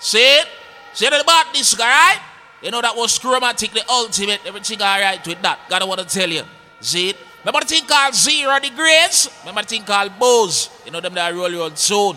See 0.00 0.18
it? 0.18 0.48
See 0.94 1.06
it 1.06 1.12
about 1.12 1.52
this 1.52 1.74
guy, 1.74 1.86
right? 1.86 2.20
You 2.62 2.70
know 2.70 2.80
that 2.80 2.96
was 2.96 3.18
chromatic, 3.18 3.72
the 3.72 3.84
ultimate. 3.88 4.40
Everything 4.44 4.80
alright 4.80 5.24
with 5.26 5.40
that. 5.42 5.60
Gotta 5.68 5.86
wanna 5.86 6.04
tell 6.04 6.28
you. 6.28 6.42
See 6.80 7.10
it? 7.10 7.16
Remember 7.44 7.60
the 7.60 7.66
thing 7.66 7.86
called 7.86 8.14
zero 8.14 8.58
degrees? 8.58 9.30
Remember 9.40 9.62
the 9.62 9.68
thing 9.68 9.84
called 9.84 10.12
Bose? 10.18 10.68
You 10.84 10.90
know 10.92 11.00
them 11.00 11.14
that 11.14 11.32
roll 11.34 11.50
you 11.50 11.62
on 11.62 11.76
soon. 11.76 12.16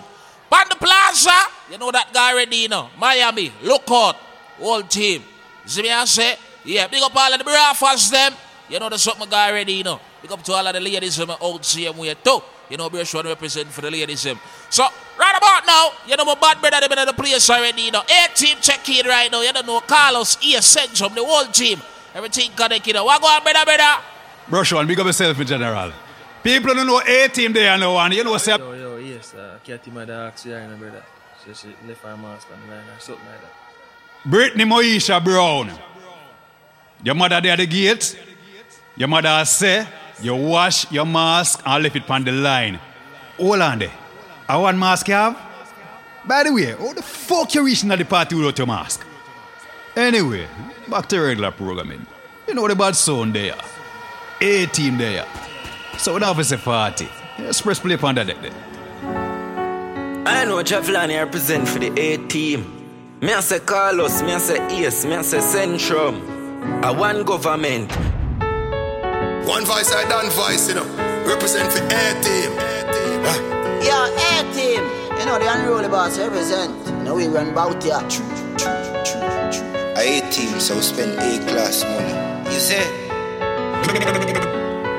Pan 0.50 0.66
the 0.70 0.76
plaza, 0.76 1.32
you 1.72 1.78
know 1.78 1.92
that 1.92 2.12
guy 2.14 2.34
already, 2.34 2.58
you 2.58 2.70
know. 2.70 2.90
Miami, 3.00 3.52
look 3.64 3.84
out. 3.90 4.16
Whole 4.60 4.84
team. 4.84 5.24
See 5.66 5.82
me 5.82 5.92
I 5.92 6.06
say? 6.06 6.36
Yeah, 6.66 6.88
big 6.88 7.02
up 7.02 7.16
all 7.16 7.34
of 7.34 7.40
the 7.40 7.46
braffers 7.46 8.12
them. 8.12 8.34
You 8.70 8.80
know 8.80 8.90
the 8.90 8.98
something 8.98 9.30
guy 9.30 9.50
already, 9.50 9.74
you 9.74 9.84
know. 9.84 10.00
Big 10.22 10.32
up 10.32 10.44
to 10.44 10.54
all 10.54 10.68
of 10.68 10.74
the 10.74 10.80
ladies 10.80 11.18
them 11.18 11.32
out 11.32 11.66
same 11.66 11.98
way 11.98 12.16
too. 12.24 12.40
You 12.70 12.78
know, 12.78 12.90
Beer 12.90 13.04
one 13.06 13.26
represent 13.26 13.68
for 13.70 13.82
the 13.82 13.92
ladies 13.92 14.24
them. 14.24 14.40
So, 14.70 14.88
right 15.18 15.38
about 15.38 15.66
now, 15.66 15.92
you 16.08 16.16
know 16.16 16.26
my 16.26 16.36
bad 16.36 16.60
brother 16.60 16.80
them 16.88 16.98
in 16.98 17.06
the 17.06 17.14
place 17.14 17.50
already, 17.50 17.84
you 17.84 17.92
know. 17.92 18.02
A 18.02 18.34
team 18.34 18.58
check 18.62 18.88
in 18.90 19.06
right 19.06 19.32
now. 19.32 19.42
You 19.42 19.54
don't 19.54 19.66
know 19.66 19.80
Carlos, 19.82 20.38
E. 20.42 20.56
Centrum, 20.58 21.14
the 21.16 21.24
whole 21.24 21.46
team. 21.46 21.82
Everything 22.14 22.52
connected. 22.52 22.88
You 22.88 22.94
know. 22.94 23.06
What 23.06 23.22
go 23.22 23.28
on, 23.28 23.44
brother, 23.44 23.66
brother? 23.66 24.02
Brush 24.50 24.74
one, 24.74 24.88
big 24.88 25.00
up 25.00 25.06
yourself 25.06 25.40
in 25.40 25.48
general. 25.48 25.92
People 26.44 26.74
don't 26.74 26.86
know 26.86 27.02
A 27.06 27.30
team 27.30 27.54
there 27.54 27.78
no 27.78 27.94
one. 27.94 28.12
You 28.12 28.24
know 28.24 28.32
what's 28.32 28.48
up? 28.50 28.60
Yo, 28.60 28.74
yo, 28.74 28.98
yes, 28.98 29.34
uh, 29.34 29.60
Katie, 29.64 29.92
my 29.92 30.04
dog, 30.04 30.34
she 30.38 30.52
ain't 30.52 30.78
brother. 30.78 31.04
So 31.46 31.54
she 31.54 31.68
left 31.88 32.02
her 32.04 32.18
mask 32.18 32.48
on 32.52 32.60
the 32.68 32.76
line 32.76 32.84
or 32.84 33.00
something 33.00 33.26
like 33.26 33.42
that. 33.42 34.30
Brittany 34.30 34.66
Moisha 34.66 35.24
Brown. 35.24 35.72
Your 37.04 37.16
mother 37.16 37.40
there 37.42 37.54
at 37.54 37.60
the 37.60 37.66
gate. 37.66 38.18
Your 38.96 39.08
mother 39.08 39.44
say 39.46 39.88
you 40.22 40.36
wash 40.36 40.92
your 40.92 41.06
mask 41.06 41.62
and 41.66 41.84
left 41.84 41.96
it 41.96 42.10
on 42.10 42.24
the 42.24 42.32
line. 42.32 42.80
Hold 43.38 43.62
on 43.62 43.80
there. 43.80 43.92
I 44.48 44.58
want 44.58 44.78
mask 44.78 45.08
you 45.08 45.14
have? 45.14 45.38
By 46.26 46.44
the 46.44 46.54
way, 46.54 46.72
how 46.72 46.94
the 46.94 47.02
fuck 47.02 47.54
you 47.54 47.66
reaching 47.66 47.92
at 47.92 48.00
the 48.00 48.06
party 48.06 48.36
without 48.36 48.58
your 48.58 48.68
mask? 48.68 49.06
Anyway, 49.96 50.48
back 50.90 51.08
to 51.08 51.20
regular 51.22 51.52
programming. 51.52 52.06
You 52.48 52.54
know 52.54 52.68
the 52.68 52.76
bad 52.76 52.96
sound 52.96 53.34
there. 53.36 53.56
A 54.42 54.66
team 54.68 54.98
there. 54.98 55.26
So 55.98 56.18
now 56.18 56.34
for 56.34 56.56
a 56.56 56.58
party. 56.58 57.08
Express 57.38 57.80
play 57.80 57.96
upon 57.96 58.16
that 58.16 58.28
deck 58.28 58.42
there. 58.42 58.52
I 60.26 60.46
know 60.46 60.58
Javlani 60.64 61.24
represent 61.24 61.68
for 61.68 61.80
the 61.80 61.98
A 62.00 62.18
team. 62.28 63.20
Me 63.22 63.34
I 63.34 63.40
say 63.40 63.60
Carlos, 63.60 64.22
me 64.22 64.34
I 64.34 64.38
say 64.40 64.86
Ace, 64.86 65.06
me 65.06 65.16
I 65.16 65.22
say 65.22 65.38
Centrum. 65.38 66.84
I 66.84 66.92
want 66.92 67.26
government. 67.26 67.92
One 69.48 69.66
voice, 69.66 69.94
I 69.94 70.06
done 70.10 70.30
voice, 70.32 70.70
you 70.70 70.76
know. 70.76 70.86
Represent 71.28 71.72
for 71.72 71.84
A 71.84 72.22
team. 72.24 73.63
Yeah, 73.84 74.08
A 74.08 74.54
team. 74.54 74.84
You 75.20 75.26
know 75.26 75.38
the 75.38 75.48
unruly 75.52 75.90
boss 75.90 76.18
represent. 76.18 76.72
Now 77.04 77.16
we 77.16 77.28
run 77.28 77.54
bout 77.54 77.84
ya. 77.86 78.00
A 79.96 80.22
team, 80.32 80.60
so 80.60 80.80
spend 80.82 81.12
A 81.20 81.40
class 81.48 81.84
money. 81.84 82.16
You 82.54 82.60
say? 82.60 82.84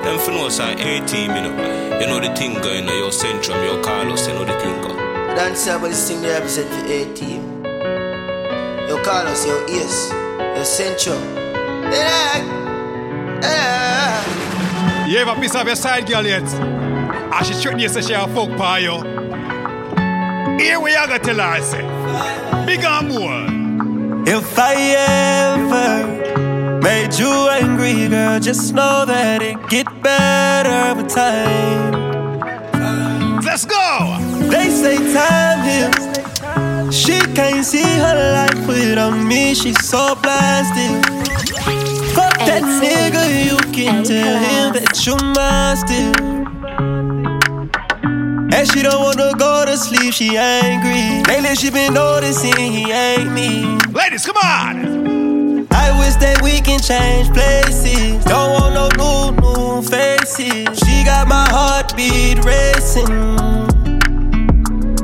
Them 0.05 0.18
for 0.18 0.30
know 0.32 0.48
say 0.48 0.72
A 0.74 1.06
team, 1.06 1.34
you 1.34 1.42
know. 1.42 1.55
You 2.00 2.06
know 2.06 2.20
the 2.20 2.34
thing 2.36 2.55
going, 2.60 2.88
in 2.88 2.98
your 2.98 3.10
Centrum, 3.10 3.64
your 3.64 3.82
Carlos, 3.82 4.27
you 4.28 4.34
know 4.34 4.44
the 4.44 4.58
thing 4.60 4.80
go. 4.82 4.94
Dance 5.34 5.60
say 5.60 5.74
about 5.74 5.88
this 5.88 6.08
thing 6.08 6.20
they 6.20 6.28
represent 6.28 6.68
for 6.68 6.84
A 6.86 7.05
team. 7.14 7.64
Your 8.88 9.02
Carlos, 9.02 9.46
your 9.46 9.64
Ace, 9.68 10.10
your 10.10 10.64
Centrum. 10.64 11.22
Yeah, 11.90 12.42
yeah. 13.42 15.06
You 15.06 15.18
ever 15.18 15.40
piece 15.40 15.55
of 15.55 15.66
your 15.66 15.77
side 15.77 16.06
girl 16.06 16.24
yet? 16.27 16.83
And 17.36 17.44
she 17.44 17.52
threaten 17.54 17.80
you 17.80 17.88
say 17.88 18.00
she 18.00 18.12
a 18.12 18.28
fuck 18.28 18.56
pa 18.56 18.77
you. 18.77 19.02
Here 20.62 20.78
we 20.78 20.94
are 20.94 21.08
gonna 21.08 21.18
tell 21.18 21.40
her 21.40 21.60
say. 21.62 21.82
Big 22.64 22.84
and 22.84 23.08
more. 23.08 23.44
If 24.27 24.56
I 24.56 24.74
ever 25.52 26.80
made 26.80 27.12
you 27.18 27.32
angry, 27.50 28.08
girl, 28.08 28.38
just 28.38 28.72
know 28.72 29.05
that 29.05 29.42
it 29.42 29.68
get 29.68 29.86
better 30.00 30.95
with 30.95 31.12
time. 31.12 31.92
Let's 33.42 33.64
go. 33.66 34.16
They 34.48 34.70
say 34.70 34.96
time 35.12 35.61
heals. 35.66 36.95
She 36.95 37.18
can't 37.34 37.64
see 37.64 37.83
her 37.83 38.33
life 38.39 38.66
without 38.68 39.16
me. 39.16 39.55
She's 39.55 39.84
so 39.84 40.14
blasted. 40.22 41.05
Fuck 42.14 42.39
that 42.46 42.62
nigga, 42.62 43.24
you 43.45 43.56
can 43.72 44.05
tell 44.05 44.36
him 44.39 44.72
that 44.74 45.05
you 45.05 45.16
mine 45.34 45.77
still. 45.77 46.64
And 48.56 48.70
she 48.70 48.82
don't 48.82 49.02
wanna 49.02 49.32
go 49.36 49.64
to 49.64 49.76
sleep, 49.76 50.14
she 50.14 50.36
angry. 50.36 51.24
Lately 51.26 51.56
she 51.56 51.70
been 51.70 51.92
noticing 51.92 52.54
he 52.72 52.92
ain't 52.92 53.32
me. 53.32 53.76
Ladies, 53.92 54.24
come 54.24 54.36
on. 54.36 55.66
I 55.72 55.90
wish 55.98 56.14
that 56.22 56.40
we 56.40 56.60
can 56.60 56.78
change 56.80 57.32
places. 57.34 58.24
Don't 58.24 58.52
want 58.54 58.74
no 58.78 58.86
new, 58.94 59.40
new 59.42 59.82
faces. 59.82 60.78
She 60.78 61.04
got 61.04 61.26
my 61.26 61.46
heartbeat 61.50 62.44
racing. 62.44 63.10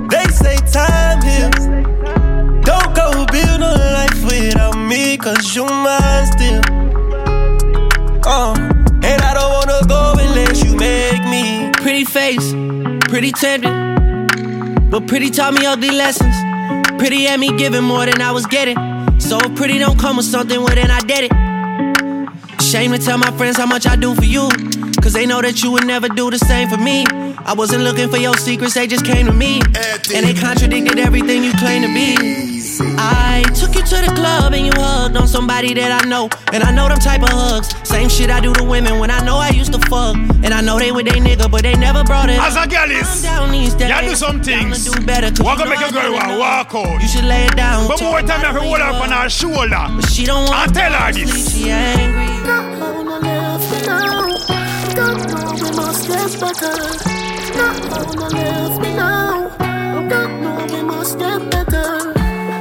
They 0.09 0.27
say 0.31 0.57
time 0.71 1.21
heals. 1.21 1.67
Don't 2.65 2.95
go 2.95 3.27
build 3.35 3.63
a 3.63 3.75
life 3.99 4.25
without 4.25 4.77
me, 4.79 5.17
cause 5.17 5.57
you 5.57 5.65
mine 5.65 6.27
still. 6.33 6.63
Uh, 8.25 8.55
and 9.03 9.21
I 9.23 9.35
don't 9.35 9.53
wanna 9.59 9.81
go 9.89 10.15
unless 10.19 10.63
you 10.63 10.77
make 10.77 11.25
me. 11.25 11.71
Pretty 11.83 12.05
face, 12.05 12.53
pretty 13.11 13.33
tempting. 13.33 14.89
But 14.89 15.07
pretty 15.09 15.31
taught 15.31 15.53
me 15.53 15.67
ugly 15.67 15.91
lessons. 15.91 16.35
Pretty 16.99 17.25
had 17.25 17.41
me 17.41 17.57
giving 17.59 17.83
more 17.83 18.07
than 18.07 18.23
I 18.23 18.31
was 18.31 18.47
getting. 18.47 18.77
So 19.19 19.39
if 19.39 19.55
pretty 19.57 19.79
don't 19.79 19.99
come 19.99 20.17
with 20.17 20.27
something, 20.27 20.59
well 20.59 20.75
then 20.75 20.91
I 20.91 21.01
did 21.01 21.31
it. 21.31 22.63
Shame 22.63 22.93
to 22.93 22.99
tell 22.99 23.19
my 23.19 23.31
friends 23.33 23.57
how 23.57 23.67
much 23.67 23.87
I 23.87 23.97
do 23.97 24.15
for 24.15 24.25
you. 24.25 24.49
Cause 25.03 25.15
they 25.15 25.27
know 25.27 25.41
that 25.41 25.63
you 25.63 25.71
would 25.73 25.87
never 25.87 26.09
do 26.09 26.31
the 26.31 26.39
same 26.39 26.69
for 26.69 26.77
me. 26.77 27.05
I 27.45 27.55
wasn't 27.55 27.83
looking 27.85 28.11
for 28.11 28.19
your 28.19 28.35
secrets, 28.35 28.75
they 28.75 28.87
just 28.87 29.05
came 29.05 29.27
to 29.27 29.33
me. 29.33 29.61
And 30.15 30.27
they 30.27 30.35
contradicted 30.35 30.99
everything 30.99 31.43
you 31.43 31.53
claim 31.55 31.83
to 31.83 31.89
be. 31.89 32.61
I 32.99 33.43
took 33.55 33.75
you 33.75 33.83
to 33.83 33.97
the 34.07 34.13
club 34.15 34.53
and 34.53 34.67
you 34.67 34.73
hugged 34.77 35.17
on 35.17 35.27
somebody 35.27 35.75
that 35.75 36.05
I 36.05 36.09
know. 36.09 36.29
And 36.53 36.63
I 36.63 36.71
know 36.71 36.89
them 36.89 36.99
type 36.99 37.23
of 37.23 37.31
hugs. 37.31 37.75
Same 37.89 38.09
shit 38.09 38.31
I 38.31 38.41
do 38.41 38.53
to 38.55 38.65
women 38.65 38.99
when 38.99 39.11
I 39.11 39.25
know 39.25 39.37
I 39.37 39.51
used 39.51 39.73
to 39.73 39.79
fuck. 39.89 40.17
And 40.45 40.53
I 40.53 40.61
know 40.61 40.79
they 40.79 40.93
with 40.93 41.07
they 41.07 41.19
nigga, 41.19 41.51
but 41.51 41.63
they 41.63 41.75
never 41.75 42.05
brought 42.05 42.29
it. 42.29 42.39
As 42.39 42.57
a 42.57 42.69
girl 42.69 42.91
is, 42.91 43.25
you 43.25 44.09
do 44.09 44.15
some 44.15 44.43
things. 44.43 44.85
Do 44.85 45.07
better, 45.07 45.29
What 45.43 45.59
gonna 45.59 45.71
make 45.71 45.81
a 45.81 45.93
girl 45.93 46.13
want 46.13 46.39
walk 46.39 46.75
out? 46.75 47.01
You 47.03 47.09
should 47.09 47.25
lay 47.25 47.47
it 47.47 47.57
down. 47.57 47.89
But 47.89 48.03
more 48.03 48.21
time 48.21 48.41
you 48.41 48.47
have 48.47 48.55
to 48.57 48.61
hold 48.61 48.79
her 48.79 48.85
up 48.85 49.03
on 49.03 49.13
uh, 49.13 49.23
her 49.23 49.31
shoulder. 49.31 49.87
But 49.97 50.09
she 50.11 50.25
don't 50.25 50.49
want 50.49 50.69
And 50.69 50.75
tell 50.75 50.93
her 50.93 51.13
this. 51.13 51.57
She 51.57 51.71
angry. 51.71 52.31
Don't 56.03 56.13
know 56.13 56.27
we 56.31 56.33
must 56.33 56.39
get 56.39 56.41
better. 56.41 56.77
Not 57.57 58.17
wanna 58.17 58.69
leave 58.69 58.81
me 58.81 58.95
now. 58.95 59.49
Don't 60.09 60.41
know 60.41 60.67
we 60.73 60.83
must 60.83 61.19
get 61.19 61.51
better. 61.51 61.89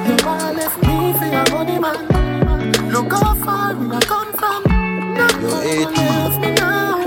You 0.07 0.15
wanna 0.25 0.53
left 0.53 0.77
me 0.83 1.13
for 1.13 1.25
your 1.25 1.45
money 1.51 1.79
man. 1.79 2.91
Look 2.91 3.11
how 3.13 3.35
far 3.35 3.75
we 3.75 3.91
are 3.91 4.01
come 4.01 4.33
from. 4.33 4.63
Not 5.13 5.33
wanna 5.41 5.63
leave 5.63 6.39
me 6.39 6.51
now. 6.51 6.97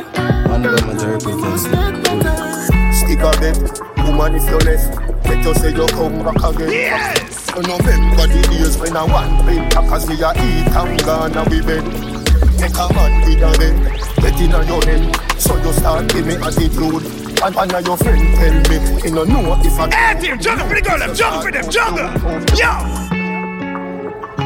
Man, 0.48 0.62
government 0.62 1.40
Must 1.40 1.70
get 1.70 2.02
better. 2.02 2.92
Stick 2.92 3.20
a 3.20 3.30
bit, 3.38 3.58
woman 3.98 4.34
if 4.34 4.48
you 4.48 4.58
left. 4.58 5.26
Let 5.26 5.44
you 5.44 5.54
say 5.54 5.70
you 5.72 5.86
come 5.88 6.24
back 6.24 6.42
again. 6.42 6.70
Yes. 6.70 7.46
You 7.54 7.60
remember 7.60 8.26
the 8.26 8.48
days 8.50 8.78
when 8.78 8.96
I 8.96 9.04
want 9.04 9.44
bed 9.44 9.70
Cause 9.72 10.08
we 10.08 10.14
a 10.22 10.32
eat 10.32 10.74
and 10.74 11.04
gone 11.04 11.36
and 11.36 11.50
we 11.50 11.60
bed 11.60 12.21
Take 12.62 12.78
a 12.78 12.94
man 12.94 13.26
with 13.26 13.42
a 13.42 13.58
bed 13.58 13.74
Get 14.22 14.40
in 14.40 14.54
on 14.54 14.64
your 14.68 14.80
head 14.84 15.40
So 15.40 15.56
you 15.56 15.72
start 15.72 16.06
give 16.12 16.24
me 16.24 16.34
attitude 16.34 17.02
And 17.42 17.54
one 17.56 17.74
of 17.74 17.84
your 17.84 17.96
friend 17.96 18.36
tell 18.36 18.54
me 18.70 19.02
You 19.02 19.10
know 19.10 19.24
know 19.24 19.60
if 19.64 19.80
I 19.80 19.90
Hey 19.90 20.20
team, 20.20 20.38
juggle 20.38 20.68
for 20.68 20.74
the 20.76 20.80
girl, 20.80 20.98
them, 21.00 21.12
juggle 21.12 21.42
for 21.42 21.50
them, 21.50 21.68
juggle. 21.68 22.06
Yo. 22.54 22.70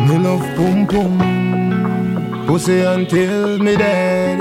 Me 0.06 0.16
love 0.16 0.56
boom 0.56 0.86
boom 0.86 2.46
Pussy 2.46 2.80
until 2.80 3.58
me 3.58 3.76
dead 3.76 4.38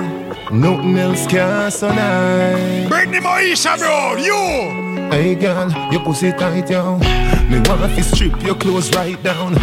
Nothing 0.54 0.98
else 0.98 1.28
can 1.28 1.70
survive 1.70 2.88
Brittany 2.88 3.20
Moisha, 3.20 3.78
bro, 3.78 4.16
you. 4.16 5.12
Hey 5.12 5.36
girl, 5.36 5.70
your 5.92 6.02
pussy 6.02 6.32
tight, 6.32 6.70
yo 6.70 6.98
Me 7.50 7.62
want 7.70 7.96
to 7.96 8.04
strip 8.04 8.42
your 8.44 8.56
clothes 8.56 8.90
right 8.96 9.22
down. 9.24 9.54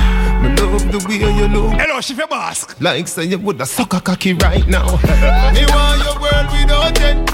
Me 0.43 0.49
love 0.57 0.91
the 0.93 1.05
way 1.09 1.17
you 1.17 1.49
look. 1.49 1.73
Hello, 1.81 2.01
she 2.01 2.15
for 2.15 2.27
mask. 2.31 2.81
Like 2.81 3.09
say 3.09 3.25
you 3.25 3.39
woulda 3.39 3.67
suck 3.67 3.95
a 3.95 4.01
cocky 4.01 4.35
right 4.35 4.67
now. 4.69 4.87
Me 5.55 5.65
want 5.67 5.99
your 6.05 6.19
world 6.23 6.49
without 6.55 7.01
end 7.01 7.31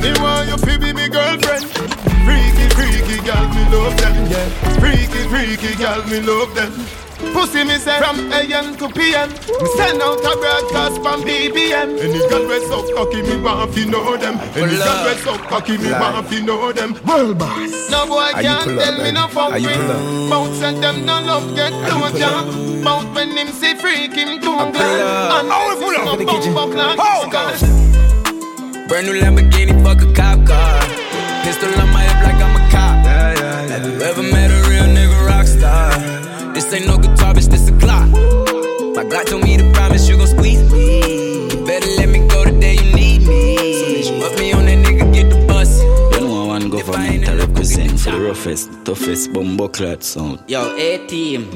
Me 0.00 0.12
want 0.22 0.48
you 0.48 0.56
to 0.56 0.78
be 0.78 0.92
me 0.92 1.08
girlfriend. 1.08 1.64
Freaky, 2.24 2.66
freaky 2.74 3.18
girl, 3.26 3.48
me 3.54 3.62
love 3.74 3.96
them, 3.98 4.30
yeah. 4.30 4.48
Freaky, 4.80 5.22
freaky 5.28 5.74
girl, 5.76 6.02
me 6.06 6.20
love 6.20 6.54
them 6.54 6.72
Pussy 7.34 7.64
me 7.64 7.76
say 7.78 7.98
from 7.98 8.30
AM 8.32 8.76
to 8.78 8.88
PM. 8.88 9.28
Me 9.30 9.68
send 9.76 10.00
out 10.00 10.18
a 10.22 10.32
broadcast 10.38 11.02
from 11.02 11.22
BBM. 11.26 11.98
Any 11.98 12.20
girl 12.30 12.46
we 12.46 12.60
so 12.70 12.78
cocky, 12.94 13.22
me 13.22 13.36
want 13.42 13.74
fi 13.74 13.84
know 13.84 14.16
them. 14.16 14.38
Any 14.54 14.76
girl 14.76 14.88
uh, 14.88 15.04
we 15.10 15.14
so 15.20 15.36
cocky, 15.50 15.76
me 15.78 15.90
want 15.90 16.26
fi 16.28 16.40
know 16.40 16.70
them. 16.72 16.94
World 17.04 17.38
boss. 17.38 17.90
No 17.90 18.06
boy 18.06 18.30
Are 18.34 18.40
can't 18.42 18.64
pull 18.64 18.78
up, 18.78 18.84
tell 18.84 18.92
me 18.94 18.98
baby? 19.02 19.12
no 19.12 19.26
fuck 19.28 19.52
Are 19.52 19.58
you 19.58 19.66
with. 19.66 19.76
pull 19.76 19.90
up? 19.90 20.30
Bounce 20.30 20.62
and 20.62 20.82
them 20.82 21.04
no 21.04 21.20
love 21.22 21.54
get 21.56 21.72
you 21.72 21.82
no 21.82 22.08
pull 22.08 22.18
job. 22.18 22.46
up? 22.48 22.84
Bounce 22.84 23.16
when 23.16 23.30
him 23.36 23.48
see 23.48 23.74
freak 23.74 24.12
him 24.14 24.40
too 24.40 24.54
pull 24.54 24.70
glad. 24.70 25.00
up. 25.00 25.42
And 25.42 25.48
How 25.50 25.68
we 25.68 25.84
pull 25.84 25.96
up? 25.96 26.04
no 26.06 26.12
In 26.14 26.18
the 26.20 26.32
kitchen. 26.32 26.54
bump 26.54 26.72
up 26.74 26.78
like 26.78 26.98
How? 26.98 27.50
this 27.50 27.62
guy. 27.62 28.86
Brand 28.86 29.06
new 29.08 29.14
Lamborghini, 29.20 29.74
fuck 29.82 30.00
a 30.02 30.12
cop 30.14 30.46
car. 30.46 30.80
Pistol 31.42 31.68
on 31.82 31.90
my 31.92 32.02
hip 32.02 32.22
like 32.22 32.40
I'm 32.40 32.54
a 32.54 32.70
cop. 32.70 33.06
Have 33.06 33.84
you 33.86 34.00
ever 34.02 34.22
met 34.22 34.50
a 34.50 34.68
real 34.70 34.84
nigga 34.86 35.26
rock 35.26 35.46
star? 35.46 35.90
This 36.54 36.72
ain't 36.72 36.86
no 36.86 36.96
guitar, 36.98 37.34
bitch, 37.34 37.48
this 37.50 37.68
a 37.68 37.72
clock. 37.78 38.08
My 38.96 39.04
God 39.04 39.26
told 39.26 39.42
me 39.42 39.56
to 39.56 39.70
promise 39.72 40.08
you 40.08 40.16
gon' 40.16 40.26
squeeze 40.28 40.62
me. 40.72 41.48
You 41.50 41.66
better 41.66 41.86
let 41.98 42.08
me 42.08 42.20
go 42.28 42.44
the 42.44 42.52
day 42.60 42.74
you 42.74 42.94
need 42.94 43.26
me. 43.26 44.02
So 44.04 44.20
Put 44.28 44.38
me 44.38 44.52
on 44.52 44.64
that 44.66 44.78
nigga, 44.86 45.12
get 45.12 45.30
the 45.30 45.44
bus. 45.46 45.82
You 46.14 46.20
know 46.28 46.46
one 46.46 46.70
government 46.70 47.28
I 47.28 47.34
represent 47.36 47.98
for 48.00 48.12
the 48.12 48.20
roughest, 48.20 48.70
toughest 48.84 49.32
bumbo 49.32 49.68
clot 49.68 50.02
sound. 50.04 50.44
Yo, 50.46 50.74
A 50.76 51.04
team. 51.08 51.50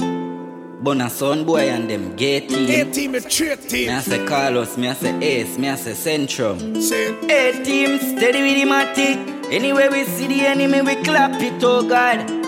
Bona 0.83 1.11
son 1.11 1.45
boy 1.45 1.69
and 1.69 1.91
them 1.91 2.15
gay 2.17 2.41
team. 2.41 2.69
A 2.89 2.91
team, 2.93 3.15
a 3.15 3.21
straight 3.21 3.62
team. 3.69 3.89
Me 3.89 3.95
I 3.95 4.00
say 4.00 4.25
Carlos, 4.27 4.77
me 4.77 4.89
I 4.89 4.95
say 4.95 5.17
Ace, 5.21 5.59
me 5.59 5.69
I 5.69 5.75
say 5.77 5.93
Centrum. 5.93 6.81
Say 6.83 7.15
A 7.29 7.65
team, 7.65 7.99
steady 7.99 8.43
with 8.43 8.62
the 8.62 8.69
matic. 8.69 9.53
Anywhere 9.53 9.91
we 9.91 10.05
see 10.05 10.27
the 10.29 10.41
enemy, 10.47 10.83
we 10.83 10.97
clap 11.05 11.41
it, 11.41 11.62
oh 11.65 11.89
God. 11.89 12.48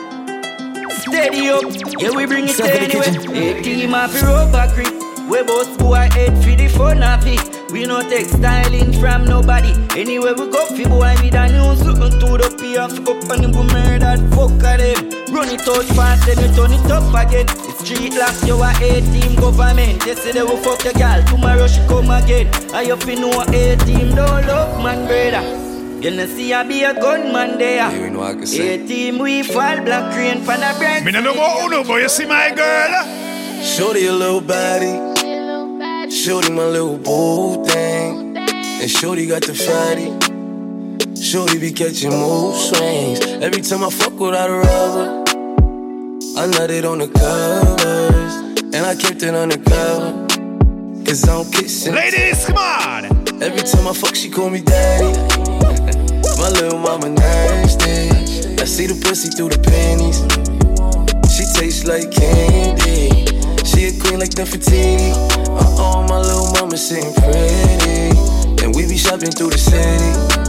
Steady 0.90 1.48
up, 1.48 1.62
yeah, 2.00 2.10
we 2.10 2.26
bring 2.26 2.44
it 2.44 2.54
Step 2.54 2.82
in 2.82 2.90
anyway. 2.90 3.58
A 3.58 3.62
team 3.62 3.94
of 3.94 4.12
the 4.12 4.20
rubber. 4.26 4.66
We 5.31 5.42
both 5.44 5.78
boy 5.78 6.08
head 6.10 6.34
for 6.42 6.56
the 6.56 6.69
fun 6.69 7.02
of 7.02 7.25
it. 7.25 7.70
We 7.70 7.87
no 7.87 8.02
take 8.02 8.26
styling 8.26 8.92
from 8.98 9.25
nobody. 9.25 9.70
Anywhere 9.96 10.34
we 10.34 10.50
go, 10.50 10.66
fi 10.66 10.84
boy 10.84 11.14
with 11.22 11.34
a 11.34 11.46
new 11.46 11.76
something 11.76 12.19
to 12.19 12.37
the 12.37 12.50
pay 12.58 12.76
off 12.78 12.98
up 13.06 13.31
and 13.31 13.54
go 13.54 13.62
murder 13.62 14.19
fuck 14.34 14.50
of 14.50 14.60
them. 14.60 15.10
Run 15.31 15.48
it 15.48 15.62
out 15.69 15.84
fast, 15.94 16.26
then 16.26 16.37
we 16.42 16.54
turn 16.56 16.72
it 16.72 16.90
up 16.90 17.14
again. 17.14 17.46
The 17.46 17.72
street 17.78 18.14
lock, 18.19 18.34
you 18.42 18.58
a 18.58 18.70
A 18.82 19.00
team 19.14 19.37
government. 19.38 20.04
Yesterday 20.04 20.42
we 20.42 20.56
fuck 20.64 20.82
your 20.82 20.94
girl, 20.94 21.22
tomorrow 21.26 21.69
she 21.69 21.81
come 21.87 22.10
again. 22.10 22.50
You 22.84 22.96
fi 22.96 23.14
know 23.14 23.42
A 23.46 23.76
team 23.87 24.16
don't 24.16 24.46
love 24.46 24.82
man 24.82 25.06
brother. 25.06 25.69
You 26.00 26.11
know 26.11 26.25
see 26.25 26.55
I 26.55 26.62
be 26.62 26.82
a 26.82 26.94
gunman 26.94 27.58
there. 27.58 27.76
Yeah, 27.76 27.93
you 27.93 28.08
know 28.08 28.23
I 28.23 28.32
can 28.32 28.47
say. 28.47 28.75
A 28.76 28.87
team 28.87 29.19
we 29.19 29.43
fall 29.43 29.82
black 29.82 30.17
rain 30.17 30.38
for 30.38 30.56
the 30.56 30.75
bread. 30.79 31.05
Me 31.05 31.12
no 31.12 31.20
know 31.20 31.35
about 31.35 31.67
Uno, 31.67 31.85
but 31.85 32.00
you 32.00 32.08
see 32.08 32.25
my 32.25 32.50
girl. 32.55 33.62
Shorty 33.62 34.06
a 34.06 34.12
little 34.12 34.41
body. 34.41 34.97
Shorty 36.11 36.52
my 36.52 36.64
little 36.64 36.97
boo 36.97 37.62
thing. 37.67 38.35
And 38.35 38.91
Shorty 38.91 39.26
got 39.26 39.43
the 39.43 39.52
fatty. 39.52 40.08
Shorty 41.20 41.58
be 41.58 41.70
catching 41.70 42.12
mood 42.12 42.55
swings. 42.56 43.20
Every 43.44 43.61
time 43.61 43.85
I 43.85 43.91
fuck 43.91 44.19
without 44.19 44.49
a 44.49 44.55
rubber, 44.55 45.25
I 46.41 46.47
nutted 46.49 46.91
on 46.91 47.00
the 47.00 47.08
covers. 47.08 48.35
And 48.75 48.87
I 48.87 48.94
kept 48.97 49.23
it 49.23 49.35
undercover. 49.35 50.26
Cause 51.05 51.25
I 51.25 51.26
don't 51.26 51.52
kiss 51.52 51.87
it. 51.87 51.93
Ladies, 51.93 52.47
come 52.47 52.56
on. 52.56 53.05
Every 53.43 53.62
time 53.62 53.87
I 53.87 53.93
fuck, 53.93 54.14
she 54.14 54.31
call 54.31 54.49
me 54.49 54.62
daddy. 54.62 55.30
My 56.40 56.48
little 56.48 56.78
mama 56.78 57.10
nasty. 57.10 58.08
I 58.56 58.64
see 58.64 58.87
the 58.87 58.96
pussy 59.04 59.28
through 59.28 59.50
the 59.50 59.60
panties. 59.60 60.25
She 61.28 61.44
tastes 61.52 61.84
like 61.84 62.08
candy. 62.10 63.28
She 63.69 63.92
a 63.92 64.00
queen 64.00 64.19
like 64.19 64.31
Nefertiti. 64.40 65.12
Uh-oh, 65.52 66.06
my 66.08 66.16
little 66.16 66.50
mama 66.56 66.78
sitting 66.78 67.12
pretty. 67.12 68.16
And 68.64 68.75
we 68.75 68.88
be 68.88 68.96
shopping 68.96 69.31
through 69.31 69.50
the 69.50 69.58
city. 69.58 70.40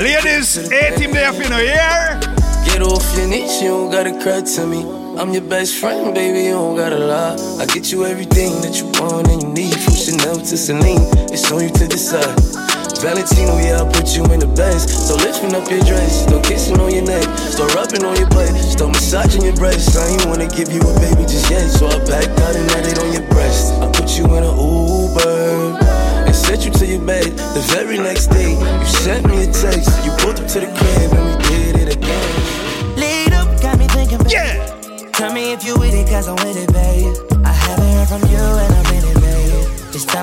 Ladies, 0.00 0.56
A 0.56 0.96
team 0.96 1.12
there 1.12 1.32
for 1.32 1.48
know, 1.50 1.58
here. 1.58 2.20
Get 2.64 2.80
off 2.82 3.04
your 3.16 3.28
knees, 3.28 3.60
you 3.60 3.68
don't 3.68 3.90
gotta 3.90 4.12
cry 4.22 4.40
to 4.40 4.66
me. 4.66 4.82
I'm 5.20 5.32
your 5.32 5.42
best 5.42 5.76
friend, 5.76 6.14
baby, 6.14 6.44
you 6.44 6.52
don't 6.52 6.76
gotta 6.76 6.98
lie. 6.98 7.36
I 7.60 7.66
get 7.66 7.92
you 7.92 8.04
everything 8.06 8.60
that 8.62 8.80
you 8.80 8.86
want 8.98 9.28
and 9.28 9.42
you 9.42 9.48
need. 9.52 9.76
From 9.84 9.94
Chanel 9.94 10.36
to 10.36 10.56
Celine, 10.56 11.04
it's 11.30 11.52
on 11.52 11.62
you 11.62 11.70
to 11.70 11.86
decide. 11.86 12.73
Valentino, 13.04 13.58
yeah, 13.58 13.84
I'll 13.84 13.92
put 13.92 14.16
you 14.16 14.24
in 14.32 14.40
the 14.40 14.48
best. 14.56 14.88
So 14.88 15.14
lifting 15.20 15.52
up 15.52 15.68
your 15.68 15.84
dress, 15.84 16.24
start 16.24 16.42
kissing 16.42 16.80
on 16.80 16.88
your 16.88 17.04
neck, 17.04 17.20
start 17.52 17.74
rubbing 17.74 18.02
on 18.02 18.16
your 18.16 18.30
butt, 18.32 18.48
start 18.56 18.96
massaging 18.96 19.44
your 19.44 19.52
breasts. 19.56 19.92
I 19.94 20.08
ain't 20.08 20.24
wanna 20.24 20.48
give 20.48 20.72
you 20.72 20.80
a 20.80 20.92
baby 21.04 21.28
just 21.28 21.50
yet, 21.50 21.68
so 21.68 21.84
I 21.84 22.00
backed 22.08 22.40
out 22.40 22.56
and 22.56 22.64
had 22.72 22.88
it 22.88 22.96
on 23.04 23.12
your 23.12 23.28
breast. 23.28 23.76
I 23.76 23.92
put 23.92 24.16
you 24.16 24.24
in 24.24 24.40
an 24.40 24.56
Uber 24.56 25.76
and 26.24 26.34
sent 26.34 26.64
you 26.64 26.72
to 26.80 26.86
your 26.86 27.04
bed. 27.04 27.36
The 27.52 27.60
very 27.76 27.98
next 27.98 28.28
day, 28.32 28.56
you 28.56 28.88
sent 29.04 29.28
me 29.28 29.44
a 29.44 29.52
text. 29.52 29.92
You 30.00 30.10
pulled 30.24 30.40
up 30.40 30.48
to 30.56 30.64
the 30.64 30.72
crib 30.72 31.12
and 31.12 31.24
we 31.28 31.34
did 31.52 31.76
it 31.84 31.88
again. 32.00 32.96
Lead 32.96 33.36
up, 33.36 33.52
got 33.60 33.76
me 33.76 33.86
thinking, 33.92 34.24
babe. 34.24 34.32
Yeah. 34.32 35.10
Tell 35.12 35.30
me 35.30 35.52
if 35.52 35.62
you 35.62 35.76
with 35.76 35.92
it, 35.92 36.08
cause 36.08 36.26
I'm 36.26 36.40
with 36.40 36.56
it, 36.56 36.72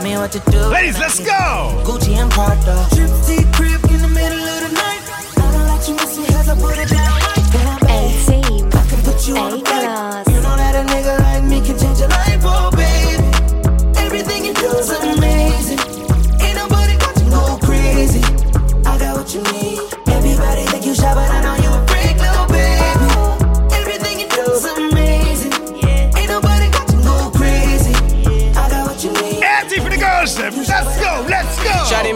tell 0.02 0.10
me 0.10 0.18
what 0.18 0.32
to 0.32 0.40
do. 0.52 0.60
Ladies, 0.68 0.98
let's 1.00 1.20
go. 1.20 1.82
Gucci 1.86 2.16
and 2.16 2.32
Prada. 2.32 2.88
Gypsy 2.92 3.40
crib 3.54 3.84
in 3.92 4.02
the 4.02 4.08
middle 4.08 4.40
of 4.40 4.62
the 4.70 4.74
night. 4.74 5.02
I 5.38 5.52
don't 5.52 5.68
like 5.68 5.88
you 5.88 5.96
missing 5.96 6.26
cause 6.26 6.50
I 6.50 6.56
put 6.56 6.78
it 6.78 6.90
down 6.90 7.20
right 7.22 7.52
down, 7.54 7.80
babe. 7.86 8.26
team. 8.26 8.70
I 8.74 8.86
can 8.90 9.04
put 9.04 9.28
you 9.28 9.38
on 9.38 9.52
A 9.54 9.56
a 9.56 9.60
flight. 9.60 9.66
class. 9.66 10.31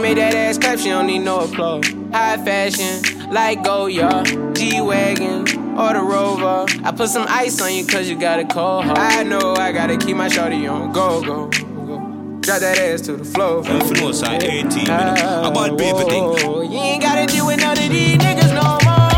Made 0.06 0.20
that 0.20 0.36
ass 0.36 0.60
clap, 0.60 0.78
she 0.78 0.90
don't 0.90 1.08
need 1.08 1.24
no 1.24 1.48
clothes. 1.48 1.90
High 2.12 2.38
fashion, 2.46 3.32
like 3.32 3.64
Goyard, 3.64 4.56
G-Wagon, 4.56 5.48
or 5.76 5.94
the 5.94 6.00
Rover. 6.00 6.68
I 6.84 6.92
put 6.92 7.10
some 7.10 7.26
ice 7.28 7.60
on 7.60 7.74
you 7.74 7.88
cause 7.88 8.08
you 8.08 8.16
got 8.16 8.38
a 8.38 8.46
cold 8.46 8.86
heart. 8.86 9.00
I 9.00 9.24
know 9.24 9.56
I 9.56 9.72
gotta 9.72 9.98
keep 9.98 10.16
my 10.16 10.28
shawty 10.28 10.72
on 10.72 10.92
go, 10.92 11.24
go, 11.24 11.48
go. 11.48 12.40
Drop 12.42 12.60
that 12.60 12.78
ass 12.78 13.02
to 13.02 13.18
the 13.18 13.26
floor. 13.26 13.64
For 13.64 13.94
no 13.96 14.12
side, 14.12 14.44
A 14.44 14.48
team, 14.70 14.82
you 14.82 14.86
know. 14.86 15.42
About 15.50 15.76
paper 15.76 16.04
thing. 16.04 16.24
Whoa, 16.24 16.36
oh, 16.38 16.62
You 16.62 16.78
ain't 16.78 17.02
gotta 17.02 17.26
deal 17.26 17.48
with 17.48 17.60
none 17.60 17.76
of 17.76 17.90
these 17.90 18.20
niggas 18.20 18.54
no 18.54 18.78
more. 18.86 19.10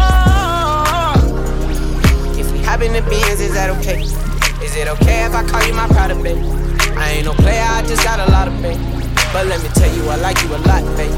If 2.40 2.50
we 2.54 2.60
hop 2.64 2.80
in 2.82 2.94
the 2.94 3.02
beans, 3.10 3.42
is 3.42 3.54
that 3.56 3.70
okay? 3.82 4.04
Is 4.64 4.74
it 4.78 4.88
okay 4.88 5.26
if 5.26 5.36
I 5.36 5.44
call 5.46 5.68
you 5.68 5.74
my 5.74 5.88
pride, 5.90 6.16
babe? 6.24 6.38
I 6.96 7.10
ain't 7.18 7.26
no 7.26 7.34
player, 7.34 7.62
I 7.62 7.82
just 7.82 8.06
got 8.06 8.26
a 8.26 8.32
lot 8.32 8.48
of 8.48 8.62
babe. 8.62 8.97
But 9.38 9.46
let 9.54 9.62
me 9.62 9.70
tell 9.70 9.94
you, 9.94 10.02
I 10.10 10.16
like 10.16 10.42
you 10.42 10.50
a 10.50 10.58
lot, 10.66 10.82
babe. 10.98 11.14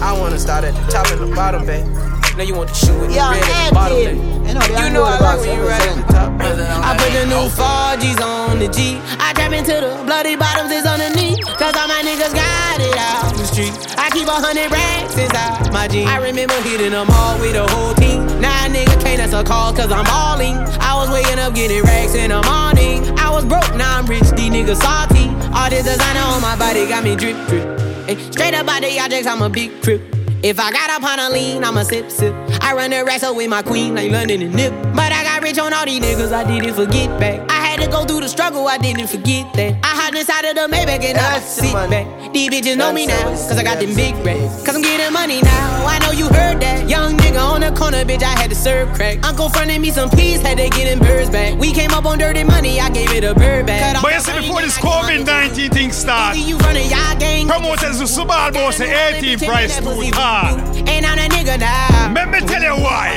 I 0.00 0.16
wanna 0.16 0.38
start 0.38 0.64
at 0.64 0.72
the 0.72 0.90
top 0.90 1.04
and 1.12 1.20
the 1.20 1.28
bottom, 1.36 1.66
babe. 1.66 1.84
Now 2.32 2.40
you 2.40 2.56
want 2.56 2.72
to 2.72 2.74
shoot 2.74 2.96
with 2.96 3.12
the 3.12 3.20
Yeah, 3.20 3.28
red 3.28 3.44
at 3.44 3.52
and 3.52 3.68
the 3.68 3.74
bottom, 3.76 3.96
babe. 4.00 4.16
You 4.16 4.54
know, 4.56 4.64
they 4.64 4.72
You 4.72 4.84
ain't 4.88 4.94
know 4.96 5.04
worried 5.04 5.20
I 5.20 5.36
like 5.36 5.40
when 5.44 5.52
you 5.52 5.68
right 5.68 5.84
at 5.84 5.96
the 6.00 6.06
top. 6.08 6.32
I 6.40 6.96
put 6.96 7.12
the 7.12 7.28
new 7.28 7.44
4G's 7.52 8.20
on 8.24 8.56
the 8.56 8.72
G. 8.72 8.96
I 9.20 9.36
trap 9.36 9.52
into 9.52 9.76
the 9.84 10.00
bloody 10.08 10.32
bottoms 10.32 10.72
is 10.72 10.88
underneath. 10.88 11.44
Cause 11.60 11.76
all 11.76 11.92
my 11.92 12.00
niggas 12.00 12.32
got 12.32 12.80
it 12.80 12.96
out 12.96 13.36
the 13.36 13.44
street. 13.44 13.76
I 14.00 14.08
keep 14.16 14.32
a 14.32 14.40
hundred 14.40 14.72
racks 14.72 15.20
inside 15.20 15.68
my 15.68 15.92
jeans. 15.92 16.08
I 16.08 16.24
remember 16.24 16.56
hitting 16.64 16.96
them 16.96 17.12
all 17.12 17.36
with 17.36 17.52
the 17.52 17.68
whole 17.68 17.92
team. 18.00 18.24
Now 18.40 18.64
a 18.64 18.72
nigga 18.72 18.96
can't 19.04 19.20
answer 19.20 19.44
call 19.44 19.76
cause 19.76 19.92
I'm 19.92 20.08
balling. 20.08 20.56
I 20.80 20.96
was 20.96 21.12
waking 21.12 21.36
up 21.36 21.52
getting 21.52 21.84
racks 21.84 22.16
in 22.16 22.32
the 22.32 22.40
morning. 22.48 23.04
I 23.20 23.28
was 23.28 23.44
broke, 23.44 23.76
now 23.76 24.00
I'm 24.00 24.08
rich, 24.08 24.24
these 24.32 24.48
niggas 24.48 24.80
salty. 24.80 25.28
All 25.54 25.70
this 25.70 25.84
designer 25.84 26.20
on 26.20 26.42
my 26.42 26.56
body 26.56 26.86
got 26.86 27.04
me 27.04 27.16
drip 27.16 27.36
drip. 27.48 27.66
Ay, 28.08 28.16
straight 28.30 28.54
up 28.54 28.68
out 28.68 28.82
the 28.82 28.98
objects, 29.00 29.26
I'm 29.26 29.42
a 29.42 29.48
big 29.48 29.82
trip. 29.82 30.00
If 30.42 30.60
I 30.60 30.70
got 30.70 30.90
up 30.90 31.02
on 31.02 31.18
a 31.18 31.30
lean, 31.30 31.64
I'ma 31.64 31.82
sip 31.82 32.10
sip. 32.10 32.32
I 32.60 32.72
run 32.72 32.90
the 32.90 33.04
racks 33.04 33.24
with 33.28 33.50
my 33.50 33.62
queen 33.62 33.94
like 33.94 34.10
London 34.10 34.42
and 34.42 34.54
Nip. 34.54 34.72
But 34.94 35.12
I 35.12 35.24
got 35.24 35.42
rich 35.42 35.58
on 35.58 35.72
all 35.72 35.84
these 35.84 36.00
niggas, 36.00 36.32
I 36.32 36.44
did 36.44 36.64
it 36.64 36.74
for 36.74 36.86
get 36.86 37.08
back. 37.18 37.40
I 37.50 37.67
had 37.78 37.84
to 37.84 37.90
go 37.90 38.04
through 38.04 38.20
the 38.20 38.28
struggle, 38.28 38.66
I 38.66 38.78
didn't 38.78 39.06
forget 39.06 39.52
that. 39.54 39.74
I 39.82 39.94
hopped 39.94 40.16
inside 40.16 40.44
of 40.44 40.54
the 40.56 40.66
Maybach 40.74 41.04
and 41.04 41.18
I 41.18 41.38
sit 41.40 41.72
back. 41.72 42.32
These 42.32 42.50
bitches 42.50 42.76
know 42.76 42.92
me 42.92 43.06
now, 43.06 43.22
cause 43.22 43.56
I 43.56 43.62
got 43.62 43.78
them 43.78 43.94
big 43.94 44.14
racks. 44.26 44.64
Cause 44.64 44.74
I'm 44.74 44.82
getting 44.82 45.12
money 45.12 45.40
now, 45.42 45.86
I 45.86 45.98
know 46.00 46.10
you 46.10 46.26
heard 46.26 46.60
that. 46.60 46.88
Young 46.88 47.16
nigga 47.16 47.40
on 47.40 47.60
the 47.60 47.70
corner, 47.72 48.04
bitch, 48.04 48.22
I 48.22 48.34
had 48.38 48.50
to 48.50 48.56
serve 48.56 48.92
crack. 48.94 49.24
Uncle 49.24 49.48
fronted 49.48 49.80
me 49.80 49.90
some 49.90 50.10
peas, 50.10 50.40
had 50.42 50.58
to 50.58 50.68
get 50.70 50.86
them 50.86 50.98
birds 50.98 51.30
back. 51.30 51.58
We 51.58 51.72
came 51.72 51.90
up 51.90 52.04
on 52.04 52.18
dirty 52.18 52.44
money, 52.44 52.80
I 52.80 52.90
gave 52.90 53.12
it 53.12 53.24
a 53.24 53.34
bird 53.34 53.66
back. 53.66 54.02
But 54.02 54.12
you 54.12 54.20
see, 54.20 54.40
before 54.40 54.60
this 54.62 54.76
COVID 54.78 55.24
19 55.24 55.70
thing 55.70 55.92
start, 55.92 56.36
You 56.36 56.58
running 56.58 56.90
y'all 56.90 57.16
gang. 57.18 57.46
promoters 57.46 58.00
of 58.00 58.08
Subal 58.08 58.52
Boss 58.52 58.76
say 58.76 58.90
18 59.18 59.38
price 59.38 59.78
too 59.78 60.10
hard. 60.14 60.60
Ain't 60.88 61.08
on 61.08 61.18
a 61.18 61.28
nigga 61.28 61.58
now. 61.60 62.12
Let 62.12 62.28
me 62.28 62.40
tell 62.40 62.62
you 62.62 62.82
why. 62.82 63.14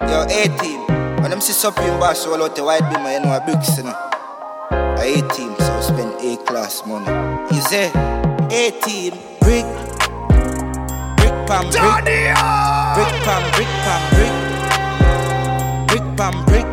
Yo, 0.00 0.26
18. 0.28 1.03
When 1.24 1.30
them 1.30 1.40
see 1.40 1.54
Supreme 1.54 1.98
Boss 1.98 2.26
roll 2.26 2.42
out 2.42 2.54
the 2.54 2.62
white 2.62 2.82
beamer, 2.92 3.12
you 3.12 3.20
know 3.20 3.32
a 3.32 3.40
bricks, 3.40 3.78
you 3.78 3.84
know. 3.84 3.96
A 5.00 5.24
team, 5.32 5.56
so 5.58 5.80
spend 5.80 6.20
A 6.20 6.36
class 6.44 6.84
money. 6.84 7.08
You 7.48 7.62
say 7.62 7.88
A 8.52 8.70
team, 8.84 9.16
brick, 9.40 9.64
brick 11.16 11.32
pam 11.48 11.64
brick, 11.72 12.04
brick 12.92 13.12
pam 13.24 13.42
brick 13.56 13.72
pam 13.88 14.02
brick, 14.12 14.36
brick 15.88 16.06
pam 16.18 16.44
brick. 16.44 16.68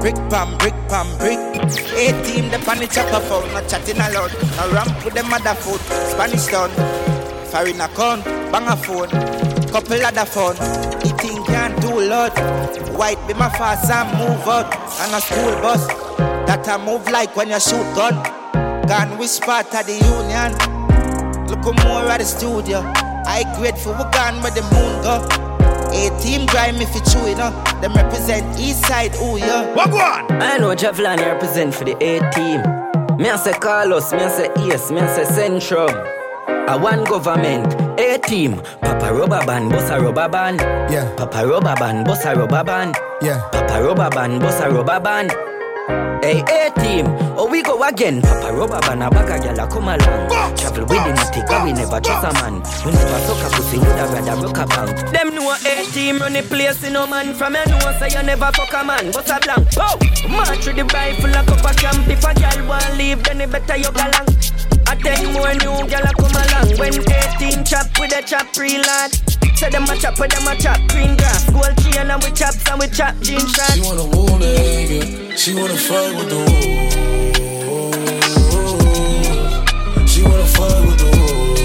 Brick 0.00 0.16
pam, 0.30 0.56
brick 0.56 0.74
pam, 0.88 1.18
brick. 1.18 1.38
A 2.00 2.16
team, 2.24 2.48
the 2.48 2.58
pan 2.64 2.80
chopper 2.88 3.20
phone, 3.28 3.52
not 3.52 3.68
chatting 3.68 3.96
aloud. 3.96 4.32
A 4.32 4.72
ramp 4.72 5.04
with 5.04 5.12
the 5.12 5.22
mother 5.22 5.54
foot, 5.54 5.82
Spanish 6.08 6.46
town. 6.46 6.70
Foreign 7.50 7.78
account, 7.78 8.24
bang 8.24 8.66
a 8.68 8.74
phone, 8.74 9.10
couple 9.68 10.02
other 10.02 10.24
phone. 10.24 10.89
He 11.50 11.56
think 11.56 11.74
can 11.74 11.80
do 11.80 12.00
a 12.00 12.06
lot. 12.06 12.38
White 12.96 13.18
be 13.26 13.34
my 13.34 13.48
fast 13.50 13.90
and 13.90 14.08
move 14.18 14.46
out. 14.46 14.72
And 15.00 15.14
a 15.14 15.20
school 15.20 15.52
bus, 15.60 15.86
that 16.46 16.68
I 16.68 16.84
move 16.84 17.08
like 17.10 17.34
when 17.36 17.48
you 17.48 17.60
shoot 17.60 17.82
gun. 17.94 18.14
Gun 18.86 19.18
whisper 19.18 19.62
to 19.62 19.82
the 19.84 19.94
union. 19.98 20.52
Look 21.48 21.64
more 21.84 22.06
at 22.08 22.18
the 22.18 22.24
studio. 22.24 22.80
I 23.26 23.44
grateful 23.58 23.92
we 23.92 24.04
gone 24.12 24.40
where 24.42 24.52
the 24.52 24.62
moon 24.62 25.02
go. 25.02 25.26
A 25.92 26.20
team 26.22 26.46
grime 26.46 26.76
if 26.76 26.94
you 26.94 27.00
chew 27.00 27.26
it 27.26 27.38
up. 27.38 27.80
Them 27.80 27.94
represent 27.94 28.58
east 28.58 28.86
side, 28.86 29.14
ooh 29.16 29.36
yeah. 29.36 29.74
What 29.74 29.90
one? 29.90 30.40
I 30.40 30.56
know 30.58 30.74
Javlani 30.74 31.26
represent 31.26 31.74
for 31.74 31.84
the 31.84 31.96
A 32.00 32.20
team. 32.30 32.62
Me 33.18 33.28
I 33.28 33.36
say 33.36 33.52
Carlos, 33.52 34.12
me 34.12 34.20
I 34.20 34.28
say 34.28 34.50
Ace, 34.72 34.90
me 34.90 35.00
I 35.00 35.24
say 35.24 35.24
Centrum. 35.24 35.90
A 36.68 36.78
one 36.78 37.04
government, 37.04 37.66
A 38.00 38.18
team. 38.18 38.56
Papa 38.80 39.12
rubber 39.12 39.44
band, 39.46 39.70
boss 39.70 39.90
a 39.90 40.00
rubber 40.00 40.28
band. 40.28 40.60
Yeah. 40.90 41.14
Papa 41.16 41.46
rubber 41.46 41.74
band, 41.76 42.06
boss 42.06 42.24
a 42.24 42.34
rubber 42.34 42.64
band. 42.64 42.96
Yeah. 43.20 43.40
Papa 43.52 43.82
rubber 43.82 44.08
band, 44.10 44.40
boss 44.40 44.60
a 44.60 44.70
rubber 44.70 45.00
band. 45.00 45.30
Hey, 46.22 46.40
A 46.40 46.70
team, 46.80 47.06
oh 47.36 47.48
we 47.50 47.62
go 47.62 47.82
again. 47.82 48.22
Papa 48.22 48.52
rubber 48.54 48.80
band, 48.80 49.02
a 49.02 49.10
bag 49.10 49.30
a 49.30 49.44
gyal 49.44 49.64
a 49.64 49.66
come 49.68 49.88
along. 49.88 50.56
Travel 50.56 50.84
with 50.86 51.04
the 51.04 51.12
matic, 51.12 51.64
we 51.64 51.72
never 51.72 52.00
trust 52.00 52.24
a 52.24 52.32
man. 52.40 52.54
We 52.84 52.92
never 52.92 53.18
suck 53.26 53.52
a 53.52 53.56
pussy, 53.56 53.78
woulda 53.78 54.04
rather 54.12 54.46
rock 54.46 54.58
a 54.58 54.66
bank. 54.66 55.12
Them 55.12 55.34
know 55.34 55.52
A 55.52 55.84
team 55.92 56.18
run 56.18 56.32
the 56.32 56.42
place, 56.42 56.82
you 56.84 56.90
know 56.90 57.06
man. 57.06 57.34
From 57.34 57.54
you 57.54 57.64
know 57.66 57.92
say 57.98 58.08
you 58.16 58.22
never 58.22 58.50
fuck 58.52 58.72
a 58.74 58.84
man, 58.84 59.10
but 59.12 59.28
a 59.28 59.40
blank. 59.40 59.68
Oh, 59.76 59.98
march 60.28 60.66
with 60.66 60.76
the 60.76 60.84
rifle 60.92 61.30
like 61.30 61.48
up 61.48 61.64
a 61.64 61.74
camp. 61.76 62.08
If 62.08 62.24
a 62.24 62.34
gyal 62.34 62.68
want 62.68 62.96
leave, 62.96 63.22
then 63.24 63.40
it 63.40 63.50
better 63.50 63.76
you 63.76 63.90
go 63.92 64.00
long. 64.00 64.26
I 64.90 64.96
ten 64.96 65.32
more 65.32 65.54
new 65.54 65.86
gyal 65.86 66.02
a 66.02 66.12
come 66.18 66.34
along. 66.34 66.74
When 66.80 66.94
18 66.98 67.64
chop 67.64 67.86
with 68.00 68.10
a 68.10 68.22
chop 68.26 68.56
real 68.58 68.82
hard. 68.82 69.12
Say 69.56 69.70
them 69.70 69.84
a 69.84 69.96
chop, 69.96 70.18
with 70.18 70.32
them 70.32 70.48
a 70.48 70.56
chop 70.56 70.80
green 70.88 71.16
grass. 71.16 71.48
Gold 71.50 71.76
chain 71.78 72.10
and 72.10 72.20
we 72.24 72.30
chop, 72.32 72.54
and 72.72 72.80
we 72.80 72.88
chop 72.88 73.14
jean 73.20 73.46
shot. 73.46 73.70
She 73.70 73.82
wanna 73.82 74.02
woo 74.02 74.26
nigga, 74.42 75.38
she 75.38 75.54
wanna 75.54 75.76
fight 75.76 76.14
with 76.16 76.28
the 76.28 76.36
wolves. 76.36 76.94
She 80.10 80.22
wanna 80.22 80.44
fight 80.56 80.80
with 80.86 80.98
the 80.98 81.06
wolves. 81.14 81.60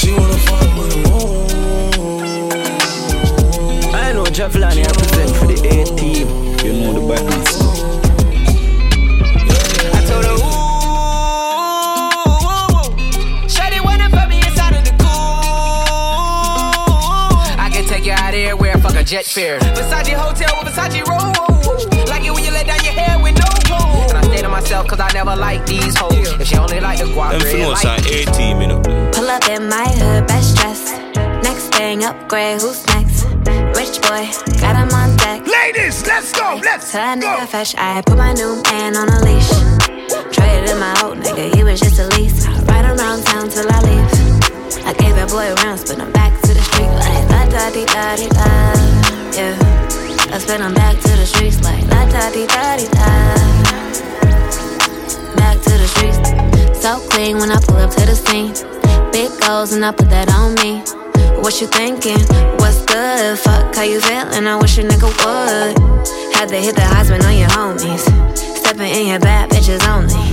She 0.00 0.12
wanna 0.12 0.38
fight 0.48 0.70
with 0.78 0.90
the 0.94 1.00
wolves. 1.10 1.52
I 3.92 4.12
know 4.14 4.24
Javlani 4.24 4.82
represent 4.86 5.30
for 5.36 5.46
the 5.46 5.56
A 5.68 5.84
team. 5.94 6.28
You 6.64 6.72
know 6.80 6.92
the 6.94 7.00
badness. 7.06 7.55
Jet 19.06 19.24
fare. 19.24 19.60
Versace 19.60 20.14
hotel 20.14 20.50
with 20.58 20.74
Versace 20.74 21.06
roll. 21.06 21.30
Like 22.06 22.24
it 22.24 22.32
when 22.34 22.42
you 22.42 22.50
let 22.50 22.66
down 22.66 22.82
your 22.82 22.92
hair 22.92 23.18
with 23.22 23.38
no 23.38 23.46
clothes. 23.62 24.10
And 24.10 24.18
I 24.18 24.22
stay 24.22 24.42
to 24.42 24.48
myself 24.48 24.88
cause 24.88 24.98
I 25.00 25.08
never 25.12 25.36
like 25.36 25.64
these 25.64 25.96
hoes. 25.96 26.32
If 26.40 26.48
she 26.48 26.56
only 26.56 26.80
like 26.80 26.98
the 26.98 27.04
guap, 27.04 27.30
Them 27.30 27.42
red 27.42 27.68
light. 27.68 27.86
are 27.86 28.00
A 28.02 28.24
team. 28.34 28.58
Pull 29.12 29.30
up 29.30 29.48
in 29.48 29.68
my 29.68 29.86
hood, 29.86 30.26
best 30.26 30.56
dress. 30.56 30.90
Next 31.44 31.72
thing, 31.74 32.04
upgrade, 32.04 32.60
who's 32.60 32.84
next? 32.88 33.24
Rich 33.78 34.02
boy, 34.02 34.26
got 34.58 34.74
him 34.74 34.90
on 34.90 35.16
deck. 35.16 35.46
Ladies, 35.46 36.04
let's 36.06 36.32
go, 36.32 36.58
let's 36.64 36.90
Tell 36.90 37.02
that 37.02 37.18
nigga 37.18 37.46
fetch, 37.46 37.76
I 37.78 38.02
put 38.02 38.18
my 38.18 38.32
new 38.32 38.60
man 38.64 38.96
on 38.96 39.08
a 39.08 39.20
leash. 39.22 39.50
Traded 40.34 40.70
in 40.70 40.78
my 40.80 40.94
old 41.04 41.18
nigga, 41.18 41.54
he 41.54 41.62
was 41.62 41.78
just 41.78 42.00
a 42.00 42.08
lease. 42.18 42.46
Ride 42.66 42.86
around 42.86 43.22
town 43.24 43.48
till 43.50 43.70
I 43.70 43.80
leave. 43.86 44.84
I 44.84 44.92
gave 44.94 45.14
that 45.14 45.28
boy 45.30 45.54
rounds, 45.62 45.84
but 45.84 46.00
I'm 46.00 46.10
back 46.12 46.45
da 47.56 47.70
di 47.70 47.84
da 47.86 48.14
di 48.16 48.28
da. 48.28 48.48
Yeah, 49.32 49.56
I 50.34 50.38
spin 50.38 50.60
him 50.60 50.74
back 50.74 50.94
to 51.00 51.12
the 51.16 51.24
streets 51.24 51.58
like 51.64 51.84
la 51.88 52.04
da 52.04 52.30
di 52.30 52.44
da 52.46 52.76
di 52.76 52.86
da. 52.92 53.08
Back 55.40 55.56
to 55.64 55.72
the 55.80 55.88
streets, 55.94 56.20
so 56.82 57.00
clean 57.08 57.38
when 57.38 57.50
I 57.50 57.58
pull 57.66 57.78
up 57.78 57.92
to 57.96 58.04
the 58.04 58.14
scene. 58.14 58.52
Big 59.10 59.30
goals 59.40 59.72
and 59.72 59.82
I 59.86 59.92
put 59.92 60.10
that 60.10 60.28
on 60.36 60.52
me. 60.60 60.84
What 61.40 61.58
you 61.62 61.66
thinking? 61.66 62.20
What's 62.60 62.84
good? 62.84 63.38
Fuck 63.38 63.74
how 63.74 63.84
you 63.84 64.00
feeling? 64.00 64.46
I 64.46 64.56
wish 64.56 64.76
a 64.76 64.82
nigga 64.82 65.08
would. 65.08 65.72
Had 66.36 66.48
to 66.50 66.56
hit 66.56 66.76
the 66.76 66.84
husband 66.84 67.24
on 67.24 67.38
your 67.38 67.48
homies. 67.48 68.04
Stepping 68.36 68.92
in 68.92 69.06
your 69.06 69.20
bad 69.20 69.48
bitches 69.48 69.80
only. 69.88 70.28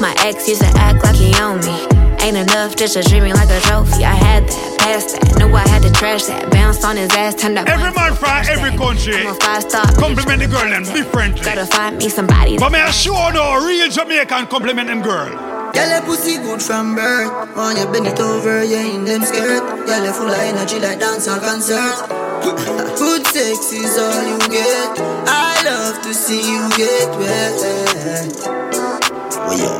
My 0.00 0.14
ex 0.20 0.48
used 0.48 0.62
to 0.62 0.70
act 0.78 1.02
like 1.02 1.16
he 1.16 1.34
owned 1.42 1.64
me. 1.66 2.07
Ain't 2.22 2.36
enough 2.36 2.76
just 2.76 2.94
to 2.94 3.02
treat 3.02 3.22
me 3.22 3.32
like 3.32 3.48
a 3.50 3.60
trophy. 3.60 4.04
I 4.04 4.14
had 4.14 4.46
that, 4.48 4.78
passed 4.78 5.20
that, 5.20 5.38
knew 5.38 5.54
I 5.54 5.66
had 5.68 5.82
to 5.82 5.92
trash 5.92 6.24
that. 6.26 6.50
Bounced 6.50 6.84
on 6.84 6.96
his 6.96 7.10
ass, 7.12 7.34
turned 7.34 7.58
up. 7.58 7.68
Every 7.68 7.92
man 7.92 8.14
from 8.14 8.28
every 8.48 8.76
country 8.76 9.14
I'm 9.14 9.28
a 9.28 9.34
five 9.34 9.62
star. 9.62 9.86
compliment 9.94 10.40
the 10.40 10.48
girl 10.48 10.68
them 10.68 10.84
differently. 10.84 11.42
Gotta 11.44 11.66
find 11.66 11.96
me 11.98 12.08
somebody. 12.08 12.58
But 12.58 12.72
me 12.72 12.80
I 12.80 12.90
sure 12.90 13.32
know 13.32 13.64
real 13.64 13.88
Jamaican 13.88 14.46
compliment 14.48 14.88
them 14.88 15.02
girl. 15.02 15.30
Girl, 15.72 15.88
your 15.88 16.02
pussy 16.02 16.38
good 16.38 16.62
from 16.62 16.94
birth. 16.94 17.30
When 17.56 17.76
you 17.76 17.86
bend 17.92 18.06
it 18.06 18.18
over, 18.18 18.64
you 18.64 18.96
in 18.96 19.04
them 19.04 19.22
skirt. 19.22 19.86
Girl, 19.86 20.04
you 20.04 20.12
full 20.12 20.28
of 20.28 20.38
energy 20.38 20.80
like 20.80 20.98
dance 20.98 21.28
or 21.28 21.38
concert. 21.38 22.08
Good 22.98 23.26
sex 23.26 23.72
is 23.72 23.98
all 23.98 24.22
you 24.26 24.38
get. 24.48 24.98
I 25.28 25.60
love 25.64 26.02
to 26.02 26.14
see 26.14 26.40
you 26.40 26.68
get 26.76 27.10
wet. 27.18 28.87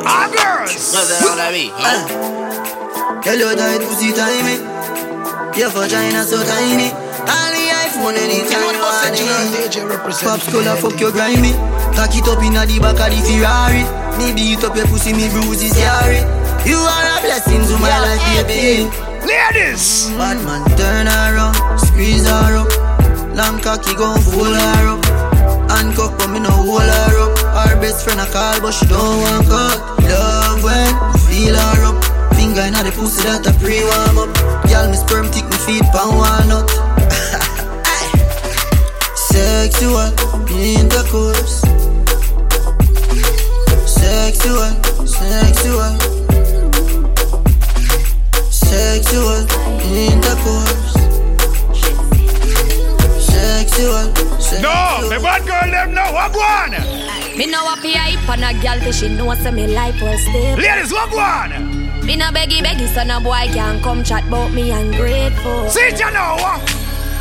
Ah, 0.07 0.29
girls. 0.33 0.93
Nothing 0.93 1.21
wrong 1.29 1.37
with 1.37 1.53
me. 1.53 1.69
Girl, 3.21 3.39
your 3.39 3.55
tight 3.55 3.85
pussy 3.85 4.13
tiny. 4.17 4.57
Your 5.59 5.69
vagina 5.71 6.25
so 6.25 6.41
tiny. 6.41 6.89
On 7.29 7.51
the 7.53 7.65
iPhone 7.85 8.17
anytime 8.17 8.73
you 8.73 8.81
want 8.81 9.13
it. 9.13 10.25
Pops 10.25 10.49
color 10.49 10.77
fuck 10.81 10.99
your 11.01 11.13
grimy. 11.13 11.53
Cock 11.93 12.17
it 12.17 12.29
up 12.29 12.43
inna 12.43 12.65
the 12.65 12.81
back 12.81 12.97
of 12.97 13.13
the 13.13 13.21
Ferrari. 13.21 13.85
Me 14.17 14.33
beat 14.33 14.65
up 14.65 14.75
your 14.77 14.87
pussy, 14.87 15.13
me 15.13 15.29
bruise 15.29 15.63
is 15.63 15.73
scary. 15.77 16.25
You 16.65 16.79
are 16.79 17.19
a 17.19 17.21
blessing 17.21 17.61
to 17.69 17.77
my 17.79 17.93
life, 18.01 18.47
baby. 18.47 18.89
Ladies! 19.27 20.09
Bad 20.17 20.43
man, 20.45 20.65
turn 20.79 21.07
her 21.07 21.37
around, 21.37 21.79
squeeze 21.79 22.27
her 22.27 22.57
up. 22.57 22.71
Long 23.37 23.61
cocky 23.61 23.95
gon' 23.95 24.19
fool 24.21 24.45
her 24.45 24.97
up. 24.97 25.18
Handcuff, 25.69 26.17
but 26.19 26.29
me 26.29 26.41
no 26.41 26.51
hold 26.51 26.83
her 26.83 27.19
up. 27.21 27.39
Her 27.69 27.81
best 27.81 28.05
friend 28.05 28.21
a 28.21 28.27
call, 28.27 28.61
but 28.61 28.73
she 28.73 28.87
don't 28.87 29.21
want 29.21 29.47
cut. 29.47 29.79
Love 30.09 30.65
when 30.65 30.89
you 31.13 31.19
feel 31.29 31.55
her 31.55 31.85
up. 31.85 31.99
Finger 32.35 32.63
inna 32.63 32.83
the 32.83 32.93
pussy 32.93 33.23
that 33.25 33.47
a 33.47 33.53
pre-warm 33.61 34.19
up. 34.19 34.31
Girl, 34.69 34.89
me 34.89 34.97
sperm 34.97 35.31
tick 35.31 35.45
me 35.45 35.59
feet 35.67 35.85
pan 35.93 36.09
walnut. 36.17 36.71
Sexual 39.31 40.09
intercourse. 40.57 41.61
Sexual, 43.87 44.73
sexual. 45.07 45.93
Sexual 48.51 49.47
intercourse. 49.85 50.78
No, 54.61 55.09
the 55.09 55.21
bad 55.23 55.47
girl 55.47 55.71
them 55.71 55.95
know 55.95 56.13
what 56.13 56.33
go. 56.33 57.37
Me 57.37 57.47
know 57.47 57.63
what 57.65 57.81
be 57.81 57.93
hype 57.93 58.29
on 58.29 58.43
a 58.43 58.53
gal 58.61 58.81
till 58.81 58.91
she 58.93 59.09
know 59.09 59.33
say 59.35 59.53
me 59.53 59.69
life 59.69 60.03
was 60.03 60.21
stable. 60.23 60.61
Ladies, 60.61 60.93
what 60.93 61.11
go 61.11 61.19
on? 61.19 61.51
Me 62.05 62.17
no 62.17 62.27
beggy 62.33 62.59
beggy, 62.59 62.89
so 62.89 63.05
no 63.05 63.21
boy 63.21 63.47
can 63.55 63.81
come 63.81 64.03
chat 64.03 64.27
about 64.27 64.53
me 64.53 64.71
ungrateful. 64.71 65.69
See 65.71 65.91
you 65.91 66.11
know 66.11 66.35
what? 66.43 66.69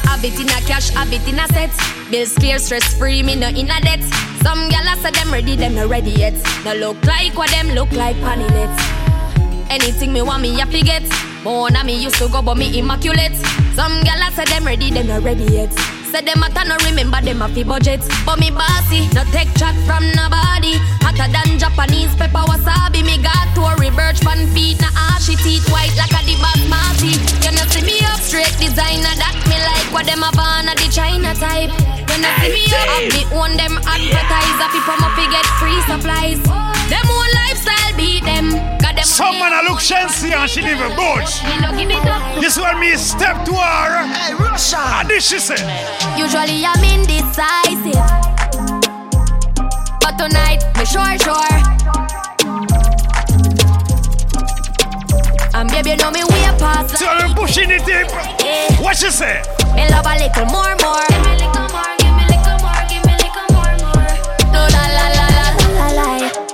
Habit 0.09 0.39
in 0.39 0.47
a 0.49 0.59
cash, 0.65 0.89
habit 0.89 1.21
in 1.27 1.37
a 1.37 1.47
set. 1.49 1.69
Bills 2.09 2.33
clear, 2.33 2.57
stress 2.57 2.97
free, 2.97 3.21
me 3.21 3.35
no 3.35 3.49
in 3.49 3.69
a 3.69 3.79
debt. 3.81 4.01
Some 4.41 4.69
gyal 4.69 4.95
say 5.03 5.11
them 5.11 5.31
ready, 5.31 5.55
them 5.55 5.75
no 5.75 5.87
ready 5.87 6.11
yet. 6.11 6.33
No 6.65 6.73
look 6.73 7.05
like 7.05 7.37
what 7.37 7.51
them 7.51 7.69
look 7.75 7.91
like 7.91 8.15
panilets. 8.17 8.79
Anything 9.69 10.13
me 10.13 10.23
want 10.23 10.41
me 10.41 10.57
happy 10.57 10.81
get. 10.81 11.03
More 11.43 11.69
na 11.69 11.83
me 11.83 12.01
used 12.01 12.15
to 12.15 12.27
go, 12.29 12.41
but 12.41 12.55
me 12.57 12.79
immaculate. 12.79 13.35
Some 13.75 14.01
gyal 14.01 14.31
say 14.31 14.45
them 14.45 14.65
ready, 14.65 14.89
them 14.89 15.05
no 15.05 15.19
ready 15.21 15.43
yet. 15.53 15.96
Say 16.17 16.25
them 16.25 16.41
a 16.41 16.49
no 16.65 16.75
remember 16.81 17.21
them 17.21 17.43
a 17.43 17.47
fi 17.47 17.61
budget. 17.61 18.01
But 18.25 18.39
me 18.39 18.49
bossy, 18.49 19.05
no 19.13 19.21
take 19.29 19.53
chat 19.53 19.77
from 19.85 20.01
nobody. 20.17 20.81
Hotter 21.05 21.29
than 21.29 21.59
Japanese 21.61 22.09
pepper 22.15 22.41
wasabi. 22.41 23.05
Me 23.05 23.21
got 23.21 23.45
Tory 23.53 23.91
Burch 23.93 24.17
pan 24.25 24.49
feet, 24.49 24.81
na 24.81 24.89
ashy 25.13 25.37
ah, 25.37 25.43
teeth 25.45 25.69
white 25.69 25.93
like 25.93 26.09
a 26.09 26.25
the 26.25 26.33
basmati. 26.41 27.13
You 27.45 27.53
know 27.53 27.69
see 27.69 27.85
me 27.85 28.01
up 28.09 28.17
straight 28.17 28.57
designer 28.57 29.13
that 29.21 29.37
me 29.45 29.61
like 29.61 29.93
what 29.93 30.09
them 30.09 30.25
a 30.25 30.33
born 30.33 30.65
the 30.65 30.89
China 30.89 31.37
type. 31.37 31.69
when 32.09 32.25
I 32.25 32.33
see 32.41 32.49
me 32.49 32.65
up. 32.65 33.13
Me 33.13 33.21
own 33.37 33.53
them 33.53 33.77
advertiser, 33.85 34.69
people 34.73 34.97
up 34.97 35.13
get 35.21 35.45
free 35.61 35.77
supplies. 35.85 36.66
Them 36.89 37.05
own 37.09 37.29
lifestyle 37.35 37.97
beat 37.97 38.23
them. 38.23 38.51
Got 38.79 38.95
them 38.95 39.03
Some 39.03 39.39
man 39.39 39.53
a 39.53 39.69
look 39.69 39.79
shancy 39.79 40.31
and 40.31 40.49
she 40.49 40.61
live 40.61 40.79
in 40.79 40.95
bush. 40.95 41.43
Me 41.43 41.59
no 41.59 41.75
give 41.75 41.89
it 41.89 42.05
up. 42.07 42.39
This 42.39 42.57
one 42.57 42.79
me 42.79 42.95
step 42.95 43.45
to 43.45 43.53
her. 43.53 44.07
Hey, 44.07 44.33
Russia. 44.35 44.79
And 44.99 45.09
this 45.09 45.27
she 45.27 45.39
say. 45.39 45.59
Usually 46.17 46.65
I'm 46.65 46.83
indecisive. 46.83 48.37
But 50.01 50.15
tonight, 50.17 50.63
me 50.77 50.85
sure, 50.85 51.17
sure. 51.19 51.77
And 55.53 55.69
baby, 55.71 55.89
you 55.91 55.97
know 55.97 56.11
me 56.11 56.23
way 56.23 56.47
past 56.59 56.97
So 56.97 57.07
I'm 57.07 57.35
pushing 57.35 57.71
it 57.71 57.87
in. 57.87 58.07
What 58.83 58.95
she 58.95 59.09
say? 59.09 59.41
Me 59.75 59.89
love 59.89 60.05
a 60.05 60.17
little 60.17 60.45
more, 60.45 60.75
more. 60.81 61.46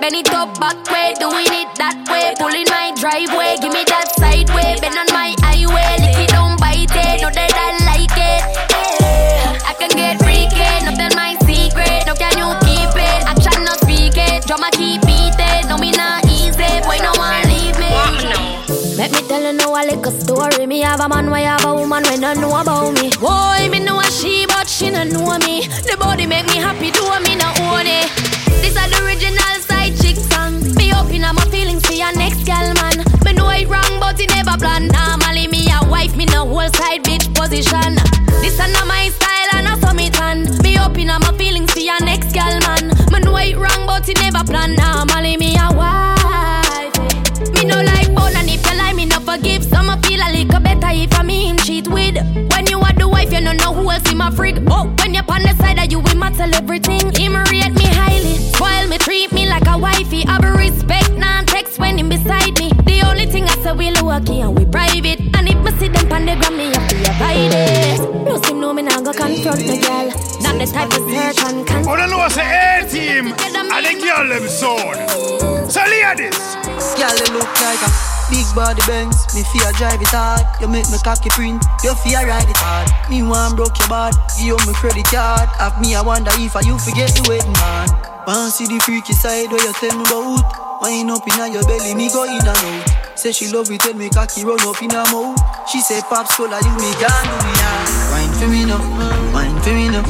Bend 0.03 0.15
it 0.15 0.33
up 0.33 0.60
back 0.60 0.75
way, 0.91 1.15
doing 1.15 1.48
it 1.48 1.72
that 1.79 1.95
way. 2.12 2.36
Pulling 2.36 2.67
my 2.67 2.91
driveway, 3.00 3.55
give 3.63 3.72
me 3.72 3.88
that 3.88 4.12
side 4.19 4.51
way. 4.51 4.75
Bend 4.83 5.00
on 5.00 5.07
my 5.15 5.31
highway, 5.39 5.95
lick 6.03 6.27
it, 6.27 6.36
don't 6.36 6.60
bite 6.60 6.91
it. 6.91 7.24
No 7.24 7.31
that 7.31 7.55
I 7.55 7.72
like 7.88 8.12
it. 8.12 8.43
Yeah. 9.00 9.63
I 9.63 9.72
can 9.79 9.95
get 9.95 10.19
freaky, 10.19 10.60
nothing 10.83 11.15
my 11.15 11.39
secret. 11.48 12.03
No 12.03 12.19
can 12.19 12.36
you 12.36 12.51
keep 12.67 12.91
it? 13.00 13.19
Action 13.31 13.63
not 13.63 13.79
speak 13.79 14.19
it. 14.19 14.43
Drama 14.43 14.75
keep 14.75 15.00
beating. 15.07 15.72
No 15.72 15.79
me 15.79 15.95
not 15.95 16.27
easy, 16.27 16.67
boy 16.83 17.00
no 17.00 17.15
one 17.15 17.48
leave 17.48 17.79
me. 17.79 17.95
Let 19.00 19.15
me 19.15 19.24
tell 19.31 19.39
you 19.39 19.55
now 19.55 19.72
a 19.72 19.88
little 19.88 20.12
story. 20.19 20.67
Me 20.67 20.83
have 20.83 21.00
a 21.00 21.07
man, 21.07 21.31
why 21.31 21.48
have 21.48 21.63
a 21.63 21.72
woman 21.72 22.03
when 22.12 22.27
I 22.27 22.36
know 22.36 22.51
about 22.60 22.91
me. 23.00 23.07
Boy, 23.24 23.72
me 23.72 23.79
know 23.79 24.03
a 24.03 24.07
she, 24.12 24.43
but 24.51 24.67
she 24.67 24.91
no 24.91 25.07
know 25.07 25.39
me. 25.48 25.63
The 25.88 25.95
body 25.95 26.27
make 26.27 26.51
me 26.51 26.60
happy, 26.60 26.91
do 26.91 27.07
me 27.24 27.39
no 27.39 27.48
own 27.72 27.88
it. 27.88 28.22
Whole 36.53 36.69
side 36.74 37.03
bitch 37.03 37.33
position. 37.33 37.95
This 38.41 38.53
is 38.53 38.60
not 38.60 38.86
my 38.86 39.10
style 39.10 39.50
and 39.57 39.67
I 39.67 39.79
saw 39.79 39.91
me 39.93 40.10
tan. 40.10 40.45
Me 40.62 40.77
open 40.77 41.10
up 41.10 41.22
my 41.22 41.36
feelings 41.36 41.72
for 41.74 41.79
your 41.79 42.00
next 42.01 42.31
gal 42.33 42.60
man. 42.62 42.89
Know 43.24 43.38
it 43.38 43.57
wrong, 43.57 43.88
but 43.88 44.07
it 44.07 44.19
never 44.22 44.43
plan. 44.43 44.75
Normally 44.75 45.38
me 45.38 45.55
a 45.57 45.67
wife. 45.74 46.93
Me 47.53 47.65
no 47.65 47.81
like 47.81 48.13
bone 48.13 48.36
and 48.36 48.50
if 48.50 48.63
you 48.69 48.77
lie, 48.77 48.93
me 48.93 49.05
no 49.05 49.19
forgive. 49.19 49.63
Some 49.63 49.89
a 49.89 49.98
feel 50.03 50.22
a 50.22 50.29
little 50.31 50.60
better 50.60 50.91
if 50.91 51.17
I 51.17 51.24
me 51.24 51.48
him 51.48 51.57
cheat 51.57 51.88
with. 51.88 52.17
When 52.51 52.67
you 52.67 52.79
are 52.79 52.93
the 52.93 53.07
wife, 53.07 53.31
you 53.33 53.41
no 53.41 53.53
know 53.53 53.74
who 53.74 53.89
else 53.89 54.12
in 54.12 54.17
my 54.17 54.29
frig. 54.29 54.63
Oh, 54.69 54.93
when 55.00 55.13
you're 55.15 55.24
on 55.29 55.41
the 55.41 55.55
side 55.55 55.79
of 55.79 55.91
you, 55.91 56.00
we 56.00 56.13
matter 56.13 56.45
everything. 56.53 57.13
Him 57.15 57.36
rate 57.36 57.74
me 57.74 57.88
highly, 58.00 58.36
spoil 58.53 58.88
me, 58.88 58.98
treat 59.00 59.31
me 59.31 59.48
like 59.48 59.67
a 59.67 59.77
wifey. 59.77 60.24
I 60.27 60.38
be 60.39 60.50
respect, 60.50 61.13
non 61.13 61.45
text 61.45 61.79
when 61.79 61.98
him 61.98 62.10
beside 62.10 62.60
me. 62.60 62.69
The 62.86 63.01
only 63.10 63.25
thing 63.25 63.45
I 63.45 63.55
say 63.63 63.74
we 63.74 63.89
lucky 63.91 64.41
and 64.41 64.57
we 64.57 64.65
private. 64.65 65.19
And 65.36 65.52
the 66.33 66.39
gram, 66.39 66.57
me 66.57 66.65
have 66.65 66.87
to 66.87 66.95
avoid 67.09 67.53
it. 67.53 68.25
Plus 68.25 68.49
him 68.49 68.59
know 68.59 68.73
me 68.73 68.81
nah 68.81 69.01
go 69.01 69.13
confront 69.13 69.59
the 69.59 69.77
girl. 69.79 70.32
Not 70.53 70.67
the 70.67 70.72
type 70.72 70.93
of 70.93 71.10
search 71.10 71.41
and 71.50 71.65
can. 71.65 71.81
Oh, 71.88 71.98
no, 71.98 72.25
it's 72.25 72.38
a 72.38 72.45
A 72.45 72.86
team. 72.86 73.33
And 73.33 73.86
the 73.86 73.93
girl 73.98 74.27
them 74.29 74.45
son. 74.45 74.93
So 75.65 75.81
ladies. 75.81 76.38
Girl, 76.93 77.10
you 77.10 77.29
look 77.33 77.50
like 77.57 77.81
a 77.81 77.89
big 78.29 78.45
body 78.53 78.81
Benz. 78.86 79.17
Me 79.33 79.41
fear 79.50 79.72
drive 79.74 79.98
it 79.98 80.13
hard. 80.13 80.45
You 80.62 80.67
make 80.67 80.86
me 80.93 80.98
cocky 81.01 81.29
print. 81.33 81.65
You 81.83 81.95
fear 82.05 82.22
ride 82.22 82.45
it 82.45 82.57
hard. 82.62 82.86
Me 83.10 83.24
want 83.24 83.57
broke 83.57 83.77
your 83.79 83.89
bad. 83.89 84.13
Give 84.38 84.53
you 84.53 84.57
me 84.69 84.74
credit 84.77 85.10
card. 85.10 85.50
Have 85.57 85.81
me, 85.81 85.95
I 85.95 86.01
wonder 86.01 86.31
if 86.38 86.55
I 86.55 86.62
you 86.62 86.77
forget 86.77 87.10
the 87.17 87.25
wedding 87.25 87.53
man. 87.57 87.89
Want 88.29 88.53
see 88.53 88.67
the 88.69 88.79
freaky 88.86 89.13
side 89.13 89.50
where 89.50 89.57
you 89.57 89.74
tell 89.74 89.98
me 89.98 90.05
about. 90.05 90.81
Wine 90.83 91.10
up 91.10 91.25
in 91.25 91.53
your 91.53 91.63
belly, 91.63 91.95
me 91.95 92.12
go 92.12 92.25
in 92.25 92.43
and 92.43 92.48
out. 92.48 93.17
Say 93.17 93.31
she 93.31 93.48
love 93.51 93.72
it, 93.72 93.79
tell 93.79 93.93
me 93.93 94.10
cocky 94.10 94.43
run 94.43 94.60
up 94.67 94.81
in 94.83 94.91
her 94.91 95.07
mouth. 95.15 95.39
She 95.72 95.79
say 95.79 96.01
pops 96.12 96.36
cola, 96.36 96.60
you 96.60 96.75
me 96.75 96.91
can 97.00 97.24
do 97.24 97.38
me. 97.39 97.53
Wine 98.12 98.33
for 98.36 98.48
me 98.51 98.65
now, 98.67 98.83
wine 99.43 99.62
for 99.62 99.73
me 99.73 99.89
now, 99.89 100.03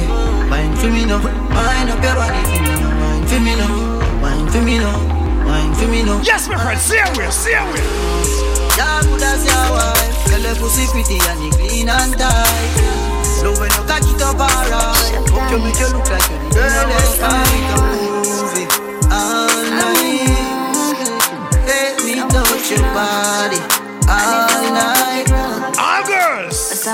wine 0.50 0.76
for 0.78 0.90
me 0.90 1.06
now. 1.06 1.18
Wine 1.18 1.90
up 1.90 2.04
your 2.04 2.16
body 2.16 2.42
for 2.46 2.62
me 2.62 2.74
now, 2.78 3.02
wine 3.02 3.26
for 3.28 3.40
me 3.42 3.56
now, 3.56 4.22
wine 4.22 4.48
for 4.52 4.62
me 4.62 4.78
now. 4.78 5.24
Wine 5.44 5.74
for 5.74 5.88
me 5.88 6.04
now. 6.04 6.22
Yes, 6.24 6.48
my 6.48 6.56
friend, 6.56 6.80
say 6.80 7.00
it, 7.00 7.32
say 7.32 7.52
it. 7.52 8.78
Yeah, 8.78 9.02
good 9.04 9.22
as 9.22 9.44
your 9.44 9.72
wife. 9.76 10.30
Girl, 10.30 10.40
your 10.40 10.56
pussy 10.56 10.88
pretty 10.88 11.20
and 11.20 11.44
it 11.44 11.54
clean 11.60 11.90
and 11.90 12.14
tight. 12.14 13.44
Love 13.44 13.60
when 13.60 13.70
you 13.70 13.84
cock 13.84 14.08
it 14.08 14.22
up 14.22 14.40
alright. 14.40 15.30
Hope 15.30 15.52
you 15.52 15.60
make 15.60 15.80
you 15.80 15.90
look 15.92 16.10
like 16.10 16.30
you 16.32 16.38
the 16.50 16.56
girl 16.56 16.88
that's 16.88 17.20
kind 17.20 18.13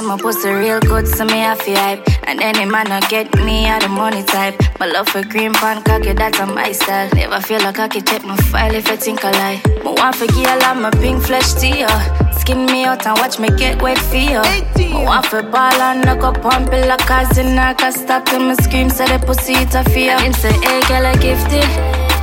my 0.09 0.17
pussy 0.17 0.49
real 0.49 0.79
good, 0.79 1.07
so 1.07 1.23
me 1.23 1.37
have 1.37 1.63
to 1.63 1.73
hype. 1.75 2.01
And 2.27 2.41
any 2.41 2.65
man 2.65 2.89
not 2.89 3.07
get 3.09 3.31
me 3.45 3.67
out 3.67 3.83
the 3.83 3.89
money 3.89 4.23
type. 4.23 4.55
My 4.79 4.87
love 4.87 5.07
for 5.07 5.23
green 5.23 5.53
pan 5.53 5.83
cocky, 5.83 6.13
that's 6.13 6.39
a 6.39 6.47
my 6.47 6.71
style. 6.71 7.09
Never 7.13 7.39
feel 7.41 7.59
like 7.59 7.77
I 7.77 7.87
cocky, 7.87 8.01
check 8.01 8.23
my 8.23 8.35
file 8.49 8.73
if 8.73 8.87
I 8.87 8.95
think 8.95 9.23
I 9.23 9.31
lie. 9.31 9.61
My 9.83 9.91
want 9.91 10.15
for 10.15 10.25
girl, 10.25 10.59
I'm 10.63 10.83
a 10.83 10.89
pink 10.89 11.21
flesh 11.21 11.53
to. 11.61 11.69
Skin 12.39 12.65
me 12.65 12.85
out 12.85 13.05
and 13.05 13.19
watch 13.19 13.37
me 13.37 13.49
get 13.55 13.83
wet 13.83 13.99
for 13.99 14.15
you. 14.15 14.41
My 14.89 15.03
want 15.03 15.27
for 15.27 15.43
ball 15.43 15.79
and 15.79 16.03
knock 16.03 16.23
up 16.23 16.41
pump 16.41 16.73
it 16.73 16.87
like 16.87 17.07
a 17.07 17.59
I 17.59 17.73
can 17.75 17.91
stop 17.93 18.25
till 18.25 18.39
me 18.39 18.55
scream, 18.55 18.89
say 18.89 19.05
the 19.05 19.23
pussy 19.23 19.53
it 19.53 19.75
a 19.75 19.83
fear. 19.91 20.17
And 20.17 20.35
say, 20.35 20.53
hey 20.65 20.81
girl, 20.89 21.05
I 21.05 21.13
gifted. 21.17 21.69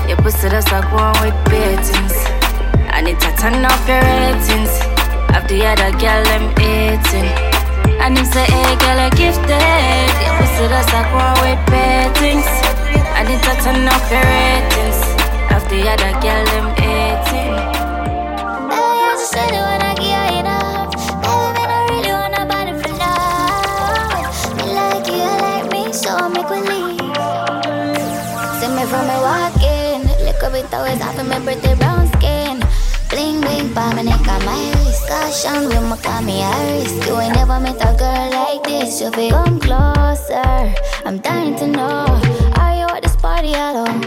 Your 0.09 0.18
pussy 0.18 0.49
that's 0.49 0.72
like 0.72 0.90
one 0.92 1.14
with 1.22 1.38
beatings. 1.46 2.16
I 2.90 3.01
need 3.03 3.20
to 3.20 3.31
turn 3.38 3.64
up 3.64 3.79
your 3.87 4.03
ratings. 4.03 4.75
Of 5.37 5.46
the 5.46 5.64
other 5.66 5.92
girl, 5.99 6.27
I'm 6.35 6.51
eating. 6.59 7.56
And 8.02 8.18
him 8.18 8.26
say, 8.26 8.44
hey 8.44 8.76
girl, 8.76 8.98
I 9.00 9.11
gifted 9.11 10.09
Your 10.22 10.35
pussy 10.38 10.66
that's 10.68 10.92
like 10.92 11.11
one 11.11 11.37
with 11.42 11.61
beatings 11.70 12.46
I 13.16 13.24
need 13.26 13.40
to 13.42 13.52
turn 13.64 13.88
up 13.88 14.04
your 14.12 14.22
ratings 14.22 15.00
Of 15.54 15.62
the 15.70 15.80
other 15.88 16.12
girl, 16.20 16.44
them 16.52 16.68
18 16.76 17.76
Baby, 18.70 19.00
I 19.09 19.14
just 19.18 19.32
said 19.32 19.48
it 19.48 19.64
when 19.64 19.82
I 19.82 19.94
get 19.96 20.35
enough. 20.38 20.92
Baby, 21.24 21.50
man, 21.56 21.70
I 21.72 21.78
really 21.90 22.12
wanna 22.12 22.44
body 22.46 22.74
for 22.78 22.92
love. 23.00 24.32
Me 24.59 24.66
like 24.76 25.06
you, 25.09 25.26
like 25.42 25.66
me, 25.72 25.92
so 25.92 26.11
I 26.14 26.28
make 26.28 26.50
we 26.50 26.61
leave. 26.61 27.00
See 28.61 28.70
me 28.76 28.85
from 28.90 29.04
me 29.09 29.16
walking, 29.24 30.00
little 30.24 30.50
bit 30.50 30.72
always 30.74 31.00
off 31.00 31.18
of 31.18 31.26
my 31.26 31.40
pretty 31.40 31.74
brown 31.74 32.06
skin. 32.18 32.62
Bling 33.09 33.40
bling, 33.40 33.72
pa 33.72 33.92
me 33.94 34.02
neck 34.04 34.28
on 34.28 34.44
my 34.44 34.75
ma 35.26 35.96
call 35.96 36.22
me 36.22 36.40
Iris. 36.40 36.92
You 37.06 37.18
ain't 37.18 37.34
never 37.34 37.58
met 37.58 37.76
a 37.80 37.96
girl 37.98 38.30
like 38.30 38.62
this. 38.62 39.00
You 39.00 39.10
feel 39.10 39.30
come 39.30 39.58
closer. 39.58 40.72
I'm 41.04 41.18
dying 41.18 41.56
to 41.56 41.66
know. 41.66 42.06
Are 42.56 42.76
you 42.78 42.86
at 42.94 43.02
this 43.02 43.16
party 43.16 43.52
alone? 43.54 44.00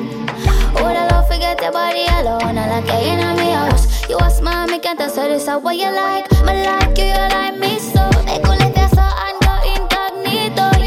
Would 0.76 0.96
I 0.96 1.08
love 1.12 1.28
forget 1.28 1.62
your 1.62 1.74
body 1.74 2.06
alone? 2.08 2.58
I 2.58 2.70
like 2.70 2.88
you 2.88 3.12
in 3.12 3.20
my 3.20 3.52
house. 3.52 4.08
You 4.10 4.18
a 4.18 4.30
smart, 4.30 4.70
me 4.72 4.80
can't 4.80 5.00
answer 5.02 5.28
this. 5.28 5.48
How 5.48 5.60
what 5.60 5.76
you 5.76 5.92
like? 5.92 6.32
Me 6.46 6.64
like 6.66 6.98
you, 6.98 7.06
you 7.06 7.28
like 7.36 7.58
me 7.58 7.80
so. 7.80 8.00
Your 8.00 8.88
so 8.88 9.04
and 9.04 9.40
go. 9.44 9.56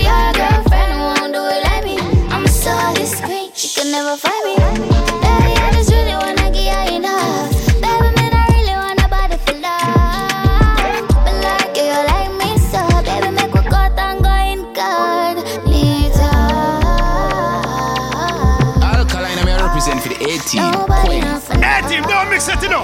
Your 0.08 0.32
girlfriend 0.32 0.98
won't 0.98 1.32
do 1.34 1.42
it 1.44 1.62
like 1.64 1.84
me. 1.84 1.98
I'm 2.30 2.46
so 2.46 2.72
discreet, 2.94 3.54
she 3.54 3.68
can 3.80 3.92
never 3.92 4.16
find 4.16 4.44
me. 4.46 5.11
You 22.48 22.68
know. 22.68 22.82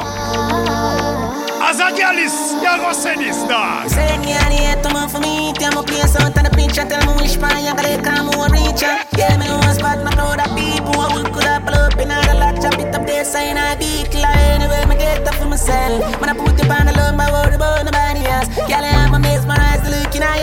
As 1.61 1.81
a 1.81 1.91
girl 1.91 2.17
is, 2.17 2.55
you 2.63 2.75
go 2.79 2.93
say 2.93 3.17
this, 3.17 3.43
dog. 3.49 3.91
Say 3.91 4.17
me 4.19 4.31
and 4.31 4.55
the 4.55 4.89
to 4.89 4.95
man 4.95 5.09
for 5.09 5.19
me. 5.19 5.53
Tell 5.55 5.75
me 5.75 5.83
place 5.83 6.15
out 6.15 6.37
on 6.39 6.45
the 6.45 6.51
picture. 6.51 6.87
Tell 6.87 7.03
me 7.03 7.21
which 7.21 7.41
part 7.41 7.59
you 7.59 7.75
gotta 7.75 7.99
come 8.01 8.27
more 8.31 8.47
ya. 8.79 9.03
Yeah, 9.19 9.37
me 9.37 9.51
one 9.51 9.75
spot 9.75 9.99
My 10.05 10.13
crowd 10.15 10.39
of 10.39 10.55
people. 10.55 10.95
What 10.95 11.11
we 11.17 11.31
could 11.31 11.43
have 11.43 11.67
pull 11.67 11.75
up 11.75 11.99
In 11.99 12.09
the 12.09 12.35
lot 12.39 12.63
Chop 12.63 12.79
it 12.79 12.95
up 12.95 13.05
there 13.07 13.27
a 13.27 13.77
beat 13.77 14.15
Like 14.15 14.37
anyway 14.55 14.87
Me 14.87 14.95
get 14.97 15.27
up 15.27 15.35
for 15.35 15.47
myself. 15.47 16.21
When 16.21 16.31
I 16.31 16.35
put 16.35 16.55
it 16.55 16.71
on 16.71 16.87
the 16.87 16.93
love 16.93 17.17
My 17.17 17.31
worry 17.31 17.57
about 17.57 17.85
nobody 17.85 18.25
else. 18.27 18.49
A 18.71 18.98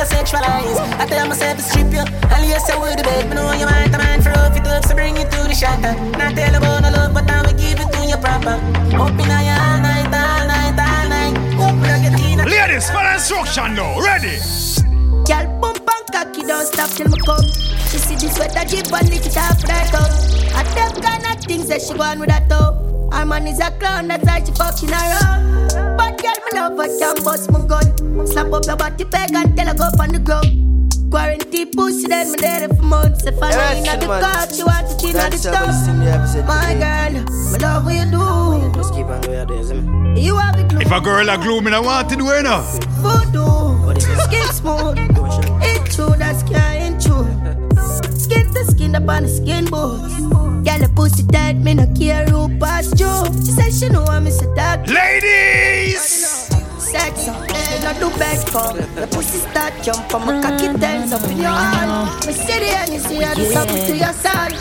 Looking 0.05 0.17
at 0.17 0.31
your 0.31 0.39
sexual 0.39 0.43
eyes 0.43 0.77
I 0.99 1.05
tell 1.07 1.27
myself 1.27 1.57
to 1.57 1.63
strip 1.63 1.91
you. 1.91 2.03
Yes, 2.45 2.69
I 2.69 2.77
would 2.77 3.01
bed 3.03 3.29
Me 3.29 3.35
know 3.35 3.51
you 3.53 3.65
want 3.65 3.93
a 3.93 3.97
man 3.97 4.21
For 4.21 4.29
rough 4.29 4.55
it 4.55 4.67
up 4.67 4.85
So 4.85 4.93
bring 4.93 5.17
it 5.17 5.31
to 5.31 5.43
the 5.43 5.53
shatter. 5.53 5.93
Not 6.17 6.35
tell 6.35 6.55
about 6.55 6.83
no 6.83 6.89
love 6.91 7.13
But 7.13 7.29
I 7.29 7.41
will 7.41 7.57
give 7.57 7.79
it 7.79 7.91
to 7.91 8.05
you 8.05 8.17
proper. 8.17 8.61
Up 8.95 9.17
in 9.17 9.25
your 9.25 9.57
all 9.57 9.79
night 9.81 10.05
All 10.13 10.47
night, 10.47 10.77
all 10.77 11.09
night. 11.09 11.35
Hope 11.57 11.75
me 11.75 12.35
not 12.35 12.47
get 12.47 12.47
Ladies, 12.47 12.89
follow 12.91 13.13
instruction 13.13 13.75
now. 13.75 13.99
Ready? 13.99 14.37
Girl, 15.25 15.65
and 15.65 15.74
cocky, 16.15 16.43
don't 16.47 16.65
stop 16.65 16.89
till 16.91 17.09
me 17.09 17.19
come. 17.25 17.43
She 17.91 17.99
see 17.99 18.15
this 18.15 18.35
sweater 18.35 18.63
drip 18.63 18.87
and 18.87 19.09
lick 19.09 19.25
it 19.25 19.37
off 19.37 19.61
right 19.67 19.93
up. 19.93 20.11
I 20.55 20.63
them 20.71 21.01
kind 21.03 21.25
of 21.27 21.43
things 21.43 21.67
that 21.67 21.81
she 21.81 21.93
want 21.93 22.21
with 22.21 22.29
that 22.29 22.47
toe. 22.47 23.09
Her 23.11 23.25
man 23.25 23.47
is 23.47 23.59
a 23.59 23.69
clown, 23.71 24.07
that's 24.07 24.23
why 24.25 24.39
she 24.39 24.53
fucking 24.53 24.91
around. 24.91 25.97
But 25.97 26.15
girl, 26.21 26.39
me 26.45 26.51
love 26.55 26.77
her, 26.77 26.99
can't 26.99 27.23
bust 27.23 27.51
my 27.51 27.59
gun. 27.67 28.27
Slap 28.27 28.53
up 28.53 28.65
your 28.65 28.77
body 28.77 29.03
peg 29.03 29.35
and 29.35 29.57
tell 29.57 29.67
her 29.67 29.73
go 29.73 29.89
on 29.99 30.09
the 30.09 30.19
ground. 30.19 30.84
Quarantine 31.11 31.71
pussy, 31.71 32.07
then 32.07 32.31
me 32.31 32.37
there 32.39 32.67
for 32.69 32.81
months. 32.83 33.25
If 33.25 33.41
I 33.41 33.51
know 33.51 33.93
in 33.93 33.99
the 33.99 34.05
car, 34.07 34.49
she 34.53 34.63
want 34.63 34.89
to 34.89 34.95
clean 34.97 35.15
all 35.17 35.29
the 35.29 35.37
stuff. 35.37 36.45
My 36.45 36.73
girl, 36.75 37.11
me 37.23 37.57
love 37.59 37.85
what 37.85 37.95
you 37.95 38.05
do. 38.11 38.71
Just 38.77 38.93
keep 38.93 39.05
on 39.05 39.21
doing 39.21 39.47
this, 39.47 39.71
man. 39.71 40.17
You 40.17 40.35
have 40.37 40.59
it 40.59 40.71
If 40.81 40.91
a 40.91 40.99
girl 41.01 41.29
a 41.29 41.37
glue, 41.37 41.61
me 41.61 41.71
no 41.71 41.81
want 41.81 42.09
to 42.09 42.15
do 42.15 42.29
it 42.31 42.43
now. 42.43 42.61
voodoo. 43.01 43.99
Skin 43.99 44.47
smooth. 44.53 44.97
It 45.63 45.91
true, 45.91 46.15
that's 46.17 46.43
can't 46.43 47.01
true. 47.01 47.25
Skin 48.17 48.51
to 48.53 48.65
skin 48.65 48.95
up 48.95 49.07
on 49.07 49.23
the 49.23 49.29
skin 49.29 49.65
boots. 49.65 50.15
Girl, 50.19 50.79
the 50.79 50.91
pussy 50.95 51.23
tight, 51.27 51.57
me 51.57 51.75
no 51.75 51.85
care 51.95 52.25
who 52.25 52.49
pass 52.59 52.87
through. 52.87 53.25
She 53.45 53.51
said 53.51 53.71
she 53.71 53.87
know 53.89 54.03
I'm 54.05 54.25
Mr. 54.25 54.53
Dog. 54.55 54.89
Ladies! 54.89 56.44
Sex 56.95 57.27
uh, 57.27 57.33
up, 57.33 57.41
me 57.51 57.77
no 57.83 57.91
do 57.99 58.17
best 58.17 58.47
for. 58.47 58.71
The 58.71 59.07
pussy 59.11 59.39
start 59.39 59.73
jump 59.83 60.15
on 60.15 60.25
my 60.25 60.41
cocky 60.41 60.67
tense 60.79 61.11
up 61.11 61.29
in 61.29 61.39
your 61.39 61.51
hand. 61.51 62.25
Me 62.25 62.31
see 62.31 62.59
the 62.59 62.69
and 62.71 62.93
you 62.93 62.99
see 62.99 63.21
how 63.21 63.35
this 63.35 63.53
happen 63.53 63.75
to 63.75 63.95
your 63.97 64.13
son. 64.13 64.51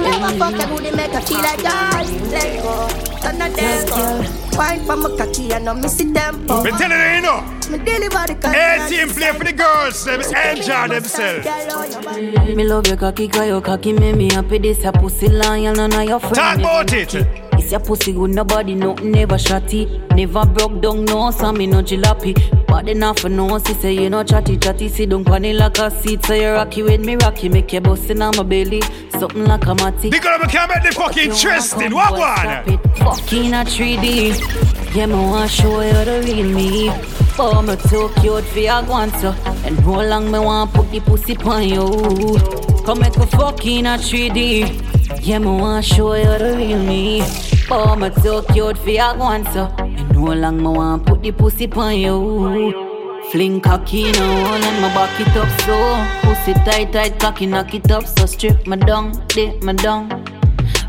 Never 0.00 0.32
mm. 0.32 0.38
fuck 0.38 0.56
a 0.56 0.66
booty 0.68 0.90
make 0.96 1.12
her 1.12 1.20
feel 1.20 1.36
like 1.38 1.62
God. 1.62 2.06
Let 2.32 2.62
go, 2.62 2.88
turn 3.20 3.36
the 3.36 3.48
tempo. 3.54 4.56
Wine 4.56 4.80
for 4.86 4.96
my 4.96 5.16
cocky 5.18 5.52
and 5.52 5.66
no 5.66 5.74
miss 5.74 5.96
the 5.96 6.10
tempo. 6.14 6.64
Me 6.64 6.70
telling 6.70 6.98
you, 6.98 7.16
you 7.16 7.20
know. 7.20 7.40
Me 7.68 7.76
deliver 7.84 8.24
the 8.26 8.38
cocky. 8.40 8.56
A 8.56 8.88
team 8.88 9.08
play 9.10 9.32
for 9.32 9.44
the 9.44 9.52
girls, 9.52 10.04
them 10.06 10.22
enjoy 10.22 10.88
themselves. 10.88 11.46
Oh, 11.46 12.54
me 12.54 12.64
love 12.64 12.86
your 12.86 12.96
cocky, 12.96 13.28
cause 13.28 13.46
your 13.46 13.60
cocky 13.60 13.92
make 13.92 14.16
me 14.16 14.32
happy. 14.32 14.56
This 14.56 14.82
your 14.82 14.92
pussy 14.92 15.28
lion, 15.28 15.74
none 15.74 15.92
of 15.92 16.08
your 16.08 16.20
friends. 16.20 16.38
Talk 16.38 16.58
about 16.58 16.92
it. 16.94 17.41
It's 17.62 17.70
your 17.70 17.78
pussy 17.78 18.12
good, 18.12 18.30
nobody, 18.30 18.74
nothing 18.74 19.12
never 19.12 19.36
shotty. 19.36 19.86
Never 20.16 20.44
broke 20.46 20.82
down, 20.82 21.04
no, 21.04 21.30
so 21.30 21.52
me 21.52 21.68
no 21.68 21.80
jalopy. 21.80 22.34
But 22.66 22.88
enough 22.88 23.20
for 23.20 23.28
no, 23.28 23.56
she 23.60 23.74
say 23.74 23.92
you 23.92 24.10
no 24.10 24.24
chatty 24.24 24.56
chatty. 24.56 24.88
Sit 24.88 25.10
down 25.10 25.24
pan 25.24 25.44
it 25.44 25.54
like 25.54 25.78
a 25.78 25.88
seat, 25.88 26.24
so 26.24 26.34
you 26.34 26.48
rocky 26.48 26.82
with 26.82 27.04
me 27.04 27.14
rocky. 27.14 27.48
Make 27.48 27.72
your 27.72 27.82
bust 27.82 28.10
in 28.10 28.20
on 28.20 28.36
my 28.36 28.42
belly, 28.42 28.82
something 29.10 29.44
like 29.44 29.64
a 29.66 29.76
matty. 29.76 30.10
The 30.10 30.18
girl 30.18 30.40
can 30.40 30.68
make 30.70 30.82
the 30.82 30.90
fucking 30.92 31.30
interesting. 31.30 31.94
What 31.94 32.12
one? 32.18 32.78
Fucking 32.96 33.54
a 33.54 33.64
3D. 33.64 34.96
Yeah, 34.96 35.06
me 35.06 35.14
want 35.14 35.48
show 35.48 35.82
you 35.82 35.92
the 35.92 36.20
real 36.26 36.48
me. 36.52 36.90
Oh, 37.38 37.62
me 37.62 37.76
too 37.88 38.10
cute 38.20 38.44
for 38.44 38.58
your 38.58 38.82
guanto. 38.82 39.30
And 39.64 39.78
how 39.80 40.02
long 40.02 40.32
me 40.32 40.40
want 40.40 40.74
put 40.74 40.90
the 40.90 40.98
pussy 40.98 41.36
on 41.36 41.62
you. 41.68 42.84
Come 42.84 42.98
make 42.98 43.16
a 43.16 43.26
fucking 43.28 43.86
a 43.86 43.90
3D. 43.90 45.24
Yeah, 45.24 45.38
me 45.38 45.46
want 45.46 45.84
show 45.84 46.14
you 46.14 46.24
the 46.24 46.56
real 46.56 46.82
me. 46.82 47.22
Oh, 47.70 47.96
me 47.96 48.10
too 48.22 48.42
cute 48.52 48.78
for 48.78 48.90
your 48.90 49.14
guanto. 49.14 49.72
And 49.78 50.16
how 50.16 50.32
long 50.34 50.58
me 50.58 50.68
want 50.68 51.06
put 51.06 51.22
the 51.22 51.32
pussy 51.32 51.70
on 51.72 51.96
you. 51.96 52.92
Fling 53.30 53.60
cocky 53.60 54.12
now, 54.12 54.54
and 54.54 54.82
my 54.82 54.92
back 54.94 55.18
it 55.18 55.34
up 55.36 55.48
so 55.60 56.28
Pussy 56.28 56.52
tight, 56.64 56.92
tight, 56.92 57.18
cocky 57.18 57.46
knock 57.46 57.72
it 57.72 57.90
up 57.90 58.06
So 58.06 58.26
strip 58.26 58.66
my 58.66 58.76
down, 58.76 59.12
dip 59.28 59.62
my 59.62 59.72
down 59.72 60.10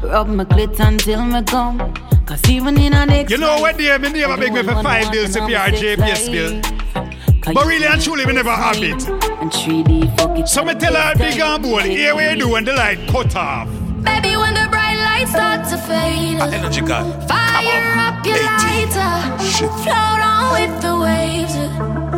Rub 0.02 0.28
my 0.28 0.44
clit 0.44 0.78
until 0.86 1.24
me 1.26 1.42
come 1.44 1.94
Cause 2.26 2.50
even 2.50 2.78
in 2.82 2.94
a 2.94 3.06
next 3.06 3.32
You 3.32 3.38
know 3.38 3.62
what, 3.62 3.78
dear, 3.78 3.98
me 3.98 4.10
never 4.10 4.36
beg 4.36 4.52
me 4.52 4.64
for 4.64 4.82
five 4.84 5.10
bills 5.12 5.34
to 5.34 5.46
pay 5.46 5.56
our 5.56 5.70
JPS 5.70 6.32
bill. 6.32 6.62
But 7.54 7.66
really 7.66 7.86
and 7.86 8.02
truly, 8.02 8.26
me 8.26 8.34
never 8.34 8.52
have 8.52 8.78
it. 8.78 9.08
And 9.08 9.52
3D 9.52 10.18
fuck 10.18 10.38
it 10.38 10.48
So 10.48 10.64
me 10.66 10.74
tell 10.76 10.96
her 10.96 11.16
big 11.16 11.40
and 11.40 11.64
bold, 11.64 11.84
here 11.84 12.16
we 12.16 12.36
do 12.36 12.50
when 12.50 12.66
the 12.66 12.74
light 12.74 13.08
cut 13.10 13.36
off. 13.36 13.68
Baby, 14.04 14.36
when 14.36 14.53
the 14.53 14.53
bright 14.53 14.53
lights 15.08 15.32
start 15.32 15.60
to 15.72 15.78
fade, 15.88 16.39
Energy 16.58 16.82
God. 16.82 17.06
fire 17.28 17.94
up 18.08 18.26
your 18.26 18.39
lighter, 18.60 19.13
float 19.84 20.22
on 20.32 20.44
with 20.58 20.74
the 20.86 20.94
waves. 21.06 21.56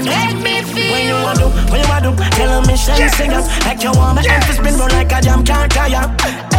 make 0.04 0.38
me 0.44 0.56
feel. 0.64 0.92
When 0.92 1.08
you 1.08 1.18
want 1.24 1.40
to, 1.40 1.48
when 1.72 1.80
you 1.82 1.90
want 1.90 2.04
to, 2.06 2.12
tell 2.36 2.50
them 2.50 2.64
me 2.68 2.76
sing, 2.76 3.10
sing 3.18 3.34
up 3.34 3.46
Like 3.66 3.82
you 3.84 3.92
want 3.92 4.20
me 4.20 4.28
empty 4.28 4.54
spin 4.54 4.76
roll 4.78 4.90
like 4.90 5.12
a 5.12 5.22
jam 5.22 5.44
can't 5.44 5.72
tire 5.72 6.06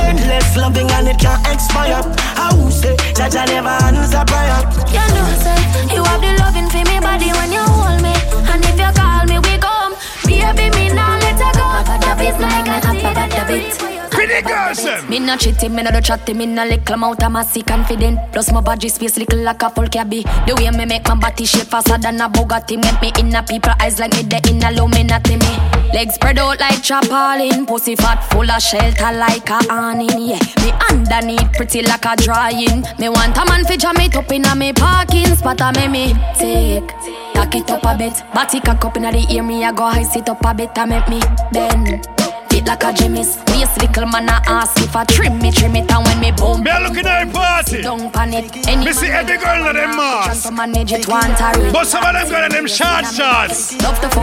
Endless 0.00 0.56
loving 0.56 0.90
and 0.90 1.08
it 1.08 1.18
can't 1.18 1.40
expire 1.48 2.02
I 2.36 2.52
will 2.56 2.70
say, 2.70 2.96
that 3.16 3.34
I 3.36 3.44
never 3.46 3.74
answer 3.88 4.24
prayer 4.26 4.60
You 4.88 5.06
know, 5.14 5.28
say 5.44 5.64
you 5.94 6.02
have 6.02 6.20
the 6.20 6.32
loving 6.42 6.68
for 6.70 6.82
me 6.90 6.98
body 7.00 7.30
when 7.32 7.52
you 7.52 7.60
hold 7.60 8.02
me, 8.02 8.14
and 8.50 8.64
if 8.64 8.78
you 8.78 8.90
call 8.98 9.24
me, 9.26 9.38
we 9.38 9.58
come. 9.58 9.94
Baby, 10.24 10.70
me 10.76 10.94
now 10.94 11.18
let 11.18 11.38
her 11.38 11.52
go. 11.52 11.64
I 11.64 11.84
got 11.84 12.00
the 12.00 12.24
beat 12.24 12.40
like 12.40 12.68
I 12.68 13.12
got 13.14 13.30
the 13.30 13.52
beat. 13.52 14.03
Pretty 14.14 14.42
girls. 14.42 15.08
Me 15.08 15.18
no 15.18 15.36
cheating, 15.36 15.74
me 15.74 15.82
no 15.82 15.90
do 15.90 16.00
chatting, 16.00 16.38
me 16.38 16.46
no 16.46 16.64
little 16.64 16.94
amount 16.94 17.22
of 17.22 17.32
massy 17.32 17.62
confident. 17.62 18.18
Plus 18.32 18.52
my 18.52 18.60
body 18.60 18.88
space 18.88 19.16
little 19.16 19.40
like 19.40 19.62
a 19.62 19.70
full 19.70 19.88
cabby. 19.88 20.22
The 20.46 20.54
way 20.56 20.70
me 20.70 20.84
make 20.86 21.08
my 21.08 21.16
body 21.16 21.44
shape 21.44 21.66
faster 21.66 21.98
than 21.98 22.20
a 22.20 22.28
Bugatti. 22.28 22.80
Make 22.80 23.02
me 23.02 23.12
in 23.18 23.34
a 23.34 23.42
people 23.42 23.72
eyes 23.80 23.98
like 23.98 24.12
me 24.14 24.22
the 24.22 24.38
in 24.48 24.62
a 24.62 24.70
me. 24.70 25.92
Legs 25.92 26.14
spread 26.14 26.38
out 26.38 26.60
like 26.60 26.82
chapalin, 26.82 27.66
pussy 27.66 27.96
fat 27.96 28.22
full 28.30 28.48
of 28.48 28.62
shelter 28.62 29.12
like 29.12 29.50
a 29.50 29.58
awning. 29.68 30.28
Yeah, 30.28 30.38
me 30.62 30.72
underneath 30.90 31.52
pretty 31.52 31.82
like 31.82 32.04
a 32.04 32.14
drying. 32.16 32.84
Me 32.98 33.08
want 33.08 33.36
a 33.36 33.44
man 33.46 33.64
fi 33.64 33.76
jam 33.76 33.96
it 33.98 34.14
up 34.14 34.30
in 34.30 34.44
a 34.44 34.54
me 34.54 34.72
parking 34.72 35.34
spot. 35.34 35.60
A 35.60 35.72
me 35.72 35.88
me 35.88 36.14
take. 36.38 36.88
Cock 37.34 37.54
it 37.56 37.70
up 37.70 37.84
a 37.84 37.98
bit, 37.98 38.14
body 38.32 38.60
cock 38.60 38.84
up 38.84 38.96
inna 38.96 39.10
the 39.10 39.26
ear. 39.34 39.42
Me 39.42 39.64
I 39.64 39.72
go 39.72 39.84
high 39.84 40.04
sit 40.04 40.28
up 40.28 40.44
a 40.44 40.54
bit 40.54 40.70
I 40.76 40.84
make 40.84 41.08
me 41.08 41.20
bend. 41.52 42.33
Fit 42.54 42.66
like 42.66 42.84
a 42.84 42.92
Jimmy's. 42.92 43.36
Waist 43.48 43.82
little 43.82 44.06
man 44.06 44.28
a 44.28 44.40
ask 44.46 44.80
if 44.80 44.94
I 44.94 45.02
trim 45.04 45.40
me, 45.40 45.50
trim 45.50 45.74
it, 45.74 45.90
and 45.90 46.06
when 46.06 46.20
me 46.20 46.30
boom. 46.30 46.62
Me 46.62 46.70
a 46.70 46.78
looking 46.78 47.04
at 47.04 47.32
party. 47.32 47.82
Don't 47.82 48.12
panic. 48.12 48.68
Any 48.68 48.84
Me 48.84 48.92
see 48.92 49.08
every 49.08 49.38
girl 49.38 49.66
in 49.66 49.74
them 49.74 49.96
mask. 49.96 50.46
to 50.46 50.52
manage 50.52 50.92
it 50.92 51.08
one 51.08 51.34
time. 51.34 51.72
But 51.72 51.86
some 51.88 52.04
of 52.04 52.12
them 52.14 52.30
got 52.30 52.52
them 52.52 52.68
short 52.68 53.06
shots. 53.06 53.72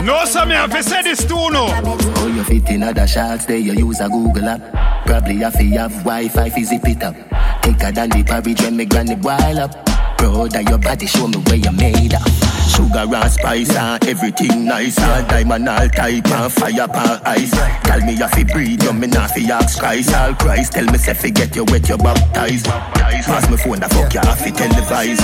No, 0.02 0.24
some 0.24 0.48
me 0.48 0.54
have 0.54 0.70
to 0.70 0.82
say 0.82 1.02
this 1.02 1.26
too, 1.26 1.50
no. 1.50 1.66
Oh, 1.68 2.32
you 2.34 2.42
fit 2.44 2.70
in 2.70 2.82
other 2.82 3.06
shots, 3.06 3.44
there 3.44 3.58
you 3.58 3.74
use 3.74 4.00
a 4.00 4.08
Google 4.08 4.48
app 4.48 5.04
Probably 5.04 5.36
have 5.36 5.52
to 5.58 5.64
have 5.64 5.92
Wi-Fi 6.04 6.48
fi 6.48 6.62
zip 6.62 6.88
it 6.88 7.02
up 7.02 7.14
Take 7.62 7.82
a 7.82 7.92
than 7.92 8.08
the 8.10 8.24
porridge 8.24 8.60
when 8.62 8.76
me 8.76 8.86
granny 8.86 9.14
boil 9.14 9.58
up 9.60 9.91
Proud 10.22 10.54
of 10.54 10.62
your 10.70 10.78
body, 10.78 11.06
show 11.06 11.26
me 11.26 11.38
where 11.50 11.56
you 11.56 11.72
made 11.72 12.14
up 12.14 12.22
Sugar 12.70 13.10
and 13.10 13.32
spice 13.32 13.74
and 13.74 14.04
everything 14.06 14.64
nice. 14.64 14.96
All 15.02 15.26
diamond, 15.26 15.68
all 15.68 15.88
type 15.88 16.30
and 16.30 16.52
fire 16.52 16.86
pan 16.86 17.20
ice. 17.26 17.50
Tell 17.82 18.00
me 18.06 18.14
you 18.14 18.28
fi 18.28 18.44
breathe, 18.44 18.82
you 18.84 18.92
me 18.92 19.08
not 19.08 19.32
fi 19.32 19.50
ask 19.50 19.80
Christ. 19.80 20.14
All 20.14 20.32
Christ, 20.34 20.74
tell 20.74 20.86
me 20.86 20.96
say 20.96 21.14
fi 21.14 21.30
get 21.30 21.56
you 21.56 21.64
wet, 21.64 21.88
you 21.88 21.98
baptized 21.98 22.66
Pass 22.66 23.50
me 23.50 23.56
phone, 23.56 23.80
the 23.80 23.88
fuck 23.90 24.14
you 24.14 24.20
have 24.20 24.38
fi 24.38 24.50
televise 24.54 25.18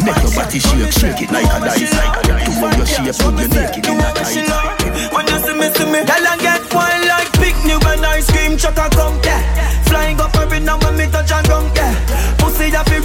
Make 0.00 0.16
your 0.24 0.32
body 0.32 0.58
shake, 0.58 0.92
shake 0.96 1.20
it 1.20 1.30
like 1.30 1.44
a 1.44 1.60
dice. 1.60 1.90
To 1.92 2.50
how 2.56 2.72
your 2.80 2.86
shape, 2.88 3.20
put 3.20 3.36
you 3.36 3.48
naked 3.52 3.86
in 3.86 4.00
a 4.00 4.08
tight. 4.16 5.12
When 5.12 5.28
you 5.28 5.38
see 5.44 5.52
me, 5.52 5.68
see 5.76 5.84
me 5.84 6.00
I 6.00 6.36
get 6.40 6.64
wild 6.72 7.06
like 7.12 7.30
picnic 7.36 7.84
when 7.84 8.04
ice 8.08 8.30
cream. 8.32 8.56
Truck 8.56 8.80
a 8.80 8.88
come, 8.88 9.20
yeah. 9.20 9.44
Flying 9.84 10.18
up 10.18 10.34
every 10.36 10.60
now 10.60 10.78
when 10.80 10.96
me 10.96 11.04
touch 11.12 11.30
a 11.30 11.42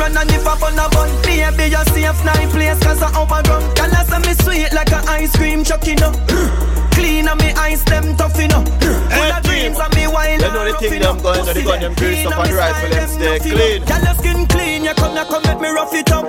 ground, 0.09 0.13
yeah 0.13 0.13
Pussy 0.13 0.13
a 0.13 0.13
fi 0.13 0.13
run 0.13 0.17
and 0.17 0.31
if 0.31 0.47
I 0.47 0.53
on 0.65 0.79
a 0.79 0.89
bun 0.89 1.09
Baby, 1.23 1.71
you 1.71 1.83
safe 1.93 2.25
nice 2.25 2.51
place 2.51 2.79
cause 2.79 3.01
I 3.01 3.09
overgrown 3.21 3.73
Girl, 3.75 3.95
I 3.95 4.03
say 4.03 4.19
me 4.19 4.33
sweet 4.33 4.73
like 4.73 4.91
a 4.91 5.01
ice 5.09 5.35
cream 5.35 5.63
truck, 5.63 5.85
you 5.87 5.95
know. 5.95 6.11
Clean 6.91 7.27
and 7.27 7.39
me 7.41 7.51
ice 7.53 7.83
them 7.83 8.15
tough, 8.15 8.39
you 8.39 8.47
know. 8.47 8.63
Full 9.15 9.31
of 9.31 9.43
dreams 9.43 9.77
and 9.79 9.95
me 9.95 10.07
wild 10.07 10.41
You 10.41 10.47
know 10.47 10.71
the 10.71 10.77
thing 10.77 11.01
them 11.01 11.21
going, 11.21 11.45
the 11.45 11.63
gun 11.63 11.79
them 11.81 11.93
grease 11.95 12.25
up 12.25 12.39
on 12.39 12.47
the 12.47 12.55
rifle 12.55 12.89
them 12.89 13.09
stay 13.09 13.39
clean. 13.39 13.85
Girl, 13.85 14.03
your 14.03 14.15
skin 14.15 14.47
clean, 14.47 14.83
you 14.83 14.93
come, 14.93 15.15
you 15.15 15.25
come, 15.25 15.43
make 15.43 15.59
me 15.61 15.69
rough 15.69 15.93
it 15.93 16.11
up. 16.11 16.25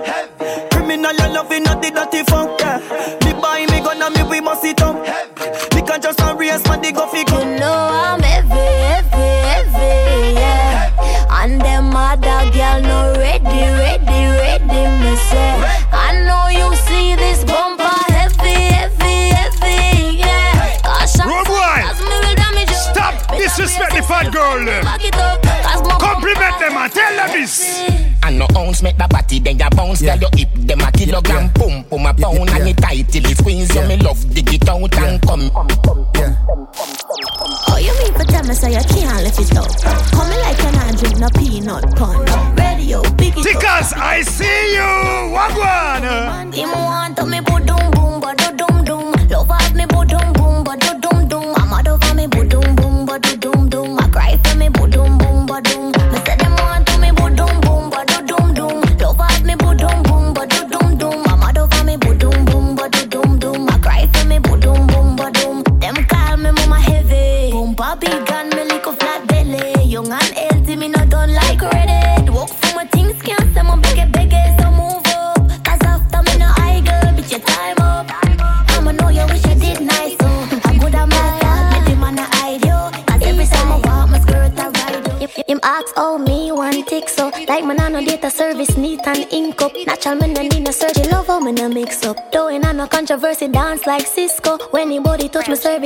Criminal, 0.70 1.12
you 1.12 1.28
loving, 1.32 1.62
not 1.62 1.82
the 1.82 1.90
dirty 1.90 2.22
funk, 2.24 2.60
yeah. 2.60 2.78
Me 3.24 3.32
buy 3.40 3.66
me 3.70 3.80
gun 3.80 4.02
and 4.02 4.14
me 4.14 4.22
we 4.24 4.40
must 4.40 4.64
it 4.64 4.80
up. 4.82 4.96
Me 5.74 5.82
can 5.82 6.00
just 6.00 6.20
a 6.20 6.34
race, 6.34 6.64
man, 6.66 6.80
the 6.82 6.92
go 6.92 7.06
fi 7.06 7.20
You 7.20 7.58
know 7.58 7.88
I'm 7.92 8.20
heavy, 8.20 8.48
heavy, 8.48 9.06
heavy, 9.06 9.15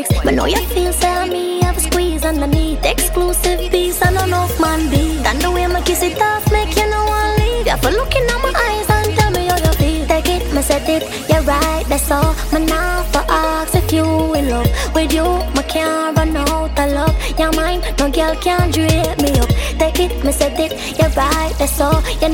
my 0.00 0.06
cervix 0.06 0.24
But 0.24 0.34
know 0.34 0.46
you 0.46 0.60
feel 0.66 0.92
say 0.92 1.28
me 1.28 1.60
I 1.60 1.66
have 1.66 1.76
a 1.76 1.80
squeeze 1.80 2.24
underneath. 2.24 2.84
Exclusive 2.84 3.70
piece 3.70 4.02
and 4.02 4.16
enough 4.16 4.58
man 4.60 4.90
be. 4.90 5.22
And 5.24 5.40
the 5.40 5.50
way 5.50 5.66
me 5.66 5.80
kiss 5.82 6.02
it 6.02 6.20
off 6.20 6.50
make 6.52 6.74
you 6.76 6.88
no 6.88 7.04
want 7.04 7.38
leave. 7.38 7.66
You 7.66 7.76
for 7.76 7.90
looking 7.90 8.24
at 8.24 8.40
my 8.42 8.52
eyes 8.66 8.88
and 8.90 9.18
tell 9.18 9.30
me 9.30 9.46
how 9.46 9.56
you 9.56 9.72
feel. 9.80 10.06
Take 10.06 10.28
it, 10.28 10.54
me 10.54 10.62
said 10.62 10.88
it, 10.88 11.02
you're 11.28 11.42
right, 11.42 11.84
that's 11.88 12.10
all. 12.10 12.34
Me 12.52 12.64
now 12.64 13.02
for 13.12 13.24
ask 13.28 13.74
if 13.74 13.92
you 13.92 14.34
in 14.34 14.48
love 14.48 14.70
With 14.94 15.12
you, 15.12 15.24
me 15.54 15.62
can't 15.68 16.16
run 16.16 16.36
out 16.36 16.78
of 16.78 16.92
love. 16.92 17.16
You're 17.38 17.52
mine, 17.52 17.80
no 17.98 18.10
girl 18.10 18.34
can't 18.36 18.72
drape 18.74 19.18
me 19.22 19.30
up. 19.38 19.48
Take 19.78 20.00
it, 20.00 20.24
me 20.24 20.32
said 20.32 20.58
it, 20.58 20.72
you're 20.98 21.10
right, 21.10 21.54
that's 21.58 21.80
all. 21.80 22.02
You're 22.20 22.29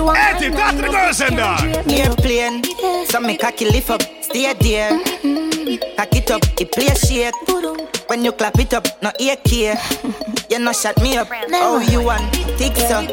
you 0.00 0.06
want 0.06 0.18
Hey, 0.18 0.46
you 0.46 0.50
got 0.52 0.74
the 0.74 0.88
girls 0.88 1.20
in 1.20 1.36
there. 1.36 1.60
Airplane, 2.00 2.64
so 3.06 3.20
me 3.20 3.36
cocky 3.36 3.66
lift 3.66 3.90
up, 3.90 4.02
stay 4.22 4.52
there. 4.54 4.90
Cock 5.96 6.16
it 6.16 6.30
up, 6.30 6.42
it 6.60 6.72
play 6.72 6.94
shake. 6.94 7.34
When 8.08 8.24
you 8.24 8.32
clap 8.32 8.58
it 8.58 8.74
up, 8.74 8.86
no 9.02 9.12
ear 9.20 9.36
care. 9.36 9.76
You 10.50 10.58
no 10.58 10.72
shut 10.72 11.00
me 11.02 11.16
up. 11.16 11.28
Oh, 11.30 11.80
you 11.80 12.02
want 12.02 12.32
tick 12.58 12.76
so? 12.76 13.06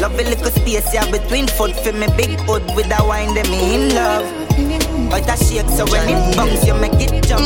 Love 0.00 0.18
a 0.18 0.22
little 0.22 0.50
space 0.50 0.94
yeah 0.94 1.10
between 1.10 1.46
foot 1.46 1.74
for 1.74 1.92
me 1.92 2.06
big 2.16 2.38
hood 2.40 2.62
with 2.76 2.86
a 2.86 3.04
wine 3.04 3.34
them 3.34 3.50
me 3.50 3.74
in 3.74 3.94
love. 3.94 4.26
But 5.10 5.26
that 5.26 5.38
shake 5.38 5.68
so 5.70 5.84
when 5.90 6.08
it 6.08 6.36
bounce 6.36 6.66
you 6.66 6.74
make 6.74 7.00
it 7.00 7.26
jump. 7.26 7.42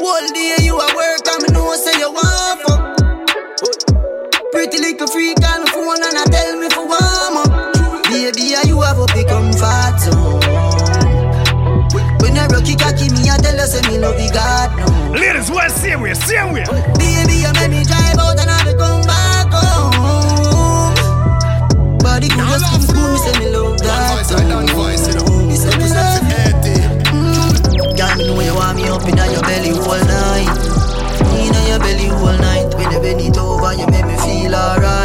Whole 0.00 0.28
day 0.34 0.56
you 0.62 0.74
a 0.78 0.86
work 0.96 1.26
and 1.26 1.42
me 1.42 1.48
know 1.52 1.74
say 1.76 1.98
you 1.98 2.10
want 2.10 2.69
tell 14.00 14.20
you 14.20 14.28
say 14.28 14.30
me 14.30 14.30
love 14.30 14.30
you 14.30 14.30
God 14.32 14.78
no. 14.78 15.18
Ladies, 15.18 15.50
well, 15.50 15.70
same 15.70 16.00
way, 16.00 16.14
same 16.14 16.52
way. 16.52 16.64
Baby, 16.98 17.34
you 17.44 17.52
make 17.54 17.70
me 17.70 17.84
drive 17.84 18.18
out 18.18 18.38
and 18.38 18.50
I 18.50 18.72
come 18.78 19.02
back 19.02 19.52
home. 19.52 20.94
Body 21.98 22.28
good, 22.28 22.38
just 22.38 22.88
skin 22.88 22.94
cool, 22.96 23.12
me 23.12 23.18
say 23.18 23.38
me 23.38 23.46
love 23.50 23.78
that 23.78 24.26
too. 25.12 25.46
Me 25.46 25.56
say 25.56 25.76
me 25.78 25.88
love 25.90 26.20
Mm. 27.10 27.96
Girl, 27.96 28.16
me 28.16 28.24
know 28.26 28.40
you 28.40 28.54
want 28.54 28.76
me 28.76 28.88
up 28.88 29.02
inna 29.04 29.26
your 29.32 29.42
belly 29.42 29.72
all 29.72 30.04
night. 30.08 30.48
Inna 31.36 31.60
your 31.68 31.78
belly 31.80 32.08
all 32.10 32.38
night. 32.38 32.74
When 32.74 32.90
you 32.92 33.00
bend 33.00 33.20
it 33.20 33.36
over, 33.38 33.72
you 33.74 33.86
make 33.88 34.06
me 34.06 34.16
feel 34.16 34.54
alright. 34.54 34.99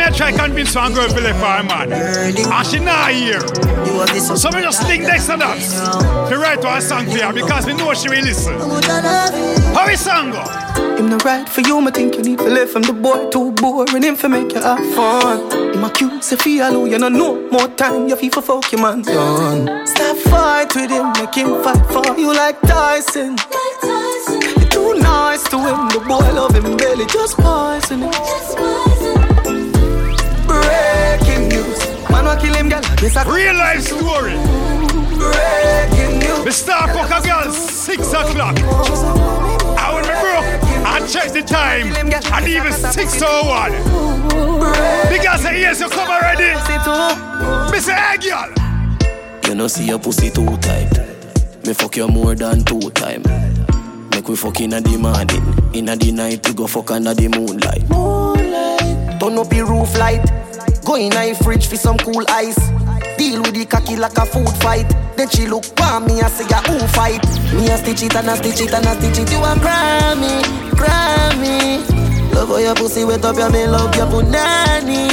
When 0.00 0.12
they 0.12 0.12
may 0.12 0.32
try 0.32 0.32
convince 0.32 0.74
one 0.74 0.94
girl 0.94 1.08
to 1.08 1.20
left 1.20 1.38
for 1.40 1.44
her 1.44 1.62
man, 1.62 1.92
and 1.92 2.38
ah, 2.46 2.62
she 2.62 2.78
not 2.78 3.12
here. 3.12 3.40
So 4.18 4.50
me 4.50 4.62
just 4.62 4.82
think 4.86 5.02
next 5.02 5.26
to 5.26 5.36
that. 5.36 6.28
To 6.30 6.38
write 6.38 6.64
one 6.64 6.80
song 6.80 7.04
for 7.04 7.18
her 7.18 7.32
because 7.34 7.66
we 7.66 7.74
know 7.74 7.92
she 7.92 8.08
will 8.08 8.22
listen. 8.22 8.54
How 9.74 9.88
is 9.88 10.00
song 10.00 10.30
go? 10.30 10.40
Him 10.96 11.10
no 11.10 11.18
right 11.18 11.46
for 11.46 11.60
you, 11.60 11.82
me 11.82 11.90
think 11.90 12.14
you 12.14 12.22
need 12.22 12.38
to 12.38 12.48
live 12.48 12.70
from 12.70 12.82
the 12.82 12.94
boy 12.94 13.28
too 13.28 13.52
boring 13.52 14.02
him 14.02 14.16
for 14.16 14.30
make 14.30 14.54
you 14.54 14.60
have 14.62 14.78
fun. 14.94 15.74
Him 15.74 15.84
accuse 15.84 16.24
say 16.24 16.36
feel 16.36 16.86
you 16.86 16.98
no 16.98 17.10
know 17.10 17.36
more 17.50 17.68
time 17.68 18.08
you 18.08 18.16
feel 18.16 18.30
for 18.30 18.40
fuck 18.40 18.72
your 18.72 18.80
man 18.80 19.02
done. 19.02 19.86
Stop 19.86 20.16
fight 20.16 20.74
with 20.76 20.90
him, 20.90 21.12
make 21.18 21.34
him 21.34 21.62
fight 21.62 21.84
for 21.92 22.18
you 22.18 22.32
like 22.32 22.58
Tyson. 22.62 23.36
You're 24.56 24.68
too 24.70 24.94
nice 24.94 25.42
to 25.50 25.58
him, 25.58 25.88
the 25.90 26.02
boy 26.08 26.24
love 26.32 26.54
him 26.54 26.74
belly 26.78 27.04
just 27.04 27.36
poison 27.36 28.00
him. 28.00 28.10
Breaking 28.10 28.99
kill 32.40 32.54
him 32.54 32.68
girl. 32.68 32.80
This 32.96 33.16
a 33.16 33.24
real 33.24 33.54
life 33.54 33.82
story. 33.82 34.34
Breaking 35.20 36.18
news, 36.18 36.44
Me 36.44 36.50
start 36.50 36.90
fuck 36.90 37.10
a 37.10 37.26
girl 37.26 37.52
six 37.52 38.08
o'clock. 38.08 38.56
I 39.78 39.92
when 39.94 40.02
me 40.02 40.14
broke, 40.20 40.48
I 40.86 41.06
check 41.06 41.32
the 41.32 41.42
time, 41.42 41.92
and 41.94 42.48
even 42.48 42.72
six 42.72 43.20
oh 43.22 43.46
one. 43.48 43.72
Because 45.12 45.42
the 45.42 45.52
ears 45.52 45.80
you 45.80 45.88
come 45.88 46.08
already. 46.08 46.54
Me 47.70 47.78
say, 47.78 47.94
hey 47.94 48.16
girl. 48.16 48.50
You 49.46 49.54
know 49.54 49.66
see 49.68 49.86
your 49.86 49.98
pussy 49.98 50.30
too 50.30 50.56
tight. 50.58 50.90
Me 51.66 51.74
fuck 51.74 51.96
you 51.96 52.08
more 52.08 52.34
than 52.34 52.64
two 52.64 52.90
time. 52.90 53.22
Make 54.10 54.28
we 54.28 54.36
fuck 54.36 54.60
inna 54.60 54.80
the 54.80 54.96
morning, 54.96 55.74
inna 55.74 55.96
the 55.96 56.12
night 56.12 56.46
we 56.46 56.54
go 56.54 56.66
fuck 56.66 56.90
under 56.90 57.14
the 57.14 57.28
moonlight. 57.28 57.88
Moonlight, 57.90 59.20
turn 59.20 59.38
up 59.38 59.52
your 59.52 59.66
roof 59.66 59.98
light. 59.98 60.39
Go 60.84 60.96
in 60.96 61.12
a 61.12 61.34
fridge 61.34 61.66
for 61.66 61.76
some 61.76 61.98
cool 61.98 62.24
ice. 62.28 62.58
Deal 63.18 63.42
with 63.42 63.54
the 63.54 63.66
cocky 63.66 63.96
like 63.96 64.16
a 64.18 64.26
food 64.26 64.48
fight. 64.62 64.88
Then 65.16 65.28
she 65.28 65.46
look 65.46 65.64
for 65.64 66.00
me 66.00 66.20
and 66.20 66.32
say, 66.32 66.46
yeah, 66.48 66.62
who 66.62 66.78
fight? 66.88 67.22
Me 67.52 67.68
a 67.68 67.76
stitch 67.76 68.02
it 68.02 68.16
and 68.16 68.28
a 68.28 68.36
stitch 68.36 68.60
it 68.60 68.72
and 68.72 68.86
a 68.86 68.94
stitch 68.96 69.18
it. 69.18 69.30
You 69.30 69.38
a 69.38 69.54
cry 69.60 70.14
me, 70.16 70.42
cry 70.76 71.36
me. 71.36 71.84
Love 72.32 72.48
how 72.48 72.56
your 72.58 72.74
pussy 72.74 73.04
wet 73.04 73.24
up, 73.24 73.36
your 73.36 73.50
me 73.50 73.66
love 73.66 73.94
your 73.94 74.06
punani. 74.06 75.06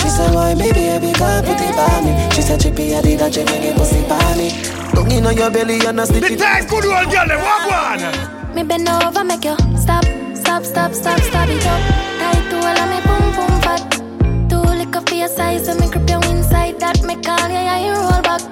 She 0.00 0.08
said, 0.08 0.34
why 0.34 0.54
me 0.54 0.72
baby 0.72 1.12
can't 1.14 1.46
put 1.46 1.60
it 1.60 1.74
by 1.74 2.00
me? 2.04 2.30
She 2.34 2.42
said, 2.42 2.60
chippy, 2.60 2.94
I 2.94 3.00
did 3.00 3.20
a 3.22 3.30
check 3.30 3.46
when 3.48 3.62
you 3.62 3.72
pussy 3.72 4.02
by 4.08 4.36
me. 4.36 4.50
Don't 4.92 5.10
you 5.10 5.20
know 5.20 5.30
your 5.30 5.50
belly 5.50 5.80
and 5.86 6.00
a 6.00 6.06
stitch 6.06 6.24
it. 6.24 6.28
The 6.28 6.34
it. 6.34 6.38
time 6.38 6.66
good 6.66 6.84
old 6.84 7.10
girl, 7.10 7.26
them 7.26 7.40
walk 7.40 7.64
one. 7.70 8.54
Me 8.54 8.62
bend 8.62 8.88
over, 8.88 9.24
make 9.24 9.44
you 9.44 9.56
stop, 9.78 10.04
stop, 10.34 10.64
stop, 10.64 10.92
stop, 10.92 11.20
stop 11.20 11.48
it 11.48 11.66
up. 11.66 11.80
Tight 12.20 12.50
to 12.50 12.56
all 12.56 12.78
of 12.78 12.88
me 12.90 13.00
boom 13.06 13.32
boom 13.34 13.60
fat. 13.62 13.91
Your 15.12 15.28
size, 15.28 15.66
so 15.66 15.74
me 15.76 15.88
grip 15.88 16.08
you 16.10 16.18
inside. 16.30 16.80
That 16.80 17.04
me 17.04 17.14
call 17.14 17.46
you, 17.48 17.54
yeah, 17.54 17.78
you 17.86 17.92
roll 17.92 18.22
back. 18.22 18.42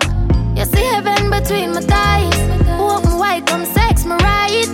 You 0.57 0.65
see 0.67 0.85
heaven 0.85 1.31
between 1.31 1.73
my 1.75 1.81
thighs. 1.81 2.39
Open 2.79 3.19
wide, 3.19 3.47
come 3.47 3.65
sex 3.65 4.05
me 4.05 4.13
right. 4.13 4.69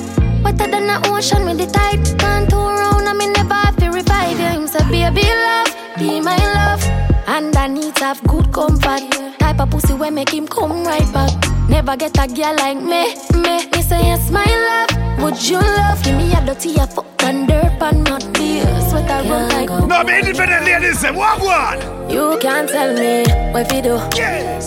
Wetter 0.44 0.70
than 0.70 0.86
the 0.88 1.00
ocean 1.08 1.46
with 1.46 1.58
the 1.58 1.66
tide. 1.66 2.04
Can't 2.18 2.50
turn 2.50 2.76
around, 2.76 3.08
I 3.08 3.12
me 3.14 3.28
never 3.28 3.54
have 3.54 3.76
to 3.76 3.90
revive 3.90 4.38
you. 4.38 4.46
Him 4.46 4.66
say, 4.66 4.84
baby 4.90 5.22
love, 5.22 5.74
be 5.96 6.20
my 6.20 6.36
love. 6.36 6.85
And 7.28 7.56
I 7.56 7.66
need 7.66 7.94
to 7.96 8.04
have 8.04 8.22
good 8.24 8.52
comfort. 8.52 9.02
Type 9.38 9.60
of 9.60 9.70
pussy 9.70 9.94
where 9.94 10.10
make 10.10 10.30
him 10.32 10.46
come 10.46 10.84
right 10.84 11.12
back. 11.12 11.32
Never 11.68 11.96
get 11.96 12.16
a 12.18 12.26
girl 12.32 12.54
like 12.56 12.76
me, 12.78 13.14
me. 13.40 13.66
Me 13.70 13.82
say 13.82 14.00
yes, 14.02 14.30
my 14.30 14.44
love. 14.44 15.20
Would 15.22 15.48
you 15.48 15.58
love? 15.58 16.02
Give 16.04 16.16
me 16.16 16.32
a 16.32 16.40
dirty 16.46 16.74
a 16.76 16.86
fuck 16.86 17.06
and 17.22 17.48
dirt 17.48 17.82
and 17.82 18.04
not 18.04 18.22
beer. 18.34 18.64
Sweat 18.88 19.10
I 19.10 19.28
run 19.28 19.48
like 19.48 19.88
No, 19.88 20.04
me 20.04 20.18
independent 20.20 20.64
ladies, 20.64 21.00
them 21.02 21.16
walk 21.16 21.40
one. 21.42 21.78
You 22.10 22.38
can't 22.40 22.68
tell 22.68 22.94
me 22.94 23.24
what 23.52 23.68
fi 23.68 23.80
do, 23.80 23.96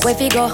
where 0.04 0.16
fi 0.16 0.28
go, 0.30 0.48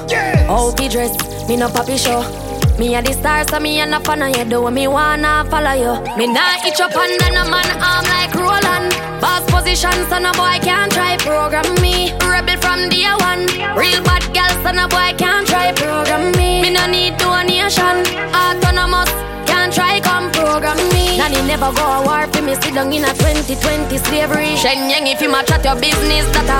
how 0.48 0.72
fi 0.78 0.88
dress. 0.88 1.48
Me 1.48 1.58
no 1.58 1.68
papi 1.70 1.98
show. 1.98 2.44
Me 2.78 2.94
a 2.94 3.02
the 3.02 3.14
star, 3.14 3.48
so 3.48 3.58
me 3.58 3.80
a 3.80 3.86
no 3.86 4.02
fan 4.02 4.22
of 4.22 4.36
you. 4.36 4.44
Do 4.44 4.62
what 4.64 4.74
me 4.74 4.86
wanna 4.88 5.48
follow 5.50 5.72
you. 5.72 5.96
Me 6.18 6.28
nah 6.28 6.60
itch 6.68 6.82
up 6.82 6.94
under 6.94 7.32
no 7.32 7.48
man 7.48 7.72
arm 7.80 8.04
like 8.12 8.36
Roland. 8.36 8.92
Boss 9.24 9.48
position, 9.48 9.96
so 10.12 10.20
no 10.20 10.34
boy 10.34 10.60
can't 10.60 10.92
try 10.92 11.16
program 11.16 11.64
me. 11.80 12.12
Rebel 12.20 12.60
from 12.60 12.90
day 12.92 13.08
one. 13.24 13.48
Real 13.80 14.04
bad 14.04 14.28
girl, 14.36 14.52
so 14.60 14.76
no 14.76 14.90
boy 14.92 15.16
can't 15.16 15.48
try 15.48 15.72
program 15.72 16.36
me. 16.36 16.62
Me 16.64 16.70
no 16.70 16.86
need 16.88 17.16
donation. 17.16 18.04
Autonomous. 18.36 19.12
Can't 19.48 19.72
try 19.72 20.02
come 20.02 20.30
program 20.36 20.76
me. 20.92 21.16
Nanny 21.16 21.40
never 21.48 21.72
go 21.72 21.80
a 21.80 22.04
war 22.04 22.28
for 22.28 22.42
me. 22.42 22.56
Sit 22.60 22.76
down 22.76 22.92
in 22.92 23.06
a 23.06 23.14
2020 23.16 23.98
slavery. 24.04 24.52
Shen 24.60 24.90
Yang 24.90 25.16
if 25.16 25.22
you 25.22 25.32
match 25.32 25.50
at 25.50 25.64
your 25.64 25.80
business 25.80 26.28
that 26.36 26.52
a 26.52 26.60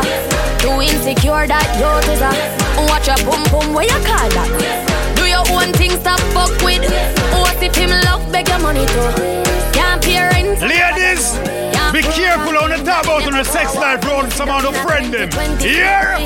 too 0.64 0.80
insecure 0.80 1.44
that 1.44 1.68
you 1.76 1.92
is 2.08 2.24
a 2.24 2.32
watch 2.88 3.08
your 3.12 3.20
boom 3.28 3.44
boom 3.52 3.74
where 3.76 3.84
you 3.84 4.00
call 4.08 4.30
that. 4.32 4.95
Own 5.52 5.72
thing, 5.74 5.92
stop 5.92 6.20
fuck 6.34 6.52
with. 6.64 6.84
What 7.34 7.62
if 7.62 7.76
him 7.76 7.90
love 8.06 8.24
beg 8.32 8.48
your 8.48 8.60
money 8.60 8.86
too? 8.86 9.10
Can't 9.74 10.02
pay 10.04 10.20
rent. 10.22 10.62
Ladies, 10.62 11.38
be 11.94 12.02
careful 12.02 12.58
on 12.58 12.70
the 12.72 12.82
top 12.84 13.08
out 13.08 13.26
on 13.28 13.34
the 13.34 13.44
sex 13.44 13.76
life 13.76 14.04
road. 14.06 14.32
Someone 14.32 14.64
to 14.64 14.72
friend 14.84 15.14
them. 15.14 15.30
Here. 15.60 16.18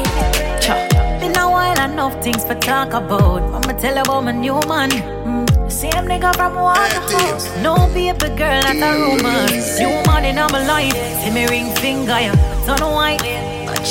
Been 1.20 1.36
a 1.38 1.50
while, 1.50 1.80
enough 1.90 2.22
things 2.24 2.44
for 2.46 2.56
talk 2.56 2.94
about. 2.94 3.42
I'ma 3.44 3.78
tell 3.80 3.96
you 3.96 4.02
about 4.02 4.24
my 4.24 4.32
new 4.32 4.60
man. 4.68 4.90
Mm, 4.90 5.72
Same 5.72 6.06
nigga 6.08 6.36
from 6.36 6.56
Waterhouse. 6.56 7.46
No 7.62 7.76
baby 7.94 8.30
girl, 8.36 8.62
that's 8.62 8.82
a 8.82 8.92
rumor. 8.94 9.46
New 9.80 9.94
man 10.08 10.26
in 10.26 10.36
my 10.36 10.66
life. 10.68 10.94
See 11.24 11.32
me 11.32 11.48
ring 11.48 11.76
finger, 11.76 12.20
yeah. 12.20 12.66
Turn 12.66 12.82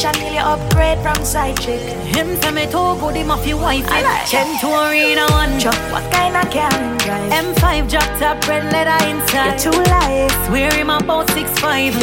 white. 0.04 0.14
Chanel 0.14 0.46
upgrade 0.46 0.98
from 1.00 1.24
side 1.24 1.56
chick. 1.60 1.80
Him 2.14 2.38
tell 2.40 2.52
me 2.52 2.64
too 2.66 2.96
good, 3.00 3.16
him 3.16 3.30
off 3.30 3.46
your 3.46 3.58
wife. 3.58 3.84
I 3.88 4.02
like 4.02 4.28
Ten 4.28 4.58
to 4.60 4.68
arena 4.88 5.26
one 5.30 5.58
truck. 5.60 5.78
What 5.92 6.10
kind 6.12 6.36
of 6.36 6.50
car 6.52 6.70
drive? 6.98 7.32
M5 7.32 7.90
drop 7.90 8.18
top 8.18 8.48
red 8.48 8.64
leather 8.72 8.98
inside. 9.06 9.60
You're 9.62 9.72
too 9.72 9.82
light. 9.90 10.30
Swear 10.46 10.72
him 10.74 10.90
about 10.90 11.30
six 11.30 11.50
five. 11.58 11.94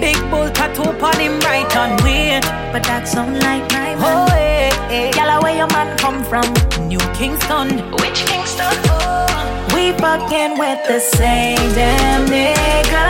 Big 0.00 0.18
bull 0.30 0.50
tattoo 0.50 0.82
on 0.82 1.20
him 1.20 1.38
right 1.40 1.76
on 1.76 1.90
weight. 2.04 2.44
But 2.72 2.82
that 2.84 3.06
sound 3.08 3.38
like 3.40 3.70
my 3.72 3.94
man. 3.94 4.28
Oh, 4.28 4.34
eh, 4.34 4.70
hey, 4.88 5.10
hey. 5.10 5.10
Yalla, 5.16 5.40
where 5.42 5.56
your 5.56 5.68
man 5.68 5.96
come 5.98 6.24
from? 6.24 6.46
New 6.88 7.04
Kingston. 7.14 7.68
Which 8.00 8.24
Kingston? 8.26 8.74
Oh. 8.86 9.70
We 9.74 9.92
fucking 9.98 10.58
with 10.58 10.80
the 10.86 11.00
same 11.00 11.56
damn 11.74 12.26
nigga. 12.26 13.06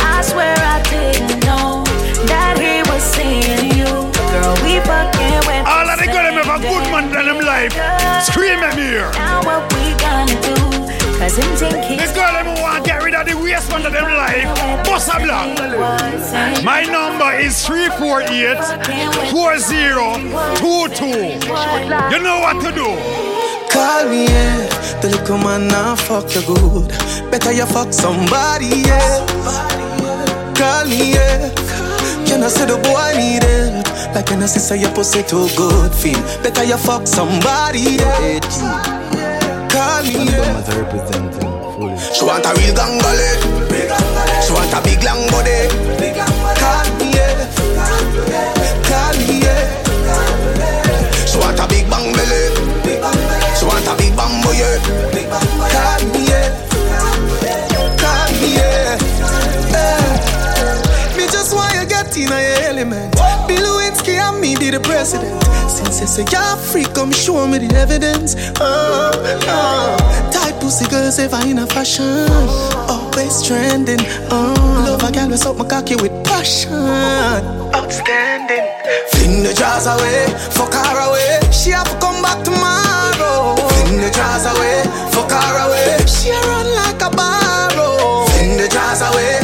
I 0.00 0.22
swear 0.22 0.54
I 0.58 0.82
didn't 0.90 1.35
All 6.16 6.22
the 6.22 6.28
of 6.28 6.34
the 6.34 6.48
girls 6.48 6.48
them 6.48 6.48
have 6.48 6.48
a 6.48 6.64
good 6.64 6.86
man 6.90 7.04
in 7.12 7.26
them 7.26 7.40
life. 7.44 7.72
Scream 8.24 8.58
at 8.64 8.74
me 8.76 8.82
here. 8.82 9.10
Now 9.12 9.44
what 9.44 9.68
we 9.72 9.92
gonna 10.00 10.32
do? 10.40 10.56
Cause 11.18 11.36
him 11.36 11.56
think 11.56 11.84
he's 11.84 12.12
The 12.12 12.14
girl 12.14 12.32
them 12.32 12.48
want 12.60 12.84
to 12.84 12.88
get 12.88 13.02
rid 13.02 13.14
of 13.14 13.26
the 13.26 13.34
waste 13.36 13.70
man 13.70 13.84
of 13.84 13.92
them 13.92 14.04
life. 14.16 14.48
Boss 14.84 15.08
a 15.08 15.18
block. 15.20 15.56
My 16.64 16.84
number 16.84 17.32
is 17.36 17.64
348 17.66 18.56
4022. 19.30 21.06
You 22.12 22.18
know 22.22 22.40
what 22.40 22.60
to 22.64 22.72
do. 22.72 22.96
Call 23.72 24.08
me, 24.08 24.24
yeah. 24.24 24.68
The 25.00 25.08
little 25.10 25.38
man 25.38 25.68
now 25.68 25.96
fuck 25.96 26.34
you 26.34 26.42
good. 26.42 26.88
Better 27.30 27.52
you 27.52 27.66
fuck 27.66 27.92
somebody, 27.92 28.84
yeah. 28.88 29.26
Call 30.54 30.86
me, 30.86 31.12
yeah. 31.12 31.52
Can 32.36 32.44
I 32.44 32.48
say 32.48 32.66
the 32.66 32.76
oh, 32.76 32.84
boy 32.84 33.16
need 33.16 33.40
help? 33.48 33.88
Like 34.14 34.30
I 34.30 34.44
say 34.44 34.76
your 34.76 34.92
pussy 34.92 35.22
too 35.22 35.48
good 35.56 35.88
feel? 35.88 36.20
Better 36.44 36.64
you 36.64 36.76
fuck 36.76 37.06
somebody, 37.06 37.96
yeah. 37.96 38.44
Call 39.72 40.04
me, 40.04 40.28
yeah. 40.28 40.60
She 42.12 42.28
want 42.28 42.44
a 42.44 42.52
real 42.52 42.76
gangale. 42.76 43.40
She 44.44 44.52
want 44.52 44.68
a 44.68 44.84
big 44.84 45.00
long 45.00 45.24
body. 45.32 45.64
Call 46.60 46.84
me, 47.00 47.08
yeah. 47.16 47.40
Call 48.84 49.16
me, 49.16 49.40
yeah. 49.40 49.64
She 51.24 51.40
want 51.40 51.56
a 51.56 51.64
big 51.66 51.88
bang 51.88 52.12
belly. 52.12 52.52
She 53.56 53.64
want 53.64 53.88
a 53.88 53.96
big 53.96 54.12
bamboo, 54.12 54.52
yeah. 54.52 54.76
Call 55.72 56.04
me, 56.12 56.28
yeah. 56.28 56.52
The 64.76 64.88
president. 64.88 65.42
Since 65.70 66.00
you 66.00 66.06
say 66.06 66.24
you're 66.32 66.56
free, 66.56 66.84
come 66.84 67.12
show 67.12 67.46
me 67.46 67.58
the 67.58 67.74
evidence. 67.76 68.36
Uh, 68.60 69.12
uh. 69.48 70.30
Tight 70.30 70.60
pussy 70.60 70.86
girls 70.88 71.18
ever 71.18 71.40
in 71.46 71.58
a 71.58 71.66
fashion. 71.66 72.28
Always 72.88 73.42
trending. 73.46 74.00
Uh. 74.30 74.54
Love 74.86 75.02
a 75.02 75.12
girl 75.12 75.28
with 75.28 75.46
up 75.46 75.56
my 75.56 75.64
cocky 75.64 75.96
with 75.96 76.12
passion. 76.24 76.72
Outstanding. 77.74 78.66
Fling 79.12 79.42
the 79.42 79.52
jars 79.54 79.86
away, 79.86 80.26
fuck 80.52 80.72
her 80.72 80.98
away. 81.08 81.40
She 81.52 81.70
have 81.70 81.88
to 81.88 81.96
come 81.98 82.20
back 82.22 82.44
tomorrow. 82.44 83.56
Fling 83.56 84.00
the 84.00 84.10
jars 84.12 84.44
away, 84.44 84.84
fuck 85.10 85.30
her 85.30 85.56
away. 85.66 86.04
She 86.06 86.30
run 86.30 86.68
like 86.84 87.00
a 87.00 87.10
barrow. 87.10 88.26
Fling 88.30 88.56
the 88.60 88.68
jars 88.68 89.00
away, 89.00 89.40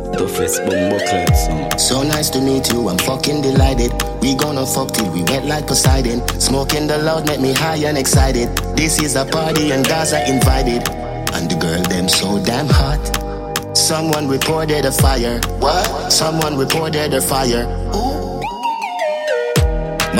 bumbo 0.00 1.78
So 1.78 2.02
nice 2.02 2.30
to 2.30 2.40
meet 2.40 2.72
you, 2.72 2.88
I'm 2.88 2.98
fucking 2.98 3.42
delighted. 3.42 3.92
We 4.20 4.34
gonna 4.34 4.66
fuck 4.66 4.92
till 4.92 5.10
we 5.12 5.22
wet 5.24 5.44
like 5.46 5.66
Poseidon. 5.66 6.26
Smoking 6.40 6.86
the 6.86 6.98
loud 6.98 7.26
make 7.26 7.40
me 7.40 7.52
high 7.52 7.76
and 7.76 7.98
excited. 7.98 8.48
This 8.76 9.00
is 9.02 9.16
a 9.16 9.24
party 9.24 9.72
and 9.72 9.86
guys 9.86 10.12
are 10.12 10.24
invited. 10.26 10.88
And 11.34 11.50
the 11.50 11.56
girl 11.56 11.82
them 11.82 12.08
so 12.08 12.42
damn 12.44 12.68
hot. 12.68 13.76
Someone 13.76 14.28
reported 14.28 14.84
a 14.84 14.92
fire. 14.92 15.40
What? 15.58 16.12
Someone 16.12 16.56
reported 16.56 17.14
a 17.14 17.20
fire. 17.20 17.66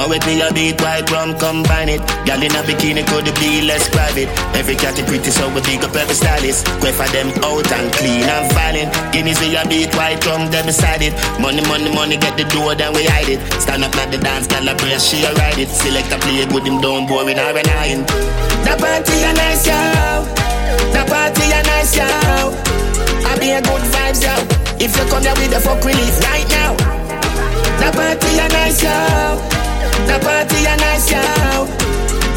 My 0.02 0.08
with 0.08 0.26
me 0.26 0.42
a 0.42 0.50
beat 0.50 0.82
white 0.82 1.06
rum 1.14 1.38
combine 1.38 1.86
it. 1.86 2.02
Gal 2.26 2.42
in 2.42 2.50
a 2.50 2.66
bikini 2.66 3.06
could 3.06 3.30
be 3.38 3.62
less 3.62 3.86
private. 3.86 4.26
Every 4.58 4.74
cat 4.74 4.98
is 4.98 5.06
pretty 5.06 5.30
so 5.30 5.46
we 5.54 5.62
big 5.62 5.78
up 5.86 5.94
every 5.94 6.18
stylist. 6.18 6.66
Quay 6.82 6.90
for 6.90 7.06
them 7.14 7.30
out 7.46 7.70
and 7.70 7.86
clean 7.94 8.26
and 8.26 8.50
violent. 8.50 8.90
Guineas 9.14 9.38
we 9.38 9.54
a 9.54 9.62
beat 9.62 9.94
white 9.94 10.18
rum 10.26 10.50
them 10.50 10.66
beside 10.66 11.06
it. 11.06 11.14
Money, 11.38 11.62
money, 11.70 11.86
money 11.94 12.16
get 12.18 12.34
the 12.34 12.42
door 12.50 12.74
then 12.74 12.90
we 12.98 13.06
hide 13.06 13.30
it. 13.30 13.38
Stand 13.62 13.86
up 13.86 13.94
like 13.94 14.10
the 14.10 14.18
dance, 14.18 14.50
gal 14.50 14.66
a 14.66 14.74
she 14.98 15.22
a 15.22 15.30
ride 15.38 15.62
it. 15.62 15.70
Select 15.70 16.10
a 16.10 16.18
play 16.18 16.50
good 16.50 16.66
him 16.66 16.82
down 16.82 17.06
boring 17.06 17.38
or 17.38 17.54
an 17.54 17.70
iron. 17.70 18.02
The 18.66 18.74
party 18.74 19.22
a 19.22 19.30
nice, 19.38 19.70
yo. 19.70 19.78
The 20.98 21.02
party 21.06 21.46
a 21.46 21.62
nice, 21.62 21.94
yo. 21.94 22.10
I 23.22 23.38
be 23.38 23.54
a 23.54 23.62
good 23.62 23.86
vibes, 23.94 24.18
yo. 24.18 24.34
If 24.82 24.98
you 24.98 25.06
come 25.06 25.22
here 25.22 25.38
with 25.38 25.54
the 25.54 25.62
fuck 25.62 25.78
relief 25.86 26.18
right 26.26 26.48
now. 26.50 26.74
The 27.78 27.94
party 27.94 28.30
a 28.42 28.46
nice, 28.50 28.82
yo. 28.82 29.61
The 30.06 30.18
party 30.22 30.64
a 30.66 30.76
nice, 30.76 31.10
yo. 31.10 31.18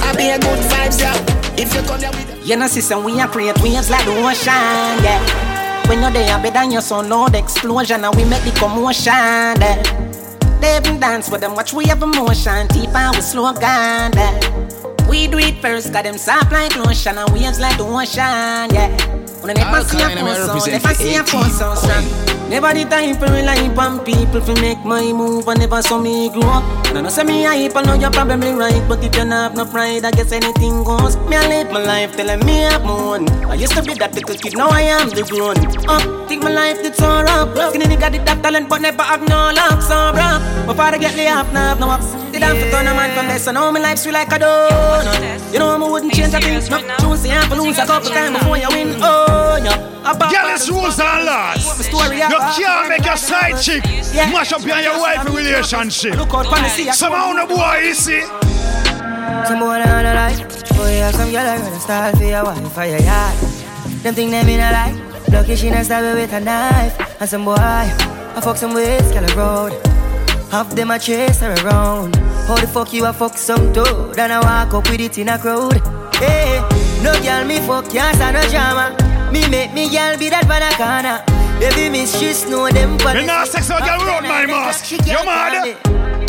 I 0.03 0.13
be 0.15 0.29
a 0.29 0.39
good 0.39 0.59
vibes, 0.69 0.99
yo. 1.01 1.11
If 1.57 1.73
you 1.73 1.81
come 1.81 1.99
here 1.99 2.09
with 2.11 2.41
the 2.41 2.47
You 2.47 2.57
know, 2.57 2.67
sister, 2.67 2.97
we 2.99 3.19
are 3.19 3.27
create 3.27 3.57
waves 3.61 3.89
like 3.89 4.05
the 4.05 4.11
ocean, 4.11 5.03
yeah. 5.03 5.87
When 5.87 6.01
you're 6.01 6.11
there, 6.11 6.37
better 6.39 6.51
than 6.51 6.71
your 6.71 6.81
son, 6.81 7.09
loud 7.09 7.35
explosion, 7.35 8.03
and 8.03 8.15
we 8.15 8.25
make 8.25 8.43
the 8.43 8.51
commotion, 8.59 9.13
yeah. 9.13 9.81
They 10.59 10.77
even 10.77 10.99
dance 10.99 11.29
with 11.29 11.41
them, 11.41 11.55
watch 11.55 11.73
we 11.73 11.85
have 11.85 12.01
emotion, 12.01 12.67
deep 12.67 12.93
and 12.95 13.15
we 13.15 13.21
slow 13.21 13.53
down, 13.53 14.13
yeah. 14.13 14.39
We 15.09 15.27
do 15.27 15.37
it 15.37 15.61
first, 15.61 15.93
got 15.93 16.03
them 16.03 16.17
soft 16.17 16.51
like 16.51 16.75
lotion, 16.75 17.17
and 17.17 17.29
waves 17.31 17.59
like 17.59 17.77
the 17.77 17.85
ocean, 17.85 18.73
yeah. 18.73 18.89
When 19.41 19.57
I 19.57 19.63
never 19.63 19.83
see 19.83 20.01
a 20.01 20.05
Alkaline, 20.05 20.27
I 20.27 20.47
phone 20.47 20.59
sound, 20.59 20.71
never 20.71 20.93
see 20.95 21.15
a 21.15 21.21
18 21.21 21.25
phone 21.25 21.49
sound, 21.51 21.77
son. 21.77 22.34
Never 22.49 22.73
the 22.73 22.85
time 22.85 23.15
for 23.15 23.25
rely 23.25 23.57
on 23.75 24.05
people 24.05 24.39
to 24.39 24.53
make 24.61 24.77
my 24.85 25.11
move, 25.11 25.47
and 25.47 25.59
never 25.59 25.81
saw 25.81 25.97
me 25.97 26.29
grow 26.29 26.43
up. 26.43 26.63
And 26.93 27.07
I 27.07 27.09
say 27.09 27.23
me 27.23 27.43
hype, 27.43 27.75
I 27.75 27.81
know 27.81 27.95
you're 27.95 28.11
probably 28.11 28.53
right, 28.53 28.83
but 28.87 29.03
if 29.03 29.15
you 29.15 29.25
not 29.25 29.51
have 29.51 29.55
no 29.55 29.65
pride, 29.65 30.05
I 30.05 30.11
guess 30.11 30.31
anything 30.31 30.83
goes. 30.83 31.17
Me 31.27 31.37
I 31.37 31.47
live 31.47 31.71
my 31.71 31.83
life 31.83 32.15
telling 32.15 32.45
me 32.45 32.65
I'm 32.65 32.83
moon. 32.85 33.27
I 33.49 33.55
used 33.55 33.73
to 33.73 33.81
be 33.81 33.95
that 33.95 34.13
little 34.13 34.35
kid, 34.35 34.55
now 34.55 34.69
I 34.69 34.81
am 34.81 35.09
the 35.09 35.23
grown 35.23 35.57
up. 35.89 36.29
Think 36.29 36.43
my 36.43 36.51
life 36.51 36.83
did 36.83 36.95
so 36.95 37.07
rough. 37.07 37.57
Skinny 37.69 37.85
nigga 37.85 38.11
did 38.11 38.25
that 38.27 38.43
talent, 38.43 38.69
but 38.69 38.81
never 38.81 39.03
have 39.03 39.27
no 39.27 39.51
luck, 39.51 39.81
so 39.81 40.13
rough. 40.13 40.67
My 40.67 40.75
father 40.75 40.99
get 40.99 41.15
laid 41.15 41.29
off, 41.29 41.51
now 41.51 41.69
have 41.69 41.79
no 41.79 41.89
ups. 41.89 42.24
Did 42.35 42.43
I 42.43 42.51
for 42.59 42.69
turn 42.69 42.85
a 42.85 42.93
man 42.93 43.15
from 43.15 43.27
this, 43.29 43.45
so 43.45 43.53
now 43.53 43.71
my 43.71 43.79
life's 43.79 44.03
sweet 44.03 44.11
like 44.11 44.27
a 44.27 44.35
donut. 44.35 45.53
You 45.53 45.59
know 45.59 45.71
I 45.71 45.89
wouldn't 45.89 46.11
change 46.13 46.33
a 46.33 46.39
thing. 46.41 46.59
No, 46.67 46.83
choose 46.99 47.23
the 47.23 47.31
to 47.31 47.55
lose 47.55 47.79
a 47.79 47.85
couple 47.85 48.09
times 48.09 48.37
before 48.37 48.57
you 48.57 48.67
win. 48.75 48.99
Oh, 48.99 49.55
yeah. 49.63 50.29
Jealous 50.29 50.67
rules 50.69 50.99
and 50.99 51.25
laws. 51.25 51.87
You 51.87 51.95
can't 51.95 52.89
make 52.89 53.07
a 53.07 53.15
side 53.15 53.55
chick 53.63 53.85
mash 54.35 54.51
up 54.51 54.67
on 54.67 54.83
your 54.83 54.99
wife 54.99 55.23
relationship. 55.23 56.15
Somehow 56.91 57.31
no 57.31 57.47
boy, 57.47 57.79
you 57.85 57.93
see. 57.93 58.19
Some 59.47 59.59
boy 59.59 59.79
I 59.79 59.87
wanna 59.87 60.13
like 60.13 60.37
Boy, 60.75 60.99
have 60.99 61.15
some 61.15 61.31
girl 61.31 61.47
I 61.47 61.57
gonna 61.57 61.79
style 61.79 62.15
for 62.15 62.23
your 62.23 62.43
wife 62.43 62.73
for 62.73 62.85
your 62.85 62.99
yard 62.99 63.35
Them 64.03 64.13
think 64.13 64.31
them 64.31 64.47
in 64.47 64.59
a 64.59 64.71
like 64.71 65.29
Lucky 65.29 65.55
she 65.55 65.69
not 65.69 65.85
stab 65.85 66.15
with 66.15 66.31
a 66.31 66.39
knife 66.39 67.21
And 67.21 67.29
some 67.29 67.45
boy 67.45 67.55
I 67.57 68.41
fuck 68.41 68.57
some 68.57 68.73
with 68.73 69.13
girl 69.13 69.35
road 69.35 69.94
Half 70.51 70.75
them 70.75 70.91
a 70.91 70.99
chase 70.99 71.39
her 71.41 71.53
around 71.65 72.15
How 72.47 72.55
the 72.55 72.67
fuck 72.67 72.93
you 72.93 73.05
a 73.05 73.13
fuck 73.13 73.37
some 73.37 73.73
dude 73.73 74.17
And 74.17 74.31
I 74.31 74.39
walk 74.39 74.73
up 74.73 74.89
with 74.89 75.01
it 75.01 75.17
in 75.17 75.29
a 75.29 75.37
crowd 75.37 75.81
Hey, 76.15 76.61
no 77.03 77.13
girl 77.21 77.45
me 77.45 77.59
fuck 77.59 77.89
can't 77.89 78.15
stand 78.15 78.35
no 78.35 78.41
drama 78.49 78.95
Me 79.31 79.47
make 79.49 79.73
me 79.73 79.89
girl 79.89 80.17
be 80.17 80.29
that 80.29 80.47
banana 80.47 81.23
Baby 81.59 81.89
miss 81.89 82.17
she 82.19 82.49
know 82.49 82.69
them 82.69 82.97
for 82.99 83.13
Me 83.13 83.25
nah 83.25 83.45
sex 83.45 83.69
no 83.69 83.79
girl 83.79 83.99
without 83.99 84.23
my 84.23 84.45
mask. 84.45 84.91
You 84.91 85.25
mad? 85.25 85.77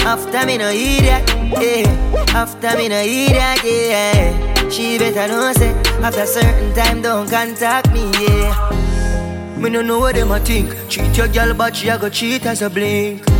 after 0.07 0.47
me 0.47 0.57
no 0.57 0.71
that, 0.71 1.27
yeah. 1.61 2.33
After 2.33 2.77
me 2.77 2.89
no 2.89 3.03
that, 3.03 3.61
yeah. 3.64 4.69
She 4.69 4.99
better 4.99 5.27
know 5.27 5.53
say 5.53 5.73
after 6.01 6.27
certain 6.27 6.73
time 6.75 7.03
don't 7.03 7.29
contact 7.29 7.93
me, 7.93 8.09
yeah. 8.12 9.57
Me 9.59 9.69
no 9.69 9.83
know 9.83 9.99
what 9.99 10.14
them 10.14 10.31
a 10.31 10.39
think. 10.39 10.73
Cheat 10.89 11.17
your 11.17 11.29
girl, 11.29 11.55
but 11.55 11.75
she 11.75 11.89
a 11.89 11.99
go 11.99 12.09
cheat 12.09 12.47
as 12.47 12.62
a 12.62 12.71
blink. 12.71 13.36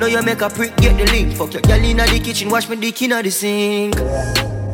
Now 0.00 0.06
you 0.06 0.22
make 0.22 0.40
a 0.42 0.50
prick, 0.50 0.76
get 0.76 0.98
the 0.98 1.04
link. 1.12 1.36
Fuck 1.36 1.52
your 1.52 1.62
girl 1.62 1.84
in 1.84 1.96
the 1.98 2.20
kitchen, 2.22 2.50
wash 2.50 2.68
me 2.68 2.76
dick 2.76 3.00
in 3.02 3.10
the 3.10 3.30
sink. 3.30 3.94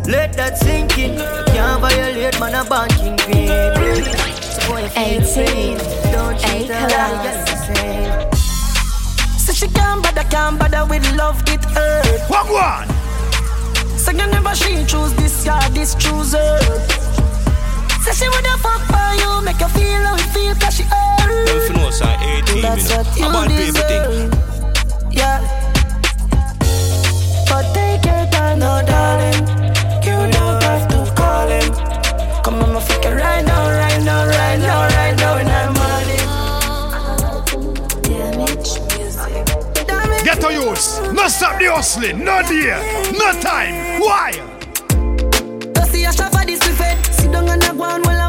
Let 0.07 0.33
that 0.35 0.57
sink 0.59 0.99
in. 0.99 1.13
You 1.13 1.45
can't 1.53 1.81
violate 1.81 2.41
man 2.41 2.55
a 2.55 2.65
banking 2.69 3.17
pin. 3.19 3.49
So 4.41 4.61
boy, 4.67 4.81
you 4.83 4.89
feel 4.89 5.23
18. 5.23 5.79
Don't 6.11 6.39
treat 6.41 6.69
her 6.69 6.89
like 6.89 7.37
A-class. 7.71 8.41
So 9.39 9.53
she 9.53 9.69
can't 9.69 10.03
bother, 10.03 10.25
can't 10.25 10.59
bother 10.59 10.87
with 10.87 11.07
love, 11.17 11.43
it 11.47 11.65
hurt. 11.67 12.21
What 12.29 12.47
one? 12.51 12.89
So 13.99 14.11
you 14.13 14.27
never 14.27 14.55
she 14.55 14.85
choose 14.87 15.13
this 15.15 15.45
guy, 15.45 15.69
this 15.71 15.95
chooser. 15.95 16.39
her. 16.39 16.81
Say 18.03 18.13
she 18.25 18.29
woulda 18.31 18.57
fuck 18.59 18.81
for 18.89 19.15
you, 19.21 19.43
make 19.45 19.61
you 19.61 19.69
feel 19.69 20.03
how 20.03 20.15
it 20.17 20.23
feel, 20.33 20.55
cause 20.55 20.75
she 20.77 20.85
hurt. 20.85 21.47
Them 21.47 21.61
fi 21.69 21.73
know 21.75 21.91
say 21.91 22.17
18 22.39 22.63
That's 22.63 22.89
you 22.91 22.97
know. 22.97 23.03
what 23.05 23.19
you 23.19 23.27
About 23.27 23.49
paper 23.49 23.85
thing. 24.33 24.50
Yeah. 25.13 25.41
But 27.49 27.75
take 27.75 28.05
your 28.05 28.27
time, 28.31 28.59
no 28.61 28.81
darling. 28.87 29.47
You 30.05 30.31
don't 30.31 30.63
have 30.63 30.87
to 30.89 31.13
call 31.15 31.49
him. 31.49 31.73
Come 32.45 32.63
on, 32.63 32.73
my 32.75 32.81
it 32.81 33.05
right 33.07 33.45
now, 33.45 33.71
right 33.71 34.03
now, 34.03 34.27
right 34.27 34.59
now, 34.59 34.87
right 34.87 35.17
now, 35.17 35.39
in 35.39 35.47
the 35.47 35.73
morning. 35.79 36.27
Damage 38.03 38.79
music. 38.97 39.45
Damage 39.87 40.25
Get 40.25 40.41
to 40.43 40.53
use. 40.53 41.01
No 41.13 41.29
stop 41.29 41.59
the 41.59 41.67
hustling. 41.67 42.25
No 42.25 42.43
dear. 42.47 42.79
No 43.13 43.33
time. 43.41 44.01
Why? 44.01 44.31
You 45.77 45.85
see 45.87 46.05
a 46.05 46.13
shop 46.13 46.33
for 46.33 46.45
this 46.47 46.61
buffet. 46.61 46.97
Sit 47.13 47.33
down 47.33 47.49
and 47.49 47.63
a 47.65 47.75
go 47.75 47.83
on 47.83 48.20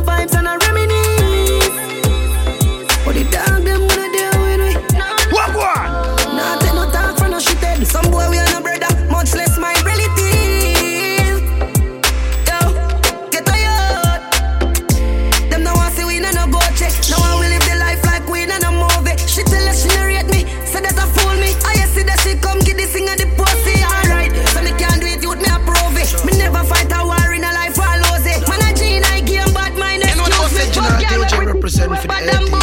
girl, 31.88 31.96
DJ 31.96 32.02
we- 32.02 32.08
represent 32.08 32.50
for 32.50 32.56
the 32.56 32.61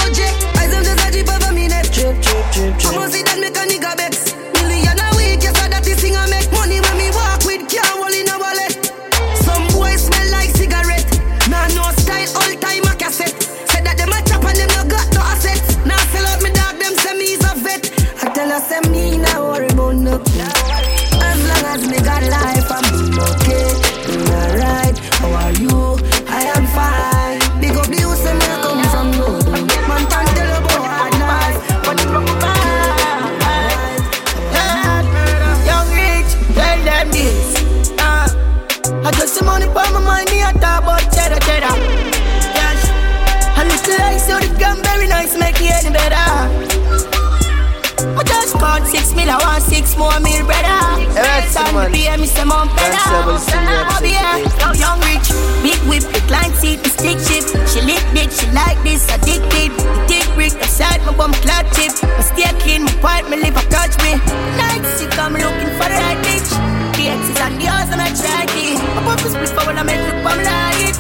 caught 49.29 49.29
six 49.29 49.29
mil, 49.29 49.31
I 49.31 49.37
want 49.45 49.63
six 49.63 49.97
more 49.97 50.21
mil, 50.21 50.43
brother. 50.47 50.81
Yes, 51.13 51.55
Time 51.55 51.75
man. 51.75 51.91
to 51.91 51.97
pay 51.97 52.17
me 52.17 52.27
some 52.27 52.49
more 52.49 52.65
better. 52.73 52.93
That's 52.93 53.05
how 53.05 53.27
we 53.29 53.37
sing 53.39 53.65
that 53.69 54.01
Oh, 54.01 54.05
yeah. 54.05 54.41
Yo, 54.61 54.73
young 54.79 55.01
rich, 55.05 55.29
big 55.61 55.81
whip, 55.89 56.05
recline 56.15 56.53
seat, 56.57 56.81
the 56.83 56.91
stick 56.91 57.19
shift. 57.21 57.53
She 57.69 57.81
lick 57.85 58.03
dick, 58.15 58.31
she 58.31 58.47
like 58.57 58.79
this, 58.83 59.05
addicted. 59.13 59.73
The 59.77 59.85
dick 60.09 60.27
brick, 60.35 60.55
beside 60.57 61.01
my 61.05 61.13
bum 61.17 61.33
clad 61.45 61.67
tip. 61.77 61.93
I 62.05 62.23
stay 62.25 62.49
clean, 62.63 62.85
my 62.85 62.93
pipe, 63.05 63.27
my 63.29 63.37
liver 63.37 63.65
touch 63.69 63.95
me. 64.05 64.17
Nights, 64.57 65.03
you 65.03 65.09
come 65.13 65.35
looking 65.35 65.73
for 65.77 65.89
the 65.91 65.99
right 65.99 66.19
bitch. 66.25 66.49
The 66.97 67.13
X's 67.13 67.39
and 67.41 67.55
the 67.61 67.67
O's, 67.69 67.91
I'm 67.93 68.01
a 68.01 68.09
tracky. 68.17 68.77
I 68.79 69.01
pop 69.05 69.21
this 69.21 69.33
split 69.35 69.51
for 69.53 69.65
when 69.67 69.79
I 69.79 69.83
make 69.85 70.01
look, 70.09 70.25
I'm 70.25 70.41
like 70.41 70.81
it. 70.89 70.97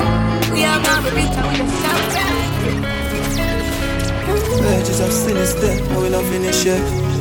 We 0.52 0.64
are 0.64 0.80
gonna 0.82 1.02
be 1.06 1.22
rich, 1.22 1.32
and 1.38 1.46
we 1.48 1.56
just 1.64 1.80
can't 1.80 2.04
cry. 2.12 2.36
Pages 4.58 5.00
of 5.00 5.12
sin 5.12 5.36
is 5.36 5.54
dead, 5.54 5.80
I 5.92 5.96
will 5.96 6.10
not 6.10 6.24
finish 6.24 6.64
yet. 6.66 7.17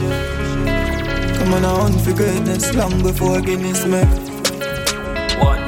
Come 1.48 1.64
on, 1.64 1.66
I 1.66 1.80
hunt 1.80 2.02
for 2.02 2.12
greatness 2.12 2.76
long 2.76 3.02
before 3.02 3.40
Guinness 3.40 3.86
make. 3.86 4.04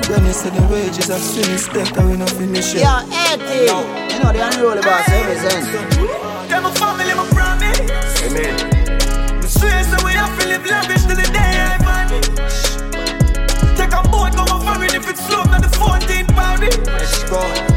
When 0.10 0.26
you 0.26 0.34
say 0.34 0.50
the 0.50 0.68
wages 0.70 1.10
of 1.10 1.22
sin 1.22 1.50
is 1.56 1.70
dead, 1.70 1.98
I 1.98 2.04
will 2.04 2.18
not 2.18 2.32
finish 2.32 2.74
yet. 2.74 2.84
Yo, 2.84 3.08
Eddie. 3.16 3.72
You 4.12 4.20
know 4.20 4.34
the 4.34 4.44
unruly 4.44 4.82
boss 4.82 5.08
represent. 5.08 5.72
Them 6.50 6.66
a 6.66 6.72
family, 6.76 7.14
my 7.16 7.26
promise. 7.32 7.80
Amen. 8.28 9.40
Me 9.40 9.48
swear 9.48 9.82
so 9.86 10.06
we 10.06 10.12
have 10.20 10.38
to 10.42 10.48
live 10.50 10.66
lavish 10.66 11.06
till 11.06 11.16
the 11.16 11.24
day 11.32 11.56
I 11.64 11.78
vanish. 11.80 12.76
Take 13.80 13.94
a 13.96 14.04
boat, 14.12 14.36
go 14.36 14.44
a 14.52 14.60
foreign 14.60 14.94
if 14.94 15.10
it's 15.10 15.26
slow, 15.26 15.44
not 15.44 15.62
the 15.62 15.70
14 15.70 16.26
party. 16.36 16.76
Let's 16.92 17.24
go. 17.24 17.69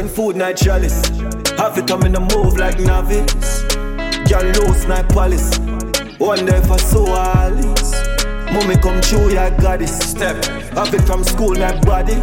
Brain 0.00 0.12
food, 0.16 0.36
night 0.36 0.56
chalice. 0.56 1.08
Have 1.60 1.76
it 1.76 1.86
come 1.86 2.04
in 2.04 2.16
a 2.16 2.20
move 2.20 2.56
like 2.56 2.80
novice. 2.80 3.64
Girl 4.24 4.48
loose, 4.56 4.88
night 4.88 5.06
palace. 5.10 5.58
Wonder 6.18 6.56
if 6.56 6.70
I 6.70 6.78
saw 6.78 7.04
Alice. 7.20 7.92
Mommy 8.48 8.80
come 8.80 8.98
true, 9.02 9.28
yeah, 9.28 9.50
goddess. 9.60 9.92
Step. 9.98 10.42
Have 10.72 10.94
it 10.94 11.02
from 11.02 11.22
school, 11.22 11.52
night 11.52 11.84
bodies. 11.84 12.16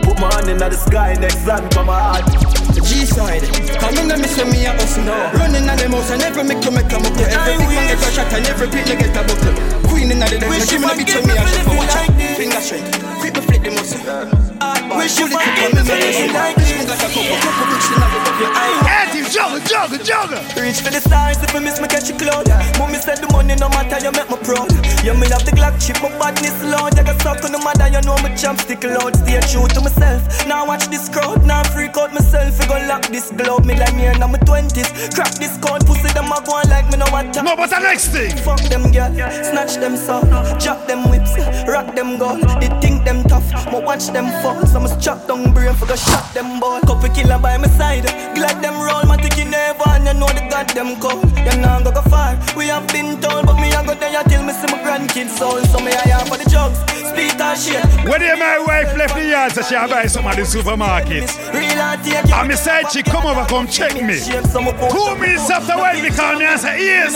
Put 0.00 0.16
my 0.24 0.32
hand 0.32 0.48
in 0.48 0.56
the 0.56 0.72
sky, 0.72 1.12
next 1.20 1.44
hand 1.44 1.68
for 1.74 1.84
my 1.84 2.00
heart. 2.00 2.24
G-side, 2.72 3.44
come 3.76 3.98
in 3.98 4.10
and 4.10 4.22
miss 4.22 4.38
me 4.38 4.64
a 4.64 4.72
us 4.72 4.96
now. 4.96 5.36
Running 5.36 5.68
on 5.68 5.76
the 5.76 5.86
mouse 5.86 6.10
and 6.10 6.22
every 6.22 6.44
make 6.44 6.62
to 6.62 6.70
make 6.70 6.88
a 6.88 6.96
muckle. 6.96 7.28
Every 7.28 7.60
big 7.60 7.76
man 7.76 7.92
get 7.92 8.00
a 8.00 8.10
shot 8.10 8.32
and 8.32 8.46
every 8.46 8.68
they 8.68 8.96
get 8.96 9.12
a 9.12 9.22
buckle. 9.28 9.52
Queen 9.90 10.10
in 10.12 10.18
the 10.18 10.48
Wish 10.48 10.70
give 10.70 10.80
you 10.80 10.86
me 10.86 10.88
a 10.88 10.96
bitch 10.96 11.12
forget 11.12 11.28
me 11.28 11.32
a 11.36 11.44
shot. 11.44 11.60
living 11.60 11.76
Watch 11.76 12.16
this. 12.16 12.38
finger 12.40 12.60
straight. 12.64 13.20
Quick 13.20 13.34
me 13.36 13.40
flip 13.42 13.64
the 13.64 13.70
muscle. 13.70 14.49
Wish 14.96 15.18
you 15.18 15.28
Pull 15.30 15.38
it 15.38 15.46
forget 15.46 15.70
up, 15.70 15.76
me 15.76 15.82
make 15.86 16.32
like 16.34 16.56
me 16.58 16.84
got 16.84 16.98
a 16.98 17.08
couple, 17.08 17.38
couple 17.38 17.66
bricks 17.70 17.88
in 17.88 17.98
the 18.00 18.08
buckle. 18.10 18.50
Eddie, 18.90 19.24
juggle, 19.30 19.62
juggle, 19.62 20.02
juggle. 20.02 20.42
Reach 20.58 20.80
for 20.82 20.90
the 20.90 21.00
stars 21.00 21.38
if 21.38 21.54
I 21.54 21.60
miss 21.60 21.80
me 21.80 21.86
catch 21.86 22.10
a 22.10 22.14
cloud. 22.18 22.50
Mommy 22.78 22.98
said 22.98 23.22
the 23.22 23.28
money 23.30 23.54
no 23.54 23.68
matter 23.70 24.02
you 24.02 24.10
make 24.10 24.26
me 24.26 24.38
proud. 24.42 24.70
You 25.06 25.14
me 25.14 25.30
have 25.30 25.46
the 25.46 25.54
Glock 25.54 25.78
chip, 25.78 26.02
my 26.02 26.10
badness 26.18 26.58
loud. 26.66 26.98
I 26.98 27.02
got 27.06 27.20
stuck 27.22 27.44
on 27.46 27.52
the 27.52 27.62
mother, 27.62 27.86
you 27.86 28.02
know 28.02 28.18
my 28.18 28.34
champ 28.34 28.58
stick 28.58 28.82
loud. 28.82 29.14
Stay 29.14 29.38
true 29.46 29.70
to 29.70 29.80
myself. 29.80 30.26
Now 30.50 30.66
watch 30.66 30.90
this 30.90 31.08
crowd, 31.08 31.46
now 31.46 31.62
freak 31.70 31.96
out 31.96 32.12
myself. 32.12 32.58
We 32.58 32.66
gon' 32.66 32.88
lock 32.88 33.06
this 33.06 33.30
globe, 33.30 33.64
me 33.64 33.78
like 33.78 33.94
me 33.94 34.10
in 34.10 34.18
my 34.18 34.38
twenties. 34.42 34.90
Crack 35.14 35.38
this 35.38 35.54
code, 35.62 35.86
pussy 35.86 36.10
them 36.12 36.34
a 36.34 36.42
go 36.42 36.58
on 36.58 36.66
like 36.68 36.90
me 36.90 36.98
no 36.98 37.06
what 37.14 37.30
No, 37.38 37.54
but 37.54 37.70
the 37.70 37.78
next 37.78 38.10
thing. 38.10 38.34
Fuck 38.42 38.60
them 38.66 38.90
girl, 38.90 39.14
snatch 39.46 39.78
them 39.78 39.96
soul, 39.96 40.26
drop 40.58 40.90
them 40.90 41.06
whips, 41.10 41.38
rock 41.70 41.94
them 41.94 42.18
gold. 42.18 42.42
They 42.58 42.68
think 42.82 43.04
them 43.04 43.22
tough, 43.24 43.46
but 43.70 43.84
watch 43.84 44.10
them 44.10 44.26
fall. 44.42 44.66
So 44.66 44.79
must 44.80 45.00
chop 45.00 45.26
down 45.28 45.52
brain 45.52 45.74
for 45.74 45.86
go 45.86 45.96
shot 45.96 46.32
them 46.34 46.60
ball. 46.60 46.80
Couple 46.80 47.08
killer 47.10 47.38
by 47.38 47.56
my 47.56 47.68
side, 47.68 48.04
glad 48.34 48.62
them 48.62 48.74
roll. 48.80 49.04
My 49.04 49.16
ticky 49.16 49.44
never 49.44 49.88
and 49.88 50.06
you 50.06 50.14
know 50.14 50.26
the 50.26 50.50
them 50.74 51.00
cold. 51.00 51.24
You 51.38 51.56
know 51.60 51.80
go 51.84 51.92
go 51.92 52.02
far. 52.02 52.38
We 52.56 52.66
have 52.66 52.86
been 52.88 53.20
told, 53.20 53.46
but 53.46 53.56
me 53.56 53.72
I 53.72 53.84
go 53.84 53.94
there 53.94 54.22
till 54.24 54.42
me 54.44 54.52
see 54.52 54.66
my 54.72 54.78
grandkids 54.82 55.36
soul. 55.38 55.60
So 55.72 55.78
me 55.80 55.92
I 55.92 56.08
have 56.08 56.28
for 56.28 56.36
the 56.36 56.48
drugs, 56.48 56.78
speed 56.90 57.40
and 57.40 57.58
shit. 57.58 57.84
When 58.08 58.20
did 58.20 58.38
my 58.38 58.58
wife 58.58 58.96
left 58.96 59.14
the 59.14 59.26
yard, 59.26 59.52
so 59.52 59.62
she 59.62 59.74
a 59.74 59.86
buy 59.88 60.06
some 60.06 60.26
at 60.26 60.36
the 60.36 60.44
supermarket. 60.44 61.30
Real 61.52 61.80
and 61.80 62.02
take 62.04 62.32
And 62.32 62.48
me 62.48 62.56
side 62.56 62.88
chick 62.90 63.06
come 63.06 63.26
over, 63.26 63.44
come 63.46 63.66
check 63.66 63.94
me. 63.94 64.18
Two 64.20 65.14
minutes 65.16 65.50
after 65.50 65.76
when 65.76 66.02
me 66.02 66.10
call 66.10 66.36
me 66.36 66.44
and 66.44 66.60
say, 66.60 66.78
yes, 66.84 67.12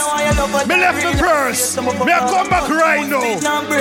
me 0.66 0.74
left 0.76 1.02
the 1.02 1.12
purse. 1.18 1.76
Me 1.76 2.12
a 2.12 2.18
come 2.20 2.48
back 2.48 2.68
right 2.68 3.08
now. 3.08 3.20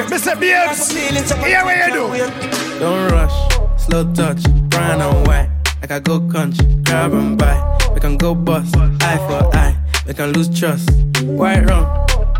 Me 0.09 0.17
say, 0.17 0.35
babes, 0.35 0.91
here 0.91 1.63
what 1.63 1.77
you 1.77 1.93
do. 1.93 2.79
Don't 2.79 3.11
rush, 3.11 3.52
slow 3.83 4.11
touch, 4.13 4.43
brown 4.69 5.01
and 5.01 5.27
white. 5.27 5.49
Like 5.81 5.91
I 5.91 5.99
go 5.99 6.19
country, 6.29 6.65
grab 6.83 7.13
and 7.13 7.37
buy. 7.37 7.57
We 7.93 7.99
can 7.99 8.17
go 8.17 8.33
bust, 8.35 8.75
eye 8.77 9.17
for 9.27 9.55
eye. 9.55 9.75
We 10.07 10.13
can 10.13 10.31
lose 10.33 10.49
trust. 10.57 10.89
White 11.23 11.65
rum, 11.69 11.85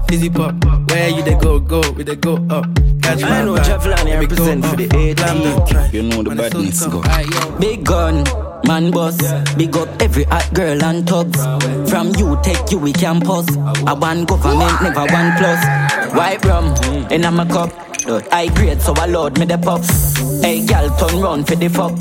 Dizzy 0.08 0.30
pop, 0.30 0.54
where 0.90 1.10
you 1.10 1.24
they 1.24 1.36
go, 1.36 1.60
go, 1.60 1.82
we 1.92 2.04
they 2.04 2.16
go 2.16 2.36
up. 2.50 2.66
Catch 3.02 3.24
I 3.24 3.30
my 3.30 3.44
know 3.44 3.56
vibe, 3.56 3.66
Javlani 3.66 4.06
let 4.06 4.06
me 4.06 4.12
go 4.14 4.20
represent 4.22 4.66
for 4.66 4.72
up. 4.72 4.78
the 4.78 5.14
Glam 5.16 5.42
them, 5.42 5.68
try. 5.68 5.88
18. 5.88 5.94
You 5.94 6.10
know 6.10 6.24
the 6.24 6.36
badness 6.36 6.86
go. 6.88 7.60
Big 7.60 7.86
gun, 7.86 8.24
man 8.66 8.92
boss. 8.92 9.18
Big 9.56 9.76
up 9.76 9.90
every 10.02 10.24
hot 10.24 10.50
girl 10.54 10.82
and 10.84 11.06
tubs. 11.08 11.40
From 11.90 12.14
you 12.18 12.38
take 12.44 12.72
you 12.72 12.80
we 12.80 12.94
campus. 12.94 13.46
I 13.86 13.94
want 13.94 14.28
government, 14.30 14.82
never 14.82 15.02
one 15.02 15.36
plus. 15.38 15.64
White 16.14 16.46
rum 16.46 16.66
in 17.12 17.26
a 17.26 17.32
my 17.32 17.46
cup. 17.46 17.72
I 18.34 18.48
grade 18.56 18.82
so 18.82 18.94
I 18.98 19.06
load 19.06 19.40
me 19.40 19.46
the 19.46 19.58
pop. 19.58 19.82
Hey 20.44 20.66
gal 20.66 20.90
turn 20.98 21.22
round 21.22 21.48
for 21.48 21.56
the 21.56 21.70
fuck. 21.70 21.98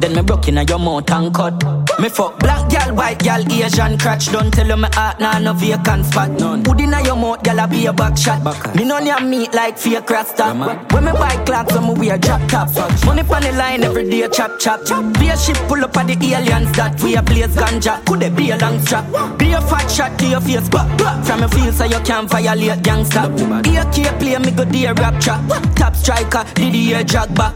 Then 0.00 0.14
me 0.14 0.22
broke 0.22 0.48
in 0.48 0.56
your 0.56 0.78
mouth 0.78 1.10
and 1.10 1.34
cut. 1.34 1.62
Me 1.98 2.08
fuck 2.08 2.38
black 2.38 2.70
gal, 2.70 2.94
white 2.94 3.18
gal, 3.18 3.42
Asian 3.52 3.98
crotch. 3.98 4.30
Don't 4.30 4.52
tell 4.52 4.76
me 4.76 4.88
heart 4.92 5.18
nah 5.18 5.38
no 5.40 5.52
vacant 5.52 6.06
spot. 6.06 6.30
None. 6.30 6.62
Put 6.62 6.80
in 6.80 6.94
your 7.04 7.16
mouth, 7.16 7.42
gal 7.42 7.58
a 7.58 7.66
be 7.66 7.86
a 7.86 7.92
back 7.92 8.16
shot. 8.16 8.44
Me 8.76 8.84
no 8.84 9.00
near 9.00 9.20
meat 9.20 9.52
like 9.52 9.76
fake 9.76 10.08
rasta. 10.08 10.54
When 10.92 11.04
me 11.04 11.12
buy 11.12 11.36
clocks, 11.44 11.74
so 11.74 11.80
me 11.80 11.94
wear 11.98 12.16
drop 12.16 12.48
top. 12.48 12.68
Money 13.04 13.24
pon 13.24 13.42
the 13.42 13.52
line 13.52 13.82
every 13.82 14.08
day, 14.08 14.28
chop 14.28 14.58
chop. 14.60 14.80
Be 15.18 15.28
a 15.28 15.36
ship 15.36 15.56
pull 15.66 15.84
up 15.84 15.96
at 15.96 16.06
the 16.06 16.34
aliens 16.34 16.70
that 16.76 17.02
we 17.02 17.16
a 17.16 17.22
blaze 17.22 17.56
ganja. 17.56 18.04
Could 18.06 18.22
it 18.22 18.36
be 18.36 18.50
a 18.52 18.56
long 18.56 18.80
strap? 18.80 19.04
Be 19.36 19.52
a 19.52 19.60
fat 19.60 19.88
shot 19.90 20.16
to 20.20 20.26
your 20.28 20.40
face, 20.40 20.68
but 20.68 20.86
from 21.26 21.40
your 21.40 21.48
feel 21.48 21.72
so 21.72 21.84
you 21.84 22.00
can't 22.00 22.30
violate 22.30 22.78
gangsta. 22.84 23.49
AK 23.58 24.18
play 24.18 24.38
me 24.38 24.50
go 24.52 24.64
dear 24.64 24.94
rap 24.94 25.20
trap. 25.20 25.42
Top 25.74 25.94
striker, 25.96 26.44
did 26.54 26.72
the 26.72 26.94
air 26.94 27.04
drag 27.04 27.34
back. 27.34 27.54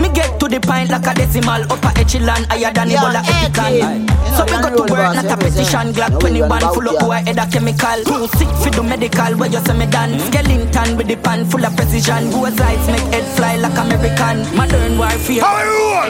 Me 0.00 0.08
get 0.12 0.40
to 0.40 0.48
the 0.48 0.58
point 0.60 0.90
like 0.90 1.06
a 1.06 1.14
decimal 1.14 1.62
upper 1.70 1.92
echelon 2.00 2.42
higher 2.50 2.72
than 2.72 2.90
Yeah, 2.90 2.98
Ebola 2.98 3.22
epican. 3.22 4.08
So 4.36 4.42
we 4.44 4.56
go 4.62 4.86
to 4.86 4.92
work, 4.92 5.14
not 5.14 5.26
a 5.26 5.36
petition. 5.36 5.92
Glock 5.92 6.18
21 6.20 6.60
full 6.74 6.88
of 6.88 6.98
boy 6.98 7.22
head 7.22 7.38
a 7.38 7.46
chemical. 7.46 8.02
Too 8.04 8.26
sick 8.38 8.48
for 8.58 8.70
the 8.70 8.82
medical 8.82 9.36
where 9.38 9.50
you 9.50 9.60
say 9.60 9.76
me 9.78 9.86
done. 9.86 10.18
Skeleton 10.18 10.96
with 10.96 11.06
the 11.08 11.16
pan 11.16 11.44
full 11.44 11.64
of 11.64 11.76
precision. 11.76 12.30
Lights 12.32 12.86
make 12.88 13.06
head 13.14 13.24
fly 13.36 13.56
like 13.56 13.78
American. 13.78 14.56
Modern 14.56 14.98
warfare. 14.98 15.44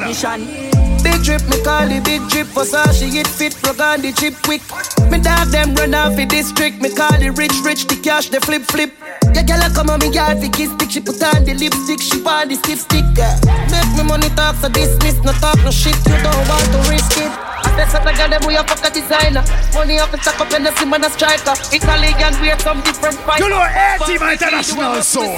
Edition. 0.00 0.63
Big 1.04 1.22
drip, 1.22 1.44
me 1.52 1.60
call 1.62 1.86
the 1.86 2.00
big 2.00 2.24
drip 2.32 2.48
for 2.48 2.64
Versace 2.64 3.12
it 3.12 3.26
fit, 3.26 3.52
plug 3.60 3.80
on 3.80 4.00
the 4.00 4.10
chip 4.16 4.32
quick 4.40 4.64
Me 5.12 5.20
dog 5.20 5.52
them 5.52 5.74
run 5.76 5.92
off 5.92 6.16
the 6.16 6.24
district 6.24 6.80
Me 6.80 6.88
call 6.88 7.12
the 7.20 7.28
rich, 7.36 7.52
rich, 7.60 7.84
the 7.84 7.96
cash, 8.00 8.30
the 8.30 8.40
flip, 8.40 8.62
flip 8.62 8.88
Yeah, 9.36 9.44
girl, 9.44 9.60
I 9.60 9.68
come 9.68 9.90
on 9.90 10.00
me 10.00 10.08
yard 10.08 10.40
fi 10.40 10.48
kiss 10.48 10.72
stick 10.72 10.90
She 10.90 11.00
put 11.04 11.20
on 11.20 11.44
the 11.44 11.52
lipstick, 11.52 12.00
she 12.00 12.24
want 12.24 12.48
the 12.48 12.56
stiff 12.56 12.80
stick 12.88 13.04
yeah. 13.20 13.36
Make 13.68 13.92
me 14.00 14.02
money 14.08 14.32
talk, 14.32 14.56
so 14.56 14.72
dismiss 14.72 15.20
No 15.20 15.36
talk, 15.44 15.60
no 15.60 15.70
shit, 15.70 15.96
you 16.08 16.16
don't 16.24 16.48
want 16.48 16.68
to 16.72 16.80
risk 16.88 17.20
it 17.20 17.32
I 17.74 17.84
so 17.90 17.98
the 17.98 18.12
girl, 18.14 18.30
them 18.30 18.42
we 18.46 18.54
a 18.54 18.62
fuck 18.62 18.86
a 18.86 18.88
designer 18.88 19.42
Money 19.74 19.98
off 19.98 20.12
the 20.12 20.18
stack 20.22 20.38
up 20.40 20.52
and 20.54 20.64
the 20.64 20.72
sim 20.78 20.94
and 20.94 21.04
a 21.04 21.10
striker 21.10 21.52
Italian, 21.74 22.32
wear 22.40 22.56
some 22.60 22.80
different 22.86 23.18
fight 23.26 23.40
You 23.42 23.50
know, 23.50 23.60
A-Team 23.60 24.22
International 24.22 25.02
sound. 25.02 25.34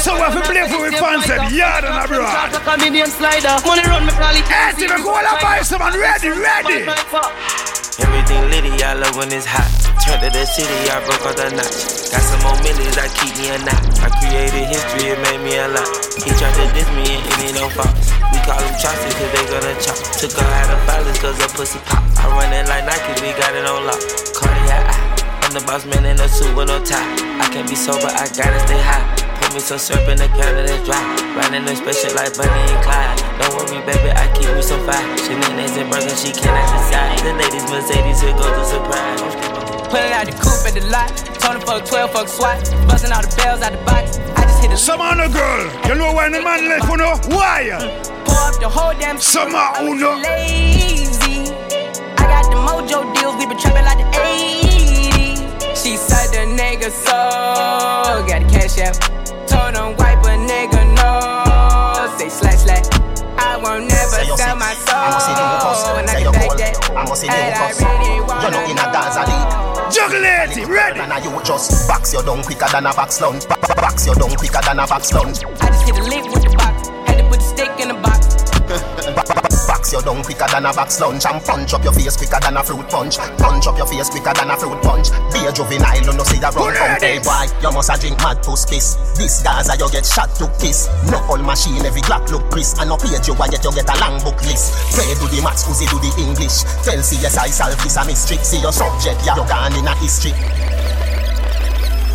So 0.00 0.14
if 0.16 0.34
you 0.34 0.42
play 0.46 0.64
for 0.70 0.80
we 0.86 0.94
fans 0.94 1.26
them, 1.26 1.52
yard 1.52 1.84
and 1.84 1.98
abroad. 1.98 2.54
Convenience 2.62 3.18
slider. 3.18 3.58
Money 3.66 3.82
run 3.90 4.06
me 4.06 4.12
probably 4.62 4.86
A-Team, 4.86 5.02
go 5.02 5.10
all 5.10 5.26
about 5.26 5.66
someone 5.66 5.94
ready, 5.98 6.30
ready. 6.30 6.86
Everything 7.98 8.42
litty, 8.50 8.72
I 8.82 8.94
love 8.94 9.16
when 9.16 9.32
it's 9.32 9.46
hot. 9.46 9.66
Turn 10.02 10.18
to 10.22 10.30
the 10.30 10.44
city, 10.46 10.90
I 10.90 11.02
broke 11.06 11.22
all 11.26 11.34
the 11.34 11.50
notch. 11.54 12.10
Got 12.10 12.22
some 12.22 12.42
more 12.46 12.58
millions, 12.62 12.98
I 12.98 13.06
keep 13.18 13.34
me 13.38 13.50
a 13.50 13.58
knot. 13.62 13.82
I 14.02 14.08
created 14.18 14.66
history, 14.70 15.14
it 15.14 15.18
made 15.22 15.42
me 15.42 15.58
a 15.58 15.68
lot. 15.68 15.86
He 16.18 16.30
tried 16.38 16.54
to 16.58 16.64
diss 16.74 16.88
me 16.94 17.06
and 17.06 17.22
it 17.22 17.38
ain't 17.42 17.56
no 17.58 17.68
fox. 17.70 18.10
We 18.30 18.38
call 18.46 18.58
them 18.58 18.74
chopsticks 18.78 19.14
cause 19.18 19.30
they 19.34 19.44
gonna 19.46 19.74
chop. 19.78 19.98
Took 20.18 20.32
her 20.38 20.46
out 20.46 20.70
of 20.74 20.80
violence 20.86 21.18
cause 21.18 21.38
her 21.38 21.50
pussy 21.54 21.78
pop. 21.86 22.02
I 22.18 22.26
run 22.30 22.52
it 22.52 22.66
like 22.66 22.84
Nike, 22.86 23.12
we 23.22 23.30
got 23.38 23.54
it 23.54 23.66
on 23.66 23.86
lock. 23.86 24.00
Cardiac. 24.34 24.82
I'm 25.42 25.52
the 25.54 25.62
boss 25.66 25.84
man 25.86 26.06
in 26.06 26.18
a 26.18 26.28
suit 26.28 26.54
with 26.56 26.68
no 26.68 26.82
tie. 26.82 27.02
I 27.38 27.46
can't 27.52 27.68
be 27.68 27.76
sober, 27.76 28.08
I 28.08 28.26
gotta 28.34 28.58
stay 28.66 28.80
high. 28.82 29.21
Put 29.62 29.70
me 29.70 29.78
some 29.78 29.94
syrup 29.94 30.08
in 30.08 30.18
the 30.18 30.26
counter 30.26 30.66
that's 30.66 30.82
dry. 30.82 30.98
Riding 31.38 31.62
a 31.62 31.76
spaceship 31.76 32.18
like 32.18 32.34
Bonnie 32.34 32.50
and 32.50 32.82
Clyde. 32.82 33.14
Don't 33.38 33.54
worry, 33.54 33.78
baby, 33.86 34.10
I 34.10 34.26
keep 34.34 34.50
me 34.50 34.62
some 34.62 34.82
fire. 34.82 34.98
Shenanigans 35.22 35.78
and 35.78 35.86
burgers, 35.86 36.18
she 36.18 36.32
cannot 36.34 36.66
decide. 36.74 37.22
The 37.22 37.30
ladies 37.38 37.62
Mercedes, 37.70 38.18
here 38.26 38.34
goes 38.34 38.50
the 38.58 38.64
surprise. 38.66 39.22
Pulling 39.86 40.10
out 40.18 40.26
the 40.26 40.34
coupe 40.34 40.66
at 40.66 40.74
the 40.74 40.82
lot. 40.90 41.14
Tony 41.38 41.60
fuck 41.62 41.86
12, 41.86 42.10
fuck 42.10 42.26
SWAT. 42.26 42.58
Busting 42.90 43.12
all 43.12 43.22
the 43.22 43.30
bells 43.38 43.62
out 43.62 43.70
the 43.70 43.78
box. 43.86 44.18
I 44.34 44.42
just 44.50 44.62
hit 44.62 44.72
a 44.72 44.76
Some 44.76 45.00
on 45.00 45.18
the 45.18 45.28
girl. 45.30 45.62
You 45.86 45.94
know 45.94 46.10
why 46.10 46.26
the 46.26 46.42
man 46.42 46.66
left 46.66 46.90
for 46.90 46.98
no? 46.98 47.14
Why? 47.30 47.70
Pour 48.26 48.42
up 48.42 48.58
the 48.58 48.68
whole 48.68 48.98
damn 48.98 49.18
Some 49.18 49.54
on 49.54 49.86
uno. 49.86 50.18
lazy. 50.26 51.54
I 52.18 52.26
got 52.26 52.50
the 52.50 52.58
mojo 52.58 53.14
deals, 53.14 53.38
we 53.38 53.46
been 53.46 53.58
trapping 53.62 53.86
like 53.86 54.02
the 54.02 54.10
80s. 54.10 55.38
She 55.78 55.94
said 55.96 56.34
the 56.34 56.50
nigga 56.50 56.90
so 56.90 58.26
got 58.26 58.42
the 58.42 58.48
cash 58.50 58.78
out. 58.82 59.21
I 66.72 66.80
Say 66.80 66.88
can 66.88 66.88
you 66.88 66.88
back 66.88 66.88
cold. 66.88 66.96
that. 66.96 66.98
I'ma 66.98 67.14
see 67.14 67.26
the 67.28 67.34
And 67.34 67.54
I 67.54 67.68
hookers. 67.68 67.80
really 67.82 68.16
You 68.16 68.24
wanna 68.24 68.60
in 68.70 68.78
a 68.78 68.86
dance 68.92 69.16
a 69.16 69.22
lead. 69.28 69.92
Juggling 69.92 70.24
ready. 70.68 71.00
And 71.00 71.24
you 71.24 71.30
just 71.44 71.88
box 71.88 72.12
your 72.12 72.22
down 72.22 72.42
quicker 72.42 72.68
than 72.72 72.86
a 72.86 72.92
box 72.94 73.20
lunch. 73.20 73.46
Ba- 73.48 73.56
ba- 73.60 73.74
Box 73.82 74.06
your 74.06 74.14
down 74.14 74.34
quicker 74.36 74.60
than 74.62 74.78
a 74.80 74.86
box 74.86 75.12
lunch. 75.12 75.44
I 75.60 75.66
just 75.68 75.84
hit 75.84 75.98
a 75.98 76.02
lick 76.02 76.24
with 76.32 76.51
your 79.92 80.02
down 80.02 80.24
quicker 80.24 80.48
than 80.48 80.64
a 80.64 80.72
box 80.72 81.00
lunch 81.00 81.24
and 81.28 81.44
punch 81.44 81.74
up 81.74 81.84
your 81.84 81.92
face 81.92 82.16
quicker 82.16 82.40
than 82.40 82.56
a 82.56 82.64
fruit 82.64 82.88
punch. 82.88 83.18
Punch 83.36 83.66
up 83.68 83.76
your 83.76 83.86
face 83.86 84.08
quicker 84.08 84.32
than 84.32 84.48
a 84.48 84.56
fruit 84.56 84.80
punch. 84.80 85.12
Be 85.30 85.44
a 85.44 85.52
juvenile, 85.52 86.00
you 86.00 86.12
know 86.16 86.24
see 86.24 86.40
a 86.40 86.48
run 86.50 86.72
from 86.72 86.96
hey 86.98 87.20
boy. 87.20 87.44
You 87.60 87.70
must 87.70 87.92
a 87.92 87.96
drink 88.00 88.16
mad 88.24 88.42
puss 88.42 88.64
piss. 88.64 88.96
This 89.14 89.44
Gaza 89.44 89.76
you 89.76 89.88
get 89.92 90.08
shot 90.08 90.32
to 90.40 90.48
kiss. 90.56 90.88
No 91.12 91.20
all 91.28 91.38
machine 91.44 91.84
every 91.84 92.00
clock 92.00 92.24
look 92.32 92.48
crisp. 92.50 92.80
And 92.80 92.88
no 92.88 92.96
page 92.96 93.28
you 93.28 93.36
get 93.36 93.60
you 93.60 93.72
get 93.76 93.88
a 93.92 93.96
long 94.00 94.16
book 94.24 94.40
list. 94.48 94.72
Play 94.96 95.12
do 95.20 95.28
the 95.28 95.44
maths, 95.44 95.68
Uzi 95.68 95.84
do 95.86 96.00
the 96.00 96.10
English. 96.16 96.64
Tell 96.82 96.98
CSI 96.98 97.52
solve 97.52 97.76
this 97.84 97.96
a 98.00 98.04
mystery. 98.08 98.40
See 98.40 98.60
your 98.64 98.72
subject, 98.72 99.20
yeah, 99.28 99.36
you 99.36 99.44
gone 99.44 99.76
in 99.76 99.86
a 99.86 99.94
history. 100.00 100.32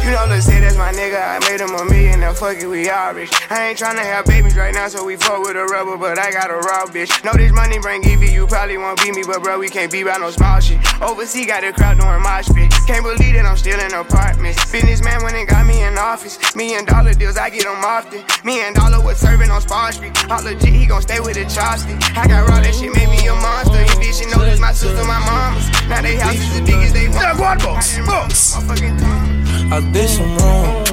You 0.03 0.11
know, 0.11 0.25
let's 0.29 0.45
say 0.45 0.59
that's 0.59 0.77
my 0.77 0.91
nigga. 0.91 1.19
I 1.19 1.39
made 1.49 1.59
him 1.59 1.73
a 1.75 1.83
million, 1.85 2.21
now 2.21 2.33
fuck 2.33 2.57
it, 2.57 2.67
we 2.67 2.89
all 2.89 3.13
rich. 3.13 3.31
I 3.49 3.69
ain't 3.69 3.79
tryna 3.79 4.03
have 4.03 4.25
babies 4.25 4.55
right 4.55 4.73
now, 4.73 4.87
so 4.87 5.05
we 5.05 5.15
fuck 5.17 5.41
with 5.43 5.55
a 5.55 5.65
rubber, 5.65 5.97
but 5.97 6.17
I 6.17 6.31
got 6.31 6.49
a 6.49 6.55
raw 6.55 6.85
bitch. 6.85 7.11
Know 7.23 7.33
this 7.33 7.51
money 7.51 7.79
bring 7.79 8.03
Evie, 8.03 8.31
you 8.31 8.47
probably 8.47 8.77
won't 8.77 9.01
beat 9.01 9.13
me, 9.15 9.23
but 9.25 9.43
bro, 9.43 9.59
we 9.59 9.69
can't 9.69 9.91
be 9.91 10.03
by 10.03 10.17
no 10.17 10.31
small 10.31 10.59
shit. 10.59 10.79
Overseas 11.01 11.47
got 11.47 11.61
the 11.61 11.73
crowd 11.73 11.99
doing 11.99 12.21
my 12.21 12.41
shit. 12.41 12.71
Can't 12.87 13.03
believe 13.03 13.35
that 13.35 13.45
I'm 13.45 13.57
still 13.57 13.79
in 13.79 13.93
apartments. 13.93 14.63
Businessman 14.71 15.23
went 15.23 15.35
and 15.35 15.47
got 15.47 15.65
me 15.65 15.83
in 15.83 15.97
office. 15.97 16.39
Million 16.55 16.85
dollar 16.85 17.13
deals, 17.13 17.37
I 17.37 17.49
get 17.49 17.63
them 17.63 17.83
often. 17.83 18.23
Me 18.45 18.61
and 18.61 18.75
Dollar 18.75 19.03
was 19.03 19.17
serving 19.17 19.51
on 19.51 19.61
Spar 19.61 19.91
Street. 19.91 20.13
All 20.31 20.41
legit, 20.43 20.69
he 20.69 20.85
gon' 20.85 21.01
stay 21.01 21.19
with 21.19 21.35
the 21.35 21.43
chopstick. 21.45 21.99
I 22.15 22.27
got 22.27 22.47
raw, 22.47 22.61
that 22.61 22.73
shit 22.73 22.95
made 22.95 23.09
me 23.09 23.27
a 23.27 23.35
monster. 23.35 23.81
You 23.81 23.95
bitch, 23.99 24.21
you 24.21 24.31
know 24.31 24.43
this 24.45 24.59
my 24.59 24.71
sister, 24.71 25.03
my 25.03 25.19
mama's. 25.19 25.67
Now 25.89 26.01
they 26.01 26.15
houses 26.15 26.47
as 26.55 26.61
big 26.61 26.79
as 26.79 26.93
they 26.93 27.09
want. 27.09 27.21
Yeah, 27.21 27.39
one 27.39 27.57
box, 27.57 27.97
box. 28.07 29.46
I 29.69 29.81
did 29.91 30.07
some 30.07 30.37
wrong, 30.37 30.85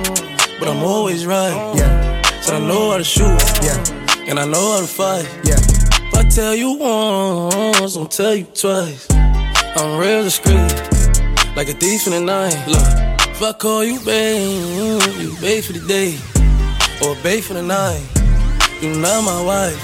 but 0.59 0.67
I'm 0.67 0.83
always 0.83 1.27
right. 1.27 1.75
Yeah. 1.77 2.23
So 2.41 2.57
I 2.57 2.59
know 2.59 2.91
how 2.91 2.99
to 2.99 3.05
shoot. 3.05 3.39
Yeah. 3.63 3.79
And 4.27 4.39
I 4.39 4.45
know 4.47 4.73
how 4.75 4.81
to 4.81 4.87
fight. 4.87 5.29
Yeah. 5.45 5.55
If 5.59 6.15
I 6.15 6.25
tell 6.29 6.57
you 6.57 6.73
once, 6.73 7.97
I'll 7.97 8.07
tell 8.07 8.35
you 8.35 8.45
twice. 8.53 9.07
I'm 9.77 9.99
real 9.99 10.25
discreet, 10.25 10.75
like 11.55 11.69
a 11.69 11.73
thief 11.73 12.09
in 12.09 12.15
the 12.15 12.21
night. 12.21 12.57
Look, 12.67 13.31
if 13.31 13.41
I 13.43 13.53
call 13.53 13.85
you 13.85 14.01
babe, 14.01 15.03
you 15.21 15.37
babe 15.41 15.63
for 15.63 15.73
the 15.73 15.85
day, 15.87 16.19
or 17.01 17.15
babe 17.23 17.45
for 17.45 17.55
the 17.55 17.63
night. 17.63 18.03
You 18.83 18.91
not 18.91 19.23
my 19.23 19.41
wife. 19.41 19.79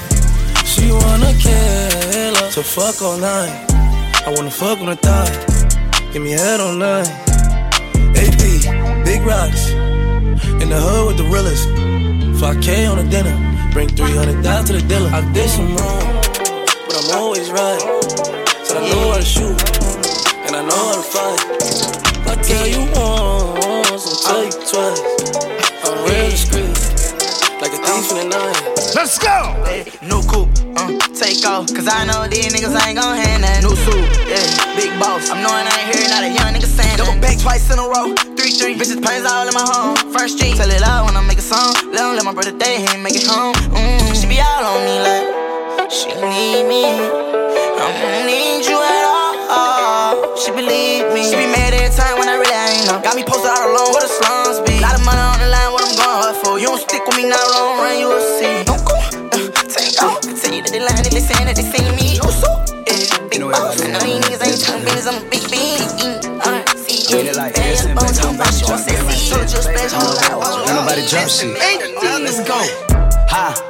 She 0.66 0.90
wanna 0.90 1.32
kill 1.38 2.34
her, 2.34 2.50
so 2.50 2.62
fuck 2.62 3.00
all 3.02 3.18
night. 3.18 3.66
I 4.26 4.34
wanna 4.34 4.50
fuck 4.50 4.80
on 4.80 4.86
the 4.86 4.96
thigh, 4.96 6.10
give 6.12 6.22
me 6.22 6.32
head 6.32 6.58
all 6.58 6.74
night. 6.74 7.29
Big 9.20 9.28
rocks. 9.28 9.70
In 10.62 10.68
the 10.68 10.80
hood 10.80 11.06
with 11.08 11.16
the 11.18 11.24
realest. 11.24 11.68
5K 12.40 12.90
on 12.90 12.96
the 12.96 13.04
dinner. 13.10 13.36
Bring 13.72 13.88
300 13.88 14.42
down 14.42 14.64
to 14.64 14.72
the 14.72 14.80
dealer. 14.80 15.10
I 15.10 15.20
did 15.32 15.48
some 15.48 15.76
wrong, 15.76 16.04
but 16.86 16.94
I'm 16.96 17.10
always 17.18 17.50
right. 17.50 17.80
So 18.64 18.78
I 18.78 18.88
know 18.88 19.10
how 19.10 19.18
to 19.18 19.22
shoot, 19.22 19.58
and 20.46 20.56
I 20.56 20.62
know 20.64 20.84
how 20.88 20.96
to 20.96 21.02
fight. 21.02 21.40
If 22.16 22.28
I 22.28 22.34
tell 22.42 22.66
you 22.66 22.80
once, 22.96 24.06
I'll 24.08 24.20
tell 24.24 24.44
you 24.44 24.52
twice. 24.70 25.00
I'm 25.84 25.96
real 26.08 26.30
discreet, 26.30 26.69
like 27.60 27.76
a 27.76 27.80
thief 27.84 28.08
in 28.16 28.16
the 28.24 28.26
night. 28.32 28.56
Let's 28.96 29.20
go! 29.20 29.52
New 30.00 30.24
coupe, 30.24 30.48
uh, 30.80 30.96
take 31.12 31.44
off. 31.44 31.68
Cause 31.68 31.86
I 31.86 32.08
know 32.08 32.24
these 32.26 32.48
niggas 32.48 32.72
ain't 32.72 32.96
gon' 32.96 33.16
hand 33.16 33.44
that. 33.44 33.60
New 33.60 33.76
suit, 33.76 34.00
yeah, 34.24 34.48
big 34.74 34.88
boss. 34.96 35.28
I'm 35.28 35.44
knowing 35.44 35.68
I 35.68 35.72
ain't 35.76 35.88
hearing 35.92 36.10
not 36.10 36.24
a 36.24 36.32
young 36.32 36.50
nigga 36.56 36.68
saying 36.68 36.96
Double 36.96 37.20
back 37.20 37.36
twice 37.38 37.68
in 37.68 37.78
a 37.78 37.84
row, 37.84 38.16
three, 38.34 38.56
three. 38.56 38.74
Bitches 38.80 39.00
pains 39.04 39.28
all 39.28 39.44
in 39.44 39.52
my 39.52 39.60
home. 39.60 39.96
First 40.08 40.40
street, 40.40 40.56
tell 40.56 40.72
it 40.72 40.80
loud 40.80 41.06
when 41.06 41.16
I 41.16 41.22
make 41.28 41.38
a 41.38 41.44
song. 41.44 41.76
Let 41.92 42.08
him 42.08 42.16
let 42.16 42.24
my 42.24 42.32
brother 42.32 42.56
day, 42.56 42.80
he 42.80 42.88
ain't 42.96 43.04
make 43.04 43.16
it 43.16 43.28
home. 43.28 43.52
Mm, 43.76 44.16
she 44.16 44.24
be 44.24 44.40
all 44.40 44.64
on 44.64 44.80
me 44.88 44.96
like, 45.04 45.28
she 45.92 46.08
need 46.16 46.64
me. 46.64 46.84
I 46.88 47.92
don't 47.92 48.24
need 48.24 48.64
you 48.64 48.80
at 48.80 49.04
all. 49.04 50.36
She 50.36 50.50
believe 50.52 51.12
me. 51.12 51.28
She 51.28 51.36
be 51.36 51.48
mad 51.52 51.76
every 51.76 51.92
time 51.92 52.16
when 52.16 52.28
I 52.28 52.40
really 52.40 52.56
ain't 52.56 52.88
now. 52.88 53.04
Got 53.04 53.16
me 53.16 53.24
posted 53.24 53.52
out 53.52 53.68
alone 53.68 53.92
where 53.92 54.04
the 54.04 54.08
slums 54.08 54.64
stick 56.80 57.04
with 57.06 57.16
me 57.16 57.28
now, 57.28 57.40
long 57.52 57.78
run, 57.78 57.98
you 57.98 58.08
will 58.08 58.24
see. 58.40 58.64
Don't 58.64 58.84
go, 58.84 58.96
uh, 58.96 59.50
take 59.68 60.00
off. 60.02 60.20
Continue 60.22 60.62
to 60.64 60.70
the 60.72 60.80
line 60.80 61.04
if 61.04 61.12
they 61.12 61.20
saying 61.20 61.46
that 61.46 61.56
they 61.56 61.66
see 61.68 61.84
me. 61.96 62.16
You 62.16 62.26
so, 62.32 62.50
yeah, 62.88 63.28
big 63.28 63.40
boss. 63.40 63.80
I 63.80 63.92
know 63.92 64.00
these 64.00 64.24
niggas 64.24 64.42
ain't 64.42 64.60
trying 64.64 64.84
business, 64.84 65.06
I'm 65.06 65.20
a 65.20 65.30
big 65.30 65.44
bean. 65.50 65.80
Treat 67.10 67.26
it 67.26 67.36
like 67.36 67.54
this 67.54 67.84
and 67.84 67.98
bitch, 67.98 68.22
I'm 68.22 68.36
about 68.36 68.50
Ain't 70.60 70.74
nobody 70.74 71.06
jump 71.06 71.28
shit. 71.28 71.58
Let's 72.22 72.40
go. 72.46 72.58
Ha. 73.28 73.69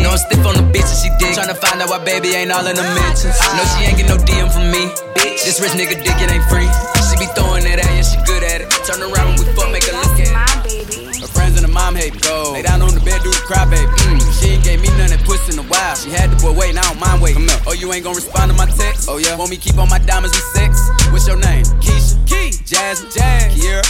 No, 0.01 0.11
I'm 0.11 0.17
stiff 0.17 0.41
on 0.45 0.57
the 0.57 0.65
bitch 0.73 0.89
and 0.89 0.99
she 0.99 1.09
dig. 1.21 1.37
Tryna 1.37 1.57
find 1.57 1.81
out 1.81 1.89
why 1.89 2.03
baby 2.03 2.33
ain't 2.33 2.51
all 2.51 2.65
in 2.65 2.75
the 2.75 2.83
mentions. 2.97 3.37
No, 3.53 3.61
she 3.77 3.85
ain't 3.85 3.97
get 3.97 4.09
no 4.09 4.17
DM 4.17 4.49
from 4.49 4.73
me. 4.73 4.89
Bitch, 5.13 5.45
this 5.45 5.61
rich 5.61 5.77
nigga 5.77 5.95
dick, 6.01 6.17
it 6.17 6.29
ain't 6.31 6.45
free. 6.49 6.67
She 7.09 7.15
be 7.21 7.29
throwing 7.37 7.63
that 7.69 7.77
at 7.77 7.91
you, 7.93 8.03
she 8.03 8.17
good 8.25 8.41
at 8.43 8.61
it. 8.65 8.69
Turn 8.83 9.01
around 9.05 9.37
when 9.37 9.45
we 9.45 9.45
fuck, 9.53 9.69
make 9.69 9.85
her 9.85 9.93
look 9.93 10.17
at 10.17 10.25
it. 10.25 11.21
Her 11.21 11.29
friends 11.29 11.55
and 11.55 11.65
her 11.65 11.71
mom 11.71 11.95
hate 11.95 12.17
go. 12.21 12.53
Lay 12.53 12.63
down 12.65 12.81
on 12.81 12.93
the 12.97 13.03
bed, 13.05 13.21
do 13.21 13.29
the 13.29 13.43
cry, 13.45 13.63
baby. 13.69 13.85
Mm, 14.09 14.19
she 14.41 14.57
ain't 14.57 14.63
gave 14.63 14.81
me 14.81 14.89
none 14.97 15.13
that 15.13 15.21
pussy 15.23 15.53
in 15.53 15.59
a 15.59 15.67
while. 15.69 15.95
She 15.95 16.09
had 16.09 16.31
the 16.31 16.37
boy 16.41 16.57
waiting, 16.57 16.77
I 16.77 16.83
don't 16.89 16.99
mind 16.99 17.21
waiting. 17.21 17.45
Oh, 17.67 17.73
you 17.73 17.93
ain't 17.93 18.03
gon' 18.03 18.15
respond 18.15 18.49
to 18.51 18.57
my 18.57 18.65
text? 18.65 19.05
Oh, 19.07 19.17
yeah. 19.17 19.37
Want 19.37 19.51
me 19.51 19.57
keep 19.57 19.77
on 19.77 19.89
my 19.89 19.99
diamonds 19.99 20.33
with 20.33 20.49
sex? 20.57 20.89
What's 21.13 21.27
your 21.27 21.37
name? 21.37 21.63
Keisha, 21.77 22.17
Key, 22.25 22.57
Jasmine, 22.65 23.11
Jazz, 23.13 23.53
Kiera, 23.53 23.85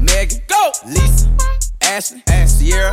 Megan, 0.00 0.40
go, 0.48 0.72
Lisa, 0.88 1.28
Ashley, 1.82 2.22
Sierra, 2.46 2.92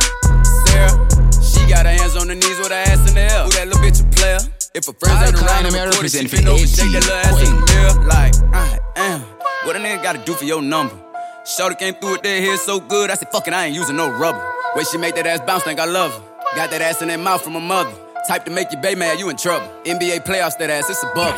Sarah. 0.66 1.27
She 1.68 1.74
got 1.74 1.84
her 1.84 1.92
hands 1.92 2.16
on 2.16 2.28
her 2.30 2.34
knees 2.34 2.58
with 2.58 2.68
her 2.68 2.74
ass 2.74 3.06
in 3.10 3.14
the 3.14 3.20
air. 3.20 3.44
Who 3.44 3.50
that 3.50 3.68
little 3.68 3.82
bitch 3.84 4.00
a 4.00 4.08
player? 4.16 4.38
If 4.72 4.86
her 4.86 4.94
friends 4.94 5.28
ain't 5.28 5.36
around, 5.36 5.66
I'm 5.66 5.74
a 5.74 5.92
quarter, 5.92 6.08
she 6.08 6.26
bend 6.26 6.48
over, 6.48 6.66
shake 6.66 6.96
that 6.96 7.04
little 7.04 7.20
ass 7.20 7.44
in 7.44 7.52
the 7.52 7.60
mirror. 7.68 8.08
Like, 8.08 8.32
I 8.56 8.80
am. 8.96 9.20
What 9.68 9.76
a 9.76 9.78
nigga 9.78 10.02
gotta 10.02 10.24
do 10.24 10.32
for 10.32 10.46
your 10.46 10.62
number? 10.62 10.96
Shorty 11.44 11.74
came 11.74 11.92
through 11.92 12.12
with 12.12 12.22
that 12.22 12.40
hair 12.40 12.56
so 12.56 12.80
good, 12.80 13.10
I 13.10 13.16
said, 13.16 13.28
fuck 13.30 13.46
it, 13.48 13.52
I 13.52 13.66
ain't 13.66 13.74
using 13.76 13.96
no 13.96 14.08
rubber. 14.08 14.42
Way 14.76 14.84
she 14.84 14.96
make 14.96 15.14
that 15.16 15.26
ass 15.26 15.42
bounce, 15.44 15.64
think 15.64 15.78
I 15.78 15.84
love 15.84 16.14
her. 16.14 16.22
Got 16.56 16.70
that 16.70 16.80
ass 16.80 17.02
in 17.02 17.08
that 17.08 17.20
mouth 17.20 17.42
from 17.42 17.52
her 17.52 17.60
mother. 17.60 17.92
Type 18.26 18.46
to 18.46 18.50
make 18.50 18.72
your 18.72 18.80
baby 18.80 19.00
mad, 19.00 19.20
you 19.20 19.28
in 19.28 19.36
trouble. 19.36 19.68
NBA 19.84 20.24
playoffs, 20.24 20.56
that 20.56 20.70
ass, 20.70 20.88
it's 20.88 21.02
a 21.02 21.12
bubble. 21.12 21.36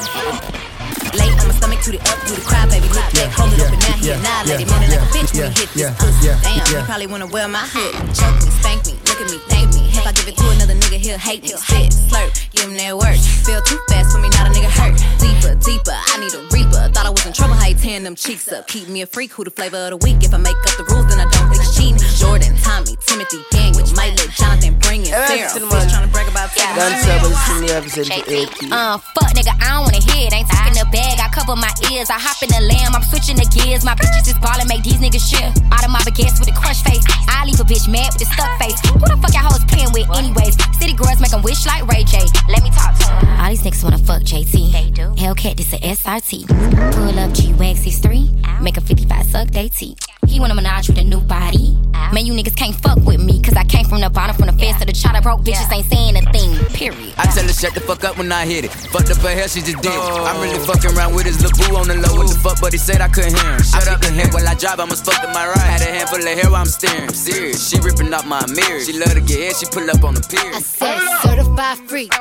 Late 1.18 1.34
on 1.40 1.48
my 1.48 1.54
stomach, 1.54 1.59
to 1.82 1.90
the 1.92 2.00
up, 2.12 2.18
do 2.28 2.34
the 2.36 2.44
cry, 2.44 2.66
baby. 2.68 2.88
Look 2.92 3.08
back, 3.16 3.32
hold 3.32 3.52
it 3.52 3.60
up, 3.64 3.72
and 3.72 3.80
now 3.80 3.96
he 3.96 4.10
annihilated. 4.12 4.68
Moaning 4.68 4.90
like 4.92 5.00
a 5.00 5.08
bitch 5.12 5.32
when 5.32 5.52
he 5.52 5.64
hit 5.64 5.70
this 5.72 5.90
pussy. 5.96 6.28
Damn, 6.28 6.60
he 6.66 6.74
probably 6.84 7.06
wanna 7.06 7.26
wear 7.26 7.48
my 7.48 7.64
hood. 7.64 7.94
Choke 8.12 8.36
me, 8.44 8.50
spank 8.52 8.84
me, 8.86 8.94
look 9.08 9.20
at 9.20 9.28
me, 9.32 9.38
thank 9.48 9.72
me. 9.72 9.88
If 9.88 10.04
I 10.06 10.12
give 10.12 10.28
it 10.28 10.36
to 10.36 10.46
another 10.50 10.76
nigga, 10.76 10.98
he'll 11.00 11.18
hate 11.18 11.42
me. 11.42 11.56
Spit, 11.56 11.92
slurp, 11.92 12.30
give 12.52 12.68
him 12.68 12.76
that 12.76 12.96
work. 12.96 13.16
Feel 13.46 13.62
too 13.62 13.80
fast 13.88 14.12
for 14.12 14.20
me, 14.20 14.28
not 14.36 14.48
a 14.48 14.50
nigga 14.52 14.68
hurt. 14.68 14.96
Deeper, 15.20 15.56
deeper, 15.64 15.96
I 15.96 16.20
need 16.20 16.32
a 16.36 16.42
reaper. 16.52 16.92
Thought 16.92 17.06
I 17.06 17.10
was 17.10 17.24
in 17.24 17.32
trouble, 17.32 17.54
how 17.56 17.68
you 17.68 17.76
tearing 17.76 18.04
them 18.04 18.14
cheeks 18.14 18.52
up. 18.52 18.68
Keep 18.68 18.88
me 18.88 19.00
a 19.02 19.06
freak, 19.06 19.32
who 19.32 19.44
the 19.44 19.50
flavor 19.50 19.76
of 19.88 19.96
the 19.96 20.00
week. 20.04 20.20
If 20.20 20.34
I 20.34 20.38
make 20.38 20.56
up 20.68 20.76
the 20.76 20.84
rules, 20.92 21.08
then 21.08 21.20
I 21.20 21.28
don't 21.32 21.48
think 21.48 21.64
it's 21.64 21.76
cheating. 21.76 22.00
Jordan, 22.20 22.56
Tommy, 22.60 22.96
Timothy, 23.00 23.40
Daniel, 23.50 23.88
might 23.96 24.12
let 24.20 24.30
Jonathan 24.36 24.76
bring 24.84 25.00
in 25.00 25.12
Sarah. 25.12 25.48
Bitch 25.48 25.90
trying 25.90 26.06
to 26.06 26.12
brag 26.12 26.28
about 26.28 26.52
Dance 26.54 27.08
up 27.08 27.24
and 27.24 27.34
sing 27.48 27.60
the 27.66 27.74
episode 27.74 28.06
to 28.06 28.68
80. 28.68 28.68
Uh, 28.70 28.98
fuck 29.16 29.32
nigga, 29.32 29.56
I 29.60 29.74
don't 29.74 29.84
wanna 29.88 30.02
hear 30.04 30.28
it. 30.28 30.34
Ain't 30.34 30.48
talking 30.48 30.74
the 30.74 30.86
bag, 30.92 31.18
I 31.20 31.28
cover 31.32 31.56
my 31.56 31.69
ears. 31.90 32.10
I 32.12 32.20
hop 32.20 32.36
in 32.44 32.52
the 32.52 32.60
lamb, 32.60 32.92
I'm 32.92 33.02
switching 33.02 33.36
the 33.40 33.48
gears. 33.48 33.84
My 33.84 33.96
bitches 33.96 34.28
is 34.28 34.38
ballin', 34.38 34.68
make 34.68 34.84
these 34.84 35.00
niggas 35.00 35.24
shit. 35.24 35.48
Out 35.72 35.84
of 35.84 35.90
my 35.90 36.00
baguettes 36.04 36.36
with 36.36 36.52
a 36.52 36.56
crush 36.56 36.84
face. 36.84 37.04
I 37.28 37.48
leave 37.48 37.60
a 37.60 37.64
bitch 37.64 37.88
mad 37.88 38.12
with 38.12 38.28
a 38.28 38.28
stuck 38.28 38.52
face. 38.60 38.76
Who 38.92 39.00
the 39.08 39.16
fuck 39.16 39.32
y'all 39.32 39.48
hoes 39.48 39.64
playing 39.64 39.92
with, 39.96 40.08
anyways? 40.12 40.60
City 40.76 40.92
girls 40.92 41.16
make 41.20 41.30
make 41.30 41.38
'em 41.38 41.42
wish 41.42 41.66
like 41.66 41.86
Ray 41.86 42.04
J. 42.04 42.18
Let 42.48 42.62
me 42.62 42.70
talk 42.70 42.96
to 42.98 43.10
'em. 43.10 43.40
All 43.40 43.50
these 43.50 43.62
niggas 43.62 43.82
wanna 43.82 43.98
fuck 43.98 44.22
JT. 44.22 44.72
They 44.72 44.90
do. 44.90 45.14
Hellcat, 45.16 45.56
this 45.56 45.72
a 45.72 45.78
SRT. 45.84 46.46
Pull 46.46 47.18
up 47.18 47.32
G 47.32 47.52
Wax, 47.54 47.82
he's 47.82 47.98
three. 47.98 48.30
Make 48.60 48.76
a 48.76 48.80
55 48.80 49.26
suck, 49.30 49.50
they 49.50 49.68
T. 49.68 49.96
He 50.26 50.38
want 50.38 50.52
a 50.52 50.54
menage 50.54 50.88
with 50.88 50.98
a 50.98 51.04
new 51.04 51.20
body. 51.20 51.76
Man, 52.12 52.26
you 52.26 52.32
niggas 52.34 52.56
can't 52.56 52.74
fuck 52.74 52.98
with 53.06 53.20
me, 53.20 53.40
cause 53.40 53.54
I 53.54 53.64
came 53.64 53.84
from 53.84 54.00
the 54.00 54.10
bottom, 54.10 54.34
from 54.36 54.46
the 54.46 54.52
fence 54.52 54.78
to 54.80 54.84
the 54.84 54.92
chopper. 54.92 55.20
Broke 55.20 55.42
bitches 55.44 55.70
ain't 55.72 55.88
saying 55.90 56.16
a 56.16 56.22
thing, 56.32 56.56
period. 56.74 57.14
I 57.18 57.26
tell 57.26 57.44
her 57.44 57.52
shut 57.52 57.74
the 57.74 57.80
fuck 57.80 58.02
up 58.04 58.18
when 58.18 58.30
I 58.32 58.46
hit 58.46 58.64
it. 58.64 58.72
Fucked 58.92 59.10
up 59.10 59.18
her 59.18 59.30
hair, 59.30 59.48
she 59.48 59.60
just 59.60 59.80
did. 59.80 59.92
Oh. 59.94 60.24
I'm 60.26 60.40
really 60.40 60.58
fucking 60.66 60.96
around 60.96 61.14
with 61.14 61.26
his 61.26 61.40
little 61.40 61.56
boo 61.60 61.76
on 61.76 61.88
the 61.88 61.94
low. 61.94 62.16
What 62.16 62.28
the 62.28 62.38
fuck, 62.38 62.60
but 62.60 62.72
he 62.72 62.78
said 62.78 63.00
I 63.00 63.08
couldn't 63.08 63.36
hear 63.36 63.52
him. 63.52 63.62
Shut 63.62 63.88
up 63.88 64.00
the 64.00 64.10
head 64.10 64.32
while 64.32 64.48
I 64.48 64.54
drive, 64.54 64.80
I 64.80 64.84
must 64.84 65.04
fuck 65.04 65.20
to 65.22 65.28
my 65.28 65.46
right. 65.46 65.58
Had 65.58 65.82
a 65.82 65.92
handful 65.92 66.18
of 66.18 66.24
hair 66.24 66.50
while 66.50 66.62
I'm 66.62 66.66
staring. 66.66 67.08
I'm 67.08 67.14
serious, 67.14 67.68
she 67.68 67.78
ripping 67.80 68.12
off 68.14 68.26
my 68.26 68.44
mirror. 68.52 68.80
She 68.80 68.92
love 68.98 69.12
to 69.12 69.20
get 69.20 69.38
hit, 69.38 69.56
she 69.56 69.66
pull 69.66 69.88
up 69.90 70.04
on 70.04 70.14
the 70.14 70.22
pier. 70.22 70.52
I 70.54 70.60
said 70.60 71.00
certified 71.22 71.78
freak, 71.88 72.12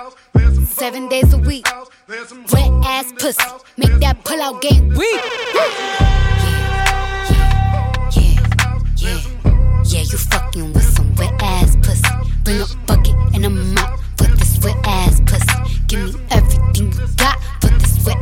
seven 0.67 1.07
days 1.07 1.33
a 1.33 1.37
week. 1.37 1.67
Wet 2.07 2.71
ass 2.83 3.13
pussy, 3.19 3.43
make 3.77 3.99
that 4.01 4.23
pull 4.23 4.41
out 4.41 4.61
game 4.61 4.89
weak. 4.89 5.21
Yeah, 9.91 10.01
you 10.01 10.17
fucking 10.17 10.73
with 10.73 10.83
some 10.95 11.15
wet 11.15 11.33
ass 11.41 11.75
pussy. 11.81 12.03
Bring 12.43 12.61
a 12.61 12.65
bucket 12.85 13.15
and 13.33 13.45
a 13.45 13.49
mop 13.49 13.99
for 14.17 14.27
this 14.37 14.59
wet 14.63 14.77
ass 14.85 15.19
pussy. 15.25 15.81
Give 15.87 16.13
me 16.13 16.21
everything 16.29 16.91
you 16.93 17.07
got 17.15 17.39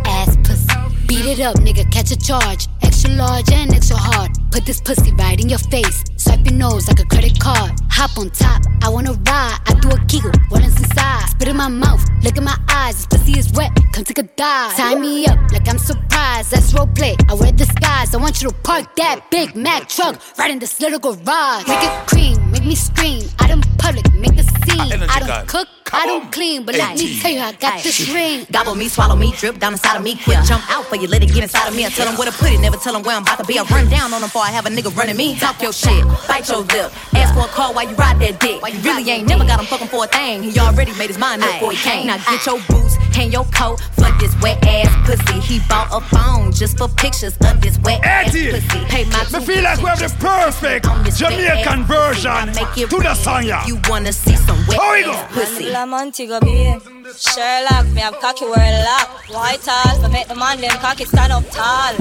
ass 0.05 0.35
pussy. 0.43 0.67
Beat 1.07 1.25
it 1.25 1.39
up, 1.39 1.55
nigga, 1.57 1.89
catch 1.91 2.11
a 2.11 2.17
charge. 2.17 2.67
Extra 2.81 3.11
large 3.11 3.51
and 3.51 3.73
extra 3.73 3.97
hard. 3.97 4.31
Put 4.51 4.65
this 4.65 4.81
pussy 4.81 5.11
right 5.13 5.39
in 5.39 5.49
your 5.49 5.59
face. 5.59 6.03
Swipe 6.17 6.45
your 6.45 6.55
nose 6.55 6.87
like 6.87 6.99
a 6.99 7.05
credit 7.05 7.39
card. 7.39 7.71
Hop 7.89 8.17
on 8.17 8.29
top, 8.31 8.61
I 8.83 8.89
wanna 8.89 9.13
ride. 9.13 9.57
I 9.65 9.73
do 9.81 9.89
a 9.89 9.99
kegel, 10.05 10.31
what 10.49 10.63
is 10.63 10.77
inside? 10.77 11.29
Spit 11.29 11.47
in 11.47 11.57
my 11.57 11.67
mouth, 11.67 12.03
look 12.23 12.37
in 12.37 12.43
my 12.43 12.57
eyes. 12.69 12.95
This 12.95 13.05
pussy 13.07 13.39
is 13.39 13.51
wet, 13.53 13.71
come 13.93 14.03
take 14.03 14.17
a 14.19 14.23
dive. 14.23 14.75
Tie 14.75 14.95
me 14.95 15.25
up 15.27 15.39
like 15.51 15.67
I'm 15.67 15.77
surprised. 15.77 16.51
That's 16.51 16.73
roleplay. 16.73 17.15
I 17.29 17.33
wear 17.33 17.51
disguise. 17.51 18.13
I 18.13 18.17
want 18.17 18.41
you 18.41 18.49
to 18.49 18.55
park 18.63 18.95
that 18.97 19.29
Big 19.31 19.55
Mac 19.55 19.89
truck 19.89 20.19
right 20.37 20.51
in 20.51 20.59
this 20.59 20.79
little 20.79 20.99
garage. 20.99 21.67
Make 21.67 21.83
it 21.83 22.07
cream, 22.07 22.51
make 22.51 22.65
me 22.65 22.75
scream. 22.75 23.23
I 23.39 23.47
don't 23.47 23.65
public, 23.77 24.11
make 24.13 24.37
a 24.37 24.43
scene. 24.43 24.91
I 24.91 25.19
don't 25.19 25.47
cook, 25.47 25.67
I 25.93 26.05
don't 26.05 26.31
clean, 26.31 26.65
but 26.65 26.75
let 26.75 26.97
me 26.97 27.19
tell 27.19 27.31
you, 27.31 27.39
I 27.39 27.53
got 27.53 27.81
this 27.83 28.09
ring. 28.09 28.45
Gobble 28.51 28.75
me, 28.75 28.87
swallow 28.87 29.15
me, 29.15 29.31
drip 29.33 29.59
down 29.59 29.76
inside 29.77 29.97
of 29.97 30.03
me. 30.03 30.17
Quick 30.25 30.41
jump 30.43 30.65
out 30.73 30.85
for 30.85 30.95
you, 30.95 31.07
let 31.07 31.21
it 31.21 31.31
get 31.31 31.43
inside 31.43 31.67
of 31.69 31.75
me. 31.75 31.85
I 31.85 31.89
tell 31.89 32.05
them 32.05 32.17
where 32.17 32.29
to 32.29 32.35
put 32.37 32.51
it, 32.51 32.59
never 32.59 32.77
tell 32.77 32.93
them 32.93 33.03
where 33.03 33.15
I'm 33.15 33.21
about 33.21 33.37
to 33.37 33.45
be. 33.45 33.59
I 33.59 33.63
run 33.69 33.87
down 33.89 34.11
on 34.13 34.21
them 34.21 34.27
before 34.27 34.41
I 34.41 34.51
have 34.51 34.65
a 34.65 34.69
nigga 34.69 34.95
running 34.97 35.15
me. 35.15 35.37
Talk 35.37 35.61
your 35.61 35.71
shit, 35.73 36.03
bite 36.27 36.49
your 36.49 36.65
lip. 36.73 36.91
Ask 37.13 37.33
for 37.33 37.45
a 37.45 37.51
call 37.53 37.73
while 37.73 37.87
you 37.87 37.95
ride 37.95 38.19
that 38.19 38.39
dick. 38.39 38.61
Why 38.61 38.69
You 38.69 38.81
really 38.81 39.09
ain't 39.09 39.27
never 39.27 39.45
got 39.45 39.59
him 39.59 39.67
fucking 39.67 39.87
for 39.87 40.05
a 40.05 40.07
thing. 40.07 40.43
He 40.43 40.59
already 40.59 40.93
made 40.97 41.07
his 41.07 41.17
mind 41.17 41.43
up 41.43 41.53
before 41.53 41.71
he 41.71 41.77
came. 41.77 42.07
Now 42.07 42.17
get 42.17 42.45
your 42.45 42.59
boots, 42.67 42.95
hang 43.13 43.31
your 43.31 43.45
coat, 43.53 43.79
fuck 43.93 44.19
this 44.19 44.33
wet 44.41 44.65
ass 44.65 44.89
pussy. 45.05 45.39
He 45.39 45.59
bought 45.69 45.89
a 45.93 46.01
phone 46.09 46.51
just 46.51 46.77
for 46.77 46.87
pictures 46.87 47.37
of 47.45 47.61
this 47.61 47.77
wet 47.79 48.03
ass 48.03 48.31
pussy. 48.31 48.79
Pay 48.89 49.05
my 49.05 49.21
Me 49.31 49.45
feel 49.45 49.63
like 49.63 49.77
we 49.79 49.89
have 49.89 49.99
the 49.99 50.09
perfect 50.19 50.85
Jamaican 51.17 51.83
version 51.85 52.53
to 52.89 52.97
the 52.97 53.13
song, 53.15 53.43
yeah. 53.45 53.65
You 53.65 53.79
wanna 53.87 54.13
see 54.13 54.35
some 54.35 54.56
wet 54.67 54.77
How 54.77 54.93
we 54.93 55.03
go? 55.03 55.11
ass 55.11 55.33
pussy. 55.33 55.69
La 55.69 55.85
Montego 55.85 56.39
Bay. 56.39 56.77
Sherlock, 57.17 57.85
me 57.93 58.01
have 58.01 58.19
cocky 58.19 58.45
word 58.45 58.83
lock. 58.85 59.09
White 59.29 59.61
tall, 59.61 59.95
so 60.01 60.09
make 60.09 60.27
the 60.27 60.35
man 60.35 60.59
them 60.61 60.71
cocky 60.77 61.05
stand 61.05 61.31
up 61.31 61.43
tall. 61.51 61.93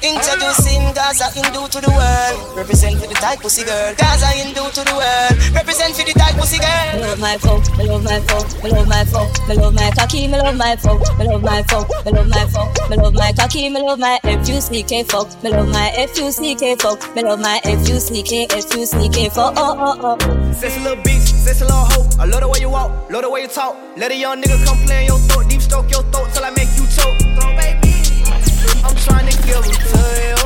Introducing 0.00 0.94
Gaza 0.94 1.26
Hindu 1.34 1.66
to 1.74 1.80
the 1.82 1.90
world. 1.90 2.56
Represent 2.56 3.00
for 3.00 3.08
the 3.08 3.14
tight 3.14 3.40
pussy 3.40 3.64
girl. 3.64 3.94
Gaza 3.98 4.26
Hindu 4.30 4.70
to 4.70 4.82
the 4.86 4.94
world. 4.94 5.34
Represent 5.50 5.96
for 5.96 6.06
the 6.06 6.14
tight 6.14 6.38
pussy 6.38 6.58
Me 6.58 6.66
girl. 6.66 7.10
love 7.10 7.18
my 7.18 7.36
folk, 7.38 7.66
me 7.76 7.82
love 7.82 8.04
my 8.04 8.20
folk, 8.30 8.46
me 8.62 8.70
love 8.70 8.86
my 8.86 9.04
folk, 9.04 9.48
me 9.48 9.54
love 9.56 9.74
my 9.74 9.90
cocky, 9.98 10.28
me 10.28 10.38
love 10.38 10.54
my 10.54 10.76
folk, 10.76 11.02
me 11.18 11.24
love 11.26 11.42
my 11.42 11.62
folk, 11.66 11.88
me 12.06 12.12
love 12.12 12.28
my 12.28 12.46
folk, 12.46 12.70
me 12.90 12.96
love 12.96 13.14
my 13.14 13.32
cocky, 13.32 13.68
me 13.68 13.82
love 13.82 13.98
my 13.98 14.20
F-U-C-K 14.22 15.02
folk, 15.02 15.42
me 15.42 15.50
love 15.50 15.68
my 15.68 15.90
F-U-C-K 15.96 16.76
folk, 16.76 17.16
me 17.16 17.22
love 17.22 17.40
my 17.40 17.60
F-U-C-K, 17.64 18.46
F-U-C-K 18.50 19.28
folk, 19.30 19.54
oh 19.56 19.98
oh 19.98 20.16
oh. 20.20 20.52
Sexy 20.52 20.78
little 20.78 21.02
bitch, 21.02 21.26
sexy 21.42 21.64
little 21.64 21.76
hoe. 21.90 22.08
I 22.20 22.24
love 22.24 22.42
the 22.42 22.48
way 22.48 22.60
you 22.60 22.70
walk, 22.70 23.10
love 23.10 23.22
the 23.22 23.30
way 23.30 23.42
you 23.42 23.48
talk. 23.48 23.76
Let 23.96 24.12
a 24.12 24.16
young 24.16 24.40
nigga 24.40 24.64
come 24.64 24.78
play 24.86 25.00
in 25.00 25.06
your 25.08 25.18
throat, 25.26 25.50
deep 25.50 25.60
stroke 25.60 25.90
your 25.90 26.04
throat 26.04 26.30
till 26.32 26.44
I 26.44 26.50
make 26.50 26.70
you 26.78 26.86
choke. 26.86 27.27
Give 29.48 29.64
him 29.64 29.72
to 29.72 30.02
you. 30.28 30.36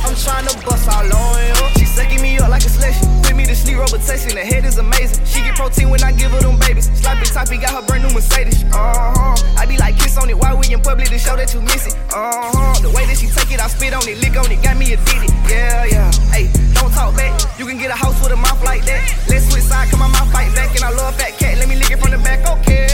I'm 0.00 0.16
trying 0.16 0.46
to 0.48 0.54
bust 0.64 0.88
all 0.88 1.04
on 1.04 1.36
you. 1.44 1.60
She 1.76 1.84
sucking 1.84 2.22
me 2.22 2.38
up 2.38 2.48
like 2.48 2.64
a 2.64 2.70
selection. 2.72 3.04
Put 3.22 3.36
me 3.36 3.44
to 3.44 3.54
sleep, 3.54 3.76
robotation. 3.76 4.32
The 4.32 4.44
head 4.44 4.64
is 4.64 4.78
amazing. 4.78 5.20
She 5.26 5.44
get 5.44 5.54
protein 5.54 5.90
when 5.90 6.02
I 6.02 6.12
give 6.12 6.32
her 6.32 6.40
them 6.40 6.58
babies. 6.58 6.88
Sloppy 6.96 7.26
toppy 7.26 7.58
got 7.58 7.76
her 7.76 7.84
brand 7.84 8.04
new 8.04 8.12
Mercedes. 8.14 8.64
Uh 8.72 9.12
huh. 9.12 9.60
I 9.60 9.66
be 9.66 9.76
like 9.76 9.98
kiss 10.00 10.16
on 10.16 10.30
it 10.30 10.38
while 10.38 10.56
we 10.56 10.72
in 10.72 10.80
public 10.80 11.08
to 11.08 11.18
show 11.18 11.36
that 11.36 11.52
you 11.52 11.60
miss 11.60 11.86
it. 11.86 11.94
Uh 12.14 12.48
huh. 12.48 12.80
The 12.80 12.90
way 12.96 13.04
that 13.04 13.18
she 13.20 13.28
take 13.28 13.52
it, 13.52 13.60
I 13.60 13.68
spit 13.68 13.92
on 13.92 14.08
it, 14.08 14.16
lick 14.18 14.36
on 14.36 14.50
it, 14.50 14.62
got 14.62 14.76
me 14.76 14.94
addicted. 14.96 15.30
Yeah, 15.50 15.84
yeah. 15.84 16.10
Hey, 16.32 16.48
don't 16.72 16.92
talk 16.92 17.14
back. 17.16 17.36
You 17.58 17.66
can 17.66 17.76
get 17.76 17.90
a 17.90 17.98
house 17.98 18.16
with 18.22 18.32
a 18.32 18.36
mouth 18.36 18.62
like 18.64 18.84
that. 18.86 19.04
Let's 19.28 19.50
switch 19.50 19.64
side, 19.64 19.90
come 19.90 20.00
on, 20.00 20.12
my 20.12 20.24
fight 20.32 20.54
back, 20.54 20.74
and 20.74 20.84
I 20.84 20.90
love 20.90 21.14
fat 21.16 21.36
cat. 21.36 21.58
Let 21.58 21.68
me 21.68 21.76
lick 21.76 21.90
it 21.90 21.98
from 22.00 22.12
the 22.12 22.18
back, 22.18 22.40
okay. 22.48 22.87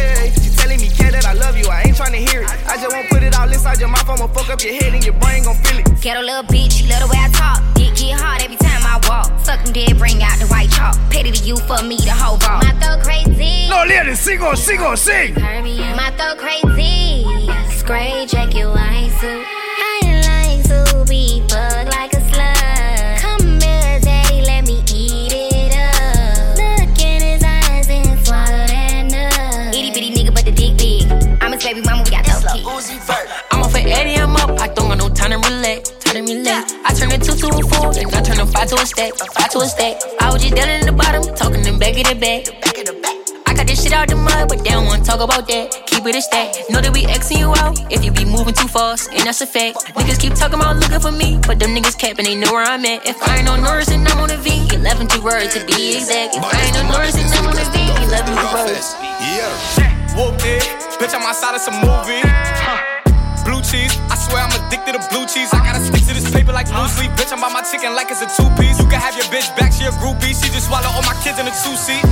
She 0.74 0.88
telling 0.88 0.90
me, 0.90 0.96
cat, 0.96 1.12
that 1.12 1.26
I 1.26 1.34
love 1.34 1.56
you. 1.56 1.68
I 1.70 1.82
ain't 1.86 1.96
trying 1.96 2.12
to 2.12 2.18
hear 2.18 2.42
it. 2.42 2.50
I 2.66 2.76
just 2.76 2.90
won't 2.90 3.08
put 3.08 3.22
it 3.22 3.38
all 3.38 3.46
inside 3.46 3.78
your 3.78 3.88
mouth. 3.88 4.08
I'ma 4.08 4.26
fuck 4.26 4.50
up 4.50 4.62
your 4.62 4.74
head 4.74 4.92
and 4.94 5.04
your 5.04 5.14
brain 5.14 5.44
gon' 5.44 5.54
feel 5.62 5.78
it. 5.78 5.86
Ghetto 6.00 6.20
little 6.20 6.42
bitch, 6.42 6.88
love 6.90 7.00
the 7.00 7.06
way 7.06 7.20
I 7.20 7.30
talk. 7.30 7.62
Dick 7.74 7.94
get 7.94 8.18
hard 8.18 8.42
every 8.42 8.56
time 8.56 8.82
I 8.82 8.98
walk. 9.08 9.30
Suck 9.44 9.62
them 9.62 9.72
dead, 9.72 9.96
bring 9.98 10.22
out 10.22 10.38
the 10.38 10.46
white 10.46 10.70
chalk. 10.70 10.96
Petty 11.10 11.30
to 11.30 11.44
you 11.44 11.56
for 11.68 11.82
me, 11.84 11.96
the 11.98 12.10
whole 12.10 12.38
ball. 12.38 12.58
My 12.62 12.74
throat 12.82 13.04
crazy. 13.04 13.68
No, 13.68 13.84
ladies, 13.86 14.18
sing 14.18 14.42
on, 14.42 14.56
sing 14.56 14.80
on, 14.80 14.96
sing. 14.96 15.34
My 15.34 16.10
throat 16.18 16.38
crazy. 16.38 17.22
Scray 17.70 18.26
jacket, 18.26 18.66
white 18.66 19.14
suit. 19.20 19.63
Time. 36.24 36.64
I 36.88 36.94
turn 36.96 37.12
a 37.12 37.18
two 37.18 37.36
to 37.36 37.46
a 37.52 37.62
four, 37.68 37.92
then 37.92 38.08
I 38.08 38.22
turn 38.22 38.40
a 38.40 38.46
five 38.46 38.68
to 38.72 38.80
a 38.80 38.86
stack. 38.86 39.12
A 39.20 39.26
five 39.36 39.50
to 39.52 39.58
a 39.58 39.68
stack. 39.68 40.00
I 40.20 40.32
was 40.32 40.40
just 40.40 40.56
down 40.56 40.70
in 40.70 40.86
the 40.86 40.92
bottom, 40.92 41.20
talking 41.36 41.60
them 41.60 41.78
back 41.78 42.00
of 42.00 42.08
the 42.08 42.16
back. 42.16 42.48
I 43.44 43.52
got 43.52 43.66
this 43.66 43.84
shit 43.84 43.92
out 43.92 44.08
the 44.08 44.16
mud, 44.16 44.48
but 44.48 44.64
they 44.64 44.70
don't 44.70 44.86
wanna 44.86 45.04
talk 45.04 45.20
about 45.20 45.46
that. 45.48 45.84
Keep 45.84 46.06
it 46.06 46.16
a 46.16 46.22
stack. 46.22 46.56
Know 46.70 46.80
that 46.80 46.94
we 46.96 47.04
Xing 47.04 47.44
you 47.44 47.52
out 47.60 47.76
if 47.92 48.02
you 48.02 48.10
be 48.10 48.24
moving 48.24 48.54
too 48.54 48.68
fast, 48.68 49.12
and 49.12 49.20
that's 49.28 49.42
a 49.42 49.46
fact. 49.46 49.76
Niggas 50.00 50.18
keep 50.18 50.32
talking 50.32 50.56
about 50.56 50.80
looking 50.80 51.00
for 51.00 51.12
me, 51.12 51.38
but 51.46 51.60
them 51.60 51.76
niggas 51.76 51.98
capping, 51.98 52.24
they 52.24 52.34
know 52.34 52.52
where 52.56 52.64
I'm 52.64 52.86
at. 52.86 53.04
If 53.04 53.20
I 53.20 53.44
ain't 53.44 53.48
on 53.48 53.62
Norris, 53.62 53.92
then 53.92 54.06
I'm 54.08 54.16
on 54.16 54.28
the 54.32 54.38
V. 54.38 54.64
11 54.72 55.08
two 55.08 55.20
words 55.20 55.52
to 55.52 55.60
be 55.66 56.00
exact. 56.00 56.40
If 56.40 56.42
I 56.42 56.56
ain't 56.56 56.76
on 56.80 56.88
Norris, 56.88 57.20
then 57.20 57.28
I'm 57.36 57.52
on 57.52 57.54
the 57.54 57.68
V. 57.68 57.84
11 58.08 58.32
two 58.32 58.48
words. 58.48 58.96
Yeah. 59.20 59.52
Whoop 60.16 60.40
it. 60.40 60.64
Bitch, 60.96 61.12
I'm 61.12 61.20
outside 61.20 61.54
of 61.54 61.60
some 61.60 61.76
movie. 61.84 62.24
Huh. 63.74 63.90
Blue 63.90 63.90
cheese, 63.90 63.98
I 64.06 64.14
swear 64.14 64.42
I'm 64.46 64.54
addicted 64.54 64.94
to 64.94 65.02
blue 65.10 65.26
cheese. 65.26 65.50
I 65.52 65.58
gotta 65.66 65.82
stick 65.82 66.06
to 66.06 66.14
this 66.14 66.30
paper 66.30 66.52
like 66.52 66.70
blue 66.70 66.86
sleep. 66.86 67.10
Bitch, 67.18 67.32
I'm 67.34 67.42
by 67.42 67.50
my 67.50 67.62
chicken 67.66 67.94
like 67.94 68.06
it's 68.10 68.22
a 68.22 68.30
two 68.30 68.46
piece. 68.54 68.78
You 68.78 68.86
can 68.86 69.02
have 69.02 69.18
your 69.18 69.26
bitch 69.34 69.50
back, 69.58 69.74
she 69.74 69.84
a 69.84 69.92
groupie. 69.98 70.30
She 70.30 70.46
just 70.54 70.70
swallow 70.70 70.86
all 70.94 71.02
my 71.02 71.16
kids 71.26 71.38
in 71.42 71.46
a 71.50 71.54
two 71.66 71.74
seat. 71.74 72.02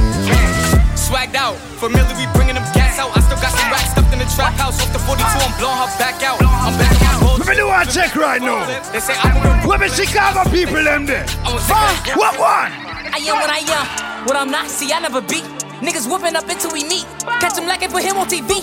Swagged 0.98 1.38
out, 1.38 1.54
familiar, 1.78 2.14
we 2.18 2.26
bringing 2.34 2.58
them 2.58 2.66
gas 2.74 2.98
out. 2.98 3.14
I 3.14 3.20
still 3.22 3.38
got 3.38 3.54
some 3.54 3.70
racks 3.70 3.94
stuffed 3.94 4.12
in 4.12 4.18
the 4.18 4.28
trap 4.34 4.54
house. 4.58 4.82
Off 4.82 4.90
the 4.90 4.98
42, 4.98 5.22
I'm 5.22 5.54
blowing 5.62 5.78
her 5.78 5.90
back 6.02 6.18
out. 6.26 6.42
I'm 6.42 6.74
back 6.78 6.90
on 6.98 7.06
my 7.06 7.14
road. 7.22 7.38
Let 7.38 7.48
me 7.48 7.54
do 7.54 7.66
one 7.70 7.86
check 7.86 8.10
right 8.16 8.42
now. 8.42 8.66
They 8.90 9.00
say 9.00 9.14
I'm 9.22 9.38
a 9.38 9.66
Where 9.66 9.78
the 9.78 9.88
Chicago 9.88 10.42
people 10.50 10.82
them 10.82 11.06
there? 11.06 11.26
Huh? 11.46 12.18
What 12.18 12.34
one? 12.42 12.74
I 13.14 13.22
am 13.22 13.38
what 13.38 13.50
I 13.50 13.62
am, 13.62 14.26
what 14.26 14.36
I'm 14.36 14.50
not. 14.50 14.66
See, 14.66 14.90
I 14.92 14.98
never 14.98 15.20
beat. 15.22 15.61
Niggas 15.83 16.07
whooping 16.09 16.37
up 16.37 16.49
until 16.49 16.70
we 16.72 16.85
meet. 16.87 17.05
Catch 17.43 17.59
him 17.59 17.66
like 17.66 17.83
I 17.83 17.89
put 17.89 18.03
him 18.07 18.16
on 18.16 18.26
TV. 18.30 18.62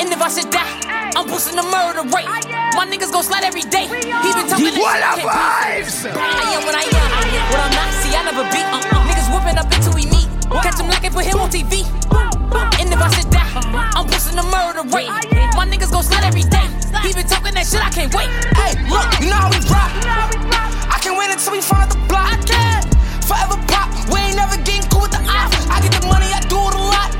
And 0.00 0.08
if 0.08 0.20
I 0.20 0.28
should 0.32 0.48
die, 0.50 0.64
I'm 1.14 1.28
boosting 1.28 1.56
the 1.56 1.62
murder 1.68 2.02
rate. 2.08 2.26
My 2.74 2.88
niggas 2.88 3.12
gon' 3.12 3.22
slide 3.22 3.44
every 3.44 3.62
day. 3.68 3.86
He 3.92 4.28
been 4.32 4.48
talking 4.48 4.72
that 4.72 4.80
What 4.80 4.96
shit, 4.96 5.04
I 5.04 5.12
a 5.12 5.20
can't 5.20 5.84
vibes! 5.84 5.96
beat. 6.02 6.16
I 6.16 6.56
am 6.56 6.62
what 6.64 6.74
I 6.74 6.84
am, 6.88 7.12
what 7.52 7.60
I'm 7.60 7.72
not. 7.76 7.90
See, 8.00 8.12
I 8.16 8.22
never 8.24 8.44
beat. 8.50 8.64
Uh-uh. 8.66 9.04
Niggas 9.04 9.28
whooping 9.30 9.58
up 9.60 9.68
until 9.68 9.92
we 9.94 10.04
meet. 10.08 10.26
Catch 10.64 10.80
him 10.80 10.88
like 10.88 11.04
I 11.04 11.10
put 11.12 11.24
him 11.28 11.38
on 11.44 11.50
TV. 11.52 11.84
And 12.80 12.88
if 12.88 12.98
I 12.98 13.08
should 13.12 13.28
die, 13.30 13.44
I'm 13.94 14.06
boosting 14.08 14.36
the 14.40 14.46
murder 14.48 14.82
rate. 14.96 15.12
My 15.54 15.68
niggas 15.68 15.92
gon' 15.92 16.02
slide 16.08 16.24
every 16.24 16.48
day. 16.48 16.66
He 17.04 17.12
been 17.12 17.28
talking 17.28 17.52
that 17.52 17.68
shit, 17.68 17.84
I 17.84 17.92
can't 17.92 18.08
wait. 18.16 18.32
Hey, 18.56 18.72
look, 18.88 19.04
you 19.20 19.28
know 19.28 19.36
how 19.38 19.52
we 19.52 19.60
rock. 19.68 19.92
I 20.88 20.96
can 21.04 21.20
win 21.20 21.30
until 21.30 21.52
we 21.52 21.60
find 21.60 21.92
the 21.92 22.00
block. 22.08 22.32
I 22.32 22.36
can. 22.48 22.80
Forever 23.24 23.56
pop. 23.68 23.88
We 24.12 24.20
ain't 24.20 24.36
never 24.36 24.56
getting 24.62 24.84
cool 24.92 25.02
with 25.08 25.12
the 25.12 25.22
ops. 25.24 25.56
I 25.72 25.80
get 25.80 25.92
the 25.96 26.04
money, 26.06 26.28
I 26.32 26.40
do 26.48 26.58
it 26.60 26.74
a 26.76 26.82
lot. 26.92 27.10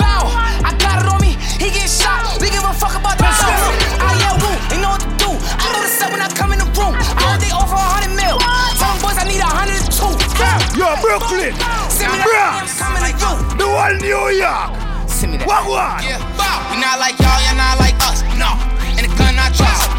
Bow. 0.00 0.24
I 0.64 0.72
got 0.80 1.04
it 1.04 1.08
on 1.08 1.20
me. 1.20 1.36
He 1.60 1.68
get 1.70 1.88
shot. 1.88 2.40
We 2.40 2.48
give 2.50 2.64
a 2.64 2.72
fuck 2.72 2.96
about 2.96 3.18
the 3.18 3.28
show. 3.36 3.52
I 4.00 4.16
yeah, 4.18 4.34
woo. 4.40 4.52
They 4.72 4.80
know 4.80 4.96
what 4.96 5.04
to 5.04 5.10
do. 5.20 5.30
I 5.36 5.66
know 5.72 5.80
the 5.84 5.92
set 5.92 6.08
when 6.10 6.20
I 6.24 6.28
come 6.32 6.52
in 6.52 6.58
the 6.64 6.68
room. 6.78 6.96
I 6.96 7.22
know 7.28 7.36
they 7.38 7.52
offer 7.52 7.76
a 7.76 7.88
hundred 8.00 8.16
mil. 8.16 8.38
Tell 8.80 8.88
them 8.88 8.98
boys 9.04 9.18
I 9.20 9.24
need 9.28 9.40
a 9.44 9.48
hundred 9.48 9.76
and 9.84 9.90
two. 9.92 10.12
Yo, 10.74 10.88
Brooklyn, 11.04 11.52
Send 11.92 12.10
me 12.10 12.18
that 12.18 12.26
Bronx, 12.26 12.80
coming 12.80 13.04
to 13.04 13.12
you. 13.12 13.32
the 13.60 13.68
whole 13.68 13.94
New 14.00 14.32
York. 14.32 14.72
Send 15.06 15.32
me 15.32 15.38
that. 15.38 15.46
What 15.46 15.68
one? 15.68 16.00
Yeah, 16.02 16.18
bow. 16.40 16.72
We 16.72 16.80
not 16.80 16.96
like 16.98 17.20
y'all, 17.20 17.38
y'all 17.44 17.54
not 17.60 17.76
like 17.78 17.94
us. 18.08 18.24
No, 18.40 18.48
and 18.96 19.04
the 19.04 19.12
gun 19.20 19.36
not 19.36 19.52
trust. 19.52 19.91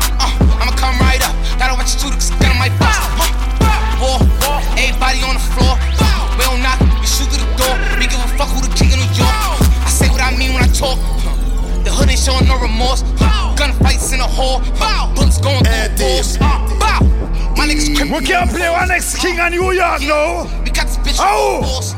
Can't 18.34 18.49
play 18.49 18.67
one 18.67 18.88
next 18.88 19.17
king 19.19 19.39
of 19.39 19.51
New 19.51 19.71
York 19.71 20.01
now. 20.01 20.49
We 20.63 20.71
got 20.71 20.88
this 21.05 21.17
Oh. 21.19 21.61
on 21.61 21.61
the 21.61 21.67
walls. 21.67 21.93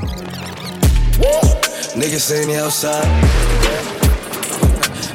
Niggas 1.96 2.20
saying 2.20 2.50
they 2.50 2.60
outside. 2.60 3.08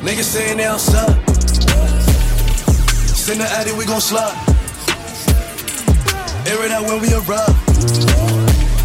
Niggas 0.01 0.25
saying 0.25 0.57
they 0.57 0.64
outside. 0.64 1.12
Send 3.05 3.41
the 3.41 3.49
addy, 3.59 3.73
we 3.73 3.85
gon' 3.85 4.01
slide. 4.01 4.33
Air 6.49 6.64
it 6.64 6.73
out 6.73 6.85
when 6.89 7.01
we 7.03 7.12
arrive. 7.12 7.55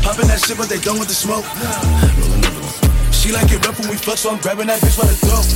Popping 0.04 0.28
that 0.28 0.44
shit, 0.46 0.58
but 0.58 0.68
they 0.68 0.80
done 0.80 1.00
with 1.00 1.08
the 1.08 1.16
smoke. 1.16 1.46
She 3.14 3.32
like 3.32 3.50
it 3.50 3.66
rough 3.66 3.80
when 3.80 3.90
we 3.90 3.96
fuck, 3.96 4.18
so 4.18 4.30
I'm 4.32 4.40
grabbing 4.42 4.68
that 4.68 4.82
bitch 4.82 5.00
by 5.00 5.08
the 5.08 5.16
throat. 5.24 5.48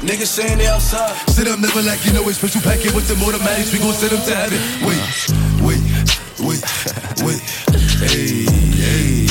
Niggas 0.00 0.32
saying 0.32 0.56
they 0.56 0.66
outside. 0.66 1.12
Sit 1.28 1.46
up, 1.46 1.60
never 1.60 1.82
like 1.82 2.00
you 2.06 2.12
know 2.14 2.24
it's 2.24 2.38
special 2.38 2.62
packet 2.62 2.94
with 2.96 3.04
the 3.04 3.12
automatics. 3.20 3.70
We 3.70 3.80
gon' 3.80 3.92
send 3.92 4.16
them 4.16 4.24
to 4.24 4.34
heaven. 4.34 4.56
Wait, 4.80 4.96
wait, 5.60 5.84
wait, 6.40 6.64
wait. 7.20 7.40
Hey, 8.08 8.48
hey. 8.80 9.28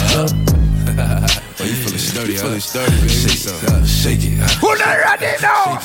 Huh? 0.00 0.24
oh, 1.60 1.64
you 1.68 1.76
feeling 1.76 2.00
sturdy, 2.00 2.36
huh? 2.40 2.48
feeling 2.48 2.64
sturdy, 2.64 2.96
baby. 3.04 3.12
Shake 3.12 3.44
it, 3.44 3.68
uh, 3.68 3.84
shake 3.84 4.24
it. 4.24 4.40
Who 4.64 4.72
not 4.80 4.96
ready 4.96 5.28
now? 5.44 5.76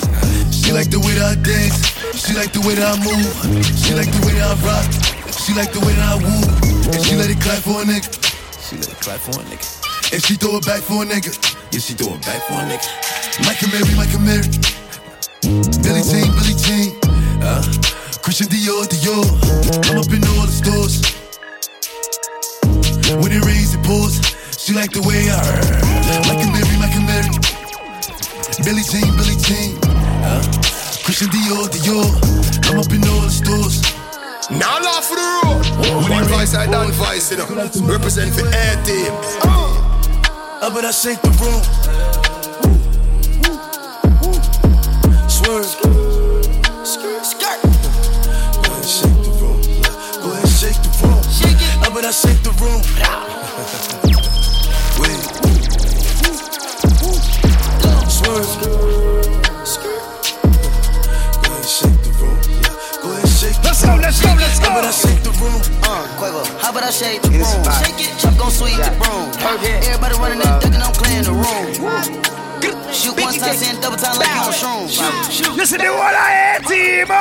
She 0.56 0.72
like 0.72 0.88
the 0.88 1.04
way 1.04 1.20
that 1.20 1.36
I 1.36 1.44
dance. 1.44 1.76
She 2.16 2.32
like 2.32 2.56
the 2.56 2.64
way 2.64 2.80
that 2.80 2.96
I 2.96 2.98
move. 3.04 3.28
She 3.76 3.92
like 3.92 4.08
the 4.08 4.24
way 4.24 4.40
that 4.40 4.56
I 4.56 4.64
rock. 4.64 4.88
She 5.36 5.52
like 5.52 5.76
the 5.76 5.84
way 5.84 5.92
that 6.00 6.16
I 6.16 6.18
woo. 6.24 6.96
And 6.96 7.04
she 7.04 7.16
let 7.20 7.30
it 7.30 7.42
clap 7.44 7.60
for 7.60 7.84
a 7.84 7.84
nigga. 7.84 8.08
She 8.64 8.78
let 8.78 8.88
it 8.88 9.00
clap 9.04 9.20
for 9.20 9.36
a 9.36 9.44
nigga. 9.44 10.14
And 10.14 10.24
she 10.24 10.36
throw 10.36 10.56
it 10.56 10.66
back 10.66 10.80
for 10.80 11.04
a 11.04 11.06
nigga. 11.06 11.55
Yeah, 11.76 11.82
she 11.82 11.94
throw 11.94 12.16
it 12.16 12.24
back 12.24 12.40
for 12.48 12.56
a 12.56 12.64
nigga. 12.72 12.88
Micah 13.44 13.68
Mary, 13.68 13.92
Micah 14.00 14.24
Mary. 14.24 14.48
Billy 15.84 16.04
Jean, 16.08 16.32
Billy 16.32 16.56
Jean. 16.56 16.96
Uh, 17.44 17.60
Christian 18.24 18.48
Dior, 18.48 18.88
Dior. 18.88 19.28
I'm 19.92 20.00
up 20.00 20.08
in 20.08 20.24
all 20.24 20.48
the 20.48 20.56
stores. 20.56 21.04
When 23.20 23.28
it 23.28 23.44
rains, 23.44 23.76
it 23.76 23.84
pours. 23.84 24.24
She 24.56 24.72
like 24.72 24.96
the 24.96 25.04
way 25.04 25.28
I 25.28 25.36
Micah 26.24 26.48
Mary, 26.48 26.80
Micah 26.80 27.04
Mary. 27.04 27.28
Billy 28.64 28.88
Jean, 28.88 29.12
Billy 29.20 29.36
Jean. 29.44 29.76
Uh, 30.24 30.40
Christian 31.04 31.28
Dior, 31.28 31.68
Dior. 31.76 32.08
I'm 32.72 32.80
up 32.80 32.88
in 32.88 33.04
all 33.04 33.20
the 33.20 33.36
stores. 33.36 33.84
Now 34.48 34.80
laugh 34.80 35.12
for 35.12 35.20
the 35.20 35.28
road. 35.44 36.08
When 36.08 36.24
the 36.24 36.30
voice 36.32 36.56
I 36.56 36.72
done 36.72 36.94
voice, 36.94 37.32
you 37.32 37.36
know. 37.36 37.52
Represent 37.84 38.32
for 38.32 38.48
A-Team. 38.48 39.85
Up 40.62 40.76
and 40.76 40.88
I 40.88 40.92
shake 40.92 41.22
the 41.22 41.30
room. 41.42 41.62
Swerve. 45.30 45.66
Skirt. 46.86 47.62
Go 48.64 48.72
ahead, 48.72 48.86
shake 48.86 49.24
the 49.24 49.32
room. 49.42 49.62
Go 50.24 50.32
ahead, 50.32 50.48
shake 50.48 50.82
the 50.82 50.90
room. 51.04 51.22
Shake 51.30 51.62
it. 51.62 51.86
Up 51.86 51.96
and 51.96 52.06
I 52.06 52.12
shake 52.12 52.42
the 52.42 52.52
room. 52.62 52.82
Wait. 55.00 55.22
Swerve. 58.10 58.95
Shake 63.86 63.96
the 63.96 64.06
Let's 64.06 64.22
go, 64.22 64.32
let's 64.36 64.60
go, 64.60 64.66
let's 64.66 64.66
Up 64.66 64.78
and 64.78 64.88
I 64.88 64.92
shake 64.92 65.22
the 65.24 65.34
room. 65.42 65.62
Uh, 65.86 66.08
Quavo, 66.18 66.44
how 66.62 66.72
about 66.72 66.84
I 66.84 66.92
shake 66.92 67.22
the 67.22 67.30
room? 67.30 67.62
Shake 67.82 68.00
it, 68.02 68.12
chop 68.20 68.38
gon' 68.38 68.52
sweep 68.52 68.78
the 68.78 68.92
broom. 68.98 69.30
Everybody 69.86 70.16
running 70.18 70.40
that 70.40 70.62
duck 70.62 70.74
and 70.74 70.84
I'm 70.84 70.94
clearing 70.94 71.26
the 71.26 71.36
room. 71.36 72.36
Shoot 72.96 73.20
one 73.20 73.36
time, 73.36 73.56
send 73.56 73.82
double 73.82 73.98
time 73.98 74.18
like 74.18 74.30
you 74.30 74.42
on 74.42 74.88
shrooms. 74.88 75.56
Listen 75.56 75.80
to 75.80 75.92
what 75.92 76.16
I 76.16 76.30
had, 76.32 76.64
team. 76.66 77.12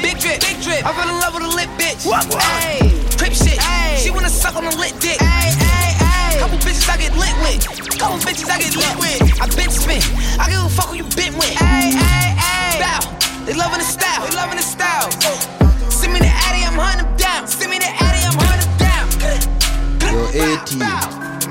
Big 0.00 0.18
drip, 0.18 0.40
big 0.40 0.58
drip. 0.62 0.82
I 0.82 0.90
fell 0.96 1.08
in 1.12 1.20
love 1.20 1.34
with 1.34 1.44
a 1.44 1.52
lit 1.54 1.68
bitch. 1.78 2.06
What, 2.06 2.26
what? 2.32 2.42
Ayy, 2.42 2.90
crip 3.18 3.32
shit. 3.32 3.60
She 4.00 4.10
wanna 4.10 4.30
suck 4.30 4.56
on 4.56 4.64
a 4.64 4.74
lit 4.74 4.98
dick. 4.98 5.18
Ayy, 5.20 5.52
ayy, 5.54 5.92
ayy. 6.00 6.38
Couple 6.40 6.58
bitches 6.58 6.88
I 6.88 6.96
get 6.96 7.12
lit 7.14 7.36
with. 7.44 7.98
Couple 7.98 8.18
bitches 8.18 8.50
I 8.50 8.58
get 8.58 8.74
lit 8.74 8.96
with. 8.98 9.20
I 9.40 9.46
been 9.54 9.70
spin. 9.70 10.02
I 10.40 10.50
give 10.50 10.64
a 10.64 10.68
fuck 10.68 10.88
who 10.88 10.96
you 10.96 11.04
been 11.14 11.36
with. 11.36 11.54
Ayy, 11.60 11.92
ayy, 11.92 12.34
ayy. 12.34 13.11
They 13.44 13.54
loving 13.54 13.78
the 13.78 13.84
style. 13.84 14.24
They 14.28 14.36
loving 14.36 14.56
the 14.56 14.62
style. 14.62 15.10
Send 15.90 16.12
me 16.12 16.20
the 16.20 16.26
Addy, 16.26 16.64
I'm 16.64 16.78
hunting 16.78 17.16
down. 17.16 17.48
Send 17.48 17.70
me 17.70 17.78
the 17.78 17.90
Addy, 17.90 18.22
I'm 18.24 18.38
hunting 18.38 18.70
down. 18.78 19.10
Yo, 20.00 20.52
18 20.62 21.41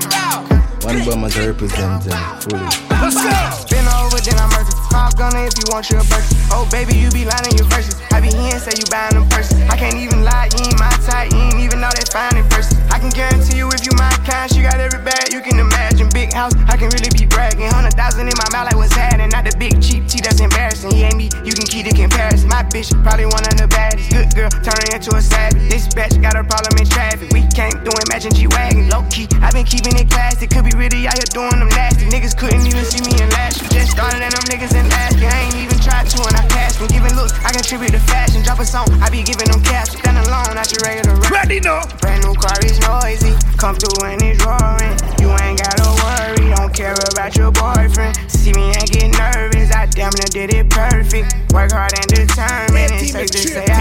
to 0.82 1.46
represent 1.46 2.02
them 2.02 2.40
fully. 2.42 2.58
Let's 2.90 3.14
go. 3.14 3.30
Been 3.70 3.86
over, 3.86 4.18
then 4.18 4.34
I 4.34 4.46
murder. 4.50 4.74
Hop 4.90 5.16
gunner 5.16 5.46
if 5.46 5.54
you 5.56 5.64
want 5.70 5.88
your 5.88 6.02
purchase. 6.04 6.34
Oh, 6.50 6.68
baby, 6.70 6.98
you 6.98 7.08
be 7.10 7.24
lying 7.24 7.54
your 7.56 7.64
verses. 7.70 7.96
I 8.10 8.20
be 8.20 8.28
here 8.28 8.52
and 8.52 8.60
say 8.60 8.74
you 8.76 8.84
buying 8.90 9.14
them 9.14 9.24
purses. 9.30 9.56
I 9.70 9.78
can't 9.78 9.94
even 9.94 10.26
lie, 10.26 10.50
you 10.52 10.68
ain't 10.68 10.78
my 10.78 10.90
type. 11.06 11.30
You 11.30 11.38
ain't 11.38 11.62
even 11.62 11.80
know 11.80 11.88
that 11.88 12.10
fine 12.10 12.36
in 12.36 12.44
person. 12.50 12.76
I 12.90 12.98
can 12.98 13.08
guarantee 13.14 13.62
you 13.62 13.70
if 13.70 13.86
you 13.86 13.94
my 13.96 14.10
kind, 14.26 14.50
she 14.50 14.66
got 14.66 14.82
every 14.82 15.00
bag 15.00 15.32
you 15.32 15.40
can 15.40 15.56
imagine. 15.56 16.10
Big 16.10 16.34
house, 16.34 16.52
I 16.66 16.76
can 16.76 16.90
really 16.90 17.08
be 17.14 17.24
bragging. 17.24 17.70
Hundred 17.70 17.94
thousand 17.94 18.26
in 18.26 18.36
my 18.36 18.48
mouth, 18.50 18.66
like 18.66 18.76
what's 18.76 18.92
happening. 18.92 19.30
Not 19.30 19.46
the 19.46 19.54
big 19.56 19.78
cheap 19.80 20.10
tea 20.10 20.20
that's 20.20 20.42
embarrassing. 20.42 20.92
He 20.92 21.06
ain't 21.06 21.16
me, 21.16 21.30
you 21.46 21.54
can 21.54 21.64
keep 21.64 21.86
the 21.86 21.94
comparison. 21.94 22.50
My 22.50 22.66
bitch, 22.66 22.90
probably 23.06 23.30
one 23.30 23.46
of 23.46 23.54
the 23.56 23.70
baddest. 23.70 24.10
Good 24.10 24.34
girl, 24.34 24.50
turning 24.66 24.92
into 24.92 25.14
a 25.14 25.22
savage. 25.22 25.70
This 25.70 25.86
bitch 25.88 26.20
got 26.20 26.34
a 26.36 26.44
problem 26.44 26.74
in 26.76 26.84
traffic. 26.90 27.30
We 27.32 27.46
can't 27.54 27.80
do 27.80 27.94
it, 27.94 28.06
matching 28.12 28.34
G 28.34 28.44
Wagon. 28.50 28.90
Low 28.90 29.06
key, 29.08 29.30
i 29.40 29.48
been 29.54 29.64
keeping 29.64 29.96
it 29.96 30.10
classy. 30.10 30.46
Could 30.46 30.68
be 30.68 30.71
really 30.74 31.06
out 31.06 31.16
here 31.16 31.30
doing 31.32 31.58
them 31.58 31.68
nasty. 31.68 32.06
Niggas 32.06 32.36
couldn't 32.36 32.66
even 32.66 32.84
see 32.84 33.00
me 33.04 33.12
in 33.20 33.28
last. 33.30 33.60
Just 33.72 33.92
started 33.92 34.22
and 34.22 34.32
them 34.32 34.44
niggas 34.48 34.74
in 34.74 34.88
last. 34.88 35.16
I 35.16 35.48
ain't 35.48 35.56
even 35.56 35.78
tried 35.78 36.08
to 36.10 36.18
and 36.22 36.36
I 36.36 36.44
passed. 36.48 36.80
When 36.80 36.88
giving 36.88 37.14
looks, 37.14 37.32
I 37.44 37.52
contribute 37.52 37.92
to 37.92 38.00
fashion. 38.00 38.42
Drop 38.42 38.60
a 38.60 38.66
song, 38.66 38.88
I 39.00 39.10
be 39.10 39.22
giving 39.22 39.48
them 39.50 39.62
caps. 39.62 39.92
Stand 39.98 40.18
alone, 40.18 40.54
not 40.54 40.70
your 40.72 40.80
regular 40.84 41.16
rap. 41.20 41.30
Ready 41.30 41.60
no. 41.60 41.80
Brand 42.00 42.24
new 42.24 42.34
car 42.34 42.58
is 42.64 42.78
noisy. 42.80 43.34
Come 43.56 43.76
through 43.76 44.06
and 44.06 44.20
it's 44.22 44.42
roaring. 44.44 44.96
You 45.20 45.30
ain't 45.42 45.58
gotta 45.60 45.88
worry, 46.02 46.54
don't 46.56 46.72
care 46.74 46.96
about 47.12 47.36
your 47.36 47.50
boyfriend. 47.52 48.16
See 48.30 48.52
me 48.52 48.72
and 48.74 48.86
get 48.90 49.10
nervous. 49.14 49.70
I 49.70 49.86
damn 49.86 50.12
near 50.18 50.30
did 50.30 50.54
it 50.54 50.70
perfect. 50.70 51.52
Work 51.52 51.72
hard 51.72 51.92
and 51.94 52.08
determined. 52.08 52.92
It's 52.92 53.12
safe 53.12 53.30
to 53.30 53.38
say 53.38 53.71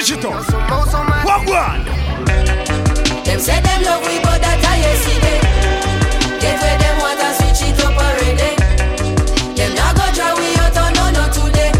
Yeah, 0.00 0.16
me 0.16 0.22
go 0.22 0.24
switch 0.24 0.24
it 0.24 0.24
up. 0.24 1.24
Walk 1.24 1.46
one. 1.46 1.84
Them 3.24 3.38
say 3.38 3.60
them 3.60 3.82
love 3.82 4.00
we, 4.06 4.16
but 4.24 4.40
that 4.40 4.64
I 4.64 4.80
yesterday. 4.80 5.40
Get 6.40 6.56
where 6.60 6.78
them 6.80 6.96
want 7.04 7.20
and 7.20 7.36
switch 7.36 7.68
it 7.68 7.84
up 7.84 7.92
already. 8.00 8.56
Them 9.54 9.74
not 9.76 9.92
go 9.96 10.04
try 10.16 10.32
we 10.32 10.56
out 10.56 10.76
on 10.80 10.92
no 10.96 11.04
no 11.12 11.24
today. 11.28 11.70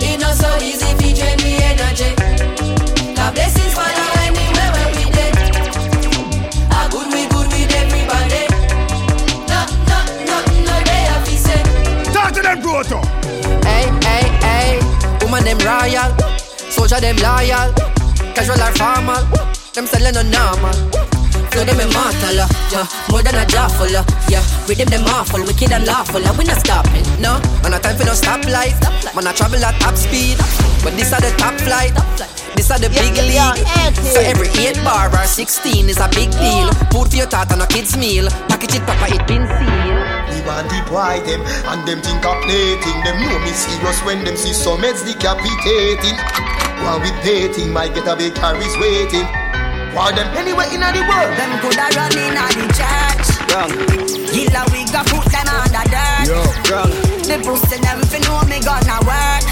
It 0.00 0.20
not 0.20 0.34
so 0.40 0.48
easy 0.64 0.88
fi 0.96 1.12
drain 1.12 1.36
me 1.44 1.60
energy. 1.68 2.16
God 3.14 3.34
blessings 3.36 3.74
follow 3.76 4.08
anywhere 4.24 4.70
where 4.72 4.88
we 4.96 5.04
dey. 5.12 5.28
A 6.72 6.88
good 6.88 7.12
we 7.12 7.28
good 7.28 7.48
with 7.52 7.72
everybody. 7.76 8.48
No 9.52 9.60
no 9.84 9.98
no 10.24 10.36
no 10.64 10.74
they 10.80 11.02
have 11.12 11.24
to 11.28 11.36
say. 11.36 11.60
Talk 12.10 12.32
to 12.32 12.40
them, 12.40 12.62
Proto. 12.64 12.98
Hey 13.68 13.84
hey 14.00 14.24
hey, 14.40 14.80
woman 15.20 15.44
them 15.44 15.58
royal, 15.60 16.08
soldier 16.88 17.00
them 17.00 17.16
loyal, 17.20 17.72
casual 18.32 18.56
or 18.56 18.72
formal. 18.72 19.20
Them 19.74 19.86
selling 19.86 20.14
no 20.14 20.22
normal. 20.24 20.72
Flow 21.52 21.64
them 21.64 21.80
immortal, 21.80 22.40
uh, 22.40 22.48
yeah. 22.72 22.86
More 23.10 23.22
than 23.22 23.36
a 23.36 23.44
jawful, 23.44 23.92
uh, 23.92 24.04
yeah. 24.28 24.44
Rhythm 24.66 24.88
them 24.88 25.04
awful, 25.04 25.44
wicked 25.44 25.72
and 25.72 25.84
lawful, 25.86 26.24
uh, 26.24 26.34
we 26.36 26.44
not 26.44 26.60
stopping, 26.60 27.04
no. 27.20 27.40
Man, 27.62 27.72
no 27.72 27.78
time 27.78 27.96
for 27.96 28.04
no 28.04 28.12
stoplight. 28.12 28.76
Man, 29.14 29.26
I 29.26 29.32
travel 29.32 29.64
at 29.64 29.78
top 29.80 29.96
speed, 29.96 30.36
but 30.82 30.96
this 30.96 31.12
are 31.12 31.20
the 31.20 31.32
top 31.36 31.54
flight. 31.60 31.92
This 32.56 32.70
are 32.70 32.78
the 32.78 32.88
big 32.88 33.14
league. 33.20 33.60
So 34.12 34.20
every 34.20 34.48
8 34.48 34.82
bar 34.82 35.12
or 35.12 35.26
16 35.26 35.88
is 35.88 36.00
a 36.00 36.08
big 36.08 36.32
deal. 36.32 36.72
Food 36.90 37.08
for 37.12 37.16
your 37.16 37.26
tata 37.28 37.54
on 37.54 37.60
a 37.60 37.66
kid's 37.66 37.96
meal. 37.96 38.28
Package 38.48 38.76
it 38.76 38.82
proper, 38.82 39.14
it 39.14 39.24
been 39.28 39.46
sealed. 39.46 40.04
Me 40.32 40.40
want 40.44 40.68
deep 40.68 40.90
why 40.90 41.20
them 41.20 41.40
and 41.70 41.86
them 41.86 42.00
think 42.02 42.24
of 42.24 42.36
plating. 42.42 42.98
Them 43.04 43.20
know 43.20 43.38
me 43.44 43.52
serious 43.52 44.02
when 44.04 44.24
them 44.24 44.36
see 44.36 44.52
some 44.52 44.80
heads 44.80 45.04
decapitating. 45.04 46.18
While 46.82 47.00
we 47.00 47.10
dating, 47.22 47.72
might 47.72 47.94
get 47.94 48.06
a 48.06 48.16
big 48.16 48.34
carries 48.34 48.74
waiting. 48.78 49.26
War 49.94 50.12
them 50.12 50.28
anywhere 50.36 50.68
in 50.70 50.80
the 50.80 51.02
world. 51.04 51.32
Them 51.36 51.52
coulda 51.60 51.90
run 51.96 52.12
in 52.14 52.36
the 52.36 52.66
church. 52.76 53.28
Wrong. 53.50 53.72
Gilla 54.30 54.62
we 54.70 54.84
got 54.92 55.04
put 55.10 55.24
them 55.32 55.48
under 55.48 55.84
dirt. 55.90 56.28
Yo, 56.28 56.38
wrong. 56.70 56.92
The 57.26 57.36
pussy 57.42 57.80
them 57.80 58.00
fi 58.06 58.18
know 58.24 58.40
me 58.46 58.60
gonna 58.62 59.00
work. 59.08 59.44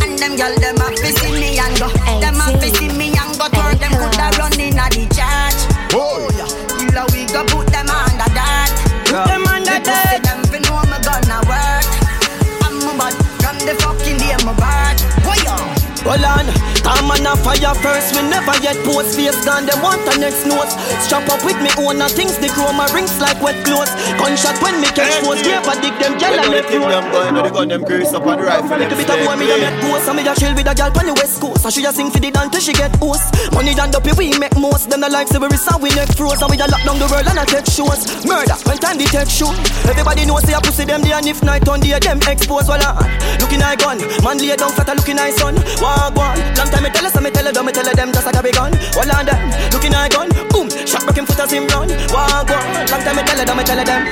And 0.00 0.18
them 0.18 0.34
girl 0.38 0.54
them 0.56 0.80
a 0.80 0.88
fi 0.96 1.10
see 1.18 1.34
me 1.34 1.58
and 1.58 1.76
go. 1.78 1.90
Them 2.22 2.40
a 2.40 2.46
fi 2.58 2.68
see 2.72 2.88
me 2.94 3.12
and 3.12 3.34
go 3.36 3.46
turn. 3.52 3.76
Them 3.76 3.92
coulda 3.98 4.26
run 4.38 4.54
in 4.56 4.74
the 4.78 5.04
church. 5.12 5.60
Oh 5.92 6.24
yeah. 6.38 6.48
Gilla 6.78 7.04
we 7.12 7.26
got 7.26 7.46
put 7.50 7.66
them 7.68 7.90
under 7.90 8.30
dirt. 8.32 8.72
Put 9.10 9.28
them 9.28 9.44
under 9.44 9.78
dirt. 9.82 9.84
The 9.84 9.92
pussy 9.92 10.18
them 10.24 10.40
fi 10.48 10.58
know 10.64 10.80
me 10.88 10.98
gonna 11.04 11.38
work. 11.50 11.86
I'm 12.64 12.80
a 12.86 12.92
bad 12.96 13.14
from 13.42 13.58
the 13.66 13.74
fucking 13.82 14.18
day 14.18 14.34
my 14.46 14.54
birth. 14.54 14.85
Hold 16.06 16.22
on, 16.22 16.46
time 16.86 17.10
on 17.10 17.26
a 17.26 17.34
fire 17.42 17.74
first. 17.82 18.14
We 18.14 18.22
never 18.30 18.54
yet 18.62 18.78
post 18.86 19.18
face 19.18 19.42
gone. 19.42 19.66
Them 19.66 19.82
want 19.82 20.06
the 20.06 20.14
next 20.22 20.46
notes. 20.46 20.78
Strap 21.02 21.26
up 21.28 21.42
with 21.42 21.58
me 21.58 21.70
own 21.82 21.98
and 21.98 22.12
things. 22.14 22.38
The 22.38 22.46
my 22.78 22.86
rings 22.94 23.18
like 23.18 23.42
wet 23.42 23.58
clothes. 23.66 23.90
Gunshot 24.14 24.54
when 24.62 24.78
me 24.80 24.86
catch 24.94 25.18
force. 25.26 25.42
Grave 25.42 25.66
a 25.66 25.74
dig 25.82 25.98
them 25.98 26.14
gel 26.18 26.38
and 26.38 26.50
left 26.50 26.68
Think 26.68 26.84
them 26.86 27.10
boy, 27.10 27.30
no 27.30 27.42
they 27.42 27.50
got 27.50 27.68
them 27.68 27.82
grease 27.82 28.12
up 28.12 28.26
on 28.26 28.38
the 28.38 28.44
rifle. 28.44 28.78
Little 28.78 28.96
bit 28.96 29.10
of 29.10 29.18
boy 29.26 29.36
me 29.36 29.50
a 29.50 29.56
get 29.58 29.76
ghost 29.82 30.08
And 30.08 30.16
me 30.16 30.22
a 30.26 30.34
chill 30.34 30.54
with 30.54 30.66
a 30.66 30.74
gal 30.74 30.90
on 30.92 31.06
the 31.06 31.14
west 31.14 31.40
coast 31.40 31.64
And 31.64 31.72
she 31.72 31.84
a 31.84 31.90
sing 31.92 32.10
for 32.10 32.18
the 32.18 32.30
dance 32.30 32.50
till 32.50 32.60
she 32.60 32.72
get 32.72 32.94
host 32.96 33.26
Money 33.54 33.74
done 33.74 33.94
up 33.94 34.04
we 34.04 34.30
make 34.38 34.56
most 34.58 34.90
Them 34.90 35.00
the 35.00 35.08
like 35.08 35.28
say 35.28 35.38
we 35.38 35.48
resound 35.48 35.82
we 35.82 35.90
neck 35.94 36.10
froze 36.14 36.42
And 36.42 36.50
we 36.50 36.58
a 36.58 36.66
lock 36.66 36.82
down 36.82 36.98
the 36.98 37.06
world 37.06 37.26
and 37.26 37.38
a 37.38 37.44
take 37.46 37.66
shows 37.66 38.06
Murder 38.26 38.58
when 38.66 38.78
time 38.78 38.98
they 38.98 39.06
take 39.06 39.30
shoot 39.30 39.54
Everybody 39.86 40.26
know 40.26 40.38
say 40.42 40.54
a 40.54 40.60
pussy 40.60 40.84
them 40.84 41.02
day 41.02 41.14
And 41.14 41.26
if 41.26 41.42
night 41.42 41.66
on 41.68 41.80
day 41.80 41.98
them 41.98 42.18
expose 42.26 42.68
Well 42.68 42.82
looking 43.38 43.62
like 43.62 43.80
gun 43.80 43.98
Man 44.22 44.38
lay 44.42 44.56
down 44.56 44.74
flat 44.74 44.90
a 44.90 44.94
looking 44.94 45.16
like 45.16 45.34
sun 45.38 45.56
Walk 45.96 46.12
one 46.12 46.38
Long 46.60 46.68
time 46.68 46.84
me 46.84 46.90
tell 46.92 47.06
us 47.08 47.16
and 47.16 47.24
me 47.24 47.30
tell 47.32 47.48
them 47.48 47.64
Me 47.64 47.72
tell 47.72 47.88
them 47.88 48.12
just 48.12 48.26
like 48.28 48.36
a 48.36 48.42
big 48.44 48.54
gun 48.54 48.72
Well 48.92 49.08
on 49.16 49.24
them 49.24 49.40
looking 49.72 49.92
like 49.96 50.12
gun 50.12 50.28
Boom 50.52 50.68
shot 50.84 51.02
breaking 51.08 51.24
foot 51.24 51.40
as 51.40 51.52
him 51.52 51.64
run 51.72 51.88
Walk 52.12 52.52
one 52.52 52.68
Long 52.92 53.02
time 53.02 53.16
me 53.16 53.22
tell 53.24 53.40
them 53.40 53.56
Me 53.56 53.64
tell 53.64 53.80
them 53.80 54.02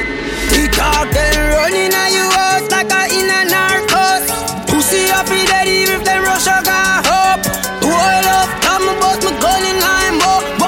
TikTok 0.48 1.10
them 1.12 1.36
running 1.60 1.92
at 1.92 2.10
you 2.12 2.26
house 2.36 2.70
like 2.70 2.92
a 2.92 3.02
in 3.18 3.28
a 3.28 3.40
narcos. 3.52 4.24
Pussy 4.68 5.10
up 5.10 5.28
in 5.28 5.46
dead 5.46 5.68
even 5.68 5.96
if 5.96 6.04
them 6.04 6.22
rush 6.22 6.46
a 6.46 6.62
got 6.62 7.06
hope. 7.06 7.44
Hold 7.82 8.26
up, 8.38 8.50
come 8.62 8.88
about 8.88 9.20
me 9.24 9.32
gun 9.40 9.62
in 9.64 9.78
line, 9.80 10.18
bo. 10.20 10.63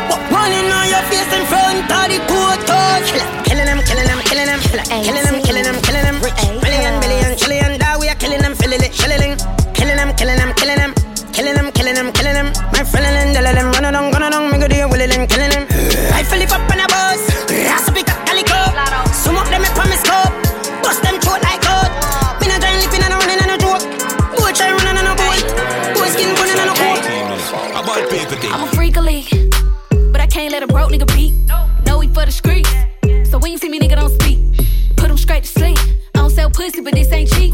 For 32.16 32.24
the 32.24 32.32
streets. 32.32 32.72
So 33.30 33.36
when 33.38 33.52
you 33.52 33.58
see 33.58 33.68
me, 33.68 33.78
nigga, 33.78 33.96
don't 33.96 34.14
speak. 34.20 34.38
Put 34.96 35.10
him 35.10 35.18
straight 35.18 35.44
to 35.44 35.48
sleep. 35.50 35.76
I 36.14 36.20
don't 36.20 36.30
sell 36.30 36.48
pussy, 36.48 36.80
but 36.80 36.94
this 36.94 37.12
ain't 37.12 37.30
cheap. 37.30 37.52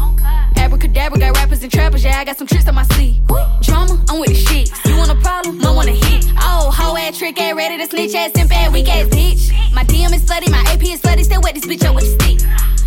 Abracadabra 0.55 1.19
got 1.19 1.35
rappers 1.35 1.61
and 1.63 1.71
trappers, 1.71 2.01
yeah, 2.05 2.17
I 2.17 2.23
got 2.23 2.37
some 2.37 2.47
tricks 2.47 2.65
on 2.69 2.75
my 2.75 2.83
sleeve. 2.95 3.19
Drama, 3.61 3.99
I'm 4.07 4.21
with 4.21 4.29
the 4.29 4.35
shit. 4.35 4.71
You 4.85 4.95
want 4.95 5.11
a 5.11 5.15
problem? 5.15 5.59
I 5.65 5.71
want 5.71 5.89
a 5.89 5.91
hit. 5.91 6.31
Oh, 6.39 6.71
hoe 6.71 6.95
ass 6.95 7.17
trick, 7.17 7.37
ass 7.41 7.55
ready 7.55 7.77
to 7.77 7.87
snitch 7.87 8.15
ass 8.15 8.31
and 8.39 8.47
bad 8.47 8.71
weak 8.71 8.87
ass 8.87 9.07
bitch. 9.09 9.51
My 9.73 9.83
DM 9.83 10.15
is 10.15 10.23
slutty, 10.23 10.49
my 10.49 10.63
AP 10.71 10.83
is 10.83 11.01
slutty, 11.01 11.25
still 11.25 11.41
wet 11.41 11.55
this 11.55 11.65
bitch 11.65 11.83
up 11.83 11.95
with 11.95 12.05
a 12.05 12.13
stick. 12.15 12.39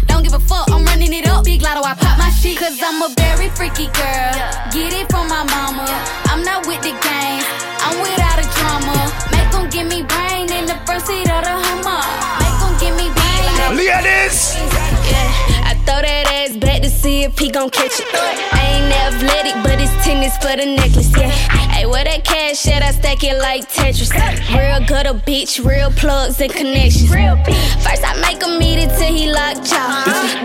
Don't 0.07 0.23
give 0.23 0.33
a 0.33 0.41
fuck, 0.41 0.71
I'm 0.71 0.83
running 0.87 1.13
it 1.13 1.29
up. 1.29 1.45
Big 1.45 1.61
lotto, 1.61 1.83
I 1.85 1.93
pop 1.93 2.17
my 2.17 2.31
shit. 2.31 2.57
Cause 2.59 2.81
I'm 2.83 3.03
a 3.03 3.13
very 3.19 3.51
freaky 3.51 3.93
girl. 3.93 4.33
Get 4.73 4.97
it 4.97 5.11
from 5.13 5.29
my 5.29 5.45
mama. 5.45 5.85
I'm 6.33 6.43
not 6.43 6.67
with 6.67 6.81
the 6.81 6.97
games, 7.05 7.45
I'm 7.87 8.03
without 8.03 8.39
a 8.43 8.47
drama. 8.59 8.99
Make 9.31 9.51
them 9.55 9.71
give 9.71 9.87
me 9.87 10.03
brain 10.03 10.51
in 10.51 10.67
the 10.67 10.75
front 10.85 11.07
seat 11.07 11.31
of 11.31 11.43
the 11.47 11.55
Hummer. 11.55 12.03
Make 12.43 12.59
them 12.59 12.75
give 12.83 12.95
me 12.99 13.07
brain. 13.15 13.79
Ladies! 13.79 14.59
Yeah, 15.07 15.71
I 15.71 15.73
throw 15.87 16.03
that 16.03 16.27
ass 16.35 16.57
back 16.57 16.76
see 17.07 17.23
if 17.23 17.39
he 17.39 17.49
gon' 17.51 17.71
catch 17.71 18.01
it. 18.01 18.09
I 18.13 18.63
ain't 18.75 18.91
athletic, 19.07 19.55
but 19.63 19.79
it's 19.79 19.95
tennis 20.05 20.35
for 20.43 20.55
the 20.59 20.67
necklace, 20.67 21.13
yeah. 21.17 21.31
Hey, 21.75 21.87
where 21.87 22.03
that 22.03 22.25
cash 22.25 22.67
at? 22.67 22.83
I 22.83 22.91
stack 22.91 23.23
it 23.23 23.39
like 23.39 23.63
Tetris. 23.71 24.11
Real 24.59 24.83
good, 24.91 25.07
a 25.07 25.15
bitch, 25.15 25.65
real 25.65 25.91
plugs 25.93 26.41
and 26.41 26.53
connections. 26.53 27.11
First, 27.85 28.03
I 28.11 28.13
make 28.27 28.43
him 28.43 28.61
eat 28.61 28.79
it 28.85 28.91
till 28.99 29.15
he 29.19 29.31
locked 29.31 29.63
jaw. 29.71 29.87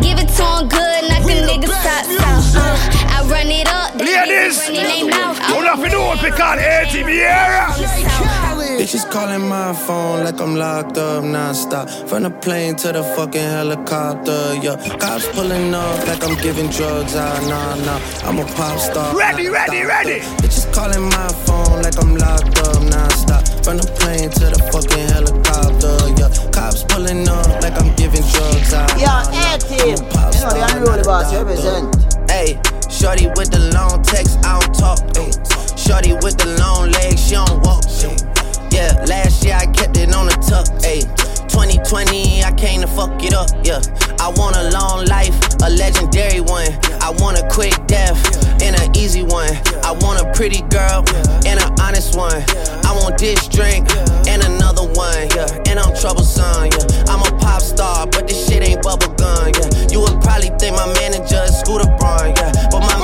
Give 0.05 0.19
it 0.21 0.29
to 0.37 0.45
him 0.53 0.69
good, 0.69 1.01
knock 1.09 1.25
a 1.25 1.35
nigga 1.49 1.69
socks 1.81 2.17
off. 2.29 2.53
Uh, 2.53 3.15
I 3.15 3.17
run 3.25 3.49
it 3.49 3.67
up, 3.67 3.97
they 3.97 4.13
Ladies! 4.13 4.59
running 4.61 4.85
they 4.85 5.03
mouth. 5.09 5.39
Don't 5.49 5.65
have 5.65 5.81
to 5.81 5.89
do 5.89 5.99
what 5.99 6.21
we 6.21 6.29
call 6.29 6.57
ATV 6.57 7.09
era. 7.25 8.50
Bitches 8.81 9.05
calling 9.11 9.47
my 9.47 9.73
phone 9.73 10.23
like 10.23 10.41
I'm 10.41 10.55
locked 10.55 10.97
up 10.97 11.23
non-stop. 11.23 11.87
From 12.09 12.23
the 12.23 12.31
plane 12.31 12.75
to 12.77 12.91
the 12.91 13.03
fucking 13.15 13.39
helicopter, 13.39 14.55
yeah. 14.57 14.75
Cops 14.97 15.27
pulling 15.37 15.71
up 15.71 16.07
like 16.07 16.23
I'm 16.23 16.35
giving 16.41 16.67
drugs 16.67 17.15
out, 17.15 17.43
nah, 17.43 17.75
nah. 17.85 18.01
I'm 18.25 18.39
a 18.39 18.45
pop 18.57 18.79
star. 18.79 19.15
Ready, 19.15 19.49
ready, 19.49 19.83
ready. 19.85 20.21
Bitches 20.41 20.65
calling 20.73 21.03
my 21.13 21.27
phone 21.45 21.83
like 21.83 21.93
I'm 22.01 22.15
locked 22.17 22.57
up 22.57 22.81
non-stop. 22.89 23.45
From 23.63 23.77
the 23.77 23.85
plane 24.01 24.31
to 24.41 24.45
the 24.49 24.57
fucking 24.73 25.07
helicopter, 25.13 25.93
yeah. 26.17 26.33
Cops 26.49 26.81
pulling 26.89 27.29
up 27.29 27.61
like 27.61 27.77
I'm 27.77 27.93
giving 27.93 28.25
drugs 28.33 28.73
out. 28.73 28.97
Yeah, 28.97 29.53
A-Team. 29.53 29.93
You 29.93 30.41
know 30.41 30.57
the 30.57 30.65
unruly 30.73 31.03
boss, 31.03 31.31
you 31.31 31.37
represent. 31.37 31.85
Hey, 32.25 32.57
shorty 32.89 33.27
with 33.37 33.53
the 33.53 33.61
long 33.77 34.01
text, 34.01 34.41
I 34.41 34.57
don't 34.57 34.73
talk. 34.73 34.97
Ay. 35.21 35.29
Shorty 35.77 36.13
with 36.25 36.41
the 36.41 36.57
long 36.57 36.89
legs, 36.89 37.27
she 37.29 37.35
don't 37.37 37.61
walk. 37.61 37.85
Ay. 37.85 38.40
Yeah, 38.71 39.03
last 39.07 39.43
year 39.43 39.55
I 39.55 39.65
kept 39.65 39.97
it 39.97 40.13
on 40.15 40.27
the 40.27 40.37
tuck. 40.47 40.67
Ay. 40.83 41.03
2020, 41.51 42.43
I 42.43 42.51
came 42.53 42.79
to 42.79 42.87
fuck 42.87 43.21
it 43.23 43.33
up. 43.33 43.51
Yeah, 43.63 43.83
I 44.23 44.31
want 44.39 44.55
a 44.55 44.71
long 44.71 45.05
life, 45.05 45.35
a 45.61 45.69
legendary 45.69 46.39
one. 46.39 46.71
I 47.03 47.11
want 47.19 47.37
a 47.37 47.47
quick 47.51 47.75
death 47.87 48.15
and 48.63 48.79
an 48.79 48.95
easy 48.95 49.21
one. 49.21 49.51
I 49.83 49.91
want 49.99 50.23
a 50.23 50.31
pretty 50.31 50.63
girl 50.71 51.03
and 51.43 51.59
an 51.59 51.71
honest 51.81 52.15
one. 52.15 52.39
I 52.87 52.95
want 52.95 53.19
this 53.19 53.47
drink 53.49 53.91
and 54.31 54.41
another 54.43 54.87
one. 54.95 55.27
Yeah, 55.35 55.51
and 55.67 55.77
I'm 55.77 55.91
troublesome. 55.99 56.71
Yeah, 56.71 57.11
I'm 57.11 57.19
a 57.19 57.31
pop 57.43 57.61
star, 57.61 58.07
but 58.07 58.27
this 58.27 58.47
shit 58.47 58.63
ain't 58.63 58.81
bubble 58.81 59.11
gum. 59.19 59.51
Yeah, 59.51 59.91
you 59.91 59.99
would 59.99 60.21
probably 60.23 60.55
think 60.55 60.79
my 60.79 60.87
manager 61.03 61.43
is 61.43 61.59
Scooter 61.59 61.91
Braun. 61.99 62.31
Yeah, 62.39 62.51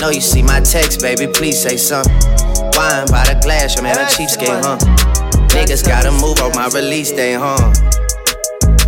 Know 0.00 0.08
you 0.08 0.22
see 0.22 0.42
my 0.42 0.60
text, 0.60 1.02
baby, 1.02 1.30
please 1.30 1.60
say 1.60 1.76
something. 1.76 2.10
Wine 2.72 3.04
by 3.12 3.20
the 3.28 3.38
glass, 3.42 3.76
your 3.76 3.82
man 3.82 3.98
a 3.98 4.08
cheapskate, 4.08 4.64
huh? 4.64 4.78
Niggas 5.52 5.84
gotta 5.86 6.10
move 6.10 6.40
on 6.40 6.56
my 6.56 6.72
release 6.72 7.12
day, 7.12 7.34
huh? 7.34 7.58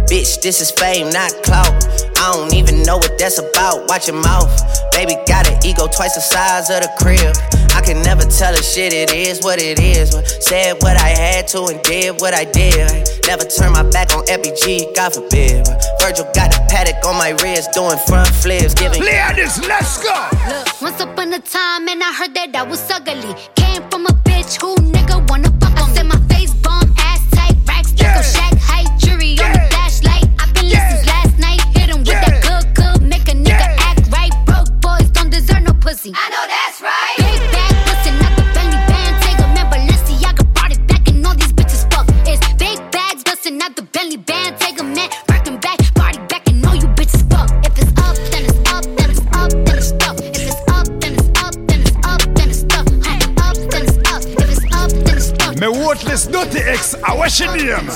Bitch, 0.09 0.41
this 0.41 0.63
is 0.63 0.71
fame, 0.71 1.11
not 1.11 1.31
clout. 1.45 1.69
I 2.17 2.33
don't 2.33 2.55
even 2.55 2.83
know 2.85 2.97
what 2.97 3.19
that's 3.19 3.39
about. 3.39 3.89
Watch 3.89 4.09
your 4.09 4.23
mouth. 4.23 4.49
Baby 4.93 5.17
got 5.27 5.47
an 5.47 5.61
ego 5.63 5.87
twice 5.87 6.15
the 6.15 6.23
size 6.23 6.71
of 6.71 6.81
the 6.81 6.89
crib. 6.97 7.37
I 7.77 7.83
can 7.85 8.01
never 8.01 8.23
tell 8.25 8.55
a 8.55 8.63
shit, 8.63 8.95
it 8.95 9.13
is 9.13 9.43
what 9.43 9.61
it 9.61 9.81
is. 9.81 10.15
But 10.15 10.25
said 10.25 10.81
what 10.81 10.97
I 10.97 11.09
had 11.09 11.47
to 11.49 11.67
and 11.67 11.83
did 11.83 12.23
what 12.23 12.33
I 12.33 12.45
did. 12.45 12.89
Never 13.27 13.45
turn 13.45 13.73
my 13.73 13.83
back 13.91 14.17
on 14.17 14.25
FBG, 14.25 14.97
God 14.97 15.13
forbid. 15.13 15.67
But 15.67 15.77
Virgil 16.01 16.25
got 16.33 16.57
a 16.57 16.61
Patek 16.73 17.05
on 17.05 17.17
my 17.19 17.37
wrist, 17.45 17.73
doing 17.73 17.99
front 18.09 18.29
flips, 18.29 18.73
giving. 18.73 19.05
Ladies, 19.05 19.61
let's 19.69 20.01
go! 20.01 20.17
Look, 20.49 20.72
once 20.83 21.01
upon 21.01 21.33
a 21.33 21.39
time, 21.39 21.87
and 21.87 22.03
I 22.03 22.13
heard 22.13 22.35
that 22.35 22.57
I 22.57 22.65
was 22.65 22.91
ugly. 22.91 23.35
Came 23.55 23.89
from 23.89 24.05
a 24.07 24.15
bitch 24.27 24.61
who 24.61 24.75
nigga 24.91 25.17
wanna 25.31 25.51
fuck 25.61 25.79
on. 25.81 25.91
I 25.91 25.95
said 25.95 26.07
my 26.07 26.19
face 26.29 26.53
bomb, 26.55 26.93
ass 26.99 27.23
tight, 27.31 27.57
racks, 27.69 27.93
yeah. 27.97 28.21
shack, 28.21 28.55
height, 28.59 28.91
jury 28.99 29.39
on 29.39 29.53
the 29.53 29.63
flashlight. 29.71 30.27
I've 30.41 30.53
been 30.55 30.67
yeah. 30.67 30.91
since 30.91 31.07
last 31.07 31.39
night, 31.39 31.61
hit 31.77 31.89
him 31.89 31.99
with 31.99 32.09
yeah. 32.09 32.25
that 32.25 32.43
good, 32.43 32.75
good, 32.75 33.09
make 33.09 33.29
a 33.29 33.33
nigga 33.33 33.69
yeah. 33.71 33.89
act 33.91 34.11
right. 34.11 34.35
Broke 34.45 34.73
boys 34.81 35.09
don't 35.11 35.31
deserve 35.31 35.63
no 35.63 35.73
pussy. 35.75 36.13
I 36.17 36.29
know 36.31 36.45
that's 36.51 36.81
right. 36.83 37.22
Me 55.63 55.69
worthless 55.69 56.27
dirty 56.27 56.59
ex, 56.59 56.97
I 57.05 57.17
wish 57.17 57.39
your 57.39 57.57
name. 57.57 57.87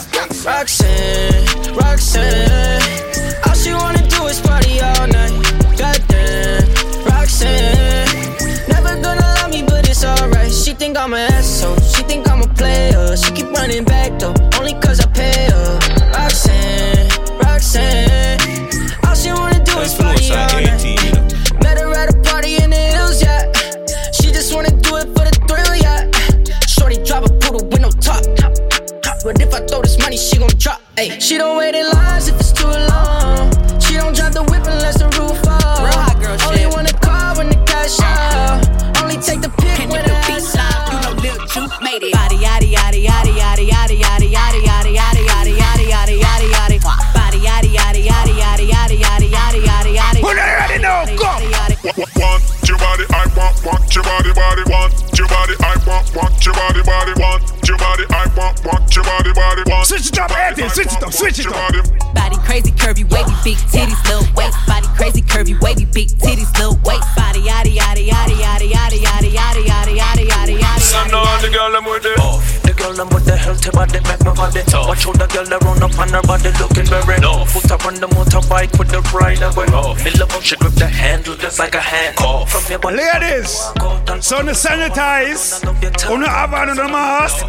Roxanne, 0.45 1.75
Roxanne. 1.75 2.81
All 3.45 3.55
she 3.57 3.73
wanna 3.73 4.07
do 4.07 4.27
is 4.27 4.41
party 4.41 4.81
all 4.81 5.09
night. 5.09 5.35
Goddamn, 5.77 6.63
Roxanne. 7.07 8.07
Never 8.69 8.95
gonna 9.03 9.35
love 9.41 9.51
me, 9.51 9.65
but 9.65 9.89
it's 9.89 10.05
alright. 10.05 10.53
She 10.53 10.75
think 10.75 10.97
I'm 10.97 11.13
an 11.15 11.33
asshole. 11.33 11.77
She 11.81 12.05
think 12.05 12.31
I'm 12.31 12.43
a 12.43 12.47
player. 12.55 13.17
She 13.17 13.33
keep 13.33 13.51
running 13.51 13.83
back 13.83 14.17
though, 14.21 14.35
only 14.61 14.75
cause 14.75 15.01
I 15.01 15.07
pay 15.07 15.51
her. 15.51 15.79
Roxanne, 16.15 17.09
Roxanne. 17.41 18.39
All 19.09 19.17
she 19.17 19.33
wanna 19.33 19.59
do 19.65 19.81
is 19.81 19.93
party 19.93 20.31
all 20.31 20.63
night. 20.63 21.16
Switch 60.07 60.19
it 60.19 60.23
up, 60.23 60.39
Eddie, 60.39 60.69
switch 60.69 60.87
it 60.87 61.03
up, 61.03 61.13
switch 61.13 61.39
it 61.41 61.47
up. 61.47 62.15
Body 62.15 62.37
crazy, 62.47 62.71
curvy, 62.71 63.03
wavy, 63.11 63.35
big 63.43 63.57
titties, 63.67 64.01
little 64.07 64.23
waist. 64.37 64.57
Body 64.65 64.87
crazy, 64.97 65.21
curvy, 65.21 65.61
wavy, 65.61 65.85
big 65.87 66.11
titties, 66.11 66.53
little 66.57 66.79
waist. 66.85 67.03
Body 67.17 67.41
yaddy 67.41 67.75
yaddy 67.75 68.07
yaddy 68.07 68.39
yaddy 68.39 68.71
yaddy 68.71 69.03
yaddy 69.03 69.33
yaddy 69.35 69.65
yaddy 69.67 69.99
yaddy 69.99 70.29
yaddy 70.29 70.59
yaddy. 70.61 70.81
Some 70.81 71.11
know 71.11 71.25
the 71.43 71.51
girl 71.51 71.73
them 71.73 71.87
with 71.87 72.07
it. 72.07 72.66
The 72.87 72.93
girl 72.93 73.05
them 73.05 73.15
with 73.17 73.25
the 73.25 73.37
healthy 73.37 73.71
body 73.73 73.99
make 73.99 74.23
my 74.23 74.33
body 74.33 74.63
tough. 74.63 74.87
Watch 74.87 75.03
how 75.03 75.13
the 75.19 75.27
girl 75.27 75.45
they 75.45 75.59
run 75.59 75.83
up 75.83 75.99
on 75.99 76.09
her 76.11 76.23
body 76.23 76.55
looking 76.63 76.87
very 76.87 77.19
no. 77.19 77.43
Put 77.51 77.67
her 77.67 77.83
on 77.83 77.95
the 77.99 78.07
motorbike 78.15 78.79
with 78.79 78.95
the 78.95 79.03
rider 79.11 79.51
way. 79.59 79.67
Me 80.07 80.11
love 80.15 80.31
how 80.31 80.39
she 80.39 80.55
grip 80.55 80.73
the 80.75 80.87
handle 80.87 81.35
just 81.35 81.59
like 81.59 81.75
a 81.75 81.81
handcuff. 81.81 82.49
From 82.49 82.63
your 82.71 82.79
body. 82.79 82.99
Ladies, 83.03 83.51
so 84.23 84.39
no 84.39 84.55
sanitize, 84.55 85.67
on 85.67 86.21
the 86.21 86.29
have 86.29 86.55
on 86.55 86.77
the 86.77 86.87
mask. 86.87 87.43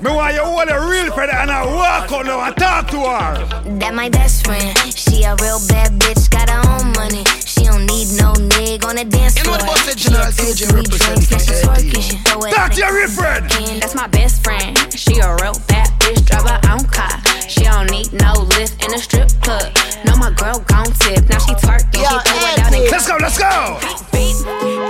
Me 0.00 0.10
want 0.10 0.34
you 0.34 0.40
hold 0.40 0.70
a 0.70 0.80
real 0.88 1.12
friend 1.12 1.30
and 1.30 1.50
I 1.50 1.60
walk 1.66 2.10
out 2.10 2.24
now 2.24 2.40
and 2.40 2.56
talk 2.56 2.88
to 2.88 3.00
her. 3.04 3.76
That 3.80 3.92
my 3.92 4.08
best 4.08 4.46
friend. 4.46 4.72
She 4.96 5.24
a 5.24 5.36
real 5.44 5.60
bad 5.68 5.92
bitch, 6.00 6.30
got 6.30 6.48
her 6.48 6.64
own 6.64 6.92
money 6.92 7.24
don't 7.70 7.86
need 7.86 8.08
no 8.18 8.32
nigga 8.50 8.84
on 8.84 8.96
the 8.96 9.04
dance 9.04 9.38
floor. 9.38 9.54
You 9.56 9.62
know 9.62 9.62
the 9.62 9.66
boss 9.66 9.80
said 9.86 9.96
General 9.96 10.32
TJ 10.34 10.74
represents 10.74 11.28
the 11.30 12.50
That's 12.50 12.78
your 12.78 13.08
friend. 13.08 13.46
That's 13.80 13.94
my 13.94 14.08
best 14.08 14.42
friend. 14.42 14.74
She 14.92 15.18
a 15.18 15.30
real 15.38 15.54
bad 15.70 15.88
bitch, 16.02 16.26
drive 16.26 16.48
her 16.50 16.60
own 16.66 16.84
car. 16.90 17.14
She 17.46 17.62
don't 17.62 17.90
need 17.90 18.12
no 18.12 18.32
lift 18.58 18.82
in 18.84 18.94
a 18.94 18.98
strip 18.98 19.30
club. 19.42 19.70
No, 20.04 20.16
my 20.16 20.30
girl 20.34 20.58
gon' 20.66 20.90
tip. 20.98 21.28
Now 21.30 21.38
she 21.38 21.54
twerking, 21.62 22.02
she 22.02 22.18
throw 22.26 22.50
it 22.50 22.58
out 22.58 22.74
and 22.74 22.90
Let's 22.90 23.06
go, 23.06 23.16
let's 23.20 23.38
go. 23.38 23.78
Beat, 24.10 24.34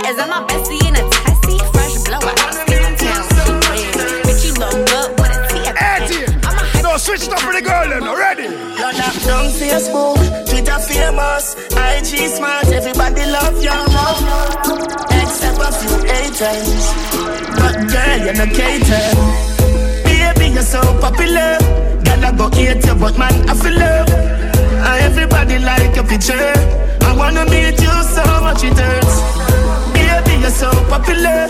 as 0.09 0.17
I'm 0.17 0.29
my 0.29 0.41
bestie 0.49 0.81
in 0.81 0.95
a 0.97 1.05
tasty 1.05 1.57
fresh 1.69 2.01
blow 2.05 2.17
out. 2.17 2.51
Switch 7.01 7.23
it 7.23 7.33
up 7.33 7.39
for 7.39 7.51
the 7.51 7.61
girl 7.61 7.89
then, 7.89 8.03
already. 8.03 8.47
Load 8.47 8.93
up 8.93 9.13
down 9.23 9.49
Facebook 9.49 10.50
famous, 10.91 11.55
IG 11.71 12.29
smart, 12.29 12.67
everybody 12.67 13.25
love 13.25 13.57
you. 13.63 13.79
Except 15.21 15.59
a 15.59 15.71
few 15.79 15.97
haters. 16.09 16.83
But 17.57 17.75
girl, 17.91 18.17
you're 18.23 18.37
not 18.39 18.51
cater. 18.57 19.05
Baby, 20.03 20.53
you're 20.53 20.63
so 20.63 20.81
popular. 20.99 21.57
I 22.23 22.31
go 22.37 22.49
hate 22.49 22.85
you, 22.85 22.95
but 22.95 23.17
man, 23.17 23.33
I 23.49 23.53
feel 23.55 23.73
love. 23.73 24.09
And 24.09 24.85
uh, 24.85 25.07
everybody 25.07 25.59
like 25.59 25.95
your 25.95 26.05
picture. 26.05 26.53
I 27.01 27.15
wanna 27.17 27.45
meet 27.45 27.81
you 27.81 27.95
so 28.15 28.23
much 28.41 28.63
it 28.63 28.77
hurts. 28.77 29.15
Baby, 29.93 30.39
you're 30.39 30.49
so 30.49 30.69
popular. 30.87 31.47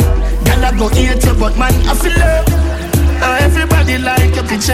I 0.63 0.77
go 0.77 0.87
hate 0.87 1.23
you, 1.25 1.33
but 1.33 1.57
man, 1.57 1.73
I 1.87 1.93
feel 1.93 2.17
love. 2.17 2.90
Now 3.21 3.37
everybody 3.37 3.97
like 3.99 4.35
your 4.35 4.45
picture. 4.45 4.73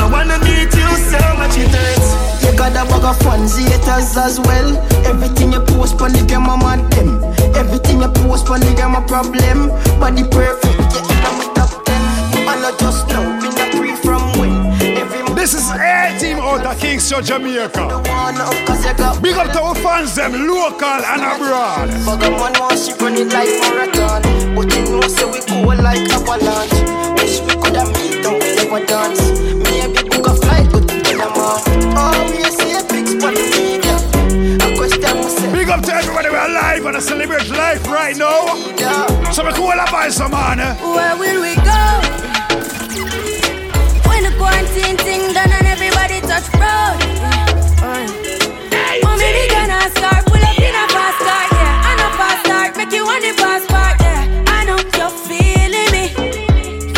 I 0.00 0.08
wanna 0.10 0.38
meet 0.40 0.72
you 0.72 0.90
so 1.12 1.20
much 1.36 1.56
it 1.60 1.68
hurts. 1.68 2.08
You 2.42 2.56
got 2.56 2.72
a 2.72 2.88
bag 2.88 3.04
of 3.04 3.18
fans, 3.20 3.56
haters 3.56 4.16
as 4.16 4.40
well. 4.40 4.76
Everything 5.04 5.52
you 5.52 5.60
post 5.60 6.00
on 6.00 6.12
the 6.12 6.24
game, 6.24 6.48
I'm 6.48 6.88
them. 6.90 7.22
Everything 7.54 8.00
you 8.00 8.08
post 8.08 8.48
on 8.48 8.60
the 8.60 8.72
game, 8.74 8.94
a 8.94 9.02
problem. 9.06 9.68
Body 10.00 10.24
perfect, 10.24 10.92
yeah, 10.94 11.28
I'm 11.28 11.40
a 11.40 11.54
top 11.54 11.84
ten. 11.84 12.02
But 12.46 12.64
I 12.64 12.72
just 12.80 13.08
know. 13.08 13.45
This 15.46 15.62
is 15.62 15.70
A 15.70 16.10
team 16.18 16.38
out 16.38 16.66
of 16.66 16.76
Kingston, 16.80 17.22
Jamaica. 17.22 17.70
Big 19.22 19.36
up 19.38 19.52
to 19.52 19.62
our 19.62 19.76
fans, 19.76 20.16
them 20.16 20.32
local 20.32 20.82
and 20.90 21.22
abroad. 21.22 21.86
Fuck 22.02 22.26
a 22.26 22.30
man, 22.34 22.52
want 22.58 22.74
she 22.74 22.90
run 22.98 23.14
it 23.14 23.30
like 23.30 23.54
marathon. 23.62 24.22
But 24.56 24.74
you 24.74 24.82
know, 24.90 25.06
say 25.06 25.22
we 25.30 25.38
cool 25.46 25.78
like 25.78 26.02
avalanche. 26.10 26.74
Wish 27.22 27.38
we 27.46 27.54
coulda 27.62 27.86
meet 27.94 28.26
and 28.26 28.42
we 28.42 28.56
never 28.58 28.82
dance. 28.90 29.22
Maybe 29.54 30.02
book 30.10 30.26
a 30.26 30.34
flight, 30.34 30.66
but 30.72 30.82
then 30.88 31.20
I'm. 31.22 31.30
Oh, 31.38 32.10
we 32.26 32.42
see 32.50 32.74
a 32.74 32.82
big 32.90 33.06
spot 33.06 33.38
in 33.38 33.46
media. 33.54 33.94
A 34.66 34.76
question 34.76 35.14
myself. 35.14 35.52
Big 35.54 35.68
up 35.68 35.80
to 35.86 35.94
everybody 35.94 36.28
we're 36.28 36.42
alive 36.44 36.84
and 36.86 36.96
I 36.96 36.98
celebrate 36.98 37.48
life 37.50 37.86
right 37.86 38.16
now. 38.16 38.50
So 39.30 39.46
we 39.46 39.52
cool 39.52 39.70
about 39.70 40.10
some 40.10 40.32
man. 40.32 40.58
eh? 40.58 40.74
Where 40.82 41.16
will 41.16 41.40
we 41.40 41.54
go? 41.54 42.05
Quarantine 44.38 44.96
thing 44.98 45.32
done 45.32 45.50
and 45.52 45.66
everybody 45.66 46.20
touch 46.20 46.48
road. 46.54 46.98
Oh, 47.82 49.00
Mommy, 49.02 49.28
we 49.36 49.48
gonna 49.48 49.80
start, 49.96 50.24
pull 50.26 50.44
up 50.44 50.58
in 50.58 50.74
a 50.74 50.86
fast 50.94 51.18
car, 51.26 51.46
yeah. 51.52 51.88
And 51.90 52.00
a 52.00 52.08
fast 52.18 52.40
start, 52.44 52.76
make 52.76 52.92
you 52.92 53.04
want 53.04 53.22
the 53.22 53.32
fast 53.32 53.68
part, 53.68 53.96
yeah. 54.00 54.44
I 54.48 54.64
know 54.64 54.78
you're 54.96 55.16
feeling 55.28 55.90
me. 55.96 56.04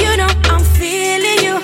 You 0.03 0.17
know 0.17 0.31
I'm 0.51 0.63
feeling 0.79 1.41
you. 1.47 1.57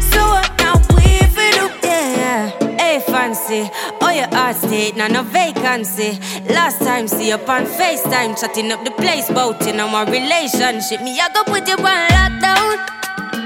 So 0.00 0.20
what 0.34 0.50
now 0.58 0.74
we 0.96 1.18
for 1.34 1.50
do, 1.58 1.66
yeah. 1.86 2.50
Hey, 2.78 3.00
fancy, 3.00 3.70
oh 4.00 4.10
your 4.10 4.28
heart 4.34 4.56
state, 4.56 4.96
now 4.96 5.08
no 5.08 5.22
vacancy. 5.22 6.18
Last 6.48 6.78
time 6.80 7.08
see 7.08 7.28
you 7.28 7.34
on 7.34 7.66
FaceTime, 7.66 8.38
chatting 8.40 8.72
up 8.72 8.84
the 8.84 8.90
place, 8.92 9.28
bout 9.30 9.66
in 9.66 9.76
my 9.76 10.04
relationship. 10.04 11.00
Me, 11.02 11.18
I 11.20 11.28
go 11.34 11.44
put 11.44 11.68
you 11.68 11.74
on 11.74 12.08
lockdown. 12.16 12.78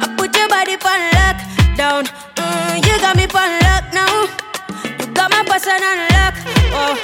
I 0.00 0.14
put 0.16 0.36
your 0.36 0.48
body 0.48 0.74
on 0.74 1.17
lockdown. 1.32 2.04
Mm, 2.36 2.76
you 2.86 2.94
got 3.00 3.16
me 3.16 3.24
on 3.24 3.50
lock 3.66 3.84
now. 3.92 4.14
You 5.00 5.06
got 5.12 5.30
my 5.30 5.42
person 5.44 5.80
on 5.90 5.98
lock. 6.14 6.34
Oh, 6.72 6.94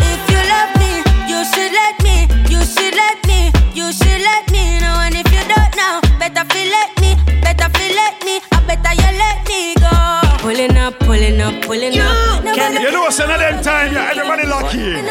if 0.00 0.22
you 0.30 0.40
love 0.52 0.72
me, 0.80 0.92
you 1.30 1.40
should 1.52 1.72
let 1.72 1.96
me. 2.02 2.26
You 2.52 2.60
should 2.64 2.94
let 2.94 3.18
me. 3.26 3.52
You 3.74 3.92
should 3.92 4.20
let 4.22 4.50
me 4.50 4.78
know. 4.80 4.96
And 5.04 5.14
if 5.14 5.28
you 5.32 5.42
don't 5.52 5.72
know, 5.76 6.00
better 6.18 6.44
feel 6.52 6.68
let 6.70 6.90
me. 7.00 7.14
Better 7.42 7.68
feel 7.76 7.94
let 7.94 8.16
me. 8.24 8.40
I 8.52 8.60
better 8.66 8.92
you 9.02 9.10
let 9.18 9.38
me 9.48 9.74
go. 9.76 9.92
Pulling 10.40 10.76
up, 10.76 10.98
pulling 11.00 11.40
up, 11.40 11.54
pulling 11.62 11.98
up. 11.98 12.44
Nobody- 12.44 12.80
You 12.82 12.90
know, 12.92 13.02
what's 13.02 13.18
another 13.18 13.60
time, 13.62 13.92
yeah, 13.92 14.10
everybody 14.12 14.46
lucky. 14.46 15.02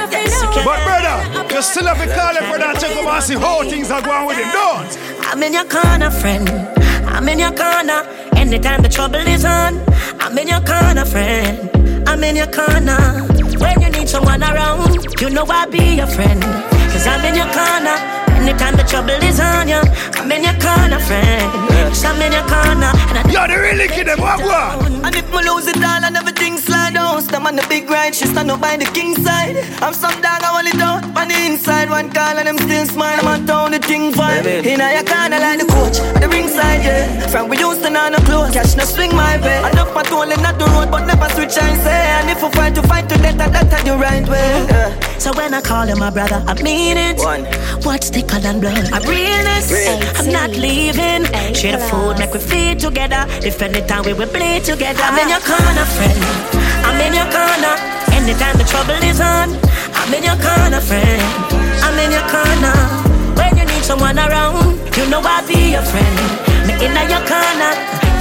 But 0.64 0.80
brother, 0.88 1.18
you 1.54 1.62
still 1.62 1.86
have 1.86 2.00
to 2.02 2.08
call 2.16 2.34
him 2.36 2.46
brother 2.50 2.66
and 2.72 2.80
check 2.80 2.96
up 2.96 3.06
and 3.06 3.24
see 3.24 3.36
how 3.36 3.64
things 3.64 3.92
are 3.92 4.02
going 4.02 4.26
with 4.28 4.38
him, 4.38 4.50
don't? 4.52 4.98
I'm 5.28 5.44
in 5.44 5.54
your 5.54 5.66
corner, 5.66 6.10
friend. 6.10 6.48
I'm 7.16 7.30
in 7.30 7.40
your 7.40 7.52
corner. 7.52 8.04
Anytime 8.36 8.82
the 8.82 8.90
trouble 8.90 9.16
is 9.16 9.46
on, 9.46 9.82
I'm 10.20 10.38
in 10.38 10.50
your 10.50 10.60
corner, 10.60 11.06
friend. 11.06 11.72
I'm 12.06 12.22
in 12.26 12.36
your 12.36 12.48
corner. 12.48 13.24
When 13.58 13.82
you 13.82 13.90
need 13.90 14.10
someone 14.10 14.44
around, 14.44 15.22
you 15.22 15.30
know 15.30 15.46
I'll 15.48 15.72
be 15.72 15.96
your 15.96 16.08
friend. 16.08 16.42
Cause 16.92 17.08
I'm 17.08 17.24
in 17.24 17.36
your 17.36 17.52
corner. 17.54 18.15
Anytime 18.36 18.76
the 18.76 18.84
trouble 18.84 19.20
is 19.24 19.40
on 19.40 19.68
you, 19.68 19.82
I'm 20.20 20.32
in 20.32 20.44
your 20.44 20.58
corner, 20.60 21.00
friend. 21.00 21.50
Cause 21.90 22.06
I'm 22.06 22.22
in 22.22 22.32
your 22.32 22.46
corner. 22.48 22.92
And 23.10 23.18
I 23.20 23.24
Yo, 23.32 23.48
they 23.48 23.58
really 23.58 23.88
kid 23.88 24.08
them, 24.08 24.20
what, 24.20 24.40
what? 24.42 24.92
And 25.06 25.16
if 25.16 25.26
me 25.32 25.40
lose 25.48 25.68
it 25.68 25.78
all 25.78 26.04
and 26.04 26.16
everything 26.16 26.58
slide 26.58 26.94
down, 26.94 27.22
stand 27.22 27.46
on 27.46 27.56
the 27.56 27.66
big 27.70 27.90
ride, 27.90 28.16
she 28.16 28.26
stand 28.26 28.52
up 28.52 28.62
by 28.62 28.78
the 28.78 28.86
king 28.86 29.16
side. 29.16 29.58
I'm 29.82 29.94
some 29.94 30.20
dog, 30.22 30.42
I 30.44 30.52
want 30.54 30.68
it 30.68 30.82
out 30.82 31.04
on 31.18 31.28
the 31.28 31.38
inside. 31.46 31.90
One 31.90 32.10
call 32.12 32.38
and 32.38 32.48
them 32.48 32.58
still 32.58 32.86
smile, 32.86 33.20
I'm 33.20 33.28
on 33.28 33.46
town, 33.46 33.72
the 33.72 33.80
thing 33.80 34.12
fine. 34.14 34.46
In 34.46 34.82
a 34.82 34.88
your 34.94 35.06
corner 35.06 35.40
like 35.40 35.60
the 35.60 35.68
coach, 35.68 35.98
the 36.22 36.28
ringside, 36.28 36.84
yeah. 36.84 37.28
From 37.28 37.50
we 37.50 37.58
used 37.58 37.84
to 37.84 37.90
know 37.90 38.10
no 38.10 38.18
clothes, 38.26 38.54
cash 38.54 38.76
no 38.76 38.84
swing 38.86 39.16
my 39.16 39.38
way. 39.42 39.60
Enough 39.72 39.94
my 39.94 40.04
toll 40.04 40.24
and 40.24 40.42
not 40.42 40.58
the 40.58 40.66
road, 40.66 40.90
but 40.92 41.06
never 41.06 41.30
switch 41.36 41.58
I 41.58 41.76
say. 41.86 42.02
And 42.18 42.30
if 42.30 42.42
we 42.42 42.50
fight 42.52 42.74
to 42.76 42.82
fight 42.84 43.08
to 43.10 43.18
death, 43.18 43.38
that 43.38 43.52
that's 43.52 43.84
the 43.84 43.96
right 43.98 44.28
way. 44.28 44.66
Yeah. 44.70 45.18
So 45.20 45.34
when 45.34 45.54
I 45.54 45.62
call 45.62 45.88
you 45.88 45.96
my 45.96 46.10
brother, 46.10 46.44
I 46.48 46.54
mean 46.62 46.98
it. 46.98 47.18
One. 47.18 47.46
What's 47.84 48.10
thicker 48.26 48.42
than 48.42 48.60
blood? 48.60 48.92
I 48.92 49.00
realness. 49.06 49.72
I'm 50.20 50.32
not 50.32 50.52
leaving. 50.52 51.26
Share 51.54 51.78
the 51.78 51.84
food, 51.90 52.18
make 52.20 52.34
we 52.34 52.40
feed 52.40 52.80
together. 52.80 53.26
If 53.46 53.62
anytime 53.62 54.04
we 54.04 54.14
will 54.14 54.30
bleed 54.32 54.64
together. 54.64 55.02
I'm 55.02 55.18
in 55.20 55.30
your 55.30 55.42
corner, 55.42 55.86
friend. 55.86 56.20
I'm 56.86 57.00
in 57.02 57.14
your 57.14 57.30
corner. 57.30 57.74
Anytime 58.14 58.58
the 58.58 58.66
trouble 58.66 58.98
is 59.04 59.20
on, 59.22 59.54
I'm 59.94 60.14
in 60.14 60.24
your 60.24 60.40
corner, 60.42 60.82
friend. 60.82 61.22
I'm 61.84 61.98
in 62.00 62.12
your 62.12 62.26
corner. 62.30 62.76
When 63.38 63.58
you 63.58 63.66
need 63.66 63.84
someone 63.84 64.18
around, 64.18 64.80
you 64.98 65.06
know 65.10 65.22
I'll 65.22 65.46
be 65.48 65.76
your 65.76 65.84
friend. 65.84 66.18
Me 66.66 66.74
in 66.74 66.94
your 66.94 67.24
corner. 67.30 67.72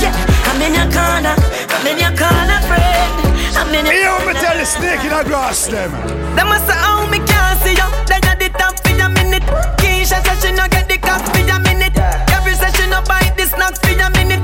Yeah, 0.03 0.13
I'm 0.49 0.61
in 0.61 0.75
your 0.75 0.91
corner. 0.93 1.35
I'm 1.73 1.87
in 1.87 1.99
your 1.99 2.15
corner, 2.17 2.59
friend. 2.69 3.11
I'm 3.57 3.73
in 3.73 3.87
your 3.87 3.95
You 3.95 4.11
want 4.11 4.27
me 4.27 4.35
tell 4.35 4.57
the 4.59 4.67
snake 4.67 5.05
in 5.05 5.11
the 5.11 5.23
grass, 5.25 5.67
them? 5.67 5.93
Them 6.37 6.49
must 6.49 6.67
say, 6.67 6.77
oh, 6.77 7.09
me 7.11 7.19
can't 7.19 7.57
see 7.63 7.73
you. 7.79 7.89
They 8.11 8.21
got 8.21 8.39
the 8.39 8.49
top 8.59 8.75
for 8.85 8.93
a 8.93 9.09
minute. 9.09 9.84
Keisha 10.05 10.23
said 10.23 10.37
she 10.43 10.53
no 10.53 10.69
get 10.69 10.87
the 10.87 10.99
cost 10.99 11.25
for 11.25 11.41
a 11.41 11.59
minute. 11.61 11.97
Every 12.37 12.53
session 12.53 12.91
no 12.91 13.01
buy 13.09 13.33
the 13.39 13.47
snacks 13.47 13.79
for 13.79 13.99
a 13.99 14.11
minute. 14.11 14.44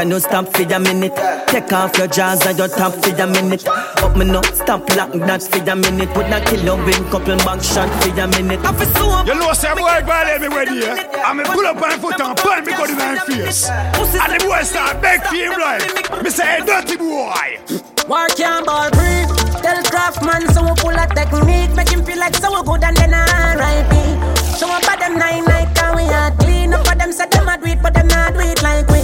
Can 0.00 0.10
you 0.10 0.18
stop 0.18 0.48
for 0.48 0.62
a 0.62 0.78
minute? 0.80 1.14
Take 1.48 1.70
off 1.74 1.98
your 1.98 2.06
jaws 2.06 2.46
and 2.46 2.56
your 2.56 2.68
top 2.68 2.94
for 3.04 3.10
a 3.10 3.26
minute. 3.26 3.68
Up 3.68 4.16
me 4.16 4.24
no, 4.24 4.40
stop 4.40 4.88
lock 4.96 5.12
that 5.12 5.42
for 5.42 5.60
a 5.60 5.76
minute. 5.76 6.08
Put 6.14 6.24
that 6.32 6.46
killer 6.48 6.76
win, 6.86 7.04
couple 7.12 7.36
back 7.44 7.60
shot 7.60 7.90
for 8.00 8.08
a 8.08 8.26
minute. 8.28 8.64
I 8.64 8.72
feel 8.72 8.88
so 8.96 9.04
You 9.28 9.38
know, 9.38 9.52
say 9.52 9.74
boy 9.74 10.00
violate 10.08 10.40
me 10.40 10.48
with 10.48 10.72
you. 10.72 10.88
I 10.88 11.34
me 11.34 11.44
pull 11.44 11.66
up 11.66 11.76
my 11.76 11.98
foot 12.00 12.18
and 12.18 12.32
punch 12.32 12.64
me 12.64 12.72
gun 12.72 12.88
in 12.88 12.96
my 12.96 13.18
face. 13.28 13.68
And 13.68 14.32
the 14.32 14.38
boy 14.40 14.62
start 14.64 15.02
beg 15.02 15.20
for 15.20 15.36
him 15.36 15.52
like, 15.60 16.24
me 16.24 16.30
say, 16.30 16.48
hey, 16.48 16.64
dirty 16.64 16.96
boy. 16.96 17.60
Work 18.08 18.38
your 18.40 18.64
ball 18.64 18.88
free. 18.96 19.28
Tell 19.60 19.84
Craftman 19.84 20.48
so 20.56 20.64
we 20.64 20.72
pull 20.80 20.96
a 20.96 21.04
technique. 21.12 21.76
Make 21.76 21.92
him 21.92 22.06
feel 22.06 22.18
like 22.18 22.34
so 22.36 22.48
we 22.48 22.64
good 22.64 22.84
and 22.84 22.96
then 22.96 23.12
R.I.P. 23.12 24.39
Show 24.60 24.68
up 24.68 24.84
at 24.92 25.00
them 25.00 25.16
nine 25.16 25.42
night 25.46 25.72
and 25.72 25.96
we 25.96 26.04
are 26.12 26.30
clean 26.36 26.74
up 26.74 26.86
for 26.86 26.94
them. 26.94 27.12
Say 27.12 27.24
them 27.32 27.48
a 27.48 27.56
do 27.56 27.64
it 27.64 27.80
but 27.80 27.94
them 27.94 28.08
not 28.08 28.34
do 28.34 28.40
it 28.40 28.60
like 28.60 28.84
we. 28.92 29.00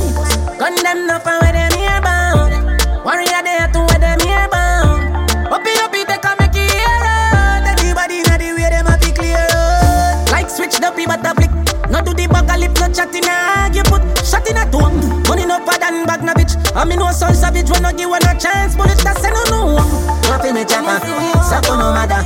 Gun 0.61 0.77
them 0.85 1.09
up 1.09 1.25
and 1.25 1.41
where 1.41 1.53
them 1.57 1.73
here 1.73 1.97
bound. 2.05 2.53
Warrior 3.01 3.41
there 3.41 3.65
to 3.73 3.81
where 3.89 3.97
them 3.97 4.21
here 4.21 4.49
bound. 4.53 5.01
Up 5.49 5.65
it 5.65 5.81
up 5.81 5.97
it 5.97 6.05
they 6.13 6.21
can 6.21 6.37
make 6.37 6.53
it 6.53 6.69
here 6.69 7.01
out. 7.09 7.65
Everybody 7.73 8.21
know 8.29 8.37
the 8.37 8.53
way 8.53 8.69
them 8.69 8.85
a 8.85 9.01
be 9.01 9.09
clear 9.17 9.49
out. 9.57 10.29
Like 10.29 10.53
switch 10.53 10.77
the 10.77 10.93
but 10.93 11.25
a 11.25 11.33
flick. 11.33 11.53
No 11.89 12.05
do 12.05 12.13
the 12.13 12.29
a 12.29 12.55
lip, 12.61 12.77
no 12.77 12.93
chat 12.93 13.17
in 13.17 13.25
a 13.25 13.65
argue 13.65 13.89
put 13.89 14.05
shot 14.29 14.45
in 14.45 14.61
a 14.61 14.69
tongue. 14.69 15.25
Money 15.25 15.49
no 15.49 15.57
pad 15.65 15.81
and 15.89 16.05
bag 16.05 16.21
na 16.21 16.35
bitch. 16.37 16.53
I 16.77 16.85
mean 16.85 16.99
no 16.99 17.09
son 17.13 17.33
savage 17.33 17.71
when 17.73 17.81
no 17.81 17.97
give 17.97 18.11
one 18.13 18.21
a 18.29 18.37
chance. 18.37 18.77
Bullet 18.77 19.01
that 19.09 19.17
say 19.25 19.33
no 19.33 19.41
no. 19.49 19.81
No 19.81 20.37
fi 20.37 20.53
me 20.53 20.69
chopper, 20.69 21.01
so 21.49 21.81
no 21.81 21.97
matter. 21.97 22.21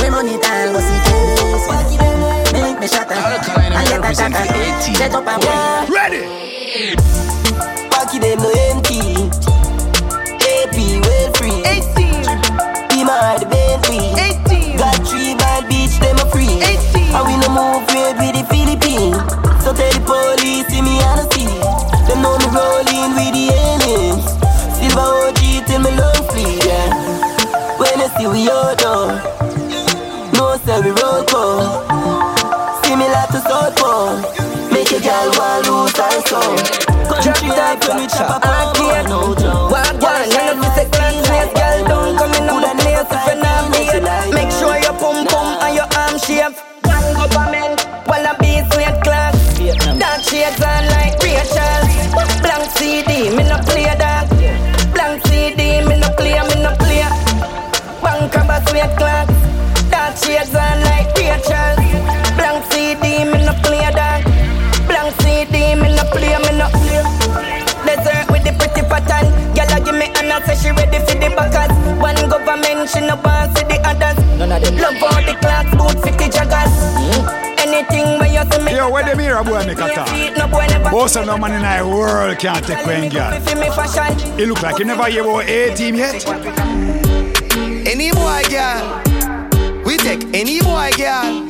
We 0.00 0.08
money 0.08 0.40
time 0.40 0.72
go 0.72 0.80
see 0.80 0.99
I 4.10 4.12
get 4.12 4.26
a 4.26 4.42
shatter. 4.42 4.94
Set 4.98 5.14
up 5.14 5.22
a 5.22 5.38
war. 5.38 5.86
Ready. 5.86 6.26
Backy 7.94 8.18
them 8.18 8.42
no 8.42 8.50
empty. 8.66 9.30
AP 10.50 10.74
well 11.06 11.30
free. 11.38 11.62
18. 11.62 12.26
Be 12.90 13.04
my 13.06 13.38
the 13.38 13.46
Bentley. 13.46 14.10
18. 14.18 14.78
Got 14.78 15.06
three 15.06 15.36
bad 15.38 15.70
bitch, 15.70 15.94
them 16.02 16.18
a 16.18 16.26
free. 16.32 16.58
18. 16.58 17.14
And 17.14 17.22
we 17.22 17.38
no 17.38 17.54
move 17.54 17.86
weird 17.94 18.18
with 18.18 18.34
the 18.34 18.42
Philippines. 18.50 19.14
So 19.62 19.70
tell 19.70 19.92
the 19.94 20.02
police, 20.02 20.66
see 20.66 20.82
me 20.82 20.98
on 21.06 21.22
the 21.22 21.24
see. 21.30 21.46
Them 22.10 22.22
know 22.22 22.34
me 22.34 22.50
rolling 22.50 23.14
with 23.14 23.30
the 23.30 23.46
aliens. 23.54 24.26
Silver 24.74 25.06
OG 25.30 25.70
till 25.70 25.78
me 25.86 25.90
lung 25.94 26.22
flee, 26.34 26.58
yeah. 26.66 27.78
When 27.78 27.94
I 28.00 28.10
see 28.18 28.26
we 28.26 28.50
all 28.50 28.74
done. 28.74 29.29
Country 37.50 37.62
life 37.62 37.88
when 37.88 37.96
we 37.96 38.06
chop 38.06 38.79
she 72.92 73.00
no 73.00 73.14
want 73.22 73.56
see 73.56 73.64
the 73.64 73.78
others. 73.86 74.18
None 74.38 74.52
of 74.52 74.62
them 74.62 74.76
love 74.76 75.02
all 75.02 75.22
the 75.22 75.34
clocks, 75.38 75.70
boot 75.78 75.96
50 76.02 76.24
joggers. 76.34 76.72
Hmm? 76.98 77.40
Anything 77.60 78.06
where 78.18 78.32
you 78.32 78.50
see 78.50 78.62
me. 78.64 78.74
Yo, 78.74 78.90
where 78.90 79.04
the 79.04 79.14
mirror 79.16 79.44
boy 79.44 79.64
make 79.66 79.78
a 79.78 79.94
talk? 79.94 80.08
No 80.36 80.48
boy 80.48 80.66
never. 80.66 80.90
Most 80.90 81.16
of 81.16 81.26
no 81.26 81.38
man 81.38 81.52
in 81.52 81.62
the 81.62 81.88
world 81.88 82.38
can't 82.38 82.64
take 82.66 82.84
one 82.86 83.08
girl. 83.08 83.30
Fi 83.40 83.54
me 83.54 83.68
fashion. 83.70 84.40
It 84.40 84.48
look 84.48 84.62
like 84.62 84.78
you 84.78 84.84
never 84.84 85.04
hear 85.06 85.22
about 85.22 85.48
A 85.48 85.74
team 85.74 85.94
yet. 85.94 86.26
Any 87.86 88.10
boy, 88.12 88.42
girl. 88.50 89.02
We 89.84 89.96
take 89.96 90.22
any 90.34 90.60
boy, 90.60 90.90
girl. 90.96 91.48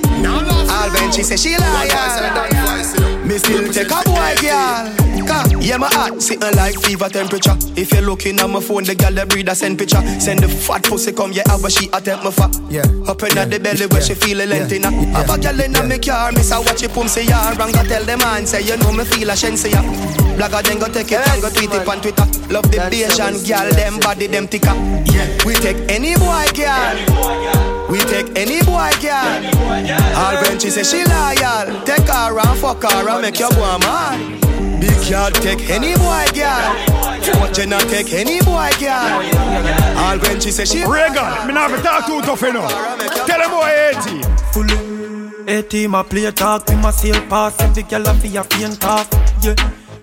Alben, 0.71 1.12
she 1.15 1.23
say 1.23 1.37
she 1.37 1.57
loyal. 1.57 3.27
Me 3.27 3.39
still 3.39 3.73
take 3.73 3.91
a 3.91 4.03
boy, 4.05 4.35
girl. 4.41 5.10
Ka, 5.31 5.47
Yeah, 5.61 5.77
my 5.78 5.86
heart 5.94 6.20
sitting 6.20 6.55
like 6.57 6.74
fever 6.82 7.09
temperature. 7.09 7.55
If 7.78 7.93
you're 7.93 8.02
looking 8.02 8.40
at 8.40 8.51
my 8.51 8.61
phone, 8.61 8.82
the 8.82 8.97
girl 8.97 9.12
that 9.15 9.28
breed 9.28 9.48
a 9.48 9.55
send 9.55 9.78
picture. 9.78 10.02
Send 10.19 10.40
the 10.40 10.48
fat 10.48 10.82
pussy 10.82 11.12
come, 11.12 11.31
yeah, 11.32 11.47
but 11.62 11.70
she 11.70 11.86
attempt 11.93 12.24
me 12.24 12.31
fat. 12.32 12.51
Yeah. 12.69 12.82
Up 13.07 13.23
in 13.23 13.39
the 13.39 13.59
belly 13.62 13.86
where 13.86 14.02
she 14.02 14.15
feel 14.15 14.43
a 14.43 14.47
length 14.47 14.73
in 14.73 14.82
her. 14.82 14.90
Have 15.15 15.31
a 15.31 15.39
girl 15.39 15.61
in 15.61 15.73
my 15.73 15.98
car, 15.98 16.32
miss 16.32 16.51
I 16.51 16.59
watch 16.59 16.82
it 16.82 16.90
pum 16.93 17.07
say 17.07 17.27
ya. 17.27 17.55
Wrong, 17.55 17.70
go 17.70 17.82
tell 17.85 18.02
the 18.05 18.16
man, 18.19 18.44
say 18.44 18.62
you 18.62 18.77
know 18.78 18.90
me 18.90 19.05
feel 19.05 19.31
a 19.31 19.36
shen 19.36 19.57
say 19.57 19.70
ya. 19.70 19.82
Blagger 20.35 20.62
then 20.66 20.78
go 20.81 20.89
take 20.89 21.12
it 21.12 21.23
and 21.23 21.43
go 21.43 21.48
tweet 21.51 21.70
it 21.70 21.86
on 21.86 22.01
Twitter. 22.01 22.27
Love 22.51 22.66
the 22.73 22.78
Bayesian 22.90 23.39
girl, 23.47 23.70
them 23.70 24.01
body, 24.01 24.27
them 24.27 24.48
thicker. 24.48 24.74
Yeah. 25.15 25.31
We 25.47 25.55
take 25.55 25.78
any 25.86 26.19
boy, 26.19 26.47
girl. 26.59 27.86
We 27.86 27.98
take 28.11 28.35
any 28.35 28.59
boy, 28.66 28.90
girl. 28.98 29.31
All 30.19 30.35
when 30.43 30.59
she 30.59 30.70
say 30.70 30.82
she 30.82 31.05
loyal, 31.07 31.85
take 31.86 32.09
her 32.11 32.35
and 32.35 32.59
fuck 32.59 32.82
her 32.82 33.09
and 33.09 33.23
make 33.23 33.39
your 33.39 33.51
boy 33.51 33.78
mad. 33.78 34.40
Big 34.81 34.97
girl 35.11 35.31
take 35.31 35.69
any 35.70 35.94
boy, 35.94 36.24
girl. 36.35 36.74
But 37.39 37.57
you 37.59 37.66
not 37.66 37.82
take 37.82 38.12
any 38.12 38.40
boy, 38.40 38.70
girl. 38.81 39.23
All 39.98 40.19
when 40.19 40.40
she 40.40 40.51
say 40.51 40.65
she 40.65 40.85
Reagan, 40.85 41.47
me 41.47 41.52
not 41.52 41.70
have 41.70 41.77
to 41.77 41.82
talk 41.82 42.07
too 42.07 42.20
tough 42.23 42.43
enough. 42.43 42.70
Tell 43.27 43.39
them 43.39 43.51
boy 43.51 43.70
80. 43.94 44.23
Fully. 44.52 45.57
A 45.59 45.62
team 45.62 45.94
a 45.94 46.05
play 46.05 46.31
talk, 46.31 46.69
we 46.69 46.77
must 46.77 47.01
sail 47.01 47.20
pass. 47.28 47.61
Every 47.61 47.82
girl 47.82 48.07
a 48.07 48.15
fi 48.15 48.36
a 48.36 48.44
faint 48.44 48.85
off. 48.85 49.09
Yeah. 49.43 49.55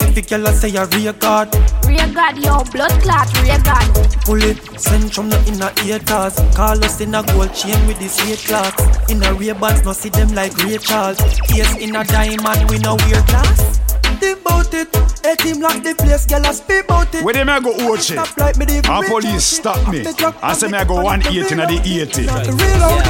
Every 0.01 0.21
girl 0.21 0.47
a 0.47 0.53
say 0.53 0.75
a 0.75 0.85
real 0.87 1.13
God. 1.13 1.53
Real 1.85 2.13
God, 2.13 2.37
yo, 2.37 2.63
blood 2.71 2.91
clot, 3.01 3.27
real 3.43 3.61
God. 3.61 4.25
Fully 4.25 4.55
send 4.77 5.13
from 5.13 5.29
the 5.29 5.37
inner 5.47 5.71
haters. 5.81 6.35
Call 6.55 6.83
us 6.83 7.01
in 7.01 7.15
a 7.15 7.23
gold 7.23 7.53
chain 7.53 7.87
with 7.87 7.97
this 7.99 8.17
weight 8.25 8.39
clocks. 8.39 9.11
In 9.11 9.23
a 9.23 9.33
real 9.33 9.55
bands, 9.55 9.83
no 9.85 9.93
see 9.93 10.09
them 10.09 10.29
like 10.35 10.55
Ray 10.63 10.77
Charles. 10.77 11.19
Yes, 11.49 11.75
in 11.77 11.95
a 11.95 12.03
diamond, 12.03 12.69
we 12.69 12.77
no 12.79 12.95
wear 12.95 13.21
glass. 13.23 13.79
Think 14.19 14.41
about 14.41 14.73
it. 14.73 14.87
A 15.25 15.35
team 15.35 15.59
lock 15.61 15.83
the 15.83 15.93
place, 15.95 16.25
girl, 16.25 16.45
I 16.45 16.51
speak 16.53 16.85
about 16.85 17.13
it. 17.13 17.23
Where 17.23 17.33
them 17.33 17.49
I 17.49 17.59
go 17.59 17.71
watch 17.89 18.11
it? 18.11 18.19
Stop 18.19 18.37
like 18.37 18.57
me, 18.57 18.65
the 18.65 18.89
And 18.89 19.05
police 19.07 19.43
stop 19.43 19.91
me. 19.91 20.05
I 20.41 20.53
say 20.53 20.67
me 20.67 20.77
I 20.77 20.85
go 20.85 21.01
180 21.01 21.51
in 21.51 21.57
the 21.57 21.77
80. 22.01 22.27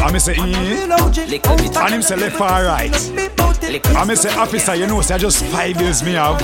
And 0.04 0.14
me 0.14 0.20
say, 0.20 0.34
eh? 0.34 1.84
And 1.84 1.94
him 1.94 2.02
say 2.02 2.16
left 2.16 2.42
or 2.42 2.48
right. 2.48 2.92
And 3.68 4.08
me 4.08 4.16
say, 4.16 4.34
officer, 4.36 4.76
you 4.76 4.88
know, 4.88 5.02
say 5.02 5.16
I 5.16 5.18
just 5.18 5.44
five 5.46 5.80
years 5.82 6.02
me 6.04 6.14
have. 6.14 6.42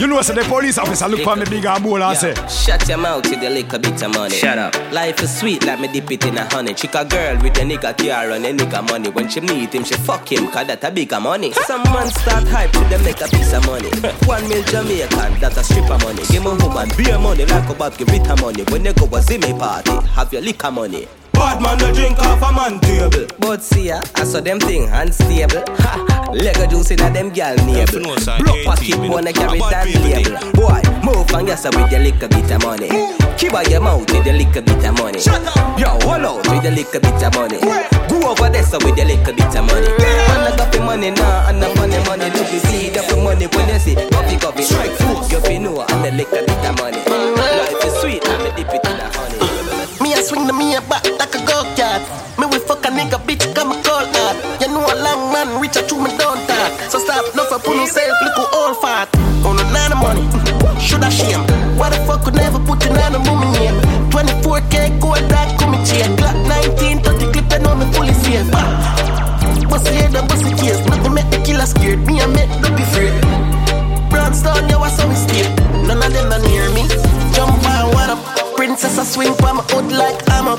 You 0.00 0.06
know, 0.06 0.20
say 0.22 0.34
the 0.34 0.44
police 0.48 0.78
officer 0.78 1.08
look 1.08 1.20
for 1.20 1.36
me 1.36 1.44
big 1.44 1.64
and 1.64 1.82
bowl 1.82 2.02
and 2.02 2.16
say, 2.18 2.34
Shut 2.48 2.88
your 2.88 2.98
mouth 2.98 3.28
with 3.28 3.42
a 3.42 3.50
little 3.50 3.78
bit 3.78 4.02
of 4.02 4.14
money. 4.14 4.34
Shut 4.34 4.58
up. 4.58 4.74
Life 4.92 5.22
is 5.22 5.38
sweet 5.38 5.64
like 5.64 5.80
me 5.80 5.88
dip 5.88 6.10
it 6.10 6.24
in 6.26 6.36
a 6.38 6.44
honey. 6.52 6.74
Chick 6.74 6.94
a 6.94 7.04
girl 7.04 7.36
with 7.40 7.56
a 7.58 7.62
nigga 7.62 7.96
car 7.96 8.30
and 8.30 8.44
a 8.44 8.52
nigga 8.52 8.88
money. 8.90 9.10
When 9.10 9.28
she 9.28 9.40
meet 9.40 9.74
him, 9.74 9.84
she 9.84 9.94
fuck 9.94 10.30
him, 10.30 10.48
cause 10.50 10.66
that 10.66 10.82
a 10.84 10.90
bigger 10.90 11.20
money. 11.20 11.52
Some 11.52 11.82
man 11.84 12.08
start 12.08 12.48
hype 12.48 12.72
to 12.72 12.80
them 12.80 13.02
make 13.04 13.20
a 13.20 13.28
piece 13.28 13.52
of 13.52 13.63
money. 13.66 13.90
One 14.26 14.48
mil 14.48 14.62
Jamaican, 14.64 15.40
that 15.40 15.56
a 15.56 15.64
stripper 15.64 15.98
money. 16.04 16.22
Give 16.28 16.44
me 16.44 16.50
woman 16.50 16.88
beer 16.96 17.18
money 17.18 17.44
like 17.46 17.68
a 17.68 17.74
Bob 17.74 17.96
give 17.96 18.08
it 18.08 18.26
her 18.26 18.36
money. 18.36 18.64
When 18.70 18.82
they 18.82 18.92
go 18.92 19.06
a 19.06 19.20
Zimmy 19.20 19.58
party, 19.58 19.92
have 20.08 20.32
your 20.32 20.42
liquor 20.42 20.70
money. 20.70 21.08
Bad 21.34 21.60
man 21.60 21.78
no 21.78 21.92
drink 21.92 22.18
off 22.18 22.42
a 22.42 22.52
man 22.52 22.80
table. 22.80 23.26
But 23.38 23.62
see 23.62 23.88
ya, 23.88 24.00
I 24.14 24.24
saw 24.24 24.40
them 24.40 24.58
thing 24.60 24.88
unstable. 24.90 25.62
Ha, 25.84 26.30
Lego 26.32 26.66
juice 26.66 26.90
in 26.92 27.00
a 27.00 27.10
them 27.10 27.30
gal 27.30 27.56
navel. 27.66 28.00
Block 28.02 28.58
pocket 28.64 28.98
wanna 28.98 29.32
carry 29.32 29.58
that 29.58 29.86
label. 30.02 30.38
Boy, 30.52 30.80
move 31.04 31.30
and 31.34 31.48
yes 31.48 31.64
with 31.64 31.90
your 31.90 32.00
little 32.00 32.28
bit 32.28 32.50
of 32.50 32.62
money. 32.62 32.88
Keep 33.36 33.54
out 33.54 33.68
your 33.68 33.80
mouth 33.80 34.10
with 34.10 34.24
your 34.24 34.34
little 34.34 34.62
bit 34.62 34.84
of 34.84 34.94
money. 34.98 35.18
Yo, 35.76 35.88
hold 36.06 36.24
out 36.24 36.46
with 36.48 36.62
your 36.64 36.72
little 36.72 37.00
bit 37.00 37.22
of 37.22 37.34
money. 37.34 37.58
Go 38.08 38.30
over 38.30 38.48
there 38.48 38.62
so 38.62 38.78
with 38.82 38.96
your 38.96 39.06
little 39.06 39.34
bit 39.34 39.54
of 39.54 39.64
money. 39.66 39.90
Man, 39.98 40.46
I 40.46 40.56
got 40.56 40.72
the 40.72 40.80
money 40.80 41.10
now, 41.10 41.48
and 41.48 41.60
the 41.60 41.68
money, 41.74 41.98
money. 42.06 42.30
Look, 42.30 42.52
you 42.52 42.60
see 42.70 42.90
the 42.90 43.02
money 43.22 43.46
when 43.46 43.68
you 43.68 43.78
see 43.78 43.94
coffee, 44.14 44.38
coffee. 44.38 44.62
Strike 44.62 44.92
food, 45.02 45.30
you 45.30 45.40
feel 45.40 45.60
know, 45.60 45.82
and 45.82 46.04
the 46.04 46.10
little 46.14 46.46
bit 46.46 46.64
of 46.64 46.78
money. 46.78 47.02
Life 47.04 47.84
is 47.84 47.94
sweet, 48.00 48.24
and 48.24 48.42
me 48.44 48.50
dip 48.56 48.70
it 48.70 48.74
in 48.74 48.80
the 48.82 48.88
honey. 48.88 48.93
Me 50.00 50.12
a 50.12 50.22
swing 50.22 50.46
the 50.46 50.52
me 50.52 50.74
a 50.74 50.80
back 50.82 51.04
like 51.18 51.34
a 51.34 51.40
go-kart. 51.46 52.02
Me 52.38 52.46
we 52.46 52.58
fuck 52.58 52.84
a 52.84 52.90
nigga 52.90 53.18
bitch 53.26 53.44
come 53.54 53.72
a 53.72 53.76
cold 53.82 54.10
hard 54.16 54.36
You 54.60 54.68
know 54.68 54.82
a 54.82 54.94
long 55.02 55.32
man 55.32 55.60
reach 55.60 55.76
out 55.76 55.88
to 55.88 55.96
me 55.96 56.10
don't 56.18 56.40
talk. 56.46 56.72
So 56.90 56.98
stop 56.98 57.24
no 57.34 57.44
for 57.44 57.58
put 57.58 57.76
yourself 57.76 58.16
look 58.22 58.34
who 58.34 58.44
all 58.58 58.74
fat. 58.74 59.08
On 59.44 59.58
a 59.60 59.64
nine 59.70 59.94
money, 60.00 60.24
should 60.80 61.04
I 61.04 61.10
shame 61.10 61.44
Why 61.76 61.90
the 61.90 62.00
fuck 62.06 62.24
could 62.24 62.34
never 62.34 62.58
put 62.58 62.84
in 62.86 62.96
on 62.96 63.14
a 63.14 63.20
woman 63.28 63.52
name 63.52 63.76
24k 64.08 65.00
gold 65.00 65.20
that 65.28 65.58
come 65.60 65.76
chain 65.84 66.16
Glock 66.16 66.38
19, 66.48 67.02
30 67.02 67.32
clip 67.32 67.52
and 67.52 67.64
know 67.64 67.74
me 67.74 67.84
fully 67.92 68.14
safe. 68.14 68.50
Bust 69.68 69.84
the 69.84 69.92
head 69.92 70.14
and 70.14 70.28
bust 70.28 70.44
the 70.44 70.54
case. 70.56 70.80
Nothing 70.86 71.14
make 71.14 71.30
the 71.30 71.42
killer 71.44 71.66
scared. 71.66 72.06
Me 72.06 72.20
I 72.20 72.26
make 72.26 72.63
Princess, 78.74 78.98
I 78.98 79.04
swing 79.04 79.34
for 79.34 79.54
my 79.54 79.62
hood 79.70 79.92
like 79.92 80.18
I'm 80.34 80.48
up. 80.48 80.58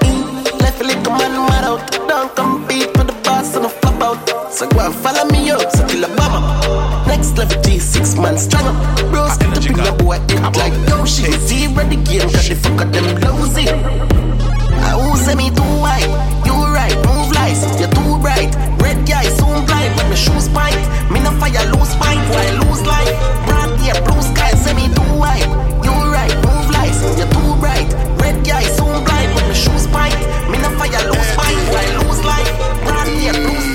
Mm, 0.00 0.32
left 0.64 0.80
a 0.80 0.84
little 0.84 1.12
man 1.12 1.36
mad 1.44 1.64
out. 1.68 1.92
Don't 2.08 2.34
compete 2.34 2.88
with 2.96 3.08
the 3.08 3.12
boss 3.20 3.54
and 3.54 3.66
I 3.66 3.68
flop 3.68 4.00
out. 4.00 4.50
So 4.50 4.66
go 4.70 4.80
and 4.80 4.94
follow 4.94 5.28
me 5.28 5.50
up, 5.50 5.68
so 5.70 5.86
kill 5.86 6.04
a 6.04 6.08
bomber. 6.16 6.40
Next 7.04 7.36
level 7.36 7.60
G6 7.60 8.16
man 8.16 8.38
strong 8.38 8.64
up. 8.64 8.80
Bros 9.12 9.36
get 9.36 9.52
to 9.52 9.60
bring 9.60 9.76
a 9.76 9.92
boy 9.92 10.16
in 10.32 10.40
like 10.56 10.72
yo 10.88 11.04
shit. 11.04 11.36
Zero 11.44 11.84
the 11.84 12.00
game, 12.00 12.32
cause 12.32 12.48
the 12.48 12.56
fuck 12.56 12.80
of 12.80 12.92
them 12.96 13.20
lousy. 13.20 13.68
I 13.68 14.96
who 14.96 15.12
say 15.20 15.34
me 15.34 15.52
too 15.52 15.60
white? 15.84 16.08
You 16.48 16.56
right, 16.72 16.96
move 17.04 17.28
lies, 17.36 17.60
you're 17.76 17.92
too 17.92 18.16
bright. 18.24 18.56
Red 18.80 19.04
guy 19.04 19.28
soon 19.36 19.68
blind 19.68 19.92
when 20.00 20.08
my 20.08 20.16
shoes 20.16 20.48
bite. 20.48 20.80
Me 21.12 21.20
no 21.20 21.28
fire 21.36 21.60
lose 21.76 21.92
fight, 22.00 22.24
why 22.32 22.56
lose 22.64 22.80
life? 22.88 23.12
Brand 23.44 23.76
here, 23.84 24.00
blue 24.00 24.22
sky, 24.32 24.48
say 24.56 24.72
me 24.72 24.88
too 24.96 25.12
white. 25.20 25.79
You 27.00 27.06
right, 27.06 27.16
move 27.16 27.16
lies, 27.16 27.18
you 27.18 27.26
too 27.26 27.56
bright. 27.60 28.20
Red 28.20 28.44
guy 28.44 28.62
soon 28.62 29.04
blind 29.04 29.34
when 29.34 29.48
my 29.48 29.54
shoes 29.54 29.86
bite. 29.86 30.16
Me 30.50 30.58
no 30.58 30.68
fire 30.76 31.04
lose 31.08 31.30
fight, 31.32 31.56
why 31.72 31.86
lose 31.96 32.24
life? 32.24 32.50
Brand 32.84 33.08
here, 33.08 33.32
blue. 33.32 33.70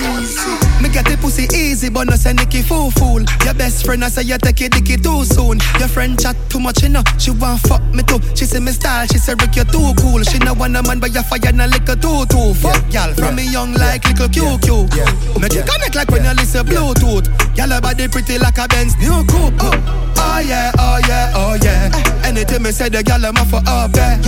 Me 0.82 0.90
get 0.90 1.06
the 1.06 1.16
pussy 1.20 1.48
easy, 1.56 1.88
but 1.88 2.06
no 2.06 2.14
say 2.16 2.32
Nicky 2.34 2.62
fool 2.62 2.90
fool. 2.92 3.22
Your 3.44 3.54
best 3.54 3.84
friend 3.84 4.04
I 4.04 4.08
say 4.08 4.22
you 4.22 4.36
take 4.38 4.60
it 4.60 4.72
dicky 4.72 4.96
too 4.96 5.24
soon. 5.24 5.58
Your 5.78 5.88
friend 5.88 6.20
chat 6.20 6.36
too 6.50 6.60
much, 6.60 6.82
you 6.82 6.90
know. 6.90 7.02
She 7.18 7.30
want 7.30 7.60
fuck 7.62 7.82
me 7.92 8.02
too. 8.02 8.20
She 8.36 8.44
say 8.44 8.60
me 8.60 8.72
style, 8.72 9.06
she 9.06 9.18
say 9.18 9.34
Rick 9.34 9.56
you 9.56 9.64
too 9.64 9.94
cool. 9.98 10.22
She 10.22 10.38
no 10.38 10.52
want 10.54 10.76
a 10.76 10.82
man, 10.82 11.00
but 11.00 11.14
you 11.14 11.22
fire 11.22 11.52
na 11.52 11.64
liquor 11.64 11.96
too 11.96 12.26
too. 12.26 12.54
Fuck 12.54 12.92
y'all 12.92 13.12
from 13.14 13.34
me 13.36 13.50
young 13.50 13.72
like 13.74 14.04
little 14.06 14.28
QQ. 14.28 15.40
Make 15.40 15.54
you 15.54 15.62
connect 15.64 15.94
like 15.96 16.10
when 16.10 16.22
you 16.22 16.34
listen 16.34 16.66
Bluetooth. 16.66 17.26
Y'all 17.56 17.68
your 17.68 17.80
body 17.80 18.06
pretty 18.06 18.38
like 18.38 18.58
a 18.58 18.68
Benz 18.68 18.94
new 18.98 19.24
coupe. 19.26 19.54
Oh, 19.58 20.14
oh 20.18 20.38
yeah, 20.46 20.70
oh 20.78 21.00
yeah, 21.08 21.32
oh 21.34 21.58
yeah. 21.62 22.15
Anything 22.26 22.62
me 22.64 22.72
say 22.72 22.88
the 22.88 22.98
gyal 22.98 23.24
I'm 23.24 23.46
for 23.46 23.62
up 23.68 23.92
there. 23.92 24.18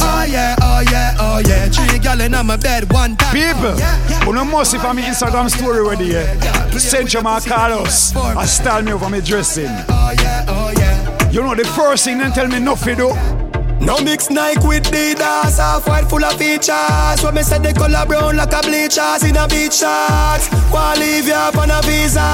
Oh 0.00 0.24
yeah, 0.26 0.56
oh 0.62 0.82
yeah, 0.90 1.14
oh 1.20 1.42
yeah. 1.46 1.68
Three 1.68 1.98
gyal 1.98 2.24
in 2.24 2.46
my 2.46 2.56
bed 2.56 2.90
one 2.90 3.16
time. 3.16 3.34
People, 3.34 3.76
you 4.26 4.32
know 4.32 4.44
most 4.44 4.72
if 4.72 4.82
I'm 4.82 4.96
Instagram 4.96 5.50
story 5.50 5.86
ready 5.86 6.06
here. 6.06 6.26
Centrum 6.72 7.24
Carlos, 7.46 8.16
I 8.16 8.46
style 8.46 8.82
me 8.82 8.92
over 8.92 9.10
me 9.10 9.20
dressing. 9.20 9.66
Oh 9.88 10.14
yeah, 10.18 10.46
oh 10.48 10.72
yeah. 10.78 11.30
You 11.30 11.42
know 11.42 11.54
the 11.54 11.64
first 11.64 12.04
thing 12.04 12.16
they 12.16 12.30
tell 12.30 12.48
me 12.48 12.60
nothing 12.60 12.96
do. 12.96 13.43
No 13.80 13.98
mix 14.00 14.30
Nike 14.30 14.66
with 14.66 14.84
Adidas, 14.84 15.58
half 15.58 15.86
white 15.86 16.08
full 16.08 16.24
of 16.24 16.34
features. 16.38 17.22
When 17.22 17.34
me 17.34 17.42
say 17.42 17.58
the 17.58 17.72
color 17.72 18.06
brown 18.06 18.36
like 18.36 18.52
a 18.52 18.60
bleachers 18.62 19.22
in 19.24 19.36
a 19.36 19.46
beach 19.46 19.74
shorts. 19.84 20.48
Wanna 20.72 21.00
leave 21.00 21.26
you 21.26 21.34
up 21.34 21.56
on 21.58 21.70
a 21.70 21.80
visa? 21.82 22.24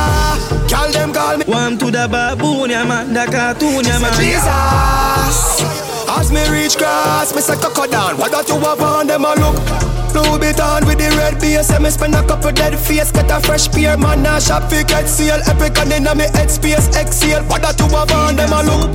Call 0.68 0.90
them 0.92 1.12
call 1.12 1.38
me. 1.38 1.44
One 1.46 1.78
to 1.78 1.90
the 1.90 2.06
baboon, 2.08 2.70
yeah 2.70 2.84
man, 2.84 3.12
the 3.12 3.26
cartoon, 3.26 3.84
yeah 3.84 3.98
man. 3.98 4.12
Jesus. 4.14 5.62
As 6.08 6.30
me 6.30 6.42
reach 6.50 6.76
grass, 6.76 7.34
me 7.34 7.40
say 7.40 7.56
coco 7.56 7.86
down. 7.86 8.16
What 8.18 8.32
that 8.32 8.48
you 8.48 8.58
have 8.60 8.80
on 8.80 9.06
them 9.06 9.24
a 9.24 9.34
look? 9.34 9.99
Blue 10.12 10.38
bit 10.38 10.60
on 10.60 10.84
with 10.86 10.98
the 10.98 11.08
red 11.16 11.40
base, 11.40 11.70
and 11.70 11.84
me 11.84 11.90
spend 11.90 12.14
a 12.14 12.22
couple 12.26 12.52
dead 12.52 12.78
face. 12.78 13.10
Get 13.12 13.30
a 13.30 13.40
fresh 13.40 13.68
pair, 13.70 13.96
man, 13.96 14.22
now 14.22 14.38
shop 14.38 14.70
fi 14.70 14.82
get 14.82 15.08
seal. 15.08 15.40
Epic 15.46 15.78
and 15.78 15.92
inna 15.92 16.14
me 16.14 16.24
head 16.34 16.50
space, 16.50 16.88
exhale. 16.96 17.44
What 17.44 17.62
that 17.62 17.78
you 17.78 17.88
have 17.94 18.10
on 18.10 18.36
them 18.36 18.52
a 18.52 18.62
look? 18.66 18.90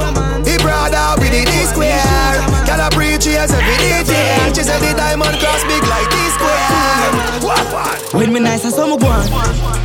He 0.45 0.57
brother 0.57 1.15
with 1.19 1.31
the 1.31 1.43
D 1.45 1.51
square. 1.71 2.01
Preach 2.91 3.25
yes 3.25 3.51
every 3.51 3.75
detail. 3.81 4.53
She 4.53 4.63
said 4.63 4.79
the 4.79 4.93
diamond 4.95 5.39
cross 5.39 5.63
big 5.63 5.83
like 5.83 6.07
D 6.11 6.15
square. 6.37 7.35
When 8.13 8.31
me 8.31 8.39
nice 8.39 8.63
and 8.63 8.73
some 8.73 8.97
go 8.99 9.07
on. 9.07 9.25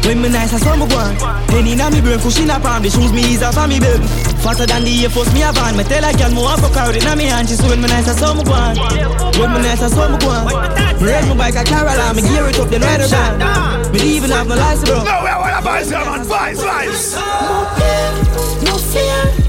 When 0.05 0.23
me 0.23 0.28
nice, 0.28 0.52
I 0.55 0.59
saw 0.59 0.77
me 0.77 0.86
gone. 0.89 1.16
Penny 1.48 1.74
na 1.74 1.90
me 1.90 2.01
brain, 2.01 2.19
cushion 2.20 2.51
up 2.51 2.65
on 2.65 2.82
the 2.82 2.90
shoes 2.90 3.12
me 3.12 3.23
ease 3.23 3.43
off 3.43 3.57
on 3.59 3.69
me 3.69 3.81
bed. 3.81 4.01
Faster 4.41 4.65
than 4.67 4.85
the 4.85 5.05
Air 5.05 5.11
Force, 5.11 5.33
me 5.35 5.43
a 5.43 5.53
van. 5.53 5.77
Me 5.77 5.85
tell 5.85 6.05
a 6.05 6.12
girl, 6.17 6.33
more 6.33 6.57
fuck 6.57 6.77
out 6.77 6.97
it 6.97 7.05
na 7.05 7.15
me 7.15 7.25
hand. 7.25 7.49
She 7.49 7.57
say 7.57 7.69
when 7.69 7.81
me 7.81 7.89
nice, 7.89 8.09
I 8.09 8.15
saw 8.17 8.33
me 8.35 8.43
gone. 8.45 8.77
When 9.37 9.53
me 9.53 9.61
nice, 9.61 9.83
I 9.83 9.89
saw 9.89 10.09
me 10.09 10.19
gone. 10.19 10.47
Me 11.01 11.07
raise 11.07 11.29
my 11.29 11.37
bike 11.37 11.57
a 11.57 11.65
Caroline, 11.65 12.17
me 12.17 12.23
gear 12.23 12.49
it 12.49 12.59
up, 12.59 12.69
then 12.69 12.81
ride 12.81 13.01
it 13.01 13.11
down. 13.11 13.93
Me 13.93 14.01
even 14.17 14.31
have 14.31 14.49
no 14.49 14.57
license, 14.57 14.89
bro. 14.89 15.05
No, 15.05 15.23
where 15.23 15.39
what 15.39 15.61
about 15.61 15.85
you, 15.85 15.93
man? 15.93 16.25
Vibes, 16.25 16.61
vibes. 16.65 17.17
No 18.65 18.77
fear, 18.79 19.25
no 19.25 19.40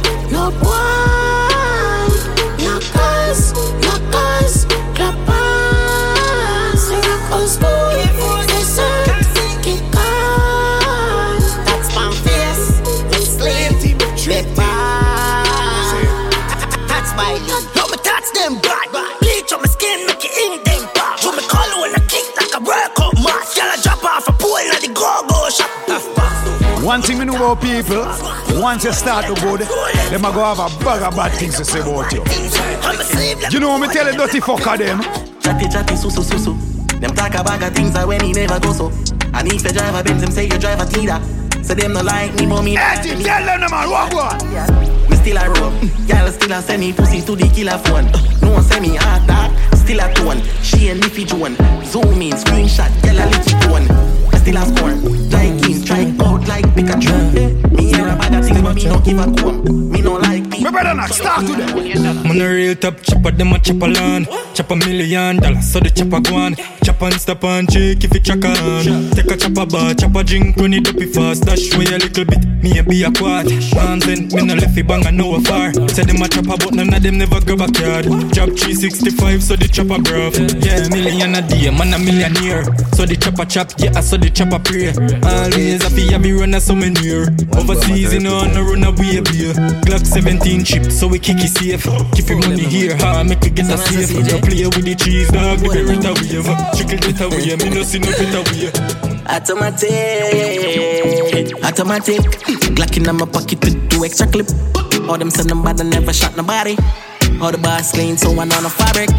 That's. 17.22 17.76
Yo, 17.76 17.84
me 17.88 17.98
touch 18.02 18.28
them 18.34 18.58
bad, 18.62 18.90
bleach 19.22 19.52
on 19.54 19.62
my 19.62 19.68
skin, 19.68 20.08
make 20.08 20.26
it 20.26 20.34
ink 20.42 20.64
them 20.66 20.90
pop. 20.96 21.22
You 21.22 21.32
me 21.38 21.44
call 21.46 21.70
when 21.82 21.94
I 21.94 22.02
kick 22.10 22.26
like 22.38 22.54
a 22.58 22.62
workout 22.64 23.16
mask. 23.22 23.58
Girl, 23.58 23.70
I 23.70 23.78
drop 23.82 24.04
off 24.04 24.28
a 24.28 24.34
pool 24.34 24.58
in 24.58 24.74
the 24.82 24.90
go-go 24.94 25.50
shop. 25.50 25.70
One 26.84 27.02
thing 27.02 27.20
we 27.20 27.26
know 27.26 27.36
about 27.36 27.62
people, 27.62 28.04
once 28.60 28.84
you 28.84 28.92
start 28.92 29.26
to 29.28 29.36
good, 29.40 29.62
them 30.10 30.26
a 30.26 30.32
go 30.34 30.44
have 30.44 30.60
a 30.60 30.84
bag 30.84 31.04
of 31.04 31.16
bad 31.16 31.32
things 31.38 31.58
to 31.58 31.66
say 31.66 31.80
about 31.80 32.12
you. 32.12 32.24
You 33.52 33.60
know 33.60 33.70
what 33.70 33.82
me 33.82 33.88
tell 33.94 34.08
a 34.08 34.14
dirty 34.14 34.40
fucker 34.40 34.78
them? 34.78 35.02
Chatty 35.42 35.70
chatty 35.70 35.96
su 35.96 36.10
su 36.10 36.24
su 36.24 36.38
su. 36.40 36.54
Them 36.98 37.14
talk 37.16 37.36
about 37.36 37.60
the 37.60 37.70
things 37.70 37.94
that 37.94 38.08
when 38.08 38.22
he 38.22 38.34
never 38.34 38.60
go 38.60 38.74
so. 38.74 38.88
And 39.34 39.48
if 39.48 39.64
you 39.64 39.70
drive 39.70 39.96
a 39.96 40.04
Benz, 40.04 40.22
them 40.22 40.32
say 40.32 40.46
you 40.46 40.58
drive 40.58 40.80
a 40.80 40.86
Tiida. 40.86 41.41
So 41.72 41.76
them 41.76 41.94
no 41.94 42.02
like 42.02 42.36
me, 42.36 42.48
mommy. 42.48 42.76
Hey, 42.76 43.02
team, 43.02 43.24
tell 43.24 43.46
them, 43.46 43.62
man, 43.72 43.90
what 43.90 44.14
one? 44.14 45.10
Me 45.10 45.16
still 45.16 45.38
a 45.38 45.50
roll. 45.52 45.72
Y'all 46.06 46.30
still 46.30 46.52
a 46.52 46.62
send 46.62 46.82
me 46.82 46.92
pussy 46.92 47.22
to 47.22 47.34
the 47.34 47.48
killer 47.48 47.78
phone. 47.86 48.12
No 48.42 48.56
one 48.56 48.64
send 48.64 48.82
me 48.82 48.98
hard 48.98 49.26
that. 49.30 49.78
Still 49.78 50.02
a 50.02 50.14
tone. 50.14 50.42
She 50.62 50.90
and 50.90 51.02
Niffy 51.02 51.26
Joan. 51.26 51.56
Zoom 51.86 52.22
in, 52.22 52.34
screenshot, 52.34 52.92
tell 53.04 53.16
a 53.16 53.24
little 53.24 53.60
tone. 53.62 53.88
I 53.88 54.21
still 54.42 54.58
a 54.58 54.66
score. 54.66 54.96
Like 55.30 55.64
him, 55.64 55.74
strike 55.82 56.20
out 56.22 56.48
like 56.48 56.66
Pikachu. 56.76 57.72
Me 57.72 57.86
hear 57.86 58.08
about 58.08 58.32
the 58.32 58.42
things, 58.42 58.62
but 58.62 58.76
me 58.76 58.84
don't 58.84 59.06
give 59.06 59.20
a 59.20 59.26
come. 59.42 59.92
Me 59.92 60.02
no 60.02 60.14
like 60.14 60.48
me. 60.48 60.64
Me 60.64 60.72
better 60.72 60.94
not 60.94 61.10
start 61.10 61.46
to 61.46 61.54
them. 61.54 61.82
Man 62.32 62.42
a 62.42 62.48
real 62.48 62.76
top 62.76 63.02
chopper, 63.02 63.32
them 63.32 63.52
a 63.52 63.60
chop 63.60 63.82
a 63.82 63.88
land 63.88 64.26
Chop 64.54 64.72
a 64.72 64.76
million 64.76 65.36
dollars, 65.38 65.70
so 65.70 65.80
the 65.80 65.90
chopper 65.90 66.22
go 66.22 66.36
on 66.36 66.56
Chop 66.84 67.02
and 67.02 67.14
stop 67.20 67.44
and 67.44 67.70
check 67.70 68.02
if 68.04 68.16
it 68.16 68.24
track 68.24 68.46
on 68.46 69.12
Take 69.12 69.30
a 69.32 69.36
chopper 69.36 69.66
bar, 69.66 69.94
chop 69.94 70.16
a 70.16 70.24
drink, 70.24 70.56
run 70.56 70.74
it 70.74 70.88
up 70.88 70.96
it 70.96 71.14
fast 71.14 71.44
Dash 71.44 71.76
way 71.76 71.92
a 71.92 72.00
little 72.00 72.24
bit, 72.24 72.40
me 72.64 72.80
a 72.80 72.84
be 72.84 73.04
a 73.04 73.12
quad 73.12 73.52
Man 73.76 74.00
sent 74.00 74.32
me 74.32 74.48
no 74.48 74.56
left 74.56 74.78
it 74.78 74.88
bang, 74.88 75.06
I 75.06 75.12
know 75.12 75.36
a 75.36 75.42
far 75.42 75.74
Say 75.92 76.08
them 76.08 76.24
a 76.24 76.28
chopper, 76.32 76.56
but 76.56 76.72
none 76.72 76.94
of 76.94 77.04
them 77.04 77.18
never 77.18 77.42
grab 77.44 77.68
a 77.68 77.68
card 77.68 78.08
Job 78.32 78.56
365, 78.56 79.44
so 79.44 79.56
the 79.60 79.68
chopper 79.68 80.00
graph 80.00 80.40
Yeah, 80.64 80.88
million 80.88 81.36
a 81.36 81.42
day, 81.44 81.68
man 81.68 81.92
a 81.92 82.00
millionaire 82.00 82.64
So 82.96 83.04
the 83.04 83.20
chopper 83.20 83.44
chop, 83.44 83.76
yeah, 83.78 84.00
so 84.00 84.16
the 84.16 84.31
chopper 84.34 84.60
pray 84.60 84.90
Always 85.24 85.84
happy, 85.84 86.12
have 86.12 86.22
me 86.22 86.32
run 86.32 86.54
a 86.54 86.62
so 86.62 86.76
many 86.76 87.00
year 87.02 87.28
Overseas, 87.56 88.14
you 88.14 88.20
know, 88.20 88.46
no 88.46 88.64
run 88.64 88.84
away, 88.84 89.22
beer 89.22 89.54
Glock 89.86 90.06
17 90.06 90.64
chip, 90.64 90.92
so 90.92 91.08
we 91.08 91.20
kick 91.20 91.38
it 91.40 91.50
safe 91.50 91.84
Keep 92.14 92.30
your 92.30 92.40
money 92.40 92.64
here, 92.64 92.98
ha, 92.98 93.24
make 93.24 93.44
it 93.46 93.56
get 93.56 93.70
a 93.70 93.78
safe 93.78 94.12
Don't 94.28 94.44
play 94.44 94.66
with 94.66 94.86
the 94.86 94.96
cheese, 94.96 95.30
dog, 95.30 95.60
the 95.60 95.70
berry 95.70 95.98
wave 95.98 96.50
Trickle 96.76 97.10
it 97.10 97.22
away, 97.22 97.56
me 97.58 97.70
no 97.76 97.84
see 97.84 98.00
no 98.00 98.12
better 98.12 98.44
way 98.52 98.72
Automatic, 99.32 99.90
automatic. 101.64 102.20
Glock 102.76 102.98
in 102.98 103.04
my 103.16 103.26
pocket 103.26 103.64
with 103.64 103.90
two 103.90 104.04
extra 104.04 104.28
clip. 104.28 104.48
All 105.08 105.18
them 105.18 105.30
send 105.30 105.50
them 105.50 105.64
bad 105.64 105.80
and 105.80 105.90
never 105.90 106.12
shot 106.12 106.36
nobody. 106.36 106.76
All 107.40 107.52
the 107.52 107.58
bars 107.58 107.92
clean, 107.92 108.18
so 108.18 108.32
one 108.32 108.52
on 108.52 108.64
the 108.64 108.70
fabric. 108.70 109.10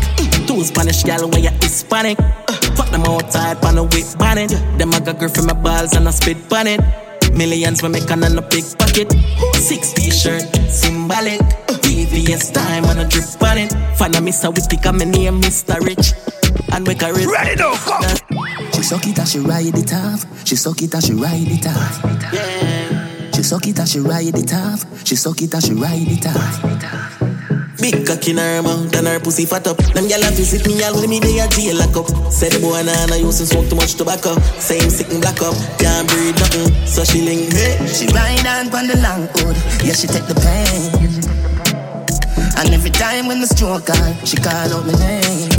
Two 0.47 0.63
Spanish 0.65 1.03
gal 1.05 1.29
where 1.31 1.41
you 1.41 1.51
Hispanic. 1.63 2.19
Fuck 2.77 2.91
them 2.91 3.03
outside, 3.03 3.61
pan 3.61 3.77
the 3.77 3.85
whip 3.85 4.19
bonnet. 4.19 4.51
Them 4.79 4.95
I 4.95 5.01
got 5.01 5.19
girl 5.19 5.29
from 5.29 5.47
my 5.47 5.55
balls 5.55 5.95
and 5.95 6.09
I 6.09 6.11
spit 6.11 6.49
bonnet. 6.49 6.81
Millions 7.33 7.83
we 7.83 7.89
make 7.89 8.11
on 8.11 8.23
a 8.23 8.43
big 8.43 8.65
pocket. 8.79 9.13
Six 9.55 9.93
t-shirt, 9.93 10.43
symbolic. 10.69 11.41
VVS 11.93 12.53
time 12.53 12.85
on 12.87 12.99
a 12.99 13.09
drip 13.09 13.25
on 13.43 13.59
it. 13.59 13.73
Find 13.97 14.15
a 14.17 14.19
Mr. 14.19 14.53
Whippy, 14.53 14.83
come 14.83 14.99
my 14.99 15.05
name 15.05 15.41
Mr. 15.41 15.79
Rich. 15.81 16.15
And 16.73 16.87
we 16.87 16.95
a 16.95 17.13
rich. 17.13 17.27
Ready 17.27 17.57
now, 17.57 17.75
come. 17.77 18.03
She 18.73 18.83
suck 18.83 19.07
it 19.07 19.19
and 19.19 19.29
she 19.29 19.39
ride 19.39 19.77
it 19.77 19.93
off. 19.93 20.25
She 20.47 20.57
suck 20.57 20.81
it 20.83 20.95
and 20.95 21.05
she 21.05 21.13
ride 21.13 21.49
it 21.49 21.67
off. 21.67 23.02
She 23.35 23.43
suck 23.43 23.67
it 23.67 23.79
and 23.79 23.89
she 23.89 23.99
ride 24.01 24.37
it 24.37 24.53
off. 24.55 24.85
She 25.07 25.17
suck 25.17 25.41
it 25.43 25.55
and 25.55 25.63
she 25.65 25.73
ride 25.73 26.07
it 26.07 26.27
off. 26.27 26.63
Big 27.81 28.07
cock 28.07 28.29
in 28.29 28.37
her 28.37 28.63
mouth 28.63 28.95
and 28.95 29.07
her 29.09 29.19
pussy 29.19 29.47
fat 29.47 29.67
up. 29.67 29.77
Them 29.79 30.07
gyal 30.07 30.23
a 30.23 30.31
visit 30.31 30.67
me 30.67 30.83
all 30.85 30.95
when 30.95 31.11
me 31.11 31.19
dey 31.19 31.41
a 31.41 31.49
jail 31.49 31.77
lock 31.77 31.97
up. 31.97 32.07
Say 32.31 32.49
the 32.51 32.61
boy 32.61 32.83
nah 32.85 33.07
nah 33.07 33.17
use 33.17 33.39
to 33.39 33.47
smoke 33.47 33.69
too 33.69 33.77
much 33.77 33.95
tobacco. 33.95 34.35
Him 34.63 34.91
sick 34.91 35.11
and 35.11 35.21
black 35.21 35.41
up, 35.43 35.57
can't 35.81 36.07
breathe 36.09 36.39
nothing. 36.39 36.71
So 36.87 37.03
she 37.03 37.23
link 37.23 37.51
me. 37.51 37.67
She 37.89 38.07
ride 38.15 38.47
on 38.47 38.71
pon 38.71 38.87
the 38.87 38.97
long 39.03 39.27
hood. 39.35 39.57
Yeah, 39.83 39.95
she 39.99 40.07
take 40.07 40.27
the 40.31 40.39
pain. 40.39 40.93
And 42.63 42.73
every 42.75 42.91
time 42.91 43.27
when 43.27 43.41
the 43.41 43.49
stroke 43.49 43.91
on, 43.91 44.15
she 44.25 44.37
call 44.37 44.71
out 44.71 44.87
my 44.87 44.95
name. 45.03 45.51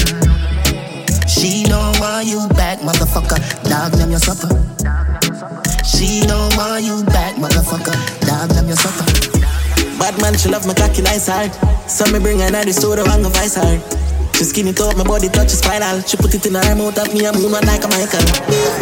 She 1.27 1.65
don't 1.65 1.99
want 1.99 2.27
you 2.27 2.47
back, 2.55 2.79
motherfucker. 2.79 3.41
Dog 3.67 3.91
them 3.99 4.11
your 4.11 4.19
supper. 4.23 4.47
She 5.84 6.22
don't 6.23 6.55
want 6.55 6.84
you 6.84 7.03
back, 7.11 7.35
motherfucker. 7.35 7.93
Dog 8.23 8.49
them 8.55 8.68
your 8.68 8.77
supper. 8.80 9.03
Bad 9.99 10.15
man, 10.22 10.34
she 10.38 10.49
love 10.49 10.65
my 10.65 10.73
cocky 10.73 11.01
nice 11.01 11.27
hard. 11.27 11.51
So 11.91 12.07
me 12.11 12.19
bring 12.19 12.39
her 12.39 12.47
in 12.47 12.68
the 12.68 12.73
store 12.73 12.99
and 12.99 13.23
go 13.23 13.30
vice 13.30 13.55
hard. 13.55 13.84
She 14.35 14.45
skin 14.45 14.68
it 14.68 14.80
up, 14.80 14.97
my 14.97 15.03
body 15.03 15.30
touch 15.30 15.49
spinal. 15.51 16.01
She 16.07 16.18
put 16.18 16.34
it 16.34 16.45
in 16.47 16.55
her 16.55 16.76
mouth, 16.76 16.97
of 16.97 17.14
me 17.14 17.27
a 17.27 17.31
moon 17.35 17.51
one 17.51 17.68
like 17.68 17.84
a 17.84 17.88
Michael. 17.91 18.23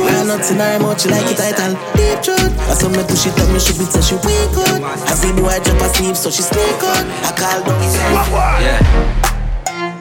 Her 0.08 0.24
nuts 0.24 0.54
in 0.54 0.62
her 0.62 0.80
mouth, 0.80 1.02
she 1.02 1.10
like 1.10 1.26
it 1.26 1.42
title. 1.42 1.74
Deep 1.98 2.22
truth. 2.22 2.54
I 2.70 2.74
saw 2.78 2.88
me 2.88 3.04
push 3.04 3.26
it 3.26 3.36
up, 3.36 3.50
me 3.50 3.60
she 3.60 3.74
be 3.76 3.84
say 3.90 4.02
she 4.06 4.16
weak 4.22 4.54
good. 4.54 4.82
I 4.86 5.14
see 5.18 5.34
the 5.34 5.42
white 5.42 5.66
drop 5.66 5.82
asleep, 5.82 6.16
so 6.16 6.30
she 6.30 6.46
sneak 6.46 6.86
out. 6.86 7.06
I 7.26 7.34
call 7.34 7.66
down 7.66 7.82
Yeah. 8.62 8.78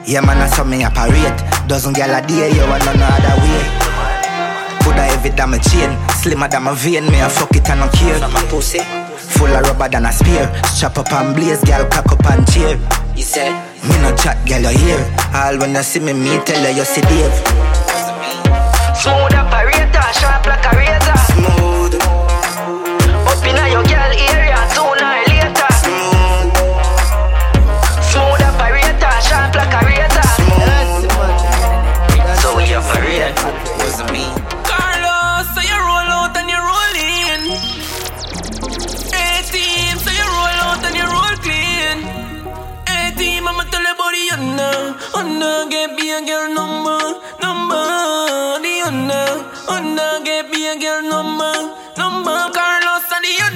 Yeah, 0.05 0.21
man, 0.21 0.37
I 0.37 0.47
saw 0.47 0.63
me 0.63 0.85
operate. 0.85 1.41
Dozen 1.67 1.93
gal 1.93 2.13
a 2.13 2.21
day, 2.25 2.53
you 2.53 2.61
want 2.69 2.85
none 2.85 3.01
other 3.01 3.41
way. 3.41 3.80
Put 4.83 4.97
a 4.97 5.03
heavy 5.03 5.29
than 5.29 5.49
my 5.51 5.57
chain, 5.57 5.91
slimmer 6.21 6.47
than 6.47 6.63
my 6.63 6.75
vein, 6.75 7.05
me 7.11 7.19
a 7.19 7.29
fuck 7.29 7.55
it 7.55 7.69
and 7.69 7.79
no 7.79 7.87
care. 7.89 8.19
My 8.19 8.43
pussy 8.49 8.81
full 9.41 9.55
of 9.55 9.65
rubber 9.65 9.89
than 9.89 10.05
a 10.05 10.11
spear. 10.11 10.45
Strap 10.65 10.97
up 10.99 11.11
and 11.13 11.35
blaze, 11.35 11.63
gal 11.63 11.87
cock 11.89 12.11
up 12.11 12.25
and 12.31 12.45
cheer. 12.51 12.77
You 13.15 13.23
say 13.23 13.49
me 13.87 13.95
no 14.01 14.15
chat, 14.15 14.37
gal 14.45 14.61
you 14.61 14.77
hear. 14.77 15.01
All 15.33 15.57
when 15.57 15.73
you 15.73 15.83
see 15.83 15.99
me, 15.99 16.13
me 16.13 16.37
tell 16.45 16.61
her 16.63 16.71
you 16.71 16.85
see 16.85 17.01
Dave. 17.01 17.35
Smooth 19.01 19.33
operator, 19.33 20.07
sharp 20.19 20.45
like 20.45 20.65
a 20.65 20.71
razor. 20.77 21.17
Smooth. 21.33 22.30
Oh 44.43 45.21
no, 45.21 45.69
get 45.69 45.95
be 45.95 46.09
a 46.09 46.19
girl 46.25 46.51
number, 46.51 46.97
number. 47.41 47.85
The 48.57 48.89
know. 48.89 49.45
Oh 49.69 50.21
get 50.25 50.51
be 50.51 50.65
a 50.65 50.73
girl 50.79 51.03
number, 51.03 51.53
number. 51.95 52.49
Carlos 52.49 53.05
the 53.21 53.37
you. 53.37 53.49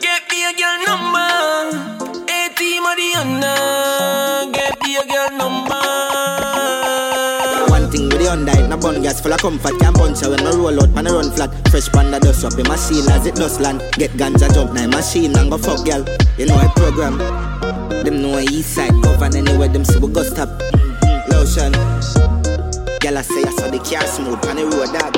Get 0.00 0.26
be 0.28 0.42
a 0.42 0.50
girl 0.58 0.82
number. 0.82 2.26
18, 2.26 2.82
my 2.82 2.94
the 2.98 3.06
you. 3.14 4.52
Get 4.52 4.74
be 4.82 4.96
a 4.96 5.06
girl 5.06 5.30
number. 5.38 5.78
One 7.70 7.88
thing 7.88 8.08
with 8.08 8.18
the 8.18 8.32
undied, 8.32 8.68
no 8.68 8.76
bun 8.78 9.00
gas 9.00 9.20
full 9.20 9.32
of 9.32 9.40
comfort 9.40 9.78
Can't 9.78 9.96
punch 9.96 10.20
her 10.22 10.30
when 10.30 10.44
I 10.44 10.50
roll 10.50 10.82
out, 10.82 10.90
man 10.90 11.06
I 11.06 11.12
run 11.12 11.30
flat 11.30 11.50
Fresh 11.68 11.90
panda 11.90 12.18
dust 12.18 12.44
up 12.44 12.58
in 12.58 12.66
machine 12.66 13.08
as 13.10 13.26
it 13.26 13.36
dust 13.36 13.60
land 13.60 13.80
Get 13.92 14.10
ganja 14.12 14.52
jump 14.52 14.72
now 14.72 14.88
machine 14.88 15.36
and 15.36 15.50
go 15.50 15.58
fuck 15.58 15.86
girl 15.86 16.04
You 16.36 16.46
know 16.46 16.56
I 16.56 16.66
program 16.74 17.61
Them 18.04 18.20
know 18.20 18.36
I 18.36 18.42
east 18.42 18.74
side 18.74 18.90
govern 19.02 19.36
anywhere 19.36 19.68
them 19.68 19.84
see 19.84 19.98
we 19.98 20.08
go 20.12 20.22
stop 20.24 20.48
mm-hmm. 20.48 21.30
Lotion 21.30 21.72
Girl 22.98 23.18
I 23.18 23.22
say 23.22 23.42
I 23.44 23.50
saw 23.52 23.70
the 23.70 23.78
car 23.78 24.06
smooth 24.06 24.44
on 24.46 24.56
the 24.56 24.64
road 24.66 24.90
dog 24.90 25.14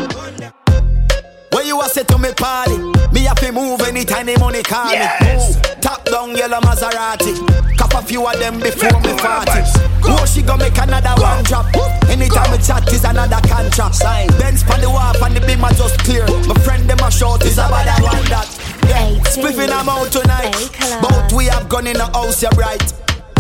When 1.53 1.67
you 1.67 1.81
a 1.81 1.89
say 1.89 2.05
to 2.05 2.19
me 2.19 2.33
party, 2.35 2.77
me 3.13 3.21
have 3.25 3.41
to 3.41 3.53
move 3.53 3.81
anytime 3.83 4.27
the 4.27 4.37
money 4.39 4.63
call 4.63 4.91
Yes. 4.91 5.17
me. 5.23 5.33
Move. 5.65 5.81
Top 5.81 6.05
down 6.05 6.37
yellow 6.37 6.61
Maserati. 6.61 7.33
Cop 7.79 7.95
a 7.95 8.03
few 8.03 8.27
of 8.27 8.39
them 8.39 8.59
before 8.61 9.01
me 9.01 9.15
party. 9.17 9.63
Oh, 10.05 10.25
she 10.27 10.43
go 10.43 10.57
make 10.57 10.77
another 10.77 11.15
one 11.23 11.43
drop. 11.45 11.67
Anytime 12.11 12.51
we 12.53 12.59
chat 12.59 12.85
is 12.93 13.05
another 13.05 13.41
contract. 13.49 13.95
Sign. 13.95 14.29
Benz 14.41 14.63
for 14.63 14.77
the 14.81 14.91
wharf 14.91 15.23
and 15.23 15.37
the 15.37 15.41
beam 15.47 15.65
are 15.65 15.73
just 15.73 15.99
clear. 16.05 16.27
My 16.49 16.55
friend 16.65 16.89
them 16.91 16.99
a 17.01 17.11
short 17.11 17.45
is 17.45 17.55
about 17.55 17.85
that 17.87 18.01
one 18.03 18.25
that. 18.29 18.54
Yeah, 18.89 19.21
spliffing 19.33 19.71
I'm 19.71 19.89
out 19.89 20.11
tonight. 20.13 20.53
Both 21.01 21.33
we 21.33 21.47
have 21.47 21.69
gone 21.69 21.87
in 21.87 21.97
the 21.97 22.07
house, 22.07 22.43
you're 22.43 22.51
right. 22.53 22.83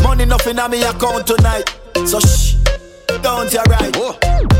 Money 0.03 0.25
nothing 0.25 0.59
on 0.59 0.71
me 0.71 0.83
account 0.83 1.27
tonight. 1.27 1.65
So 2.07 2.21
shh, 2.21 2.57
don't 3.23 3.53
you 3.53 3.62
right. 3.69 4.55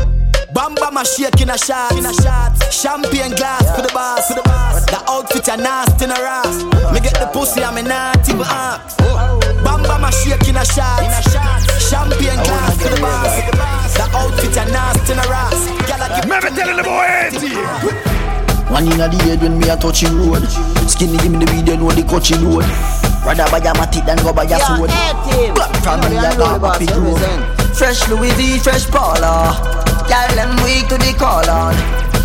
Bam 0.55 0.73
bam 0.75 0.95
a 0.95 1.03
shake 1.05 1.41
in 1.41 1.49
a 1.49 1.57
shot, 1.57 1.91
in 1.97 2.05
a 2.05 2.13
shot. 2.13 2.55
Champagne 2.71 3.35
glass 3.35 3.75
for 3.75 3.81
the 3.81 3.91
boss, 3.93 4.27
for 4.29 4.35
the 4.35 4.43
boss. 4.43 4.85
The 4.85 5.03
outfit 5.11 5.47
a 5.49 5.57
nasty 5.57 6.05
in 6.05 6.11
a 6.11 6.15
ass. 6.15 6.63
Me 6.93 6.99
get 7.01 7.19
the 7.19 7.29
pussy, 7.33 7.61
I'm 7.61 7.75
not 7.83 8.23
even 8.29 8.41
ask. 8.47 8.97
Bam 9.63 9.83
bam 9.83 10.03
a 10.05 10.11
shake 10.11 10.47
in 10.47 10.55
a 10.55 10.63
shot, 10.63 11.03
in 11.03 11.11
a 11.11 11.21
shot. 11.27 11.59
Champagne 11.81 12.39
glass 12.47 12.81
for 12.81 12.87
the 12.87 13.01
boss. 13.01 13.35
for 13.35 13.51
The 13.51 13.57
boss. 13.57 13.93
The 13.97 14.03
outfit 14.15 14.55
a 14.55 14.65
nasty 14.71 15.11
in 15.11 15.19
a 15.19 15.25
ass. 15.27 15.67
Gyal 15.85 16.03
a 16.03 16.07
give 16.15 16.29
me 16.29 16.55
telling 16.55 16.77
the 16.77 16.83
boy 16.83 17.03
empty. 17.03 18.21
One 18.69 18.89
in 18.91 18.97
the 18.97 19.07
head 19.23 19.41
when 19.41 19.59
me 19.59 19.69
a 19.69 19.77
touching 19.77 20.15
road. 20.17 20.43
Skinny 20.89 21.17
give 21.17 21.31
me 21.31 21.45
the 21.45 21.51
weed, 21.51 21.67
you 21.67 21.77
know 21.77 21.91
the 21.91 22.03
coaching 22.03 22.41
load 22.45 22.65
Rather 23.25 23.49
buy 23.49 23.57
a 23.57 23.73
matic 23.73 24.05
than 24.05 24.17
go 24.21 24.31
buy 24.31 24.45
a 24.45 24.57
sword. 24.61 24.89
Black 25.53 25.73
from 25.81 25.99
me 26.09 26.17
a 26.17 26.31
got 26.37 26.61
a 26.61 26.79
big 26.79 26.89
road 26.95 27.19
Fresh 27.75 28.07
Louis 28.07 28.31
V, 28.33 28.59
fresh 28.59 28.85
Paula 28.87 29.57
Girl, 30.07 30.35
them 30.37 30.55
weak 30.63 30.87
to 30.87 30.97
the 30.97 31.13
call 31.17 31.49
on 31.49 31.75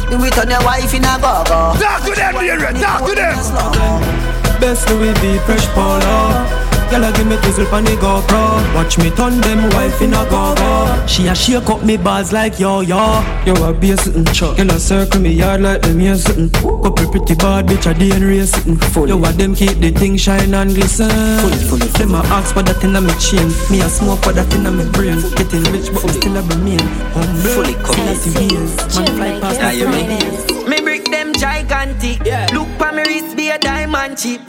Do 0.09 0.23
it 0.25 0.39
on 0.39 0.51
your 0.51 0.63
wife 0.63 0.93
in 0.93 1.05
a 1.05 1.17
go-go. 1.19 1.75
Talk 1.81 2.05
to 2.05 2.13
them, 2.15 2.35
dear, 2.39 2.59
talk 2.79 3.09
to 3.09 3.15
them. 3.15 4.61
Best 4.61 4.89
Louis 4.91 5.13
V, 5.21 5.39
fresh 5.47 5.67
Paula 5.75 6.60
Girl, 6.91 7.13
give 7.13 7.27
me 7.27 7.37
tizzle 7.37 7.67
pon 7.71 7.85
the 7.85 7.93
GoPro. 7.93 8.75
Watch 8.75 8.99
me 8.99 9.11
turn 9.11 9.41
them 9.41 9.71
wife 9.71 10.03
in 10.03 10.13
a 10.13 10.27
go-go. 10.29 11.07
She 11.07 11.29
a 11.29 11.35
shake 11.35 11.71
up 11.71 11.85
me 11.85 11.97
bars 11.97 12.33
like 12.33 12.59
yo 12.59 12.81
yo. 12.81 13.23
Yo 13.47 13.55
a 13.63 13.73
be 13.73 13.93
a 13.93 13.97
sitting 13.97 14.25
chuck 14.27 14.59
Girl 14.59 14.71
a 14.73 14.81
circle 14.81 15.21
me 15.21 15.31
yard 15.31 15.61
like 15.61 15.83
them 15.83 16.01
here 16.01 16.17
sitting. 16.17 16.51
Couple 16.51 17.09
pretty 17.11 17.35
bad 17.37 17.67
bitch 17.67 17.89
a 17.89 17.95
day 17.97 18.11
and 18.11 18.25
race 18.25 18.51
sitting. 18.51 18.79
Yo 19.07 19.23
a 19.23 19.33
them 19.33 19.55
keep 19.55 19.79
the 19.79 19.93
thing 19.93 20.17
shine 20.17 20.53
and 20.53 20.75
glisten. 20.75 21.09
Full, 21.09 21.79
full, 21.79 21.89
Them 21.99 22.15
a 22.17 22.19
ask 22.27 22.55
for 22.55 22.63
that 22.63 22.83
in 22.83 22.97
a 22.97 23.01
me 23.01 23.13
chain. 23.21 23.49
Me 23.71 23.81
a 23.81 23.89
smoke 23.89 24.25
for 24.25 24.33
that 24.33 24.53
in 24.53 24.67
a 24.67 24.73
me 24.73 24.85
brain. 24.91 25.21
Getting 25.37 25.63
rich 25.71 25.93
but 25.93 26.03
we 26.03 26.11
still 26.11 26.37
a 26.37 26.43
remain 26.43 26.81
Humble, 27.15 27.51
Fully 27.55 27.75
committed. 27.87 28.35
Man 28.97 29.07
fly 29.17 29.41
past 29.41 29.61
Yeah, 29.61 29.85
the 29.85 30.60
gigantic. 32.01 32.53
Look 32.53 32.69
pa 32.79 32.93
me 32.93 33.03
wrist 33.03 33.37
be 33.37 33.51
a 33.51 33.59
diamond 33.59 34.19
chip. 34.19 34.41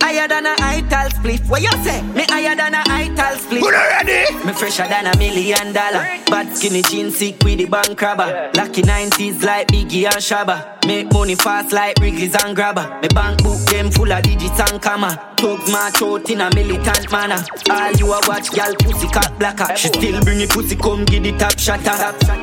Higher 0.00 0.28
than 0.28 0.46
a 0.46 0.54
ital 0.58 1.10
split. 1.10 1.40
What 1.48 1.62
you 1.62 1.70
say? 1.84 2.02
Me 2.02 2.24
higher 2.28 2.54
than 2.56 2.74
a 2.74 2.82
ital 2.86 3.36
split. 3.36 3.62
Good 3.62 3.74
already. 3.74 4.44
Me 4.44 4.52
fresher 4.52 4.86
than 4.88 5.06
a 5.06 5.16
million 5.18 5.72
dollar. 5.72 6.04
Bad 6.26 6.56
skinny 6.56 6.82
jeans 6.82 7.16
sick 7.16 7.42
with 7.44 7.58
the 7.58 7.66
bank 7.66 8.00
robber. 8.00 8.50
Lucky 8.54 8.82
90s 8.82 9.42
like 9.42 9.68
Biggie 9.68 10.04
and 10.04 10.22
Shabba. 10.22 10.86
Make 10.86 11.12
money 11.12 11.34
fast 11.34 11.72
like 11.72 11.98
Wrigley's 12.00 12.34
and 12.42 12.56
Grabber. 12.56 12.98
Me 13.02 13.08
bank 13.08 13.42
book 13.42 13.58
them 13.66 13.90
full 13.90 14.10
of 14.10 14.22
digits 14.22 14.60
and 14.60 14.80
comma. 14.80 15.34
Thugs 15.36 15.70
march 15.70 16.02
out 16.02 16.30
in 16.30 16.40
a 16.40 16.54
militant 16.54 17.10
manner. 17.12 17.44
All 17.70 17.92
you 17.92 18.12
a 18.12 18.20
watch, 18.26 18.50
gal 18.50 18.74
pussy 18.76 19.08
cat 19.08 19.38
blacker. 19.38 19.76
She 19.76 19.88
still 19.88 20.20
bring 20.22 20.40
it 20.40 20.50
pussy 20.50 20.76
come 20.76 21.04
give 21.04 21.22
the 21.22 21.32
top. 21.32 21.56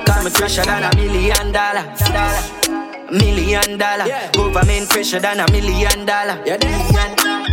Cause 0.06 0.24
me 0.24 0.30
fresher 0.30 0.64
than 0.64 0.84
a 0.84 0.96
million 0.96 1.52
dollar. 1.52 2.85
Million 3.12 3.78
dollar. 3.78 4.08
Yeah. 4.08 4.32
Government 4.32 4.88
fresher 4.92 5.20
than 5.20 5.40
a 5.40 5.52
million 5.52 6.06
dollar. 6.06 6.42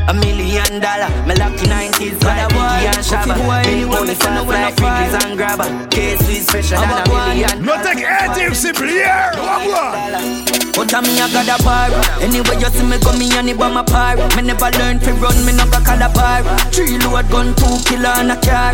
A 0.08 0.14
million 0.14 0.80
dollar. 0.80 1.08
Me 1.26 1.34
lucky 1.34 1.66
90s 1.66 2.22
like 2.24 2.48
Biggie 2.48 2.88
and 2.88 3.04
Shabba. 3.04 3.36
Make 3.64 3.86
money 3.88 4.14
fast 4.14 4.46
like 4.48 4.76
Wrigley's 4.78 5.24
and 5.24 5.36
Grabber. 5.36 5.88
Case 5.88 6.28
is 6.28 6.50
fresher 6.50 6.76
than 6.76 6.90
a 6.90 7.08
million. 7.08 7.64
No 7.64 7.76
take 7.82 8.04
anything 8.04 8.54
simple 8.54 8.86
here. 8.86 9.30
Wagwan. 9.34 10.51
But 10.72 10.92
a 10.94 11.02
me 11.02 11.20
a 11.20 11.28
got 11.28 11.48
a 11.48 11.56
bar 11.62 11.92
Anyway 12.20 12.56
you 12.56 12.70
see 12.72 12.84
me 12.84 12.96
go 12.98 13.12
me 13.18 13.28
and 13.36 13.52
by 13.58 13.68
my 13.68 13.84
par 13.84 14.16
Me 14.36 14.42
never 14.42 14.70
learn 14.80 14.98
to 15.00 15.12
run, 15.20 15.36
me 15.44 15.52
no 15.52 15.68
got 15.68 16.00
a 16.00 16.08
bar 16.08 16.42
Three 16.72 16.96
load 17.04 17.28
gun, 17.28 17.54
two 17.54 17.76
killer 17.84 18.16
and 18.16 18.32
a 18.32 18.36
car 18.40 18.72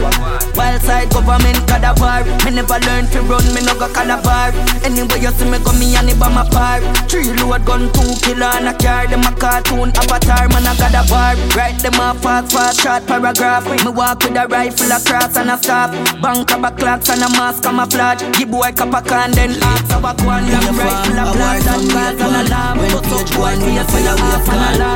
Wild 0.54 0.82
side 0.82 1.10
government 1.10 1.58
got 1.66 1.82
a 1.82 1.92
bar 1.98 2.22
Me 2.46 2.54
never 2.54 2.78
learn 2.86 3.06
to 3.10 3.20
run, 3.26 3.42
me 3.50 3.60
no 3.66 3.74
got 3.74 3.98
a 3.98 4.16
bar 4.22 4.54
Anyway 4.86 5.18
you 5.18 5.32
see 5.34 5.50
me 5.50 5.58
go 5.58 5.72
me 5.74 5.96
and 5.98 6.14
by 6.18 6.30
my 6.30 6.46
par 6.48 6.80
Three 7.10 7.34
load 7.42 7.66
gun, 7.66 7.90
two 7.92 8.14
killer 8.22 8.52
and 8.54 8.70
a 8.70 8.74
car 8.78 9.06
Them 9.10 9.26
a 9.26 9.32
cartoon 9.34 9.90
avatar, 9.98 10.48
man 10.48 10.66
I 10.70 10.78
got 10.78 10.94
a 10.94 11.02
bar 11.10 11.34
Write 11.56 11.82
them 11.82 11.98
a 11.98 12.14
fast, 12.14 12.52
fast, 12.52 12.80
short 12.80 13.06
paragraph. 13.06 13.64
Me 13.84 13.90
walk 13.90 14.22
with 14.22 14.36
a 14.36 14.46
rifle, 14.46 14.92
a 14.92 15.00
cross 15.00 15.36
and 15.36 15.50
a 15.50 15.56
staff. 15.58 15.90
Bank 16.20 16.52
of 16.52 16.64
a 16.64 16.70
clocks 16.70 17.08
and 17.10 17.22
a 17.22 17.28
mask 17.30 17.62
camouflage. 17.62 18.22
Give 18.38 18.50
boy 18.50 18.72
cup 18.72 18.94
a 18.94 19.02
can 19.02 19.32
then 19.32 19.56
ask 19.62 19.90
of 19.94 20.04
a 20.04 20.12
one 20.24 20.46
Long 20.50 20.76
rifle, 20.76 21.18
a 21.18 21.24
blast 21.32 21.87
and 21.88 22.18
cause 22.18 22.20
an 22.20 22.46
alarm. 22.46 22.78
When 22.78 22.90
page 23.02 23.36
one, 23.36 23.60
we 23.60 23.78
a 23.78 23.84
fire, 23.84 24.14
we 24.16 24.28
a 24.34 24.40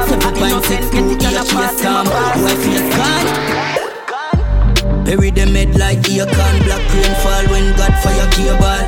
Seven 0.08 0.34
point 0.34 0.64
six, 0.64 0.90
get 0.90 1.04
it 1.04 1.24
on 1.26 1.34
a 1.34 1.44
pass 1.44 1.80
Come 1.80 2.08
on, 2.08 2.42
wife 2.42 2.66
is 2.66 2.96
gone 2.96 3.81
Bury 5.04 5.30
them 5.30 5.54
head 5.54 5.74
like 5.78 5.98
Akon 6.06 6.54
Black 6.64 6.84
rain 6.94 7.14
fall 7.22 7.44
when 7.50 7.66
God 7.76 7.94
fire 8.02 8.28
cable 8.30 8.82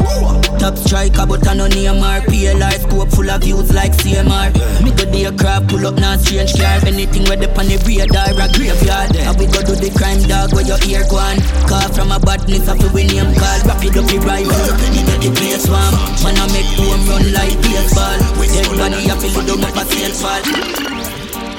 Top 0.59 0.79
striker 0.79 1.27
but 1.27 1.47
I 1.47 1.55
no 1.55 1.67
name 1.67 1.99
RPLR 1.99 2.79
scope 2.81 3.11
full 3.11 3.29
of 3.29 3.43
views 3.43 3.75
like 3.75 3.93
CMR 3.93 4.55
Me 4.85 4.91
go 4.95 5.05
the 5.11 5.27
aircraft 5.27 5.69
pull 5.69 5.87
up 5.87 5.97
not 5.97 6.21
strange 6.21 6.55
car. 6.55 6.79
Anything 6.87 7.25
where 7.27 7.37
the 7.37 7.51
the 7.51 7.77
radar 7.83 8.31
a 8.31 8.47
graveyard. 8.55 9.17
I 9.17 9.33
we 9.35 9.47
go 9.51 9.61
do 9.67 9.75
the 9.75 9.91
crime 9.99 10.23
dog 10.31 10.55
where 10.55 10.65
your 10.65 10.79
ear 10.87 11.03
gone 11.11 11.43
Call 11.67 11.89
from 11.93 12.13
a 12.13 12.19
badness 12.21 12.69
of 12.71 12.79
we 12.95 13.05
name 13.05 13.35
call. 13.35 13.59
Rapid 13.67 13.99
up 13.99 14.07
the 14.07 14.19
rifle 14.23 14.95
get 15.05 15.19
the 15.19 15.31
place 15.35 15.67
warm 15.67 15.95
Man 16.23 16.39
I 16.39 16.47
make 16.55 16.71
home 16.79 17.03
run 17.11 17.27
like 17.35 17.59
baseball. 17.59 18.19
Everybody 18.55 19.03
have 19.11 19.21
to 19.21 19.29
load 19.35 19.47
them 19.51 19.65
up 19.67 19.77
a 19.77 19.85
sail 19.91 20.13
fall. 20.15 20.43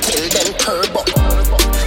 Kill 0.02 0.26
them 0.32 0.50
turbo. 0.58 1.15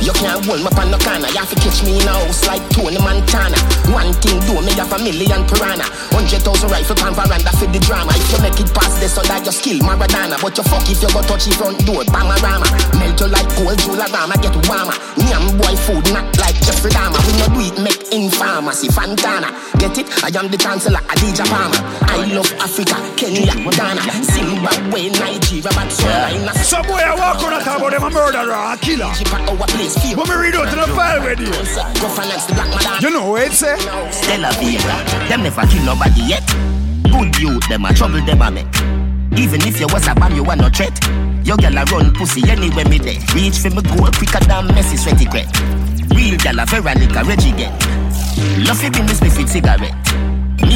You 0.09 0.17
can't 0.17 0.41
hold 0.41 0.65
me 0.65 0.73
on 0.73 0.89
no 0.89 0.97
corner. 1.05 1.29
You 1.29 1.45
have 1.45 1.53
to 1.53 1.59
catch 1.61 1.85
me 1.85 2.01
in 2.01 2.09
a 2.09 2.17
house 2.17 2.49
like 2.49 2.65
Tony 2.73 2.97
Montana. 2.97 3.61
One 3.93 4.17
thing 4.25 4.41
do 4.49 4.57
me 4.65 4.73
have 4.81 4.89
a 4.89 4.97
million 5.05 5.45
piranha. 5.45 5.85
Hundred 6.17 6.41
thousand 6.41 6.73
rifle 6.73 6.97
pan 6.97 7.13
veranda 7.13 7.53
for 7.61 7.69
the 7.69 7.77
drama. 7.77 8.17
If 8.17 8.33
you 8.33 8.41
make 8.41 8.57
it 8.57 8.73
past 8.73 9.05
this, 9.05 9.13
so 9.13 9.21
that 9.29 9.45
you 9.45 9.53
skill 9.53 9.85
Maradona. 9.85 10.41
But 10.41 10.57
you 10.57 10.65
fuck 10.65 10.89
if 10.89 11.05
you 11.05 11.13
go 11.13 11.21
touch 11.29 11.45
the 11.45 11.53
front 11.61 11.85
door, 11.85 12.09
Panorama. 12.09 12.65
Melt 12.97 13.21
you 13.21 13.29
like 13.29 13.53
gold, 13.53 13.77
Jularama, 13.85 14.41
get 14.41 14.57
warmer. 14.65 14.97
Nyam 15.29 15.45
boy 15.61 15.77
food, 15.85 16.09
not 16.09 16.25
like 16.41 16.57
Jeffrey 16.65 16.89
Dahmer. 16.89 17.21
We 17.29 17.33
no 17.45 17.47
do 17.53 17.61
it, 17.69 17.77
make 17.77 18.09
in 18.09 18.33
pharmacy, 18.33 18.89
Fantana. 18.89 19.53
Get 19.77 19.93
it? 20.01 20.09
I 20.25 20.33
am 20.33 20.49
the 20.49 20.57
chancellor, 20.57 21.05
Adidja 21.13 21.45
Palmer. 21.53 21.85
I 22.09 22.25
love 22.33 22.49
Africa, 22.65 22.97
Kenya, 23.21 23.53
Ghana, 23.61 24.25
Zimbabwe, 24.25 25.13
Nigeria, 25.21 25.69
Botswana. 25.77 26.57
Some 26.65 26.89
boy 26.89 26.97
I 26.97 27.13
walk 27.13 27.45
on 27.45 27.53
a 27.53 27.61
talk 27.61 27.77
about 27.77 27.93
them 27.93 28.09
a 28.09 28.09
murderer, 28.09 28.57
a 28.57 28.77
killer. 28.81 29.13
But 30.17 30.29
me 30.29 30.35
read 30.35 30.55
out 30.55 30.69
to 30.71 30.77
the 30.77 30.87
file 30.95 31.23
with 31.23 31.41
you. 31.41 31.53
You 33.01 33.11
know 33.15 33.31
what 33.31 33.43
it 33.43 33.53
say? 33.53 33.77
Stella 34.11 34.51
Vera, 34.59 35.29
them 35.29 35.43
never 35.43 35.67
kill 35.67 35.85
nobody 35.85 36.23
yet. 36.23 36.47
Good 37.05 37.39
youth, 37.39 37.69
them 37.69 37.85
a 37.85 37.93
trouble, 37.93 38.21
them 38.25 38.43
a 38.43 38.51
make. 38.51 38.67
Even 39.39 39.63
if 39.63 39.79
you 39.79 39.87
was 39.93 40.07
a 40.09 40.15
bomb, 40.15 40.35
you 40.35 40.45
are 40.45 40.57
no 40.57 40.69
threat. 40.69 40.99
Your 41.45 41.57
girl 41.57 41.79
a 41.79 41.85
run 41.85 42.13
pussy 42.15 42.43
anywhere 42.51 42.85
me 42.87 42.99
there. 42.99 43.21
Reach 43.35 43.59
for 43.59 43.71
me 43.71 43.83
goal 43.83 44.11
quicker 44.11 44.43
than 44.47 44.69
Messi 44.75 44.99
sweaty 44.99 45.27
crack. 45.27 45.47
Real 46.15 46.37
girl 46.39 46.59
a 46.61 46.67
Veronica 46.67 47.23
Reggie 47.25 47.53
get. 47.53 47.73
Love 48.67 48.83
you 48.83 48.91
business 48.91 49.21
me 49.23 49.29
with 49.29 49.49
cigarette. 49.51 49.95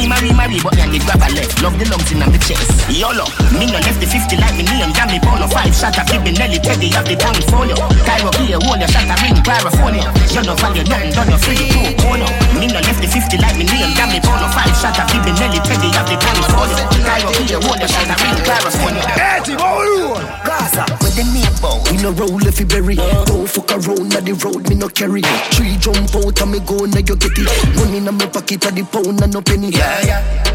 Me 0.03 0.09
marry, 0.09 0.35
marry, 0.35 0.59
but 0.59 0.75
me 0.75 0.83
and 0.83 0.91
the 0.91 0.99
grab 0.99 1.23
a 1.23 1.31
left. 1.31 1.63
Love 1.63 1.79
the 1.79 1.87
lungs 1.87 2.11
in 2.11 2.19
my 2.19 2.27
chest. 2.43 2.67
YOLO, 2.91 3.23
me 3.55 3.71
no 3.71 3.79
left 3.79 4.03
the 4.03 4.07
50 4.11 4.35
like 4.35 4.51
me 4.59 4.67
name. 4.67 4.91
Damn 4.91 5.07
me 5.07 5.15
polo 5.15 5.47
five 5.47 5.71
shot 5.71 5.95
a 5.95 6.03
flip 6.03 6.27
Nelly 6.27 6.59
Teddy 6.59 6.91
have 6.91 7.07
the 7.07 7.15
portfolio. 7.15 7.79
Cairo 8.03 8.27
here, 8.43 8.59
hold 8.67 8.83
your 8.83 8.91
shot 8.91 9.07
a 9.07 9.15
ring, 9.23 9.39
Clarifonia. 9.47 10.03
You 10.35 10.43
no 10.43 10.59
value 10.59 10.83
nothing, 10.91 11.15
done 11.15 11.31
your 11.31 11.39
free 11.39 11.55
two 11.55 11.95
corner. 12.03 12.27
Me 12.59 12.67
no 12.67 12.83
left 12.83 12.99
the 12.99 13.07
50 13.07 13.39
like 13.39 13.55
me 13.55 13.63
name. 13.63 13.95
Damn 13.95 14.11
me 14.11 14.19
polo 14.19 14.43
five 14.51 14.75
shot 14.75 14.99
a 14.99 15.07
flip 15.07 15.23
Nelly 15.39 15.63
Teddy 15.63 15.87
have 15.95 16.03
the 16.11 16.19
portfolio. 16.19 16.83
Cairo 17.07 17.31
here, 17.39 17.63
hold 17.63 17.79
your 17.79 17.87
shot 17.87 18.11
a 18.11 18.15
ring, 18.19 18.39
Clarifonia. 18.43 19.07
Hey, 19.15 19.39
Tim, 19.47 19.55
how? 19.55 20.19
Gaza, 20.43 20.83
with 20.99 21.15
the 21.15 21.23
name 21.31 21.55
bow. 21.63 21.79
We 21.87 22.03
no 22.03 22.11
roll 22.11 22.43
if 22.43 22.59
you 22.59 22.67
bury. 22.67 22.99
Don't 23.23 23.47
fuck 23.47 23.71
around 23.71 24.11
at 24.11 24.27
the 24.27 24.35
road, 24.43 24.67
me 24.67 24.75
no 24.75 24.91
carry. 24.91 25.23
Three 25.55 25.79
jump 25.79 26.11
out 26.11 26.35
and 26.43 26.51
me 26.51 26.59
go, 26.59 26.83
now 26.91 26.99
you 26.99 27.15
get 27.15 27.39
it. 27.39 27.47
Money 27.79 28.03
in 28.03 28.11
my 28.11 28.27
pocket 28.27 28.67
at 28.67 28.75
the 28.75 28.83
pound 28.83 29.23
and 29.23 29.31
no 29.31 29.39
penny. 29.39 29.71
Yeah, 29.71 29.79
yeah. 29.79 29.92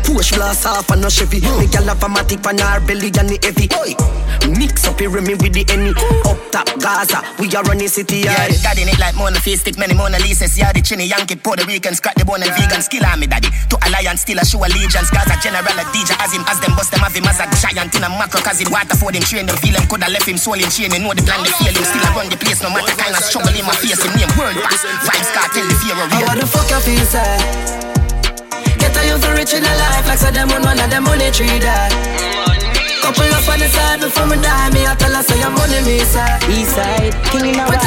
Push 0.08 0.32
blast 0.32 0.64
off 0.64 0.88
and 0.90 1.02
no 1.02 1.08
Chevy. 1.08 1.40
Mm. 1.40 1.60
Me 1.60 1.66
gal 1.68 1.84
have 1.84 2.02
a 2.02 2.08
matic 2.08 2.40
on 2.48 2.56
her 2.56 2.80
belly 2.80 3.12
and 3.20 3.28
the 3.28 3.36
heavy. 3.44 3.68
Oi, 3.76 3.92
mix 4.56 4.88
up 4.88 4.98
here 4.98 5.12
me 5.20 5.36
with 5.36 5.52
the 5.52 5.68
any. 5.68 5.92
Mm. 5.92 6.32
Up 6.32 6.40
top 6.48 6.68
Gaza, 6.80 7.20
we 7.36 7.52
are 7.52 7.62
running 7.68 7.92
city. 7.92 8.24
Yeah, 8.24 8.32
Yeah, 8.48 8.72
daddy 8.72 8.88
need 8.88 8.98
like 8.98 9.14
Mona 9.20 9.36
Face, 9.36 9.60
stick 9.60 9.76
many 9.76 9.92
Mona 9.92 10.16
Lisas. 10.18 10.56
Yeah, 10.56 10.72
the 10.72 10.80
chinny 10.80 11.04
Yankee, 11.04 11.36
Puerto 11.36 11.62
Rican, 11.68 11.92
scratch 11.92 12.16
the 12.16 12.24
bone 12.24 12.40
and 12.40 12.50
vegan. 12.56 12.80
Skill 12.80 13.04
me, 13.20 13.28
daddy. 13.28 13.52
To 13.68 13.76
alliance, 13.84 14.24
still 14.24 14.40
a 14.40 14.44
show 14.48 14.64
allegiance. 14.64 15.12
Gaza 15.12 15.36
general, 15.44 15.76
a 15.76 15.84
DJ, 15.92 16.16
as 16.24 16.32
him, 16.32 16.42
as 16.48 16.56
them 16.64 16.72
bust 16.72 16.88
them, 16.88 17.04
have 17.04 17.12
him 17.12 17.28
as 17.28 17.38
a 17.38 17.46
giant 17.60 17.92
in 17.92 18.02
a 18.02 18.08
macro, 18.08 18.40
cause 18.40 18.64
it 18.64 18.72
water 18.72 18.96
for 18.96 19.12
them, 19.12 19.20
train 19.20 19.44
them, 19.44 19.60
feel 19.60 19.76
them, 19.76 19.84
Coulda 19.92 20.08
left 20.08 20.24
him 20.24 20.40
soul 20.40 20.56
in 20.56 20.72
chain, 20.72 20.88
know 20.96 21.12
the 21.12 21.20
plan, 21.20 21.44
the 21.44 21.52
feeling. 21.60 21.84
Still 21.84 22.00
I 22.00 22.10
run 22.16 22.32
the 22.32 22.40
place, 22.40 22.64
no 22.64 22.72
matter 22.72 22.96
kind 22.96 23.12
of 23.12 23.20
struggle 23.20 23.52
in 23.52 23.62
my 23.68 23.76
face. 23.76 24.00
Him 24.00 24.16
name 24.16 24.32
world 24.40 24.56
pass. 24.64 24.88
Vybz 25.04 25.28
Kartel, 25.36 25.68
the 25.68 25.76
fear 25.84 25.96
of 26.00 26.08
How 26.16 26.32
the 26.32 26.48
fuck 26.48 26.64
you 26.72 26.80
feel, 26.80 27.04
say? 27.04 27.97
Get 28.98 29.04
a 29.04 29.08
youth 29.14 29.28
rich 29.36 29.54
in 29.54 29.62
a 29.62 29.76
life 29.76 30.08
like 30.08 30.18
so 30.18 30.30
them 30.32 30.50
on 30.50 30.62
one 30.62 30.80
of 30.80 30.90
them 30.90 31.04
money 31.04 31.30
tree 31.30 31.46
that. 31.60 32.77
Couple 33.08 33.24
up 33.24 33.48
on 33.48 33.56
the 33.56 33.68
side 33.72 34.00
before 34.04 34.28
me 34.28 34.36
die, 34.36 34.68
me 34.68 34.84
I 34.84 34.92
tell 34.92 35.08
her 35.08 35.24
say 35.24 35.40
your 35.40 35.48
money 35.48 35.80
me 35.80 36.04
side. 36.04 36.44
East 36.52 36.76
side, 36.76 37.16
king 37.32 37.48
in 37.48 37.56
a 37.56 37.64
ride. 37.64 37.80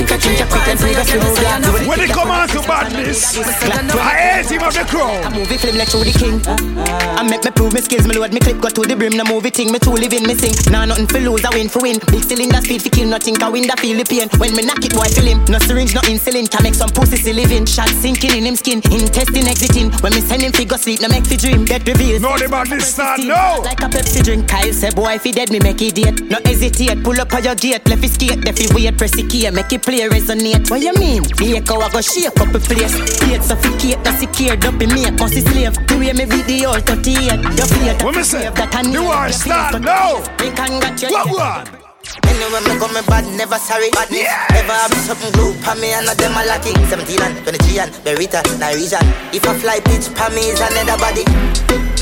Pick 0.00 0.08
a 0.08 0.16
chincha 0.16 0.48
quick 0.48 0.68
and 0.72 0.80
see 0.80 0.96
the 0.96 1.04
flow 1.04 1.36
black. 1.36 1.60
When 1.84 2.00
it 2.00 2.08
come 2.08 2.32
on 2.32 2.48
to 2.48 2.64
badness, 2.64 3.36
I 3.36 4.40
hate 4.40 4.48
him 4.48 4.64
of 4.64 4.72
the 4.72 4.88
crowd. 4.88 5.20
I 5.20 5.28
move 5.36 5.52
it 5.52 5.60
film 5.60 5.76
like 5.76 5.92
through 5.92 6.08
the 6.08 6.16
king. 6.16 6.40
I 6.80 7.20
make 7.28 7.44
me 7.44 7.52
prove 7.52 7.76
me 7.76 7.84
skills, 7.84 8.08
me 8.08 8.16
load 8.16 8.32
me 8.32 8.40
clip, 8.40 8.56
go 8.56 8.72
to 8.72 8.80
the 8.88 8.96
brim, 8.96 9.12
no 9.12 9.28
movie 9.28 9.52
thing, 9.52 9.68
me 9.68 9.76
too 9.76 9.92
living, 9.92 10.24
me 10.24 10.32
sing. 10.32 10.56
Nah, 10.72 10.88
nothing 10.88 11.12
for 11.12 11.20
lose, 11.20 11.44
I 11.44 11.52
win 11.52 11.68
for 11.68 11.84
win. 11.84 12.00
Big 12.08 12.24
cylinder 12.24 12.64
speed 12.64 12.80
for 12.80 12.88
kill, 12.88 13.12
nothing 13.12 13.36
can 13.36 13.52
win, 13.52 13.68
that 13.68 13.84
feel 13.84 14.00
the 14.00 14.08
pain. 14.08 14.32
When 14.40 14.56
me 14.56 14.64
knock 14.64 14.80
it, 14.80 14.96
boy 14.96 15.12
feel 15.12 15.28
him. 15.28 15.44
No 15.44 15.60
syringe, 15.60 15.92
no 15.92 16.00
insulin, 16.08 16.48
can 16.48 16.64
make 16.64 16.72
some 16.72 16.88
pussy 16.88 17.20
still 17.20 17.36
living. 17.36 17.68
Shot 17.68 17.92
sinking 18.00 18.32
in 18.32 18.48
him 18.48 18.56
skin, 18.56 18.80
intestine 18.88 19.44
exiting. 19.44 19.92
When 20.00 20.16
me 20.16 20.24
send 20.24 20.40
him 20.40 20.56
fi 20.56 20.64
go 20.64 20.80
sleep, 20.80 21.04
no 21.04 21.12
make 21.12 21.28
fi 21.28 21.36
dream, 21.36 21.68
get 21.68 21.84
revealed. 21.84 22.24
No, 22.24 22.32
the 22.40 22.48
badness 22.48 22.96
start, 22.96 23.20
no. 23.20 23.60
Like 23.60 23.84
a 23.84 23.92
Pepsi 23.92 24.24
drink, 24.24 24.48
Kyle 24.54 24.72
say, 24.72 24.90
boy, 24.90 25.14
if 25.14 25.24
he 25.24 25.32
dead, 25.32 25.50
me 25.50 25.58
make 25.58 25.82
it 25.82 25.96
date. 25.96 26.20
No 26.30 26.38
hesitate, 26.44 27.02
pull 27.02 27.20
up 27.20 27.34
on 27.34 27.42
your 27.42 27.56
gate, 27.56 27.86
left 27.88 28.02
his 28.02 28.14
skate, 28.14 28.44
left 28.44 28.58
he 28.58 28.68
wait, 28.72 28.96
press 28.96 29.10
the 29.10 29.26
key, 29.26 29.50
make 29.50 29.72
it 29.72 29.82
play, 29.82 30.06
resonate. 30.08 30.70
What 30.70 30.80
you 30.80 30.94
mean? 30.94 31.24
The 31.24 31.56
echo, 31.56 31.80
I 31.80 31.90
go 31.90 32.00
shake 32.00 32.38
up 32.40 32.54
a 32.54 32.60
place. 32.60 32.94
Plate 33.18 33.42
suffocate, 33.42 34.04
that's 34.04 34.20
secured 34.20 34.64
up 34.64 34.80
in 34.80 34.94
me, 34.94 35.10
cause 35.18 35.36
it's 35.36 35.50
slave. 35.50 35.74
The 35.88 35.98
way 35.98 36.12
me 36.12 36.24
video 36.24 36.72
38, 36.74 37.42
your 37.58 37.66
plate, 37.66 38.04
What 38.04 38.14
me 38.14 38.22
say? 38.22 38.48
that 38.50 38.74
I 38.76 38.82
need. 38.82 38.92
You 38.94 39.02
are 39.06 39.32
start, 39.32 39.82
no. 39.82 40.22
We 40.38 40.50
congratulate. 40.54 41.10
What 41.10 41.30
what? 41.30 41.83
Anyway, 42.22 42.62
me 42.70 42.78
go 42.78 42.86
me 42.94 43.02
bad, 43.10 43.26
never 43.34 43.58
sorry. 43.58 43.90
Badness. 43.90 44.30
Never 44.54 44.72
have 44.72 44.94
something 45.02 45.32
glue 45.34 45.54
pa 45.66 45.74
me 45.74 45.90
and 45.90 46.06
them 46.06 46.36
a 46.38 46.46
lucky. 46.46 46.70
17 46.86 47.18
and 47.18 47.34
23 47.42 47.78
and 47.82 47.90
Beretta, 48.06 48.40
Norwegian. 48.62 49.02
If 49.34 49.42
I 49.42 49.58
fly 49.58 49.78
pitch 49.82 50.06
pa 50.14 50.30
me 50.30 50.54
is 50.54 50.62
another 50.62 50.94
body. 51.02 51.26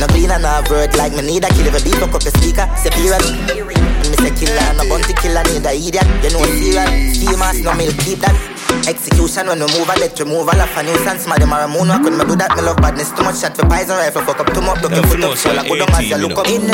No 0.00 0.06
clean 0.12 0.30
and 0.30 0.44
no 0.44 0.60
word 0.68 0.92
like 0.96 1.16
me 1.16 1.22
need 1.22 1.44
a 1.44 1.48
kill 1.56 1.68
if 1.68 1.76
a 1.76 1.80
beat 1.80 1.96
fuck 1.96 2.12
up 2.12 2.20
the 2.20 2.32
speaker. 2.36 2.68
Separate. 2.76 3.24
Me 4.12 4.16
say 4.20 4.32
killer, 4.36 4.68
no 4.76 4.84
bounty 4.84 5.16
killer, 5.16 5.44
need 5.48 5.64
a 5.64 5.72
idiot. 5.72 6.04
You 6.20 6.30
know 6.36 6.44
serial. 6.44 6.88
Steamers, 7.16 7.58
no 7.64 7.72
milk, 7.72 7.96
keep 8.04 8.20
that. 8.20 8.36
Execution 8.84 9.46
when 9.48 9.60
we 9.64 9.68
move 9.72 9.88
a 9.88 9.94
let 9.96 10.18
remove 10.20 10.48
all 10.48 10.60
of 10.60 10.76
a 10.76 10.80
nuisance. 10.82 11.24
My 11.24 11.38
dem 11.38 11.52
a 11.52 11.64
moon 11.68 11.88
when 11.88 12.20
me 12.20 12.24
do 12.28 12.36
that. 12.36 12.52
Me 12.56 12.62
love 12.62 12.76
badness 12.84 13.12
too 13.16 13.24
much 13.24 13.40
shot 13.40 13.56
for 13.56 13.64
poison 13.64 13.96
rifle. 13.96 14.22
Fuck 14.28 14.40
up 14.40 14.52
too 14.52 14.60
much, 14.60 14.82
look 14.82 14.92
your 14.92 15.06
foot 15.08 15.24
up. 15.24 15.36
So 15.40 15.54
go 15.54 15.72
down 15.76 15.88
as 15.96 16.04
you 16.04 16.20
look 16.20 16.36
up. 16.36 16.48
In 16.48 16.68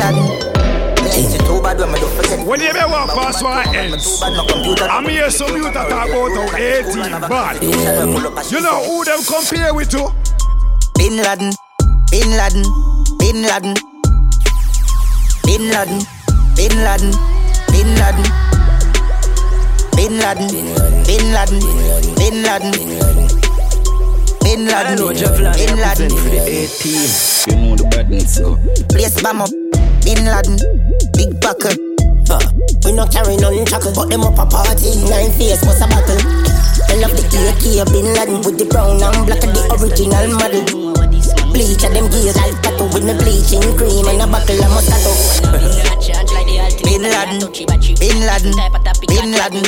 you 1.18 2.44
when 2.46 2.60
you 2.60 2.68
ever 2.68 2.88
walk 2.88 3.42
my 3.42 3.64
ends, 3.74 4.22
I'm 4.22 5.08
here 5.08 5.30
some 5.30 5.56
youth 5.56 5.74
that 5.74 5.88
talk 5.88 6.08
about 6.08 6.50
how 6.50 6.56
18 6.56 7.28
bad. 7.28 7.62
You 8.50 8.60
know 8.60 8.84
who 8.84 9.04
them 9.04 9.20
compare 9.26 9.74
with 9.74 9.92
you? 9.92 10.08
Bin 10.94 11.16
Laden, 11.16 11.52
Bin 12.10 12.30
Laden, 12.30 12.64
Bin 13.18 13.42
Laden, 13.42 13.74
Bin 15.44 15.70
Laden, 15.70 16.00
Bin 16.56 16.74
Laden, 16.84 17.12
Bin 17.68 17.94
Laden. 17.96 18.48
Bin 19.98 20.16
Laden, 20.20 20.48
Bin 21.04 21.32
Laden, 21.32 21.60
Bin 22.14 22.42
Laden, 22.44 22.78
Bin 24.40 24.64
Laden, 24.68 24.98
Bin 24.98 25.12
Laden, 25.12 25.56
Bin 25.58 25.76
Laden. 25.76 26.10
You 27.48 27.56
know 27.56 27.74
the 27.74 27.84
buttons, 27.90 28.34
so. 28.34 28.56
Place 28.88 29.20
bomb 29.20 29.42
up. 29.42 29.67
Bin 30.04 30.24
Laden, 30.24 30.56
big 31.14 31.30
buckle. 31.40 31.74
Uh, 32.28 32.40
we 32.84 32.92
not 32.92 33.10
carry 33.12 33.36
none 33.36 33.64
chuckle, 33.66 33.92
but 33.94 34.08
them 34.10 34.22
up 34.22 34.38
a 34.38 34.44
party. 34.46 34.94
Nine 35.08 35.32
face 35.32 35.62
was 35.64 35.80
a 35.80 35.86
battle. 35.88 36.20
I 36.88 36.96
love 37.00 37.16
the 37.16 37.24
AK 37.24 37.88
Bin 37.92 38.14
Laden 38.14 38.40
with 38.44 38.58
the 38.58 38.66
brown 38.66 39.02
and 39.02 39.26
black 39.26 39.42
of 39.44 39.52
the 39.52 39.62
original 39.76 40.28
model. 40.36 40.64
Bleach 41.52 41.84
of 41.84 41.92
them 41.92 42.08
gears 42.12 42.36
like 42.36 42.60
tattoo 42.62 42.84
with 42.92 43.04
me 43.04 43.14
bleaching 43.16 43.64
cream 43.76 44.06
and 44.08 44.22
a 44.22 44.26
buckle 44.26 44.60
of 44.60 44.70
Moscato. 44.76 45.12
Bin 46.84 47.02
Laden, 47.02 47.40
Bin 47.98 48.20
Laden, 48.24 48.60
Bin 49.08 49.30
Laden. 49.32 49.64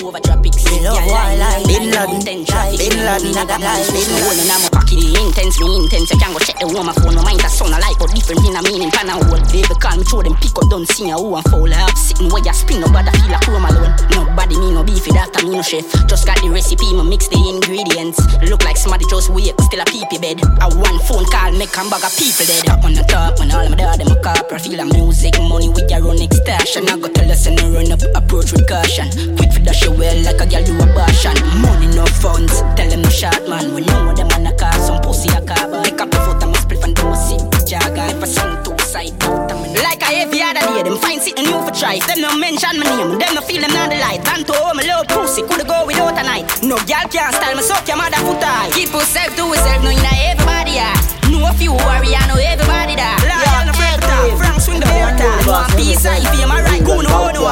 Me 0.71 0.81
love 0.85 1.05
wildlife. 1.09 1.67
Bin 1.67 1.91
Laden, 1.91 2.21
Bin 2.25 2.97
Laden, 3.05 3.33
Bin 3.33 4.11
Holding 4.21 4.51
on 4.93 5.01
the 5.01 5.21
intense, 5.23 5.61
me 5.61 5.77
intense. 5.77 6.11
You 6.11 6.19
can 6.19 6.33
go 6.33 6.39
check 6.39 6.59
the 6.59 6.67
woman 6.67 6.95
phone. 6.99 7.15
My 7.15 7.23
mind 7.23 7.43
a 7.45 7.49
sound 7.49 7.75
alike, 7.75 7.99
but 7.99 8.11
different 8.15 8.43
in 8.47 8.57
a 8.57 8.63
meaning. 8.63 8.91
Pan 8.91 9.09
a 9.09 9.15
whole 9.15 9.39
baby 9.51 9.75
call 9.79 9.97
me 9.97 10.05
throw 10.05 10.23
them 10.23 10.35
pick 10.39 10.57
up, 10.59 10.67
don't 10.71 10.87
see 10.89 11.11
a 11.11 11.17
who 11.17 11.35
and 11.37 11.45
foul 11.47 11.71
up. 11.71 11.95
Sitting 11.95 12.29
where 12.31 12.43
you 12.43 12.55
spin, 12.55 12.81
nobody 12.81 13.11
feel 13.23 13.31
like 13.31 13.47
room 13.47 13.65
alone. 13.65 13.95
Nobody 14.11 14.57
me 14.59 14.75
no 14.75 14.83
beefy, 14.83 15.13
that 15.15 15.31
I 15.37 15.43
me 15.47 15.55
no 15.55 15.63
chef. 15.63 15.87
Just 16.07 16.27
got 16.27 16.41
the 16.43 16.51
recipe, 16.51 16.91
me 16.91 17.05
mix 17.07 17.29
the 17.29 17.39
ingredients. 17.39 18.19
Look 18.47 18.65
like 18.65 18.77
somebody 18.77 19.07
just 19.07 19.31
wake, 19.31 19.55
still 19.71 19.83
a 19.83 19.87
peepee 19.87 20.19
bed. 20.19 20.43
A 20.43 20.67
one 20.75 20.99
phone 21.07 21.27
call, 21.31 21.53
make 21.55 21.75
a 21.75 21.83
bag 21.87 22.03
of 22.03 22.13
people 22.19 22.47
dead. 22.47 22.67
Up 22.71 22.83
on 22.83 22.95
the 22.95 23.05
top, 23.07 23.39
when 23.39 23.51
all 23.53 23.67
my 23.69 23.77
dad 23.77 24.01
them 24.01 24.11
a 24.11 24.17
copper. 24.19 24.59
Feel 24.59 24.81
a 24.81 24.87
music, 24.87 25.39
money 25.39 25.69
with 25.71 25.91
your 25.91 26.03
own 26.07 26.19
extortion. 26.19 26.89
I 26.89 26.99
go 26.99 27.09
tell 27.09 27.31
us 27.31 27.47
and 27.47 27.61
run 27.71 27.93
up, 27.93 28.03
approach 28.15 28.53
with 28.53 28.67
caution. 28.67 29.09
Quick 29.37 29.53
for 29.53 29.63
dash 29.63 29.83
your 29.85 29.95
well 29.95 30.19
like 30.25 30.41
a 30.41 30.47
girl 30.47 30.65
do 30.65 30.75
abortion. 30.83 31.37
Money 31.63 31.89
no 31.95 32.07
funds, 32.07 32.63
tell 32.75 32.89
them 32.89 33.03
no 33.03 33.11
short 33.11 33.47
man. 33.49 33.75
We 33.75 33.83
know 33.87 34.13
them 34.15 34.29
man 34.29 34.47
a 34.47 34.53
car, 34.57 34.73
some 34.81 35.01
pussy 35.01 35.29
a 35.31 35.41
car. 35.45 35.69
Pick 35.85 36.01
up 36.01 36.11
the 36.11 36.19
foot 36.25 36.43
and 36.43 36.57
split 36.57 36.85
and 36.85 36.97
them 36.97 37.13
a 37.13 37.17
sip 37.17 37.41
jagger. 37.69 38.07
If 38.17 38.23
I 38.23 38.27
sound 38.27 38.65
too 38.65 38.77
side 38.85 39.15
out, 39.25 39.51
like 39.85 40.03
I 40.03 40.25
every 40.25 40.43
other 40.43 40.61
day. 40.61 40.83
Them 40.83 40.99
find 40.99 41.21
something 41.21 41.45
new 41.45 41.61
for 41.63 41.71
try. 41.71 41.99
Them 42.09 42.21
no 42.21 42.37
mention 42.37 42.81
my 42.81 42.85
name, 42.89 43.19
them 43.19 43.35
no 43.35 43.41
feel 43.41 43.61
them 43.61 43.73
not 43.73 43.91
the 43.91 43.99
light. 44.01 44.25
And 44.33 44.47
to 44.47 44.53
home, 44.53 44.81
loud 44.83 45.09
pussy 45.09 45.43
coulda 45.43 45.65
go 45.65 45.87
without 45.87 46.19
a 46.19 46.23
night. 46.25 46.49
No 46.63 46.77
girl 46.89 47.07
can't 47.13 47.35
style 47.35 47.57
me, 47.57 47.63
suck 47.63 47.87
your 47.87 47.97
mother 47.97 48.21
foot 48.25 48.43
high. 48.43 48.71
Keep 48.73 48.93
yourself 48.93 49.31
to 49.37 49.45
yourself, 49.47 49.83
no 49.85 49.91
inna 49.91 50.13
everybody 50.27 50.81
ah. 50.81 50.97
Know 51.31 51.47
a 51.47 51.53
few 51.55 51.71
warrior, 51.71 52.19
know 52.27 52.41
everybody 52.41 52.99
that. 52.99 53.23
Lion 53.23 53.71
no 53.71 53.73
break 53.79 54.03
top, 54.03 54.35
Frank 54.41 54.59
swing 54.59 54.81
the 54.83 54.89
water. 54.91 55.31
One 55.47 55.71
piece 55.79 56.03
I 56.03 56.19
feel 56.35 56.49
my 56.49 56.59
right, 56.65 56.83
go 56.83 56.99
no 57.05 57.31
no. 57.31 57.47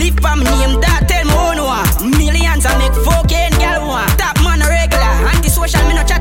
Live 0.00 0.16
for 0.16 0.34
me 0.38 0.48
name, 0.48 0.80
that 0.80 1.04
tell 1.04 1.28
me 1.28 1.34
no. 1.58 1.68
Millions 2.16 2.64
I 2.64 2.72
make 2.80 2.96
fucking 3.04 3.58
girl 3.60 3.92
one. 3.92 4.08
Top 4.16 4.40
man 4.40 4.64
a 4.64 4.66
regular, 4.70 5.12
anti-social 5.28 5.84
me 5.84 5.92
no 5.92 6.02
chat 6.08 6.17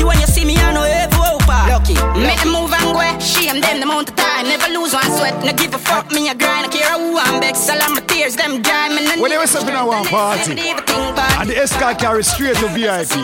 a 0.00 0.04
seminar. 0.04 0.04
Lucky 0.04 0.04
when 0.04 0.20
you 0.20 0.26
see 0.26 0.44
me, 0.44 0.56
I 0.56 0.72
know 0.72 0.82
every 0.82 1.18
over. 1.24 1.60
Lucky, 1.72 1.94
make 2.20 2.40
them 2.42 2.52
move 2.52 2.72
and 2.72 2.92
go. 2.92 3.00
Shame 3.20 3.60
them 3.60 3.80
the 3.80 3.84
amount 3.84 4.10
of 4.10 4.16
time, 4.16 4.44
never 4.44 4.68
lose 4.68 4.92
one 4.92 5.10
sweat. 5.16 5.34
No 5.44 5.52
give 5.52 5.74
a 5.74 5.78
fuck, 5.78 6.10
me 6.12 6.28
a 6.28 6.34
grind, 6.34 6.66
I 6.66 6.68
care 6.68 6.92
who 6.98 7.18
I'm 7.18 7.40
back. 7.40 7.56
Salam 7.56 7.94
my 7.94 8.00
tears, 8.00 8.36
them 8.36 8.62
dry, 8.62 8.88
me 8.88 9.20
When 9.20 9.30
they 9.30 9.38
were 9.38 9.46
stepping 9.46 9.74
at 9.74 9.86
one 9.86 10.04
party, 10.06 10.52
and 10.52 11.48
the 11.48 11.56
escort 11.56 11.98
carry 11.98 12.24
straight 12.24 12.56
to 12.56 12.68
VIP. 12.68 13.16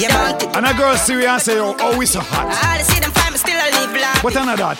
Yeah. 0.00 0.56
And 0.56 0.66
a 0.66 0.74
girl 0.74 0.96
see 0.96 1.16
me 1.16 1.26
and 1.26 1.40
say, 1.40 1.58
oh, 1.58 1.76
oh, 1.80 1.96
we 1.96 2.06
so 2.06 2.20
hot. 2.20 2.46
I 2.48 2.82
see 2.82 3.00
them 3.00 3.10
find 3.12 3.32
me 3.32 3.38
still 3.38 3.56
a 3.56 3.68
live. 3.70 4.24
What 4.24 4.36
another 4.36 4.74
that? 4.74 4.78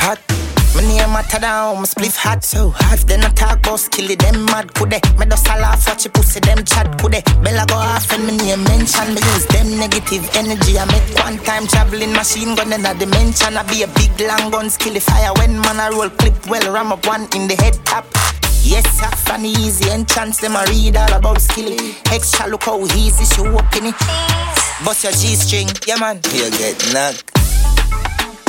Hot. 0.00 0.41
My 0.74 0.80
name 0.80 1.12
matter 1.12 1.38
down, 1.38 1.76
my 1.76 1.82
spliff 1.84 2.16
hot 2.16 2.42
so 2.42 2.70
hot. 2.70 3.00
Then 3.06 3.22
I 3.24 3.28
talk 3.30 3.58
about 3.60 3.80
skilly, 3.80 4.14
them 4.14 4.44
mad 4.46 4.72
could 4.72 4.90
they? 4.90 5.00
Me 5.18 5.26
just 5.26 5.46
a 5.46 5.60
laugh 5.60 5.86
watch 5.86 6.04
you 6.04 6.10
pussy, 6.10 6.40
them 6.40 6.64
chat 6.64 6.98
could 6.98 7.12
they? 7.12 7.22
Bella 7.44 7.66
go 7.68 7.76
off 7.76 8.10
and 8.12 8.24
my 8.24 8.36
name 8.36 8.64
mention 8.64 9.12
me 9.12 9.20
use 9.20 9.46
them 9.52 9.78
negative 9.78 10.24
energy. 10.34 10.78
I 10.78 10.86
make 10.88 11.12
one 11.20 11.36
time 11.44 11.66
traveling 11.66 12.12
machine 12.12 12.54
gun 12.54 12.72
in 12.72 12.86
a 12.86 12.94
dimension. 12.94 13.56
I 13.56 13.62
be 13.68 13.82
a 13.82 13.88
big 13.88 14.16
long 14.20 14.50
gun 14.50 14.70
skilly 14.70 15.00
fire 15.00 15.32
when 15.36 15.60
man 15.60 15.78
I 15.78 15.90
roll 15.90 16.08
clip 16.08 16.34
well 16.48 16.72
ram 16.72 16.92
up 16.92 17.06
one 17.06 17.28
in 17.36 17.48
the 17.48 17.56
head 17.60 17.76
top. 17.84 18.06
Yes, 18.64 18.86
I 19.02 19.10
funny 19.28 19.50
easy 19.50 19.90
entrance, 19.90 20.38
them 20.38 20.56
I 20.56 20.64
read 20.66 20.96
all 20.96 21.12
about 21.12 21.40
skilly. 21.42 21.96
Extra 22.10 22.48
look 22.48 22.64
how 22.64 22.80
easy 22.96 23.24
she 23.28 23.42
walking 23.42 23.92
it. 23.92 23.98
Bust 24.84 25.04
your 25.04 25.12
G 25.12 25.36
string, 25.36 25.68
yeah 25.86 25.96
man. 25.96 26.16
You 26.32 26.48
get 26.56 26.80
knocked. 26.94 27.28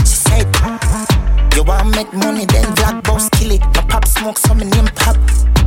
She 0.08 0.16
said. 0.16 1.03
You 1.56 1.64
want 1.64 1.96
make 1.96 2.12
money, 2.14 2.46
then 2.46 2.74
black 2.76 3.04
boss 3.04 3.30
kill 3.30 3.52
it. 3.52 3.62
My 3.62 3.82
pop 3.88 4.08
smoke, 4.08 4.38
so 4.38 4.54
me 4.54 4.66
name 4.66 4.88
pop. 4.96 5.18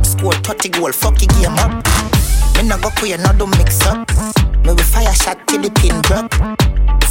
Score 0.03 0.33
30 0.33 0.69
goal, 0.69 0.91
fuck 0.91 1.21
your 1.21 1.31
game 1.35 1.57
up. 1.59 1.71
Me 2.55 2.67
no 2.67 2.77
go 2.77 2.89
queer, 2.97 3.17
no 3.17 3.31
do 3.33 3.47
mix 3.57 3.85
up. 3.85 4.07
Me 4.65 4.73
we 4.73 4.83
fire 4.83 5.13
shot 5.13 5.37
till 5.47 5.61
the 5.61 5.71
pin 5.79 6.01
drop. 6.01 6.33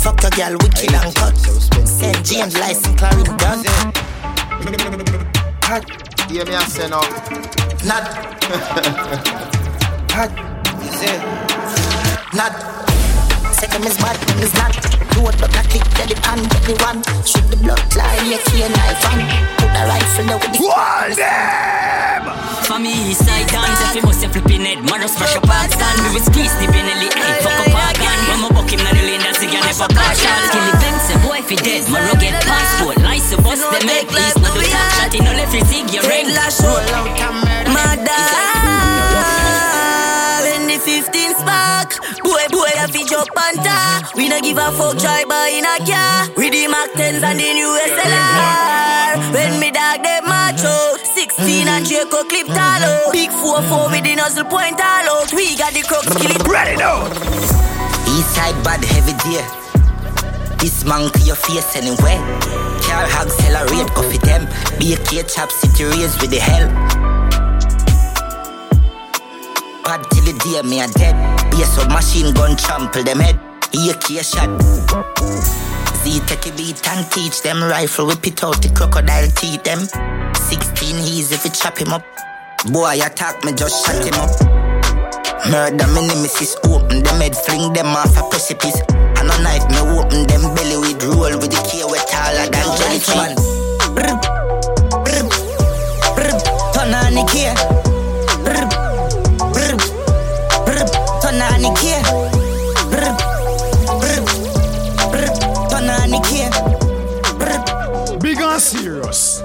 Fuck 0.03 0.25
a 0.25 0.31
girl, 0.37 0.57
wicked 0.61 0.93
and 0.93 1.15
cut. 1.15 1.37
St. 1.87 2.25
James 2.25 2.59
license, 2.59 2.99
Clarendon. 2.99 3.65
Hot. 5.63 5.85
Hear 6.31 6.45
me 6.45 6.55
I 6.55 6.65
say 6.65 6.89
no. 6.89 7.01
Not. 7.85 8.05
Hot. 10.13 10.31
Not. 12.35 12.96
Second 13.57 13.89
is 13.89 13.97
bad, 13.97 14.17
is 14.45 14.53
not. 14.53 14.77
Do 15.17 15.25
it, 15.33 15.37
but 15.41 15.49
not 15.57 15.65
click 15.73 15.81
the 15.97 16.13
pan, 16.21 16.45
the 16.69 16.77
one. 16.85 17.01
Shoot 17.25 17.49
the 17.49 17.57
blood 17.57 17.81
line, 17.97 18.29
make 18.29 18.45
you 18.53 18.65
a 18.65 18.69
knife 18.69 19.01
on. 19.09 19.25
Put 19.57 19.73
a 19.73 19.83
rifle 19.89 20.25
there 20.29 20.37
with 20.37 20.53
the 20.53 20.61
Wall 20.61 21.09
them! 21.17 22.23
For 22.69 22.77
me, 22.77 23.17
side 23.17 23.49
dance, 23.49 23.81
if 23.81 23.97
you 23.97 24.03
bust 24.05 24.21
your 24.21 24.29
flipping 24.29 24.61
head, 24.61 24.85
man, 24.85 25.01
just 25.01 25.17
fresh 25.17 25.33
up 25.41 25.49
hard 25.49 25.73
stand. 25.73 26.05
Me 26.05 26.13
with 26.13 26.29
squeeze 26.29 26.53
the 26.61 26.69
Benelli, 26.69 27.09
hey, 27.09 27.41
fuck 27.41 27.57
up 27.65 27.73
our 27.73 27.97
gun. 27.97 28.19
When 28.29 28.39
my 28.45 28.49
buck 28.53 28.69
him, 28.69 28.85
not 28.85 28.93
the 28.93 29.01
lane, 29.09 29.25
that's 29.25 29.41
the 29.41 29.49
guy 29.49 29.65
never 29.65 29.89
partial. 29.89 30.37
Kill 30.53 30.65
the 30.69 30.75
fence, 30.77 31.09
a 31.09 31.17
boy, 31.25 31.41
if 31.41 31.49
he 31.49 31.57
dead, 31.57 31.89
my 31.89 32.05
rugged 32.13 32.37
passport. 32.45 33.01
Lice, 33.01 33.33
a 33.33 33.41
bust 33.41 33.65
them 33.65 33.89
head, 33.89 34.05
please, 34.05 34.37
not 34.37 34.53
the 34.53 34.69
top 34.69 34.89
shot, 35.01 35.13
he 35.17 35.21
no 35.25 35.33
left 35.33 35.57
his 35.57 35.65
zig, 35.73 35.89
your 35.97 36.05
ring. 36.05 36.29
Lash 36.37 36.61
roll 36.61 36.77
out 36.93 37.09
Boy, 42.67 42.83
I 42.83 42.87
fi 42.91 43.07
jump 43.07 43.31
and 43.31 43.63
ta. 43.63 44.11
We 44.17 44.29
no 44.29 44.41
give 44.41 44.59
a 44.59 44.75
fuck 44.75 44.99
drive 44.99 45.29
by 45.29 45.55
in 45.55 45.63
a 45.63 45.79
car. 45.87 46.27
With 46.35 46.51
the 46.51 46.67
Mac 46.67 46.91
10s 46.99 47.23
and 47.23 47.39
the 47.39 47.51
new 47.55 47.71
SLR. 47.95 49.23
When 49.31 49.61
me 49.63 49.71
dog 49.71 50.03
them 50.03 50.27
macho. 50.27 50.99
16 51.15 51.69
and 51.69 51.87
Draco 51.87 52.27
clip 52.27 52.51
all 52.51 52.83
out. 52.83 53.13
Big 53.13 53.31
4-4 53.31 53.95
with 53.95 54.03
the 54.03 54.17
nozzle 54.17 54.51
point 54.51 54.83
all 54.83 55.07
out. 55.15 55.31
We 55.33 55.55
got 55.55 55.79
the 55.79 55.83
crux 55.87 56.11
kill 56.19 56.35
it. 56.35 56.43
Ready 56.43 56.75
now. 56.75 57.07
Eastside 58.19 58.59
bad 58.67 58.83
heavy 58.83 59.15
deer. 59.23 59.47
This 60.59 60.83
man 60.83 61.07
to 61.13 61.21
your 61.23 61.37
face 61.37 61.71
anyway. 61.77 62.19
Car 62.83 63.07
accelerate, 63.07 63.95
coffee 63.95 64.19
them. 64.27 64.43
Be 64.81 64.95
a 64.95 64.99
K 65.07 65.23
chop 65.23 65.53
city 65.53 65.85
race 65.85 66.19
with 66.21 66.35
the 66.35 66.43
hell. 66.43 66.67
Bad 69.87 70.03
till 70.11 70.25
the 70.27 70.35
day 70.43 70.69
me 70.69 70.81
a 70.81 70.89
dead. 70.89 71.46
Be 71.57 71.63
a 71.63 71.65
submachine 71.65 72.35
gun 72.35 72.55
trample 72.55 73.03
them 73.03 73.19
head. 73.19 73.41
AK 73.73 74.21
shot. 74.21 74.53
Z 76.05 76.21
take 76.27 76.53
a 76.53 76.53
beat 76.55 76.87
and 76.87 77.11
teach 77.11 77.41
them 77.41 77.63
rifle 77.63 78.07
whip 78.07 78.27
it 78.27 78.45
out 78.45 78.61
the 78.61 78.69
crocodile 78.77 79.27
teeth 79.31 79.65
them. 79.65 79.81
16 80.37 80.97
he's 81.01 81.33
if 81.33 81.47
it 81.47 81.55
chop 81.55 81.79
him 81.79 81.95
up. 81.95 82.05
Boy 82.67 83.01
attack 83.01 83.43
me 83.43 83.55
just 83.55 83.87
shut 83.87 84.05
him 84.05 84.21
up. 84.21 84.29
Murder 85.49 85.89
me 85.97 86.07
nemesis 86.07 86.57
open 86.69 87.03
them 87.03 87.21
head 87.23 87.35
fling 87.35 87.73
them 87.73 87.87
off 87.87 88.13
a 88.21 88.29
precipice. 88.29 88.77
And 89.17 89.33
a 89.33 89.37
night 89.41 89.65
me 89.73 89.81
open 89.97 90.29
them 90.29 90.45
belly 90.55 90.77
with 90.77 91.03
roll 91.09 91.41
with 91.41 91.57
the 91.57 91.61
key 91.73 91.81
wet 91.89 92.07
taller 92.07 92.53
than 92.53 92.69
jellyfish 92.77 93.17
man. 93.17 93.33
Brr, 93.97 94.13
brr, 95.09 95.25
brr, 96.21 96.37
turn 96.77 96.93
on 96.93 97.15
the 97.17 97.25
key. 97.33 97.86
Serious. 108.67 109.43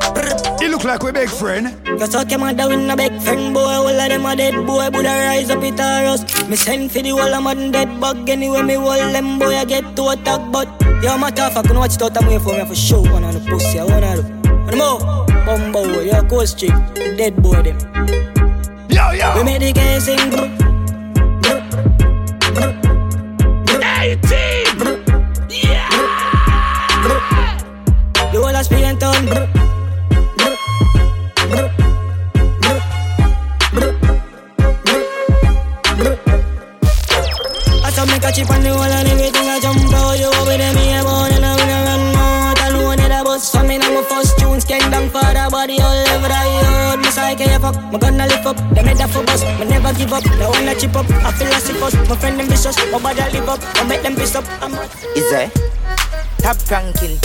He 0.60 0.68
look 0.68 0.84
like 0.84 1.04
we 1.04 1.12
big 1.12 1.30
friend. 1.30 1.78
You 1.86 2.06
suck 2.08 2.30
your 2.32 2.40
mother 2.40 2.68
with 2.68 2.90
a 2.90 2.96
big 2.96 3.22
friend 3.22 3.54
boy. 3.54 3.62
All 3.62 3.88
of 3.88 4.10
them 4.10 4.26
a 4.26 4.36
dead 4.36 4.66
boy. 4.66 4.90
Buddha 4.90 5.14
rise 5.30 5.50
up 5.50 5.64
it 5.64 5.80
a 5.80 6.10
us 6.10 6.22
Me 6.50 6.56
send 6.56 6.92
for 6.92 7.02
the 7.02 7.10
whole 7.10 7.34
of 7.34 7.44
modern 7.44 7.72
dead 7.72 8.00
bug. 8.00 8.30
Anyway 8.30 8.62
me 8.64 8.74
hold 8.74 9.14
them 9.14 9.40
boy 9.40 9.56
I 9.56 9.66
get 9.66 9.96
to 9.96 10.10
attack 10.10 10.52
But 10.52 10.68
yo 11.04 11.16
of 11.16 11.54
fact 11.54 11.68
You 11.68 11.74
know 11.74 11.80
watch 11.80 11.96
it 11.96 12.02
out 12.02 12.18
wait 12.26 12.42
for 12.42 12.54
me 12.54 12.66
for 12.66 12.76
show. 12.76 13.02
One 13.02 13.24
on 13.24 13.34
the 13.34 13.40
pussy 13.42 13.80
I 13.80 13.86
wanna 13.86 14.16
do 14.16 14.24
One 14.66 14.78
more 14.78 15.26
Bumbo 15.46 16.02
Yo 16.02 16.22
coast 16.24 16.60
chick 16.60 16.74
dead 17.18 17.42
boy 17.42 17.62
them. 17.62 17.78
Yo 18.90 19.12
yo! 19.12 19.38
We 19.38 19.44
made 19.44 19.62
the 19.62 19.74
case 19.74 20.06
sing 20.06 20.61
a 47.76 47.92
me 47.92 47.98
gonna 48.00 48.28
lift 48.28 48.46
up. 48.46 48.58
Them 48.76 48.86
head 48.86 49.10
for 49.10 49.24
bus, 49.24 49.44
me 49.60 49.66
never 49.66 49.94
give 49.94 50.14
up. 50.14 50.26
No 50.40 50.50
one 50.50 50.68
a 50.68 50.76
chip 50.76 50.96
up, 50.96 51.10
I 51.10 51.32
feel 51.32 51.50
like 51.50 51.64
first 51.64 52.10
My 52.10 52.16
friend 52.16 52.40
them 52.40 52.48
vicious, 52.48 52.78
my 52.92 53.00
body 53.00 53.22
live 53.34 53.50
up. 53.50 53.60
I 53.76 53.84
make 53.88 54.02
them 54.02 54.16
piss 54.16 54.36
up, 54.36 54.46
I'm 54.62 54.74
Is 55.16 55.30
there? 55.32 55.52
Top 56.38 56.58
ranking, 56.72 57.20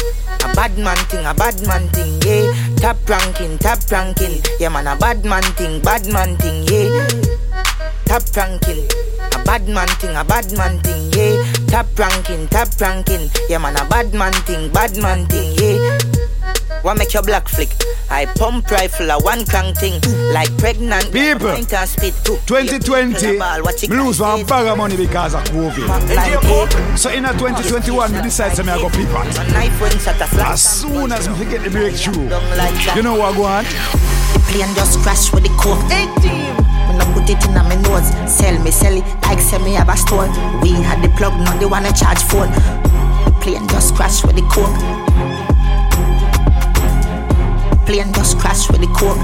a 0.44 0.54
bad 0.54 0.76
man 0.76 0.96
thing, 1.08 1.24
a 1.24 1.32
bad 1.32 1.56
man 1.66 1.88
thing, 1.88 2.20
yeah. 2.20 2.52
Top 2.76 2.96
ranking, 3.08 3.56
top 3.58 3.78
ranking, 3.90 4.42
yeah 4.60 4.68
man, 4.68 4.86
a 4.86 4.96
bad 4.96 5.24
man 5.24 5.42
thing, 5.56 5.80
bad 5.80 6.06
man 6.12 6.36
thing, 6.36 6.64
yeah. 6.68 7.08
Top 8.04 8.22
ranking, 8.36 8.84
a 9.32 9.42
bad 9.44 9.66
man 9.68 9.88
thing, 9.88 10.14
a 10.14 10.22
bad 10.24 10.52
man 10.52 10.78
thing, 10.80 11.10
yeah. 11.12 11.42
Top 11.66 11.86
ranking, 11.98 12.46
top 12.48 12.68
ranking, 12.78 13.30
yeah 13.48 13.58
man, 13.58 13.76
a 13.76 13.88
bad 13.88 14.12
man 14.12 14.32
thing, 14.44 14.70
bad 14.70 14.94
man 14.98 15.26
thing, 15.26 15.54
yeah. 15.56 16.15
What 16.86 16.98
make 16.98 17.12
your 17.14 17.24
black 17.24 17.48
flick? 17.48 17.70
I 18.10 18.26
pump 18.26 18.70
rifle 18.70 19.10
a 19.10 19.18
one 19.18 19.44
crank 19.44 19.76
thing 19.76 20.00
like 20.32 20.56
pregnant 20.56 21.10
people. 21.10 21.50
Can 21.66 21.84
spit 21.84 22.14
too. 22.22 22.38
2020, 22.46 23.40
me 23.88 23.96
lose 23.96 24.20
one 24.20 24.46
bag 24.46 24.68
of 24.68 24.78
money 24.78 24.96
because 24.96 25.34
of 25.34 25.42
COVID. 25.50 26.96
So 26.96 27.10
in 27.10 27.24
a 27.24 27.32
2021, 27.32 28.12
me 28.12 28.22
decide 28.22 28.54
to 28.54 28.62
me 28.62 28.70
I 28.70 28.78
go 28.78 28.88
pivot. 28.88 29.36
As 30.38 30.62
soon 30.62 31.10
as 31.10 31.28
me 31.28 31.44
get 31.46 31.64
the 31.64 31.70
breakthrough, 31.70 32.22
you 32.94 33.02
know 33.02 33.18
what 33.18 33.34
I 33.34 33.36
go 33.36 33.44
on? 33.46 33.64
The 33.64 34.38
plane 34.46 34.72
just 34.76 35.00
crash 35.00 35.32
with 35.32 35.42
the 35.42 35.50
coke. 35.58 35.82
18. 35.90 36.54
When 36.86 37.00
I 37.00 37.12
put 37.12 37.28
it 37.28 37.44
in 37.44 37.54
my 37.54 37.74
nose, 37.82 38.14
sell 38.30 38.62
me, 38.62 38.70
sell 38.70 38.96
it 38.96 39.04
like 39.22 39.40
sell 39.40 39.58
me 39.58 39.72
have 39.72 39.88
a 39.88 39.96
store. 39.96 40.28
We 40.62 40.70
had 40.70 41.02
the 41.02 41.08
plug, 41.16 41.34
now 41.40 41.58
they 41.58 41.66
wanna 41.66 41.92
charge 41.92 42.22
phone. 42.22 42.52
The 43.26 43.34
plane 43.40 43.66
just 43.66 43.96
crash 43.96 44.24
with 44.24 44.36
the 44.36 44.42
coke. 44.42 45.15
Plane 47.86 48.12
just 48.12 48.38
crash 48.40 48.68
with 48.68 48.80
the 48.80 48.90
coke. 48.98 49.14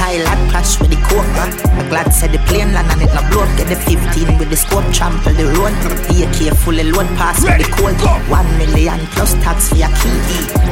Pilot 0.00 0.40
crash 0.48 0.80
with 0.80 0.88
the 0.88 0.96
coke. 1.04 1.28
I'm 1.76 1.88
glad 1.90 2.08
said 2.08 2.32
the 2.32 2.38
plane 2.48 2.72
land 2.72 2.88
and 2.88 3.02
it 3.02 3.12
no 3.12 3.20
blow. 3.28 3.44
Get 3.60 3.68
the 3.68 3.76
15 3.76 4.38
with 4.38 4.48
the 4.48 4.56
scope, 4.56 4.88
trample 4.96 5.34
the 5.36 5.52
road. 5.52 5.76
AK 6.08 6.56
fully 6.56 6.84
load 6.88 7.06
pass 7.20 7.44
with 7.44 7.60
the 7.60 7.68
cold. 7.76 8.00
One 8.32 8.48
million 8.56 8.98
plus 9.12 9.34
tax 9.44 9.68
for 9.68 9.76
your 9.76 9.92
key. 10.00 10.16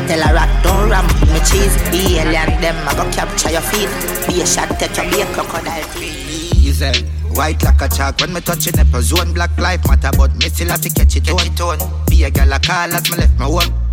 Tell 0.08 0.24
a 0.24 0.32
rat 0.32 0.48
don't 0.64 0.88
ram 0.88 1.04
me 1.28 1.40
cheese. 1.44 1.76
The 1.92 2.24
alien 2.24 2.48
them 2.64 2.76
I 2.88 2.96
go 2.96 3.04
capture 3.12 3.52
your 3.52 3.60
feet. 3.60 3.92
Be 4.24 4.40
a 4.40 4.46
shot, 4.46 4.80
take 4.80 4.96
your 4.96 5.04
be 5.12 5.20
a 5.20 5.26
crocodile 5.36 5.84
teeth. 5.92 6.56
You 6.56 6.72
say 6.72 7.04
White 7.36 7.62
like 7.62 7.82
a 7.82 7.88
chalk 7.88 8.20
when 8.20 8.32
me 8.32 8.40
touching 8.40 8.72
the 8.72 9.02
zone 9.02 9.32
Black 9.34 9.56
life 9.58 9.86
matter 9.86 10.10
but 10.16 10.34
me 10.36 10.48
still 10.48 10.68
have 10.68 10.80
to 10.80 10.90
catch 10.90 11.16
it 11.16 11.30
on 11.30 11.78
it 11.80 12.10
Be 12.10 12.24
a 12.24 12.30
gal 12.30 12.52
a 12.52 12.58
call 12.58 12.92
as 12.92 13.10
me 13.10 13.18
left 13.18 13.38
my 13.38 13.44
home 13.44 13.89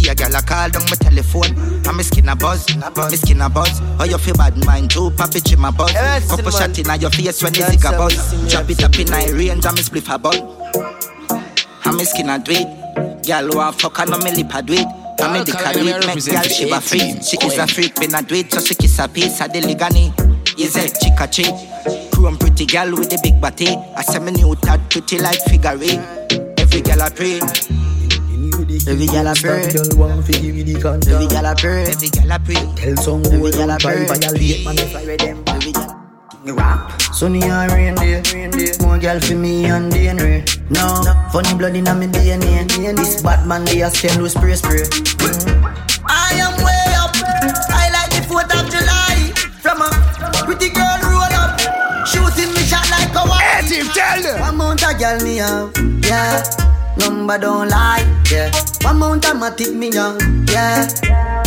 Be 0.00 0.08
a 0.08 0.14
gal 0.14 0.34
a 0.34 0.40
call 0.40 0.70
down 0.70 0.84
my 0.88 0.96
telephone. 0.96 1.52
And 1.86 1.96
me 1.96 2.02
skin 2.02 2.28
a 2.28 2.36
buzz, 2.36 2.64
me 2.74 3.16
skin 3.16 3.40
a 3.40 3.48
buzz. 3.50 3.80
Oh 3.98 4.04
you 4.04 4.16
feel 4.18 4.34
bad 4.34 4.56
mind 4.64 4.90
too, 4.90 5.10
papi 5.10 5.44
chim 5.46 5.64
a 5.64 5.72
buzz. 5.72 5.92
Couple 5.92 6.50
shot 6.50 6.78
in 6.78 7.00
your 7.00 7.10
face 7.10 7.42
when 7.42 7.52
the 7.52 7.62
zig 7.70 7.84
a 7.84 7.92
buzz. 7.92 8.50
Drop 8.50 8.70
it 8.70 8.82
up 8.82 8.98
in 8.98 9.10
my 9.10 9.26
range 9.26 9.66
and 9.66 9.76
me 9.76 9.82
spliff 9.82 10.12
a 10.12 10.18
bun. 10.18 10.36
And 11.84 11.96
me 11.96 12.04
skin 12.04 12.30
a 12.30 12.38
do 12.38 12.52
it 12.52 13.24
Gal 13.24 13.48
want 13.50 13.80
fuck 13.80 13.98
and 13.98 14.10
me 14.22 14.30
lip 14.42 14.54
a 14.54 14.62
do 14.62 14.74
it 14.74 14.86
I 15.20 15.32
me 15.32 15.44
the 15.44 15.52
carry 15.52 15.88
it, 15.88 16.06
make 16.06 16.24
gal 16.24 16.44
shiver 16.44 16.80
free. 16.80 17.20
She 17.20 17.36
is 17.44 17.58
a 17.58 17.66
freak, 17.66 17.98
me 17.98 18.06
not 18.06 18.26
do 18.26 18.36
it 18.36 18.52
So 18.52 18.60
she 18.60 18.74
kiss 18.74 18.98
a 18.98 19.08
piece 19.08 19.40
of 19.40 19.52
the 19.52 19.60
ligani. 19.60 20.12
Is 20.58 20.76
a 20.76 20.88
chick 20.88 21.20
a 21.20 21.26
chick? 21.26 22.12
Chrome 22.12 22.38
pretty 22.38 22.64
gal 22.66 22.90
with 22.90 23.10
the 23.10 23.18
big 23.22 23.40
body. 23.40 23.76
I 23.96 24.02
say 24.02 24.18
me 24.18 24.32
new 24.32 24.54
tad 24.56 24.80
pretty 24.88 25.18
like 25.18 25.40
figure 25.42 25.76
eight. 25.80 26.00
Every 26.58 26.80
gal 26.80 27.02
I 27.02 27.10
pray. 27.10 27.40
Every 28.70 29.06
gal 29.06 29.26
a 29.26 29.34
pray. 29.34 29.66
Every 29.66 29.72
Girl 29.72 29.98
want 29.98 30.24
fi 30.26 30.32
give 30.38 30.54
me 30.54 30.62
the 30.62 30.80
contact. 30.80 31.10
Every 31.10 31.26
gal 31.26 31.46
a 31.46 31.56
pray. 31.56 31.90
Every 31.90 32.08
gal 32.08 32.30
I 32.30 32.38
pray. 32.38 32.62
Tell 32.78 32.96
some 33.02 33.26
Every 33.26 33.38
boy 33.38 33.50
gal 33.50 33.70
a 33.70 33.78
try 33.78 33.94
pray. 33.94 34.06
violate 34.06 34.64
man 34.64 34.78
if 34.78 34.94
I 34.94 35.04
read 35.04 35.20
them. 35.20 35.42
Every 35.48 35.72
gal. 35.72 35.90
Me 36.44 36.52
rap. 36.52 37.02
Sunny 37.12 37.42
and 37.42 37.72
rain 37.72 37.94
day, 37.96 38.22
rain 38.32 38.50
day. 38.54 38.70
More 38.80 38.98
girl 38.98 39.18
for 39.18 39.34
me 39.34 39.64
and 39.66 39.90
DNA. 39.92 40.46
No, 40.70 41.02
funny 41.32 41.52
blood 41.58 41.74
in 41.74 41.82
me 41.98 42.06
DNA. 42.06 42.96
This 42.96 43.20
bad 43.22 43.44
man 43.46 43.64
they 43.64 43.82
a 43.82 43.90
send 43.90 44.22
with 44.22 44.30
spray 44.32 44.54
spray. 44.54 44.86
I 46.06 46.38
am 46.38 46.54
way 46.62 46.94
up. 46.94 47.10
I 47.74 47.90
like 47.90 48.10
the 48.14 48.22
4th 48.22 48.54
of 48.54 48.70
July. 48.70 49.34
From 49.58 49.82
a 49.82 49.90
pretty 50.46 50.70
girl 50.70 50.98
roll 51.10 51.34
up. 51.42 51.58
Shooting 52.06 52.54
me 52.54 52.62
shot 52.62 52.88
like 52.88 53.10
a 53.18 53.28
wife. 53.28 53.42
Hey, 53.42 53.82
team, 53.82 53.86
tell 53.90 54.22
them. 54.22 54.40
One 54.40 54.56
mount 54.56 54.82
a 54.86 54.94
girl 54.94 55.18
me 55.26 55.38
have, 55.38 55.74
yeah. 56.06 56.42
Number 56.98 57.38
don't 57.38 57.68
lie, 57.68 58.04
yeah. 58.30 58.50
One 58.82 58.98
mount 58.98 59.24
a 59.24 59.28
matic 59.28 59.74
me 59.74 59.90
young, 59.90 60.18
yeah. 60.48 60.88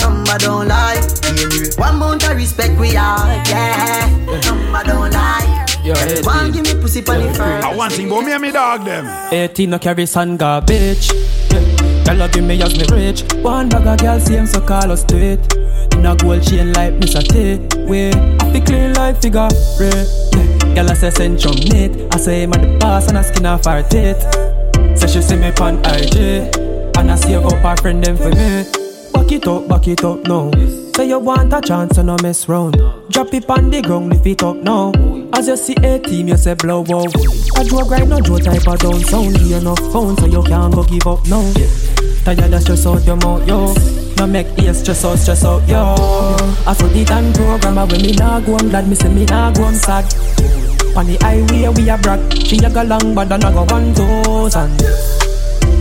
Number 0.02 0.38
don't 0.38 0.68
lie, 0.68 1.02
yeah. 1.36 1.70
One 1.78 1.98
mount 1.98 2.24
a 2.28 2.34
respect 2.36 2.80
we 2.80 2.96
are, 2.96 3.28
yeah. 3.48 4.10
Number 4.46 4.84
don't 4.84 5.12
lie. 5.12 5.66
Yo, 5.84 5.94
hey, 5.96 6.22
One 6.22 6.52
give 6.52 6.64
me 6.64 6.82
pussy 6.82 7.02
pon 7.02 7.20
the 7.20 7.34
first. 7.34 7.66
I 7.66 7.76
want 7.76 7.92
thing 7.92 8.08
about 8.08 8.24
me 8.26 8.32
and 8.32 8.42
me 8.42 8.52
dog 8.52 8.86
them. 8.86 9.06
18 9.34 9.70
no 9.70 9.80
carry 9.80 10.06
sun 10.06 10.38
garbage. 10.38 11.12
Yeah. 11.52 12.16
Girl, 12.16 12.28
give 12.30 12.44
me 12.46 12.62
as 12.62 12.78
me 12.78 12.86
rich. 12.96 13.24
One 13.44 13.68
bag 13.68 13.86
of 13.86 14.00
girl 14.00 14.20
same 14.20 14.46
so 14.46 14.62
call 14.62 14.92
us 14.92 15.02
straight. 15.02 15.40
In 15.94 16.06
a 16.06 16.16
gold 16.16 16.42
chain 16.44 16.72
like 16.72 16.94
Mr. 16.94 17.22
T. 17.22 17.60
Wait, 17.86 18.16
I 18.16 18.52
feel 18.54 18.64
clean 18.64 18.94
like 18.94 19.22
figure. 19.22 19.50
Yeah. 19.80 20.74
Girl, 20.74 20.90
I 20.90 20.94
say 20.94 21.10
centrum 21.10 21.60
neat. 21.72 22.14
I 22.14 22.18
say 22.18 22.44
I'm 22.44 22.54
at 22.54 22.62
the 22.62 22.78
boss 22.80 23.10
and 23.10 23.18
I 23.18 23.22
skin 23.22 23.46
off 23.46 23.66
her 23.66 23.84
teeth. 23.84 24.24
Say 25.04 25.20
she 25.20 25.22
see 25.22 25.36
me 25.36 25.52
pan 25.52 25.80
IG. 25.84 26.56
And 26.96 27.12
I 27.12 27.18
her 27.18 27.46
up 27.46 27.62
her 27.62 27.76
friend 27.82 28.02
them 28.02 28.16
for 28.16 28.30
me. 28.30 28.64
Back 29.12 29.32
it 29.34 29.46
up, 29.46 29.68
back 29.68 29.86
it 29.86 30.02
up 30.02 30.26
now. 30.28 30.50
Say 30.96 31.10
you 31.10 31.20
want 31.20 31.52
a 31.52 31.60
chance 31.60 31.98
and 31.98 32.08
no 32.08 32.16
mess 32.24 32.48
round. 32.48 32.78
Drop 33.10 33.34
it 33.34 33.50
on 33.50 33.70
the 33.70 33.82
ground, 33.82 34.12
lift 34.12 34.26
it 34.26 34.42
up 34.44 34.56
now. 34.56 34.94
As 35.34 35.50
you 35.50 35.58
see 35.58 35.76
a 35.84 36.00
team, 36.00 36.30
you 36.30 36.38
say 36.38 36.54
blow 36.54 36.86
wow. 36.88 37.04
A 37.04 37.66
Joe 37.66 37.84
grind, 37.84 38.12
no 38.12 38.22
Joe 38.22 38.38
type 38.38 38.66
of 38.66 38.80
down 38.80 39.02
sound. 39.02 39.42
You 39.42 39.58
enough 39.58 39.80
phone 39.92 40.16
so 40.16 40.26
you 40.26 40.42
can't 40.42 40.74
go 40.74 40.86
give 40.86 41.06
up 41.06 41.28
now. 41.28 41.52
Tired 42.24 42.54
of 42.54 42.62
stress 42.62 42.86
out 42.86 43.06
your 43.06 43.18
mouth, 43.18 43.46
yo. 43.46 43.74
No 44.16 44.26
make 44.26 44.58
ears 44.64 44.80
stress 44.80 45.04
out, 45.04 45.18
stress 45.18 45.44
out, 45.44 45.68
yo. 45.68 45.96
I 46.66 46.72
saw 46.72 46.88
the 46.88 47.04
time 47.04 47.34
program, 47.34 47.76
when 47.76 48.02
me 48.02 48.14
nah 48.14 48.40
go, 48.40 48.56
I'm 48.56 48.70
glad 48.70 48.88
me 48.88 48.96
say 48.96 49.14
me 49.14 49.26
nah 49.26 49.52
go, 49.52 49.66
I'm 49.66 49.74
sad. 49.74 50.06
On 50.96 51.06
the 51.08 51.18
highway 51.22 51.68
we 51.70 51.90
a 51.90 51.98
brag, 51.98 52.22
she 52.46 52.58
a 52.58 52.70
go 52.70 52.84
long, 52.84 53.16
but 53.16 53.32
I 53.32 53.38
go 53.40 53.64
one 53.66 53.94
thousand. 53.96 54.80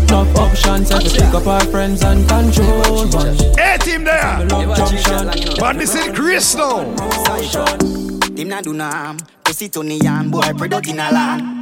Enough 0.09 0.37
options, 0.37 0.89
so 0.89 0.99
to 1.01 1.11
pick 1.11 1.35
up 1.35 1.47
our 1.47 1.65
friends 1.67 2.03
and 2.03 2.27
control 2.29 3.07
one. 3.09 3.37
Hey 3.59 3.77
team 3.79 4.05
there, 4.05 4.47
but 5.59 5.77
this 5.79 5.95
is 5.95 6.09
Chris 6.15 6.55
now. 6.55 6.85
Team 8.35 8.49
na 8.49 8.63
do 8.63 8.73
nam, 8.73 9.19
pussy 9.45 9.69
Tony 9.69 9.99
Yam, 9.99 10.31
boy 10.31 10.53
product 10.55 10.89
in 10.89 10.99
a 10.99 11.11
land. 11.13 11.62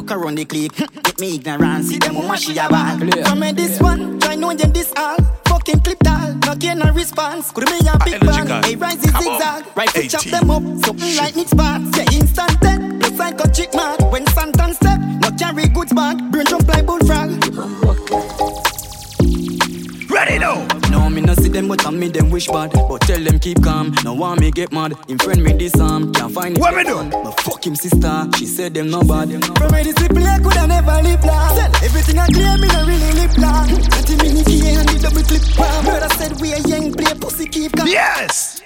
Ha! 0.00 0.06
Fuck 0.06 0.10
around 0.12 0.36
the 0.36 0.44
clip, 0.44 0.72
get 1.02 1.20
me 1.20 1.34
ignorant, 1.34 1.84
see 1.84 1.98
them 1.98 2.14
woman 2.14 2.36
she 2.36 2.56
a 2.56 2.68
ball. 2.68 2.98
Come 3.24 3.42
in 3.42 3.54
this 3.54 3.80
one, 3.80 4.18
try 4.20 4.34
know 4.34 4.54
them 4.54 4.72
this 4.72 4.92
all. 4.96 5.16
Fucking 5.46 5.80
clip 5.80 5.98
tall, 5.98 6.34
not 6.46 6.58
get 6.58 6.78
no 6.78 6.90
response. 6.92 7.50
Could 7.52 7.68
me 7.70 7.78
a 7.80 7.98
big 8.04 8.20
bang, 8.20 8.62
hey 8.62 8.76
rise 8.76 9.04
is 9.04 9.12
zigzag. 9.12 9.66
Right 9.76 9.88
to 9.90 10.08
chop 10.08 10.24
them 10.24 10.50
up, 10.50 10.62
something 10.84 11.16
like 11.16 11.36
mix 11.36 11.52
parts. 11.52 11.96
Yeah, 11.96 12.18
instant 12.18 12.60
dead, 12.60 13.02
looks 13.02 13.18
like 13.18 13.40
a 13.44 13.52
chick 13.52 13.74
mark. 13.74 14.00
When 14.10 14.24
Santan 14.26 14.74
step, 14.74 15.00
not 15.20 15.38
carry 15.38 15.68
goods 15.68 15.92
back. 15.92 16.16
Brain 16.30 16.46
jump 16.46 16.66
like 16.68 16.86
bullfrog. 16.86 17.30
Ready 20.10 20.38
now. 20.38 20.79
No, 21.10 21.16
me 21.16 21.22
no 21.22 21.34
see 21.34 21.48
them, 21.48 21.66
but 21.66 21.84
I 21.84 21.90
me 21.90 22.06
them 22.06 22.30
wish 22.30 22.46
bad. 22.46 22.70
But 22.70 23.00
tell 23.00 23.18
them 23.18 23.40
keep 23.40 23.60
calm. 23.64 23.92
No 24.04 24.14
want 24.14 24.40
me 24.40 24.52
get 24.52 24.70
mad. 24.70 24.94
In 25.08 25.18
friend 25.18 25.42
me 25.42 25.52
this 25.54 25.74
arm, 25.74 26.12
can't 26.12 26.32
find 26.32 26.56
it. 26.56 26.60
What 26.60 26.76
me 26.76 26.84
do? 26.84 27.02
But 27.10 27.40
fuck 27.40 27.66
him 27.66 27.74
sister, 27.74 28.28
she 28.38 28.46
said 28.46 28.74
them 28.74 28.90
no 28.90 29.02
bad. 29.02 29.28
From 29.58 29.72
where 29.72 29.82
this 29.82 29.94
play 29.94 30.38
coulda 30.38 30.68
never 30.68 31.02
live 31.02 31.24
long. 31.24 31.56
Said 31.56 31.74
everything 31.82 32.16
I 32.16 32.26
clear, 32.28 32.56
me 32.58 32.68
no 32.68 32.86
really 32.86 33.12
live 33.18 33.36
long. 33.38 33.66
Thirty 33.66 34.16
minutes 34.22 34.50
here 34.52 34.78
and 34.78 34.88
the 34.88 34.98
double 35.02 35.22
clip 35.26 35.42
palm. 35.58 35.84
Brother 35.84 36.14
said 36.14 36.40
we 36.40 36.52
a 36.52 36.58
young 36.60 36.92
play, 36.94 37.12
pussy 37.18 37.46
keep 37.46 37.72
calm. 37.72 37.88
Yes. 37.88 38.62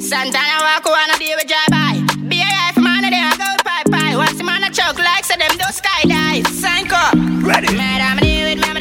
Santana 0.00 0.64
walk 0.64 0.86
on 0.86 1.10
a 1.12 1.18
day 1.18 1.34
with 1.36 1.46
drive 1.46 1.68
by. 1.68 2.00
Be 2.24 2.40
a 2.40 2.48
life 2.56 2.80
man, 2.80 3.04
and 3.04 3.12
they 3.12 3.20
a 3.20 3.36
go 3.36 3.52
pie 3.68 3.84
pie. 3.92 4.16
Once 4.16 4.38
the 4.38 4.44
man 4.44 4.64
a 4.64 4.70
choke 4.72 4.96
like, 4.96 5.26
so 5.26 5.36
them 5.36 5.52
do 5.52 5.68
skydive. 5.68 6.46
Sign 6.56 6.88
up. 6.90 7.12
Ready. 7.44 7.76
Madam, 7.76 8.16
deal 8.24 8.48
with 8.48 8.64
me, 8.64 8.72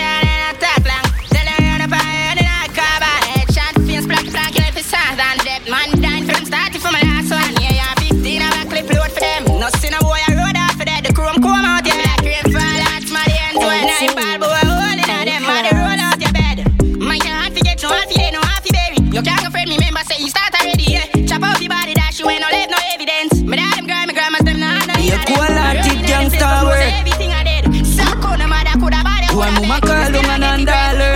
coulda 29.45 29.53
body, 29.53 29.57
Who 29.57 29.63
am 29.63 29.71
I 29.71 29.79
call 29.79 30.31
on 30.31 30.43
an 30.43 30.65
dollar? 30.65 31.15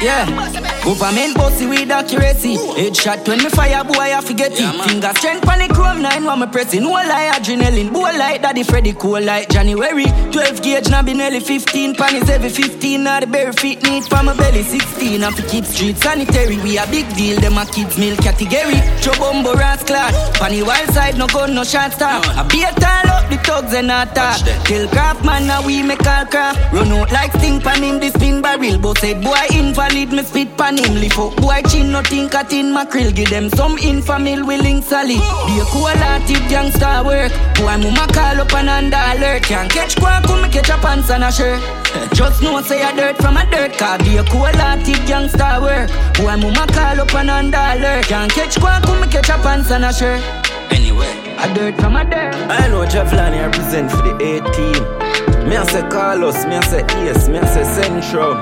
Yeah, 0.00 0.73
government 0.84 1.34
bossy 1.34 1.66
with 1.66 1.90
accuracy. 1.90 2.56
Headshot 2.56 3.26
when 3.26 3.38
me 3.38 3.48
fire, 3.48 3.82
boy, 3.84 4.12
I 4.12 4.20
forget 4.20 4.52
it. 4.52 4.88
Finger 4.88 5.12
strength 5.16 5.48
on 5.48 5.58
the 5.58 5.68
chrome 5.72 6.02
nine, 6.02 6.24
while 6.24 6.36
me 6.36 6.46
pressing. 6.46 6.82
No 6.82 6.90
lie, 6.90 7.32
adrenaline. 7.34 7.92
Boy, 7.92 8.12
like 8.18 8.42
daddy 8.42 8.62
Freddy, 8.62 8.92
cool 8.92 9.20
like 9.20 9.48
January. 9.48 10.04
12 10.32 10.62
gauge, 10.62 10.88
now 10.90 11.02
be 11.02 11.14
nearly 11.14 11.40
15. 11.40 11.94
Panties 11.94 12.28
every 12.28 12.50
15. 12.50 13.02
Now 13.02 13.20
the 13.20 13.26
bare 13.26 13.52
feet 13.52 13.82
need 13.82 14.04
for 14.04 14.22
my 14.22 14.36
belly 14.36 14.62
16. 14.62 15.22
And 15.22 15.36
to 15.36 15.42
keep 15.48 15.64
street 15.64 15.96
sanitary. 15.96 16.58
We 16.58 16.76
a 16.78 16.86
big 16.86 17.08
deal, 17.16 17.40
them 17.40 17.56
a 17.56 17.64
kids 17.64 17.96
meal 17.98 18.16
category. 18.16 18.78
Chobombo 19.00 19.54
rascal. 19.54 19.96
Panny 20.34 20.62
wild 20.62 20.90
side, 20.90 21.16
no 21.16 21.26
gun, 21.26 21.54
no 21.54 21.64
shot 21.64 21.92
stop. 21.92 22.26
I 22.28 22.42
be 22.46 22.62
a 22.62 22.70
tall 22.72 23.08
up 23.08 23.30
the 23.30 23.38
thugs 23.38 23.72
and 23.72 23.90
attack. 23.90 24.40
Kill 24.66 24.88
craft 24.88 25.24
man, 25.24 25.46
now 25.46 25.64
we 25.64 25.82
make 25.82 26.06
all 26.06 26.26
craft. 26.26 26.72
Run 26.72 26.92
out 26.92 27.10
like 27.10 27.32
sting 27.32 27.60
pan 27.60 27.82
in 27.82 28.00
the 28.00 28.10
spin 28.10 28.42
barrel. 28.42 28.78
But 28.78 28.98
said 28.98 29.22
boy 29.22 29.46
invalid, 29.50 30.12
me 30.12 30.22
spit 30.22 30.56
pan 30.58 30.73
him. 30.78 30.94
Lift 30.96 31.18
up 31.18 31.36
boy 31.36 31.62
chin, 31.68 31.92
nothing 31.92 32.28
cut 32.28 32.52
in 32.52 32.72
mackerel. 32.72 33.10
Give 33.12 33.30
them 33.30 33.48
some 33.50 33.76
infamil 33.76 34.46
willing 34.46 34.82
solid. 34.82 35.20
Be 35.46 35.60
a 35.60 35.64
cool-hearted 35.72 36.50
youngster 36.50 37.02
work. 37.04 37.32
Boy 37.56 37.76
mama 37.78 38.06
call 38.12 38.40
up 38.40 38.54
and 38.54 38.68
under 38.68 38.96
alert. 38.96 39.42
Can't 39.42 39.70
catch 39.70 39.96
quack, 39.96 40.24
come 40.24 40.50
catch 40.50 40.68
a 40.70 40.76
pants 40.78 41.10
and 41.10 41.24
a 41.24 41.32
shirt. 41.32 41.60
Just 42.14 42.42
know 42.42 42.60
say 42.62 42.82
a 42.82 42.94
dirt 42.96 43.16
from 43.18 43.36
a 43.36 43.44
dirt 43.50 43.72
car. 43.78 43.98
Be 43.98 44.16
a 44.16 44.24
cool-hearted 44.24 45.08
youngster 45.08 45.60
work. 45.60 45.90
Boy 46.14 46.36
mama 46.36 46.66
call 46.72 47.00
up 47.00 47.14
and 47.14 47.30
under 47.30 47.56
alert. 47.58 48.04
Can't 48.06 48.30
catch 48.32 48.58
quack, 48.60 48.82
come 48.82 49.08
catch 49.10 49.28
a 49.28 49.38
pants 49.42 49.70
and 49.70 49.84
a 49.84 49.92
shirt. 49.92 50.22
Anyway, 50.70 51.12
a 51.38 51.54
dirt 51.54 51.74
from 51.80 51.96
a 51.96 52.04
dirt. 52.04 52.34
I 52.50 52.68
know 52.68 52.84
Jeff 52.86 53.12
Lanny 53.12 53.38
represent 53.38 53.90
for 53.90 53.98
the 54.02 54.14
18. 54.20 55.48
Me 55.48 55.56
I 55.56 55.64
say 55.66 55.82
Carlos, 55.88 56.44
me 56.46 56.56
I 56.56 56.60
say 56.62 56.84
Ace, 57.06 57.28
me 57.28 57.38
I 57.38 57.44
say 57.46 57.62
Centrum. 57.62 58.36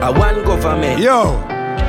I 0.00 0.10
one 0.10 0.42
government. 0.44 1.00
Yo, 1.00 1.36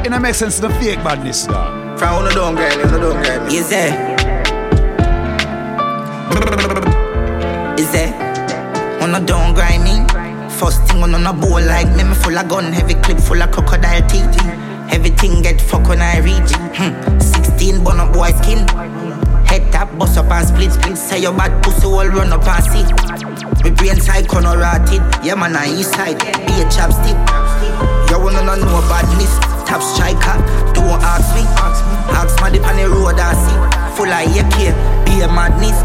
it 0.05 0.09
don't 0.09 0.21
make 0.21 0.35
sense 0.35 0.55
to 0.57 0.67
the 0.67 0.73
fake 0.75 1.03
badness, 1.03 1.45
dog. 1.45 1.99
From 1.99 2.23
who 2.23 2.29
no 2.29 2.31
don't 2.35 2.55
grind, 2.55 2.81
who 2.81 2.99
no 2.99 3.13
don't. 3.13 3.51
Is 3.51 3.69
there? 3.69 3.91
Is 7.77 7.91
there? 7.91 8.13
On 9.01 9.15
a 9.15 9.25
don't 9.25 9.53
grind 9.53 9.83
me. 9.83 10.05
First 10.49 10.83
thing 10.87 11.03
on 11.03 11.13
a 11.13 11.33
bowl 11.33 11.61
like 11.61 11.87
me, 11.95 12.03
me 12.03 12.15
full 12.15 12.37
of 12.37 12.47
gun, 12.47 12.71
heavy 12.71 12.95
clip 12.95 13.19
full 13.19 13.41
of 13.41 13.51
crocodile 13.51 14.07
teeth. 14.07 14.37
Everything 14.91 15.41
get 15.41 15.61
fuck 15.61 15.87
when 15.87 16.01
I 16.01 16.19
reach. 16.19 16.51
Hmm. 16.75 17.19
16 17.19 17.83
bun 17.83 17.99
up 17.99 18.13
boy 18.13 18.29
skin. 18.41 18.67
Head 19.45 19.71
tap, 19.71 19.97
bust 19.97 20.17
up 20.17 20.31
and 20.31 20.47
split 20.47 20.71
split. 20.71 20.97
Say 20.97 21.21
your 21.21 21.33
bad 21.33 21.63
pussy 21.63 21.85
all 21.85 22.07
run 22.07 22.33
up 22.33 22.45
and 22.47 22.63
see. 22.63 23.63
Me 23.63 23.69
brain 23.71 23.99
side 23.99 24.27
corner 24.27 24.57
rotted. 24.57 25.01
Yeah 25.23 25.35
man, 25.35 25.55
on 25.55 25.67
east 25.67 25.93
side. 25.93 26.19
Be 26.19 26.61
a 26.61 26.65
chapstick. 26.69 27.17
You 28.09 28.19
wanna 28.19 28.43
know 28.43 28.55
no 28.55 28.81
badness. 28.89 29.50
Top 29.71 29.79
striker. 29.79 30.35
Don't 30.75 30.99
ask 30.99 31.31
me. 31.31 31.47
Ask 31.55 32.35
me 32.43 32.51
dip 32.51 32.67
on 32.67 32.75
the 32.75 32.91
road 32.91 33.15
and 33.15 33.37
see. 33.39 33.55
Full 33.95 34.11
of 34.11 34.27
AK. 34.27 34.75
Be 35.07 35.23
a 35.23 35.31
madness. 35.31 35.79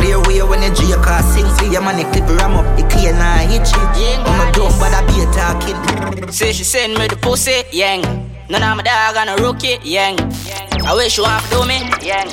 Clear 0.00 0.16
way 0.24 0.40
when 0.40 0.64
the 0.64 0.72
J 0.72 0.96
car 1.04 1.20
sing. 1.20 1.44
See 1.60 1.70
your 1.70 1.82
man, 1.82 2.00
clip 2.08 2.24
ram 2.40 2.56
up. 2.56 2.64
It 2.80 2.88
clear 2.88 3.12
now, 3.12 3.36
hit 3.44 3.68
it. 3.68 4.18
I'm 4.24 4.48
a 4.48 4.52
dumb, 4.56 4.72
but 4.80 4.96
I 4.96 5.04
be 5.04 5.20
a 5.20 5.26
talking. 5.36 6.32
Say 6.32 6.52
she 6.52 6.64
send 6.64 6.96
me 6.96 7.06
the 7.06 7.16
pussy, 7.16 7.64
yang. 7.70 8.00
None 8.48 8.62
of 8.62 8.76
my 8.78 8.82
dog 8.82 9.16
and 9.20 9.28
a 9.28 9.42
rookie, 9.44 9.76
yang. 9.84 10.16
I 10.88 10.94
wish 10.94 11.18
you 11.18 11.24
want 11.24 11.44
to 11.44 11.50
do 11.50 11.66
me, 11.68 11.84
yang. 12.00 12.32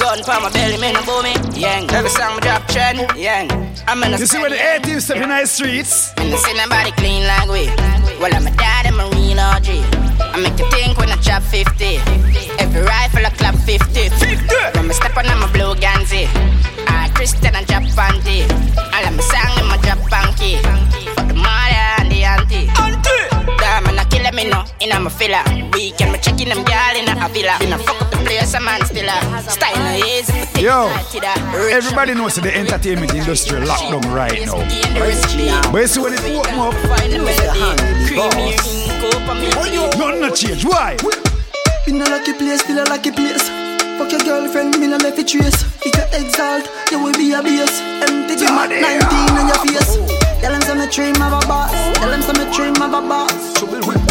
Gun 0.00 0.24
for 0.24 0.40
my 0.40 0.48
belly, 0.48 0.80
me 0.80 0.92
no 0.92 1.02
bow 1.04 1.20
me, 1.20 1.36
yang. 1.60 1.90
Every 1.92 2.08
song 2.08 2.36
me 2.36 2.40
drop 2.40 2.66
trend, 2.68 3.04
yang. 3.18 3.52
I'm 3.86 4.02
in 4.02 4.12
the 4.12 4.18
You 4.18 4.24
see 4.24 4.38
where 4.38 4.48
the 4.48 4.80
18 4.80 5.00
step 5.00 5.18
in 5.18 5.28
the 5.28 5.44
streets? 5.44 6.14
And 6.16 6.32
they 6.32 6.38
say 6.38 6.54
nobody 6.56 6.90
clean 6.92 7.26
like 7.26 7.50
we. 7.50 7.66
Well, 8.16 8.34
I'm 8.34 8.46
a 8.46 8.50
dad 8.56 8.86
and 8.86 8.96
marine 9.36 9.38
OG. 9.38 9.68
I 10.20 10.40
make 10.40 10.58
you 10.58 10.68
think 10.70 10.98
when 10.98 11.10
I 11.10 11.16
chop 11.16 11.42
50. 11.42 11.98
Every 12.58 12.82
rifle 12.82 13.26
I 13.26 13.30
clap 13.30 13.54
50. 13.54 14.08
50. 14.08 14.26
When 14.74 14.90
I 14.90 14.92
step 14.92 15.16
on, 15.16 15.26
I'm 15.26 15.42
a 15.42 15.52
blue 15.52 15.74
Ganzi. 15.74 16.26
I 16.88 17.10
Christian 17.14 17.54
and 17.54 17.66
drop 17.66 17.82
panty. 17.82 18.44
All 18.94 19.06
of 19.06 19.14
my 19.14 19.22
song 19.22 19.58
in 19.58 19.66
my 19.68 19.76
drop 19.78 19.98
panky. 20.10 20.56
For 21.14 21.24
the 21.26 21.34
mother 21.34 21.84
and 21.98 22.10
the. 22.10 22.24
Auntie. 22.24 22.95
Damn, 24.26 24.38
and 24.38 24.54
I 24.54 24.64
kill 24.66 24.82
me 24.82 24.90
no, 24.90 24.98
in 24.98 25.06
a 25.06 25.10
filler. 25.10 25.42
Weekend, 25.72 26.10
me 26.10 26.18
checking 26.18 26.48
them 26.48 26.64
girl 26.64 26.96
in 26.98 27.06
a 27.06 27.28
villa. 27.28 27.62
In 27.62 27.72
a 27.72 27.78
fuck 27.78 28.02
up 28.02 28.10
the 28.10 28.16
place, 28.26 28.54
a 28.54 28.60
man 28.60 28.84
still 28.84 29.06
a 29.06 29.40
style 29.46 29.78
no 29.78 29.94
easy. 30.04 30.32
for 30.32 30.46
take 30.50 30.64
Yo, 30.64 30.90
it 30.90 31.06
to 31.14 31.20
the 31.22 31.30
rich 31.54 31.74
everybody 31.74 32.14
knows 32.14 32.34
that 32.34 32.42
the 32.42 32.56
entertainment 32.56 33.14
industry 33.14 33.60
locked 33.60 33.86
down 33.86 34.02
right 34.12 34.44
now. 34.44 34.58
But 35.70 35.80
you 35.80 35.86
see 35.86 36.00
when 36.00 36.14
it 36.14 36.26
open 36.26 36.58
up, 36.58 36.74
nothing 39.94 40.20
not 40.20 40.34
change. 40.34 40.64
Why? 40.64 40.96
In 41.86 42.02
a 42.02 42.04
lucky 42.10 42.32
place, 42.32 42.62
still 42.62 42.82
a 42.82 42.84
lucky 42.90 43.12
place. 43.12 43.46
Fuck 43.96 44.10
your 44.10 44.20
girlfriend, 44.26 44.76
me 44.80 44.88
no 44.88 44.96
left 44.96 45.18
it 45.18 45.28
trace. 45.28 45.62
If 45.86 45.94
you 45.94 46.02
exalt, 46.18 46.66
you 46.90 46.98
will 46.98 47.14
be 47.14 47.32
a 47.32 47.42
base. 47.42 47.80
Empty 48.02 48.42
gym 48.42 48.58
at 48.58 48.74
19 48.74 48.82
on 49.38 49.46
your 49.46 49.60
face. 49.70 49.94
Tell 50.42 50.50
them 50.50 50.62
some 50.62 50.82
dream 50.90 51.14
of 51.22 51.32
a 51.32 51.46
boss. 51.46 51.70
Tell 51.94 52.10
them 52.10 52.22
some 52.22 52.42
dream 52.50 52.74
of 52.82 52.92
a 52.92 53.00
boss. 53.06 54.05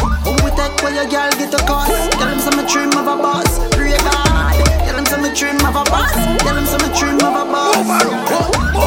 Who 0.86 0.92
we 0.92 0.98
take 0.98 1.10
where 1.10 1.10
your 1.10 1.12
girl 1.12 1.32
get 1.40 1.54
a 1.54 1.66
call? 1.66 1.86
Tell 1.86 2.30
them 2.30 2.40
some 2.40 2.66
dream 2.68 2.90
of 2.90 3.08
a 3.08 3.18
boss. 3.18 3.60
Pray 3.76 3.98
God. 3.98 4.54
Tell 4.86 4.96
them 4.96 5.06
some 5.06 5.34
dream 5.34 5.58
of 5.66 5.76
a 5.76 5.84
boss. 5.90 6.14
Tell 6.14 6.56
them 6.56 6.66
some 6.66 6.94
dream 6.94 7.16
of 7.16 7.34
a 7.34 7.46
boss. 7.52 7.88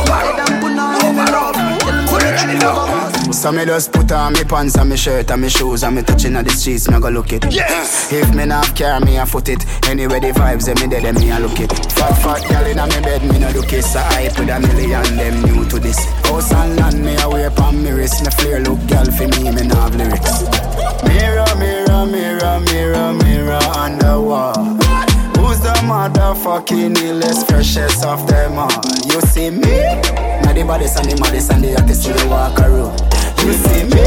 Let 0.08 0.36
them 0.36 0.60
put 0.60 0.78
on 0.78 1.04
in 1.06 1.16
the 1.16 1.24
love. 1.32 1.54
Tell 1.54 1.92
them 1.92 2.06
some 2.06 2.46
dream 2.46 2.62
of 2.62 2.76
a 2.76 2.86
boss. 2.86 3.07
So 3.30 3.52
me 3.52 3.64
just 3.64 3.92
put 3.92 4.10
on 4.10 4.32
me 4.32 4.42
pants 4.42 4.76
and 4.76 4.90
me 4.90 4.96
shirt 4.96 5.30
and 5.30 5.42
me 5.42 5.48
shoes 5.48 5.84
and 5.84 5.94
me 5.94 6.02
touching 6.02 6.34
on 6.34 6.44
the 6.44 6.50
streets, 6.50 6.90
me 6.90 6.98
go 6.98 7.08
look 7.08 7.32
it. 7.32 7.44
Yes. 7.52 8.12
If 8.12 8.34
me 8.34 8.44
not 8.46 8.74
care, 8.74 8.98
me 9.00 9.16
a 9.16 9.26
foot 9.26 9.48
it. 9.48 9.64
Anyway 9.88 10.18
the 10.18 10.32
vibes, 10.32 10.66
them 10.66 10.76
me 10.80 10.88
dead, 10.88 11.14
me 11.14 11.30
a 11.30 11.38
look 11.38 11.60
it. 11.60 11.70
Fat 11.92 12.14
fat 12.22 12.42
gal 12.48 12.66
inna 12.66 12.86
me 12.86 13.00
bed, 13.00 13.22
me 13.22 13.38
no 13.38 13.52
do 13.52 13.62
kiss. 13.62 13.94
I 13.94 14.02
hype 14.02 14.38
with 14.38 14.48
a 14.48 14.58
million, 14.58 15.16
them 15.16 15.42
new 15.42 15.68
to 15.68 15.78
this. 15.78 16.04
House 16.24 16.52
and 16.52 16.76
land, 16.76 17.04
me 17.04 17.16
a 17.20 17.28
wear 17.28 17.50
pon 17.50 17.82
me 17.82 17.90
wrist. 17.90 18.24
Me 18.24 18.30
flare 18.30 18.60
look 18.60 18.84
gal 18.86 19.04
for 19.04 19.28
me, 19.28 19.50
me 19.52 19.62
not 19.68 19.76
have 19.76 19.94
lyrics. 19.94 20.42
Mirror, 21.04 21.54
mirror, 21.56 22.06
mirror, 22.06 22.60
mirror, 22.60 23.12
mirror 23.12 23.60
on 23.76 23.98
the 23.98 24.20
wall. 24.20 24.64
Who's 25.36 25.60
the 25.60 25.74
motherfucking 25.86 26.96
illest, 26.96 27.46
freshest 27.46 28.04
of 28.04 28.26
them 28.26 28.58
all? 28.58 28.82
You 29.06 29.20
see 29.28 29.50
me? 29.50 29.78
Now 30.42 30.52
the 30.52 30.64
baddest 30.66 30.98
and 30.98 31.10
the 31.10 31.20
maddest 31.20 31.52
and 31.52 31.62
the 31.62 31.74
hottest 31.74 32.04
the 32.04 32.26
walk 32.28 32.58
around. 32.58 33.17
You 33.48 33.54
see 33.54 33.84
me? 33.84 34.02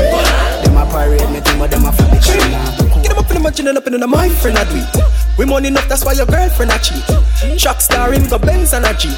Them 0.62 0.78
a 0.78 0.86
parade 0.86 1.28
me 1.32 1.40
thing, 1.40 1.58
but 1.58 1.72
them 1.72 1.86
a 1.86 1.92
flip 1.92 2.14
it 2.14 3.02
Get 3.02 3.10
them 3.10 3.18
up 3.18 3.28
in 3.28 3.34
the 3.34 3.40
mansion 3.40 3.68
and 3.70 3.78
up 3.80 3.88
in 3.88 4.00
the 4.00 4.08
my 4.08 4.30
friend 4.30 4.56
a 4.56 4.66
do 4.66 4.78
it. 4.78 5.21
We 5.38 5.46
money 5.46 5.70
enough, 5.70 5.88
that's 5.88 6.04
why 6.06 6.14
your 6.14 6.26
girlfriend 6.26 6.72
a 6.72 6.80
cheat. 6.80 7.60
Shock 7.60 7.82
star 7.82 8.12
him 8.14 8.28
go 8.28 8.38
Benz 8.38 8.74
and 8.74 8.86
a 8.86 8.94
Jeep. 8.94 9.18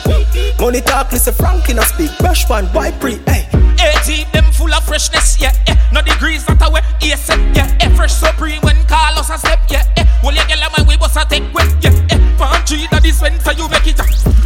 Money 0.60 0.82
talk, 0.82 1.12
listen 1.12 1.34
Franklin 1.34 1.80
a 1.80 1.84
speak. 1.84 2.12
Brush 2.20 2.48
one, 2.50 2.66
white 2.68 3.00
pre, 3.00 3.18
hey. 3.28 3.48
AT, 3.80 4.08
them 4.32 4.46
full 4.54 4.74
of 4.74 4.84
freshness, 4.86 5.42
yeah, 5.42 5.52
yeah. 5.68 5.76
No 5.92 6.02
degrees 6.02 6.46
that 6.46 6.62
away, 6.66 6.82
yes, 7.02 7.28
yeah, 7.30 7.78
yeah. 7.80 7.96
Fresh 7.96 8.14
supreme 8.14 8.62
when 8.62 8.78
Carlos 8.86 9.30
a 9.30 9.38
step, 9.38 9.60
yeah, 9.70 9.84
yeah. 9.98 10.08
Well, 10.24 10.34
you 10.34 10.46
get 10.48 10.60
my 10.78 10.84
way, 10.88 10.96
boss 10.96 11.16
a 11.18 11.26
take 11.26 11.44
way, 11.54 11.68
yeah, 11.82 11.92
yeah. 12.10 12.38
Palm 12.38 12.64
tree, 12.66 12.88
that 12.92 13.04
is 13.06 13.20
when 13.20 13.38
for 13.40 13.52
you 13.54 13.68
make 13.68 13.88
it. 13.88 14.00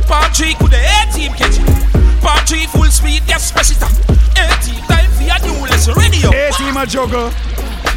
Palm 0.07 0.31
tree, 0.33 0.55
could 0.55 0.71
the 0.71 0.81
A 0.81 1.11
team 1.13 1.33
catch 1.33 1.59
it? 1.59 1.67
Palm 2.21 2.41
tree, 2.45 2.65
full 2.65 2.89
speed, 2.89 3.21
yes, 3.27 3.51
smash 3.51 3.71
it. 3.71 3.83
A 3.83 4.57
team, 4.65 4.81
time 4.89 5.11
for 5.13 5.23
your 5.23 5.39
new 5.45 5.67
lesson 5.67 5.93
radio. 5.93 6.33
A 6.33 6.49
team 6.57 6.77
a 6.77 6.85
juggle, 6.87 7.29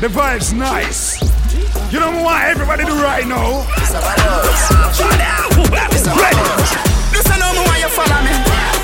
the 0.01 0.09
vibe's 0.09 0.53
nice. 0.53 1.21
You 1.93 1.99
don't 1.99 2.15
know 2.15 2.23
what 2.23 2.43
everybody 2.45 2.85
do 2.85 2.95
right 3.03 3.27
now? 3.27 3.67
Ready. 6.11 6.45
This 7.13 7.27
I 7.27 7.37
know 7.39 7.53
me 7.53 7.63
why 7.67 7.79
you 7.83 7.91
follow 7.91 8.21
me. 8.23 8.33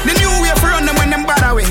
The 0.05 0.15
new 0.19 0.31
way 0.43 0.55
for 0.59 0.69
run 0.69 0.85
them 0.87 0.97
when 0.97 1.11
them 1.11 1.25
bad 1.25 1.43
away. 1.51 1.67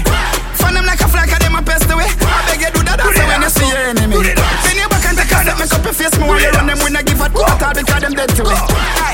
Fan 0.56 0.74
them 0.74 0.86
like 0.86 1.00
a 1.02 1.08
flag, 1.08 1.30
and 1.30 1.42
them 1.42 1.56
a 1.56 1.62
pest 1.62 1.90
away. 1.92 2.08
I 2.08 2.44
beg 2.48 2.62
you 2.62 2.72
do 2.72 2.82
that 2.88 2.98
dance 3.00 3.20
when 3.20 3.42
you 3.42 3.50
see 3.50 3.68
your 3.68 3.84
enemy. 3.92 4.16
Bend 4.24 4.80
your 4.80 4.90
back 4.90 5.06
and 5.06 5.18
take 5.18 5.32
a 5.32 5.38
step, 5.44 5.60
make 5.60 5.74
up 5.74 5.84
your 5.84 5.94
face. 5.94 6.16
Me 6.18 6.24
while 6.28 6.42
you 6.42 6.52
run 6.52 6.68
them 6.68 6.80
when 6.80 6.96
I 6.96 7.04
give 7.04 7.22
a 7.22 7.30
quarter 7.30 7.72
because 7.76 8.02
them 8.02 8.14
dead 8.14 8.30
to 8.36 8.44
it. 8.44 9.05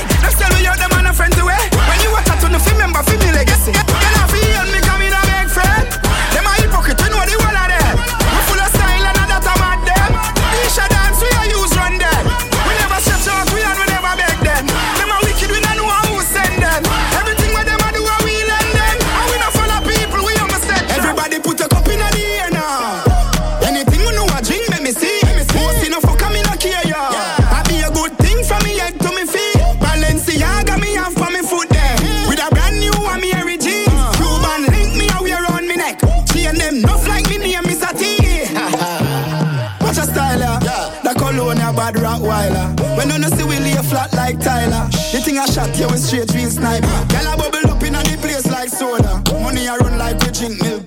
Like 44.32 44.44
Tyler. 44.44 44.88
The 45.12 45.20
thing 45.20 45.38
I 45.38 45.46
shot 45.46 45.78
you 45.78 45.86
with 45.86 46.00
straight 46.00 46.32
real 46.34 46.50
sniper. 46.50 46.86
Girl 47.08 47.32
a 47.32 47.36
bubble 47.36 47.70
up 47.70 47.82
in 47.82 47.92
the 47.92 48.18
place 48.20 48.46
like 48.46 48.68
soda. 48.68 49.22
Money 49.42 49.68
I 49.68 49.76
run 49.76 49.98
like 49.98 50.18
we 50.20 50.30
drink 50.30 50.60
milk 50.62 50.81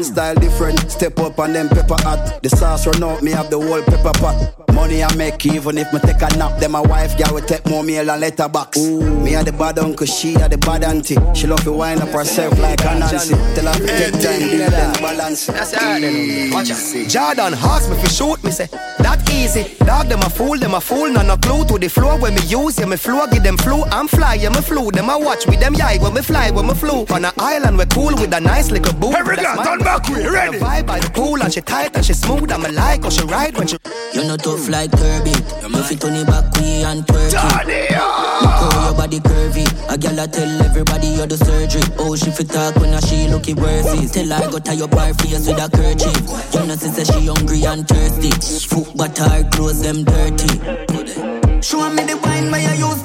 Man 0.00 0.04
style 0.14 0.34
different, 0.36 0.90
step 0.90 1.18
up 1.18 1.38
and 1.40 1.54
them 1.54 1.68
pepper 1.68 1.96
hot. 1.98 2.42
The 2.42 2.48
sauce 2.48 2.86
run 2.86 3.04
out, 3.04 3.22
me 3.22 3.32
have 3.32 3.50
the 3.50 3.60
whole 3.60 3.82
pepper 3.82 4.18
pot. 4.18 4.70
Money 4.72 5.04
I 5.04 5.14
make 5.14 5.44
even 5.44 5.76
if 5.76 5.92
me 5.92 5.98
take 6.00 6.22
a 6.22 6.28
nap. 6.38 6.58
Then 6.58 6.70
my 6.70 6.80
wife 6.80 7.18
girl 7.18 7.34
will 7.34 7.42
take 7.42 7.66
more 7.68 7.82
meal 7.82 8.10
and 8.10 8.20
letterbox. 8.20 8.78
Me 8.78 9.34
a 9.34 9.44
the 9.44 9.52
bad 9.52 9.78
uncle, 9.78 10.06
she 10.06 10.36
a 10.36 10.48
the 10.48 10.56
bad 10.56 10.84
auntie. 10.84 11.18
She 11.34 11.46
love 11.46 11.62
to 11.64 11.72
wind 11.72 12.00
up 12.00 12.08
herself 12.08 12.58
like 12.58 12.80
a 12.80 12.98
Nancy. 12.98 13.34
Tell 13.54 13.66
her 13.66 13.78
to 13.78 13.86
take 13.86 14.12
time, 14.22 14.40
build 14.48 14.72
them 14.72 14.92
balance. 15.02 15.46
That's 15.46 15.74
hard, 15.74 16.02
mm. 16.02 16.52
Watch 16.54 16.70
out. 16.70 17.08
Jordan 17.10 17.58
ask 17.60 17.90
me 17.90 18.00
for 18.00 18.08
shoot 18.08 18.42
me 18.42 18.52
say 18.52 18.68
that 19.00 19.20
easy. 19.30 19.76
Dog 19.84 20.06
them 20.08 20.20
a 20.20 20.30
fool, 20.30 20.56
them 20.56 20.74
a 20.74 20.80
fool, 20.80 21.10
none 21.10 21.26
no 21.26 21.36
clue 21.36 21.66
to 21.66 21.78
the 21.78 21.88
floor 21.88 22.18
when 22.18 22.34
me 22.34 22.42
use 22.46 22.78
yeah 22.78 22.86
me 22.86 22.96
flow 22.96 23.26
give 23.26 23.42
them 23.42 23.58
flu. 23.58 23.82
I'm 23.92 24.08
fly, 24.08 24.36
yeah 24.36 24.48
me 24.48 24.62
flew. 24.62 24.90
Them 24.92 25.10
a 25.10 25.18
watch 25.18 25.46
with 25.46 25.60
them 25.60 25.74
yai 25.74 25.98
when 25.98 26.14
me 26.14 26.22
fly 26.22 26.50
when 26.52 26.66
me 26.68 26.74
flew. 26.74 27.04
On 27.10 27.24
an 27.24 27.32
island 27.38 27.76
we 27.76 27.84
cool 27.86 28.14
with 28.14 28.32
a 28.32 28.40
nice 28.40 28.70
little 28.70 28.94
boo. 28.94 29.12
Every 29.12 29.36
girl 29.36 29.56
back, 29.90 30.08
we 30.08 30.28
ready. 30.28 30.58
Vibe 30.58 30.86
by 30.86 31.00
the 31.00 31.10
pool 31.10 31.42
and 31.42 31.52
she 31.52 31.60
tight 31.60 31.94
and 31.96 32.04
she 32.04 32.12
smooth. 32.12 32.50
I'm 32.52 32.64
a 32.64 32.68
like 32.68 33.04
or 33.04 33.10
she 33.10 33.24
ride 33.24 33.56
when 33.56 33.66
she. 33.66 33.76
You 34.14 34.24
know 34.24 34.36
tough 34.36 34.68
like 34.68 34.92
Kirby. 34.92 35.30
You 35.30 35.82
fit 35.82 36.04
on 36.04 36.14
the 36.14 36.24
back 36.26 36.54
we 36.56 36.82
and 36.84 37.02
twerk 37.06 37.28
it. 37.28 37.34
Ah. 37.36 38.40
Look 38.42 38.72
how 38.72 38.86
your 38.86 38.94
body 38.96 39.20
curvy. 39.20 39.66
A 39.92 39.98
gal 39.98 40.20
I 40.20 40.26
tell 40.26 40.62
everybody 40.62 41.08
you're 41.08 41.26
the 41.26 41.36
surgery. 41.36 41.82
Oh 41.98 42.16
she 42.16 42.30
fit 42.30 42.50
talk 42.50 42.76
when 42.76 42.94
I 42.94 43.00
she 43.00 43.28
looky 43.28 43.54
worthy. 43.54 44.06
Tell 44.08 44.30
her 44.30 44.50
go 44.50 44.58
tie 44.58 44.80
up 44.82 44.94
her 44.94 45.14
face 45.14 45.46
with 45.46 45.58
a 45.58 45.68
kerchief. 45.70 46.20
You 46.54 46.66
know 46.66 46.76
she 46.76 46.88
say 46.94 47.04
she 47.04 47.26
hungry 47.26 47.64
and 47.64 47.86
thirsty. 47.86 48.30
Foot 48.70 48.88
but 48.96 49.16
her 49.18 49.42
clothes 49.50 49.82
them 49.82 50.04
dirty. 50.04 51.60
Show 51.60 51.90
me 51.90 52.02
the 52.04 52.16
wine 52.22 52.50
where 52.50 52.62
you 52.62 52.86
use 52.88 53.02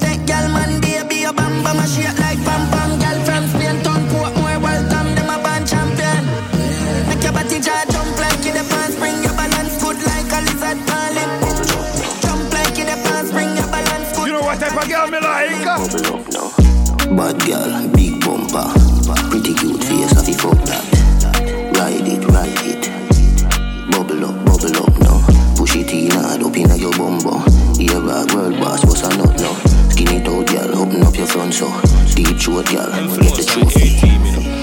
Bad 17.16 17.40
girl, 17.46 17.88
big 17.96 18.20
bumper, 18.20 18.68
pretty 19.30 19.54
cute 19.54 19.82
face, 19.82 20.12
have 20.12 20.28
you 20.28 20.34
fuck 20.34 20.58
that? 20.68 20.84
Ride 21.72 22.06
it, 22.06 22.22
ride 22.28 22.52
it, 22.60 22.92
bubble 23.90 24.26
up, 24.26 24.36
bubble 24.44 24.76
up 24.84 24.92
now. 25.00 25.24
Push 25.56 25.76
it 25.76 25.90
in 25.94 26.10
hard 26.10 26.42
up 26.42 26.54
inna 26.54 26.76
your 26.76 26.92
bumbo. 26.92 27.40
Ear 27.80 28.04
bag, 28.04 28.34
world 28.34 28.60
boss, 28.60 28.84
what's 28.84 29.00
a 29.00 29.08
nut 29.16 29.32
now? 29.40 29.54
Skin 29.88 30.08
it 30.12 30.28
out, 30.28 30.46
girl, 30.46 30.76
open 30.76 31.02
up 31.02 31.16
your 31.16 31.26
front 31.26 31.54
so. 31.54 31.66
Deep 32.14 32.36
throat, 32.36 32.68
girl, 32.68 32.92
get 33.16 33.32
the 33.32 33.44
trophy. 33.48 33.96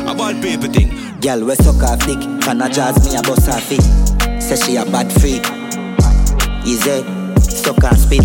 A 0.06 0.14
ball 0.14 0.34
paper 0.34 0.68
thing. 0.68 1.20
Girl 1.22 1.44
we 1.46 1.56
suck 1.56 1.82
off 1.82 2.06
dick. 2.06 2.22
Can 2.42 2.62
a 2.62 2.70
jazz 2.70 3.02
me 3.04 3.18
a 3.18 3.22
bust 3.24 3.50
off 3.50 3.72
it. 3.72 4.42
Say 4.42 4.56
she 4.58 4.76
a 4.76 4.86
bad 4.86 5.12
freak. 5.12 5.42
Easy, 6.68 7.02
suck 7.42 7.84
and 7.84 7.98
spit. 7.98 8.22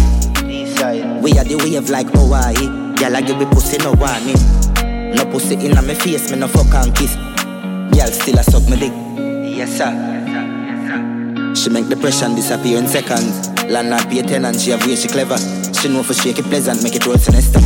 We 1.22 1.32
are 1.38 1.44
the 1.44 1.56
wave 1.64 1.88
like 1.88 2.10
Hawaii. 2.10 2.87
Girl 2.98 3.14
I 3.14 3.20
give 3.22 3.38
me 3.38 3.46
pussy 3.46 3.78
no 3.78 3.92
warning. 3.92 4.34
No 5.14 5.24
pussy 5.30 5.54
inna 5.54 5.82
me 5.82 5.94
face, 5.94 6.32
me 6.32 6.38
no 6.38 6.48
fuck 6.48 6.74
and 6.74 6.94
kiss. 6.96 7.14
Girl 7.94 8.10
still 8.10 8.38
a 8.38 8.42
suck 8.42 8.68
me 8.68 8.76
dick. 8.76 8.92
Yes 9.56 9.78
sir. 9.78 9.94
She 11.54 11.70
make 11.70 11.88
depression 11.88 12.34
disappear 12.34 12.78
in 12.78 12.88
seconds. 12.88 13.48
Land 13.64 13.90
not 13.90 14.08
pay 14.08 14.22
tenant, 14.22 14.60
she 14.60 14.70
have 14.70 14.84
way 14.84 14.96
she 14.96 15.06
clever. 15.06 15.38
She 15.72 15.88
know 15.88 16.02
for 16.02 16.14
shake 16.14 16.40
it 16.40 16.46
pleasant, 16.46 16.82
make 16.82 16.96
it 16.96 17.06
roll 17.06 17.18
sinister. 17.18 17.60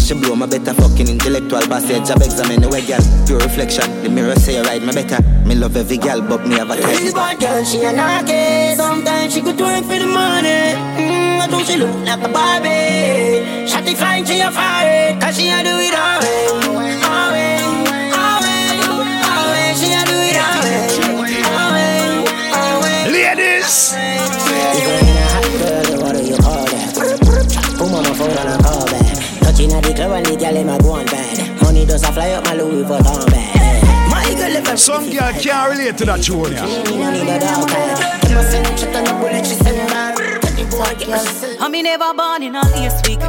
She 0.00 0.14
blow 0.14 0.34
my 0.34 0.46
better 0.46 0.72
fucking 0.72 1.08
intellectual 1.08 1.60
passage. 1.68 2.08
Job 2.08 2.22
examine 2.22 2.62
the 2.62 2.68
way, 2.70 2.86
girl. 2.86 3.04
Pure 3.26 3.40
reflection. 3.40 4.02
The 4.02 4.08
mirror 4.08 4.34
say 4.36 4.56
you 4.56 4.62
ride 4.62 4.82
me 4.82 4.92
better. 4.92 5.22
Me 5.46 5.54
love 5.54 5.76
every 5.76 5.98
girl, 5.98 6.22
but 6.22 6.46
me 6.46 6.56
have 6.56 6.70
a 6.70 6.76
type. 6.80 6.96
This 6.98 7.12
bad 7.12 7.38
girl, 7.38 7.62
she 7.64 7.84
a 7.84 7.92
knocky. 7.92 8.74
Sometimes 8.76 9.34
she 9.34 9.42
could 9.42 9.60
work 9.60 9.84
for 9.84 9.98
the 9.98 10.06
money. 10.06 11.09
Mm, 11.40 11.44
I 11.44 11.46
do 11.48 11.64
she 11.64 11.76
look 11.76 11.94
like 12.04 12.22
a 12.22 12.28
Barbie. 12.28 13.64
Shotty 13.66 13.96
flying, 13.96 14.24
she 14.24 14.40
a 14.40 14.50
fire. 14.50 15.18
Cause 15.20 15.36
she 15.36 15.48
a 15.48 15.62
do 15.62 15.72
it 15.80 15.94
all 15.94 16.20
way. 16.20 16.46
All 17.00 17.32
way, 17.32 17.56
all 18.12 18.40
way, 18.44 18.68
all 19.24 19.48
way. 19.48 19.72
She 19.72 19.88
a 19.96 20.04
do 20.04 20.16
it 20.20 20.36
all 20.36 20.60
way. 20.60 20.84
All 21.56 21.72
way, 21.72 22.20
all 22.52 22.82
way. 22.82 23.08
Ladies! 23.08 23.94
Even 23.96 25.08
in 25.08 25.16
a 25.16 25.26
hot 25.32 25.48
girl, 25.60 26.02
what 26.02 26.12
do 26.16 26.22
you 26.24 26.36
call 26.36 26.64
that? 26.64 26.92
Put 26.94 27.88
on 27.88 27.90
my 27.90 28.12
phone 28.12 28.36
and 28.36 28.48
I 28.48 28.56
call 28.60 28.84
back. 28.86 29.16
Touching 29.40 29.72
at 29.72 29.82
the 29.82 29.94
club 29.94 30.12
and 30.12 30.26
the 30.26 30.36
girl 30.36 30.56
in 30.56 30.66
my 30.66 30.78
go 30.78 31.04
bad. 31.06 31.62
Money 31.62 31.86
does 31.86 32.02
a 32.02 32.12
fly 32.12 32.32
up 32.32 32.44
my 32.44 32.54
Louis 32.54 32.84
Vuitton 32.84 33.30
bag. 33.30 34.10
My 34.10 34.24
girl 34.34 34.56
if 34.56 34.68
I 34.68 34.74
Some 34.74 35.08
girl 35.08 35.32
can't 35.32 35.70
relate 35.70 35.96
to 35.98 36.04
that 36.04 36.22
tune, 36.22 36.52
yeah. 36.52 36.90
I 40.82 41.68
me 41.68 41.82
never 41.82 42.14
born 42.14 42.42
in 42.42 42.56
a 42.56 42.62
lace 42.72 43.00
week. 43.06 43.20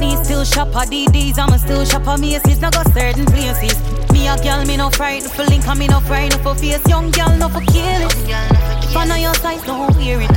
Me 0.00 0.16
still 0.24 0.44
still 0.44 0.64
shop 0.64 0.76
at 0.76 0.88
DDs, 0.88 1.38
I'ma 1.38 1.56
still 1.56 1.84
shop 1.84 2.06
at 2.06 2.20
Macy's. 2.20 2.60
Now 2.60 2.70
got 2.70 2.90
certain 2.92 3.26
places. 3.26 3.76
Me 4.12 4.26
a 4.28 4.36
girl, 4.38 4.64
me 4.64 4.76
no 4.76 4.90
frightened 4.90 5.32
for 5.32 5.44
link, 5.44 5.66
and 5.66 5.78
me 5.78 5.86
no 5.86 6.00
frightened 6.00 6.42
for 6.42 6.54
face. 6.54 6.80
Young 6.88 7.10
girl, 7.10 7.36
no 7.36 7.48
for 7.48 7.60
kill 7.60 8.02
it. 8.02 8.14
If 8.84 8.96
I 8.96 9.06
know 9.06 9.16
your 9.16 9.34
size, 9.34 9.62
don't 9.64 9.94
wear 9.96 10.20
it. 10.20 10.30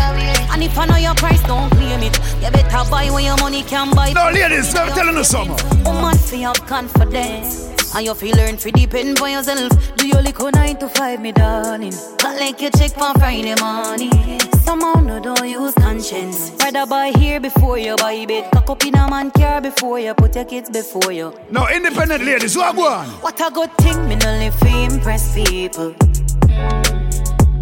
And 0.51 0.63
if 0.63 0.77
I 0.77 0.85
know 0.85 0.97
your 0.97 1.15
price, 1.15 1.41
don't 1.43 1.69
claim 1.71 2.01
it. 2.01 2.19
You 2.43 2.51
better 2.51 2.89
buy 2.89 3.09
when 3.11 3.25
your 3.25 3.37
money 3.37 3.63
can 3.63 3.91
buy. 3.91 4.13
No, 4.13 4.29
ladies, 4.29 4.75
I'm 4.75 4.89
telling 4.89 5.15
you 5.15 5.23
something. 5.23 5.83
Woman, 5.83 6.17
feel 6.17 6.53
have 6.53 6.65
confidence. 6.65 7.95
And 7.95 8.05
you 8.05 8.13
feel 8.13 8.35
learn 8.35 8.57
to 8.57 8.71
depend 8.71 9.19
on 9.21 9.31
yourself. 9.31 9.71
Do 9.95 10.07
your 10.07 10.21
little 10.21 10.51
nine 10.51 10.77
to 10.77 10.89
five, 10.89 11.21
me 11.21 11.31
darling. 11.31 11.93
Collect 12.17 12.61
your 12.61 12.71
check 12.71 12.91
for 12.91 13.13
Friday 13.13 13.55
morning. 13.61 14.36
Somehow 14.67 14.95
no 14.95 15.17
don't 15.21 15.47
use 15.47 15.73
conscience. 15.75 16.51
Rather 16.59 16.85
buy 16.85 17.11
here 17.11 17.39
before 17.39 17.77
you 17.77 17.95
buy 17.95 18.25
bed. 18.25 18.51
Cock 18.51 18.69
up 18.69 18.85
in 18.85 18.95
a 18.95 19.09
man 19.09 19.31
car 19.31 19.61
before 19.61 19.97
you 19.97 20.13
put 20.13 20.35
your 20.35 20.43
kids 20.43 20.69
before 20.69 21.13
you. 21.13 21.33
No, 21.49 21.69
independent 21.69 22.25
ladies, 22.25 22.57
what 22.57 22.75
go 22.75 22.85
on? 22.85 23.07
What 23.23 23.39
a 23.39 23.49
good 23.49 23.71
thing, 23.77 24.09
me 24.09 24.17
no 24.17 24.29
live 24.37 24.59
to 24.59 24.67
impress 24.67 25.33
people. 25.33 25.95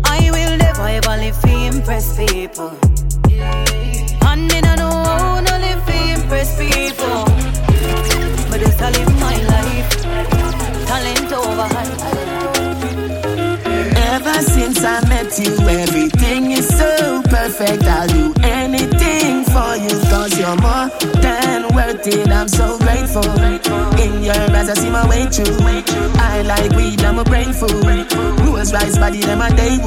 I 0.03 0.31
will 0.33 0.57
never 0.57 0.87
ever 0.97 1.15
live 1.21 1.39
to 1.41 1.53
impress 1.77 2.17
people. 2.17 2.73
And 4.25 4.47
me 4.51 4.61
no 4.61 4.73
know 4.73 4.89
how 4.89 5.41
no 5.41 5.57
live 5.59 5.85
to 5.85 5.95
impress 6.15 6.57
people. 6.57 7.25
But 8.49 8.61
just 8.61 8.81
I 8.81 8.89
live 8.89 9.13
my 9.19 9.37
life. 9.53 9.89
Talent 10.87 11.31
over 11.33 11.67
Ever 11.77 12.24
since 14.41 14.83
I 14.83 15.01
met 15.07 15.37
you, 15.39 15.53
everything 15.67 16.51
is 16.51 16.67
so 16.67 17.21
perfect. 17.29 17.83
I'll 17.83 18.07
do 18.07 18.33
anything 18.43 19.43
for 19.45 19.75
you, 19.75 19.95
cause 20.09 20.37
you're 20.37 20.55
more 20.59 20.89
than 21.21 21.73
worth 21.75 22.07
it. 22.07 22.27
I'm 22.29 22.47
so 22.47 22.77
grateful. 22.79 23.23
In 23.99 24.23
your 24.23 24.35
eyes, 24.35 24.69
I 24.69 24.73
see 24.73 24.89
my 24.89 25.07
way 25.07 25.25
through. 25.27 25.57
I 26.19 26.41
like 26.41 26.71
weed, 26.75 27.01
I'm 27.03 27.19
a 27.19 27.23
brain 27.23 27.53
food. 27.53 28.11
Rules 28.41 28.73
rice, 28.73 28.97
body, 28.97 29.21
them 29.21 29.41
a 29.41 29.49
day 29.55 29.77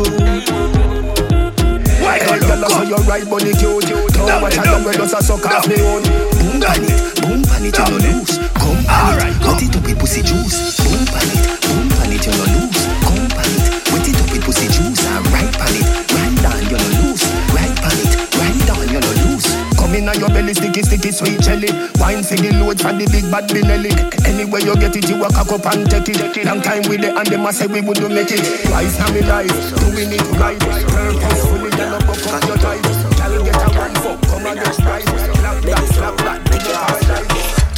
Why 2.01 2.19
hey, 2.19 2.39
girl, 2.41 2.65
I 2.65 2.69
saw 2.69 2.83
your 2.83 3.01
right 3.05 3.29
body 3.29 3.53
cute. 3.53 3.85
Don't 4.15 4.43
watch 4.43 4.59
out, 4.59 4.85
where 4.85 4.95
does 4.95 5.13
a 5.13 5.23
suck 5.23 5.45
off 5.47 5.69
me 5.69 5.81
own. 5.83 6.03
Boom 6.03 6.61
pan 6.61 6.85
it, 6.85 7.23
boom 7.23 7.43
pan 7.45 7.65
it, 7.65 7.79
you 7.79 7.85
no 7.85 7.97
lose. 7.99 8.39
Come 8.57 8.85
pan 8.85 9.29
it, 9.29 9.43
cut 9.43 9.63
it 9.63 9.77
up 9.77 9.85
with 9.85 9.99
pussy 9.99 10.23
juice. 10.23 10.79
Boom 10.79 11.05
pan 11.07 11.29
it, 11.29 11.61
boom 11.63 11.88
pan 12.19 12.27
it, 12.27 12.27
you 12.27 12.35
no 12.35 12.45
lose. 12.59 12.81
Come 13.05 13.29
pan 13.31 13.47
it, 13.47 13.93
wet 13.93 14.09
it 14.09 14.19
up 14.19 14.31
with 14.33 14.45
pussy 14.45 14.67
juice. 14.67 15.07
And 15.07 15.27
right 15.31 15.53
pan 15.55 15.75
it, 15.75 15.87
right 16.13 16.37
down, 16.43 16.63
you're 16.67 16.79
no 16.79 16.89
lose. 17.03 17.23
Right 17.55 17.77
pan 17.79 17.99
it, 17.99 18.13
right 18.35 18.61
down, 18.67 18.89
you're 18.89 19.01
no 19.01 19.13
lose. 19.29 19.47
Come 19.79 19.95
in 19.95 20.09
on 20.09 20.19
your 20.19 20.29
belly, 20.29 20.55
sticky, 20.55 20.83
sticky, 20.83 21.13
sweet 21.13 21.41
jelly. 21.41 21.71
Wine 21.99 22.23
for 22.23 22.37
the 22.37 22.51
load 22.59 22.81
from 22.81 22.99
the 22.99 23.07
big 23.11 23.31
bad 23.31 23.49
Benelli. 23.49 23.93
Anywhere 24.27 24.61
you 24.61 24.75
get 24.77 24.97
it, 24.97 25.09
you 25.09 25.19
walk 25.19 25.37
up 25.37 25.51
and 25.51 25.91
take 25.91 26.09
it. 26.09 26.45
Long 26.45 26.61
time 26.63 26.83
with 26.89 27.05
it, 27.05 27.15
and 27.15 27.27
them 27.27 27.47
a 27.47 27.53
say 27.53 27.67
we 27.67 27.81
wouldn't 27.81 28.13
make 28.13 28.33
it. 28.33 28.43
Twice 28.67 28.99
now 28.99 29.11
me 29.13 29.23
life, 29.23 29.53
doing 29.79 30.13
it 30.13 30.25
right. 30.39 30.59
Purposefully, 30.59 31.71
you 31.71 31.87
know, 31.87 32.01
buck 32.03 32.27
up 32.27 32.45
your 32.47 32.59
drive. 32.59 32.83
Tell 33.17 33.45
get 33.45 33.55
a 33.55 33.69
one 33.79 33.95
fuck, 34.03 34.21
come 34.27 34.47
and 34.47 34.59
get 34.59 34.79
right. 34.83 35.05
Slap 35.05 35.63
that, 35.63 35.85
slap 35.95 36.17
that, 36.19 36.48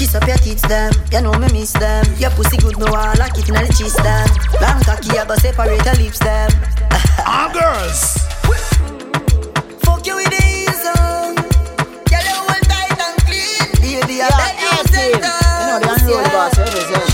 Kiss 0.01 0.15
up 0.15 0.27
your 0.27 0.39
tits, 0.39 0.63
them. 0.63 0.95
You 1.13 1.21
know 1.21 1.35
me 1.35 1.47
miss 1.53 1.75
them. 1.75 2.07
Your 2.17 2.31
pussy 2.31 2.57
good, 2.57 2.79
no 2.79 2.87
I 2.87 3.13
like 3.19 3.37
it 3.37 3.47
in 3.51 3.55
the 3.55 3.69
cheese, 3.77 3.93
them. 3.93 4.27
Long 4.57 4.81
cocky, 4.81 5.13
I 5.19 5.27
go 5.27 5.35
separate 5.35 5.85
your 5.85 5.95
lips, 5.97 6.19
them. 6.21 6.51
Ah, 7.29 7.53
girls. 7.53 8.17
Fuck 9.85 10.07
you 10.07 10.17
with 10.17 10.31
the 10.33 10.41
ease 10.41 10.87
on. 10.97 11.37
Girl, 12.09 12.25
you 12.25 12.33
hold 12.33 12.65
tight 12.65 12.97
and 12.97 13.21
clean. 13.29 14.01
Baby, 14.01 14.23
I 14.23 14.29
bet 14.41 14.57
you 14.57 14.73
set 14.89 15.05
You 15.05 15.21
know 15.69 15.79
the 15.85 15.93
unroll 15.93 16.25
boss, 16.33 17.10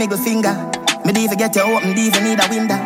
middle 0.00 0.16
finger. 0.16 0.54
Me 1.04 1.12
even 1.22 1.36
get 1.36 1.54
you 1.54 1.60
open, 1.60 1.90
even 1.98 2.24
need 2.24 2.40
a 2.40 2.48
window. 2.48 2.80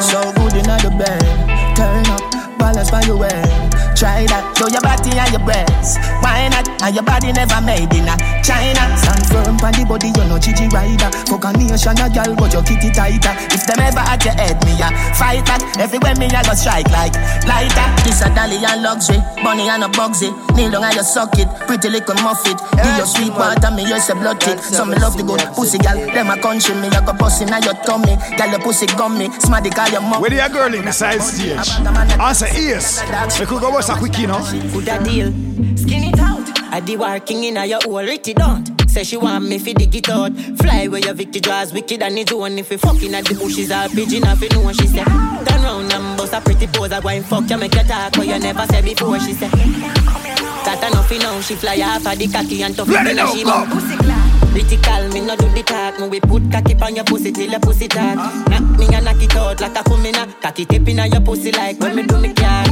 So 0.00 0.32
good 0.32 0.56
in 0.56 0.64
the 0.64 0.90
bed, 0.98 1.76
turn 1.76 2.06
up, 2.06 2.58
balance 2.58 2.90
by 2.90 3.02
your 3.02 3.18
way. 3.18 3.69
Try 4.00 4.24
that, 4.32 4.56
show 4.56 4.64
your 4.72 4.80
body 4.80 5.12
and 5.12 5.28
your 5.28 5.44
breasts. 5.44 6.00
Why 6.24 6.48
not? 6.48 6.64
And 6.80 6.96
your 6.96 7.04
body 7.04 7.36
never 7.36 7.60
made 7.60 7.92
in 7.92 8.08
a 8.08 8.16
China. 8.40 8.80
Stand 8.96 9.28
firm 9.28 9.60
on 9.60 9.76
the 9.76 9.84
body, 9.84 10.08
you 10.08 10.24
know 10.24 10.40
Gigi 10.40 10.72
rider. 10.72 11.12
Fuck 11.28 11.44
a 11.44 11.52
nation, 11.52 12.00
a 12.00 12.08
girl, 12.08 12.32
but 12.32 12.48
your 12.48 12.64
kitty 12.64 12.88
tighter. 12.88 13.36
If 13.52 13.68
them 13.68 13.76
ever 13.84 14.00
at 14.00 14.24
your 14.24 14.32
head, 14.40 14.56
me 14.64 14.72
a 14.80 14.88
fight 15.20 15.44
that. 15.52 15.60
Everywhere 15.76 16.16
me 16.16 16.32
I 16.32 16.40
go 16.48 16.56
strike 16.56 16.88
like 16.88 17.12
lighter. 17.44 17.86
This 18.08 18.24
a 18.24 18.32
dolly 18.32 18.56
and 18.64 18.80
luxury, 18.80 19.20
bunny 19.44 19.68
and 19.68 19.84
a 19.84 19.92
bugsy. 19.92 20.32
Kneel 20.56 20.72
down 20.72 20.88
and 20.88 20.96
you 20.96 21.04
suck 21.04 21.36
it, 21.36 21.52
pretty 21.68 21.92
little 21.92 22.16
muffet. 22.24 22.56
Give 22.80 22.96
your 22.96 23.04
sweet 23.04 23.36
water, 23.36 23.68
me 23.68 23.84
you 23.84 24.00
say 24.00 24.16
blood 24.16 24.40
tick. 24.40 24.64
So 24.64 24.88
me 24.88 24.96
love 24.96 25.20
the 25.20 25.28
good 25.28 25.44
pussy, 25.52 25.76
girl. 25.76 26.00
Them 26.08 26.32
a 26.32 26.40
country, 26.40 26.72
me 26.72 26.88
I 26.88 27.04
go 27.04 27.12
bust 27.12 27.44
in 27.44 27.52
your 27.52 27.76
tummy. 27.84 28.16
Girl, 28.40 28.48
your 28.48 28.64
pussy 28.64 28.88
gummy, 28.96 29.28
smarty 29.44 29.68
call 29.68 29.92
your 29.92 30.00
mom. 30.00 30.24
Where 30.24 30.32
do 30.32 30.40
the 30.40 30.48
girl 30.48 30.72
in 30.72 30.88
the 30.88 30.92
side 30.96 31.20
stage? 31.20 31.68
Answer 32.16 32.48
yes. 32.56 33.04
We 33.36 33.44
could 33.44 33.60
go 33.60 33.68
what's 33.68 33.89
a 33.90 33.98
quick, 33.98 34.18
you 34.18 34.26
know. 34.26 34.38
Good 34.72 34.88
a 34.88 35.02
deal. 35.02 35.32
Skin 35.76 36.04
it 36.04 36.18
out. 36.18 36.46
I 36.72 36.80
the 36.80 36.96
working 36.96 37.44
in 37.44 37.56
a 37.56 37.66
your 37.66 37.80
hole, 37.82 37.98
it 37.98 38.36
don't. 38.36 38.80
Say 38.88 39.04
she 39.04 39.16
want 39.16 39.48
me 39.48 39.58
fi 39.58 39.72
dig 39.72 39.94
it 39.94 40.08
out. 40.08 40.32
Fly 40.58 40.88
where 40.88 41.00
your 41.00 41.14
Vicky 41.14 41.40
draws 41.40 41.72
wicked 41.72 42.02
and 42.02 42.18
it's 42.18 42.32
one 42.32 42.58
if 42.58 42.70
you 42.70 42.78
fucking 42.78 43.14
at 43.14 43.24
the 43.24 43.34
bushes 43.34 43.70
or 43.70 43.88
pigeon 43.88 44.26
off 44.26 44.40
you 44.40 44.48
know 44.48 44.72
she 44.72 44.86
say. 44.86 45.04
Turn 45.04 45.62
round 45.62 45.89
bust 46.30 46.34
a 46.34 46.40
pretty 46.40 46.66
pose. 46.66 46.92
I 46.92 47.14
and 47.14 47.24
fuck 47.24 47.48
you 47.50 47.58
make 47.58 47.74
you 47.74 47.82
talk 47.82 48.16
what 48.16 48.26
you 48.26 48.38
never 48.38 48.66
said 48.66 48.84
before. 48.84 49.18
She 49.20 49.32
say. 49.32 49.48
That 49.48 50.84
enough 50.84 51.10
you 51.10 51.18
know 51.18 51.40
she 51.40 51.54
fly 51.54 51.80
off 51.80 52.06
of 52.06 52.18
the 52.18 52.28
cocky 52.28 52.62
and 52.62 52.76
tough 52.76 52.88
Let 52.88 53.06
it 53.06 53.12
a 53.12 53.14
know, 53.14 53.34
she 53.34 53.44
mouth. 53.44 53.68
Critical, 54.52 55.08
me 55.08 55.20
no 55.24 55.34
do 55.36 55.48
the 55.48 55.62
talk. 55.62 55.98
Me 55.98 56.08
we 56.08 56.20
put 56.20 56.42
cocky 56.52 56.74
on 56.74 56.94
your 56.96 57.04
pussy 57.04 57.32
till 57.32 57.50
your 57.50 57.60
pussy 57.60 57.88
talk. 57.88 58.16
Knock 58.48 58.78
me 58.78 58.86
and 58.92 59.04
knock 59.04 59.22
it 59.22 59.34
out 59.36 59.60
like 59.60 59.76
a 59.76 59.82
kumina. 59.82 60.28
Cocky 60.42 60.64
tip 60.66 60.86
in 60.86 60.98
your 60.98 61.20
pussy 61.20 61.50
like 61.52 61.80
when 61.80 61.96
me 61.96 62.02
do 62.02 62.18
me 62.18 62.34
car. 62.34 62.66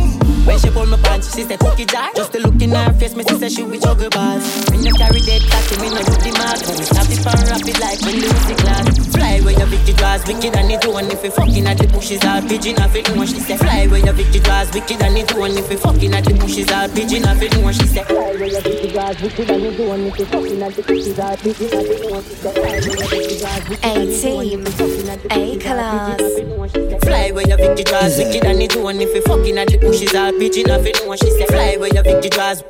When 0.44 0.58
she 0.58 0.70
pull 0.70 0.86
my 0.86 0.96
pants, 0.98 1.34
she 1.34 1.42
say 1.44 1.56
cookie 1.56 1.84
jar. 1.84 2.10
Just 2.14 2.32
to 2.32 2.40
look 2.40 2.60
in 2.62 2.70
her 2.70 2.92
face, 2.94 3.14
me 3.14 3.24
she 3.28 3.36
say 3.36 3.48
she 3.48 3.62
with 3.64 3.82
juggle 3.82 4.08
balls. 4.10 4.44
Me 4.70 4.80
no 4.84 4.92
carry 4.96 5.20
dead 5.20 5.42
cocky, 5.48 5.76
me 5.80 5.88
no 5.88 6.00
do 6.04 6.14
the 6.24 6.32
mark. 6.40 6.60
When 6.64 6.76
me 6.76 6.84
snap 6.84 7.08
it 7.08 7.20
and 7.24 7.48
wrap 7.48 7.68
it 7.68 7.78
like 7.80 8.00
when 8.04 8.16
the 8.20 8.28
music 8.32 8.56
glass. 8.64 9.08
Fly 9.12 9.40
where 9.44 9.56
your 9.56 9.66
Vicky 9.66 9.92
draws 9.92 10.26
wicked 10.26 10.56
and 10.56 10.72
it 10.72 10.86
one 10.86 11.10
if 11.10 11.24
you 11.24 11.30
fucking 11.30 11.66
at 11.66 11.78
the 11.78 11.86
bushes 11.88 12.24
or 12.24 12.40
pigeon 12.48 12.76
it 12.80 13.08
know 13.08 13.16
what 13.16 13.28
she 13.28 13.40
say. 13.48 13.56
Fly 13.56 13.86
where 13.86 14.04
your 14.04 14.12
Vicky 14.12 14.40
draws 14.40 14.72
wicked 14.74 15.00
and 15.02 15.16
it 15.16 15.32
one 15.34 15.56
if 15.56 15.70
you 15.70 15.78
fucking 15.78 16.14
at 16.14 16.24
the 16.24 16.34
bushes 16.34 16.70
or 16.70 16.88
pigeon 16.94 17.24
off 17.24 17.40
it 17.40 17.56
know 17.56 17.72
she 17.72 17.86
say. 17.86 18.04
Fly 18.04 18.32
where 18.36 18.46
your 18.46 18.60
Vicky 18.60 18.92
draws 18.92 19.20
wicked 19.22 19.50
and 19.50 19.64
it 19.64 19.80
one 19.80 20.00
if 20.00 20.18
you 20.18 20.26
fucking 20.26 20.62
at 20.62 20.74
the 20.74 20.82
bushes 20.82 21.18
or 21.18 21.36
pigeon 21.36 21.72
off 21.72 21.88
it 21.88 22.00
know 22.10 22.22
she 22.22 22.34
say. 22.34 22.52
Fly 22.52 22.82
where 22.84 22.98
your 22.98 23.08
Vicky 23.08 23.34
draws 23.38 23.68
wicked 23.68 24.04
and 24.04 24.22
it 24.22 24.36
one 24.36 24.60
if 24.60 24.74
you 24.74 24.82
fucking 24.82 25.08
at 25.08 25.18
the 25.22 25.28
bushes 25.28 25.34
or 25.34 25.52
pigeon 25.58 25.90
off 25.90 26.36
it 26.36 26.46
know 26.46 26.56
what 26.56 26.70
she 26.70 26.82
say. 26.84 26.98
Fly 27.00 27.30
where 27.32 27.46
your 27.48 27.56
Vicky 27.56 27.84
draws 27.84 28.18
wicked 28.18 28.44
and 28.44 28.62
it 28.62 28.76
one 28.76 29.00
if 29.00 29.14
you 29.14 29.22
fucking 29.22 29.58
at 29.58 29.68
the 29.68 29.78
bushes 29.78 30.14
or 30.14 30.32
pigeon 30.38 30.70
off 30.70 30.84
it 30.84 30.96
know 31.04 31.16
she 31.16 31.30
say. 31.30 31.46
Fly 31.46 31.76
where 31.78 31.92
your 31.92 32.04
Vicky 32.04 32.28
draws. 32.28 32.62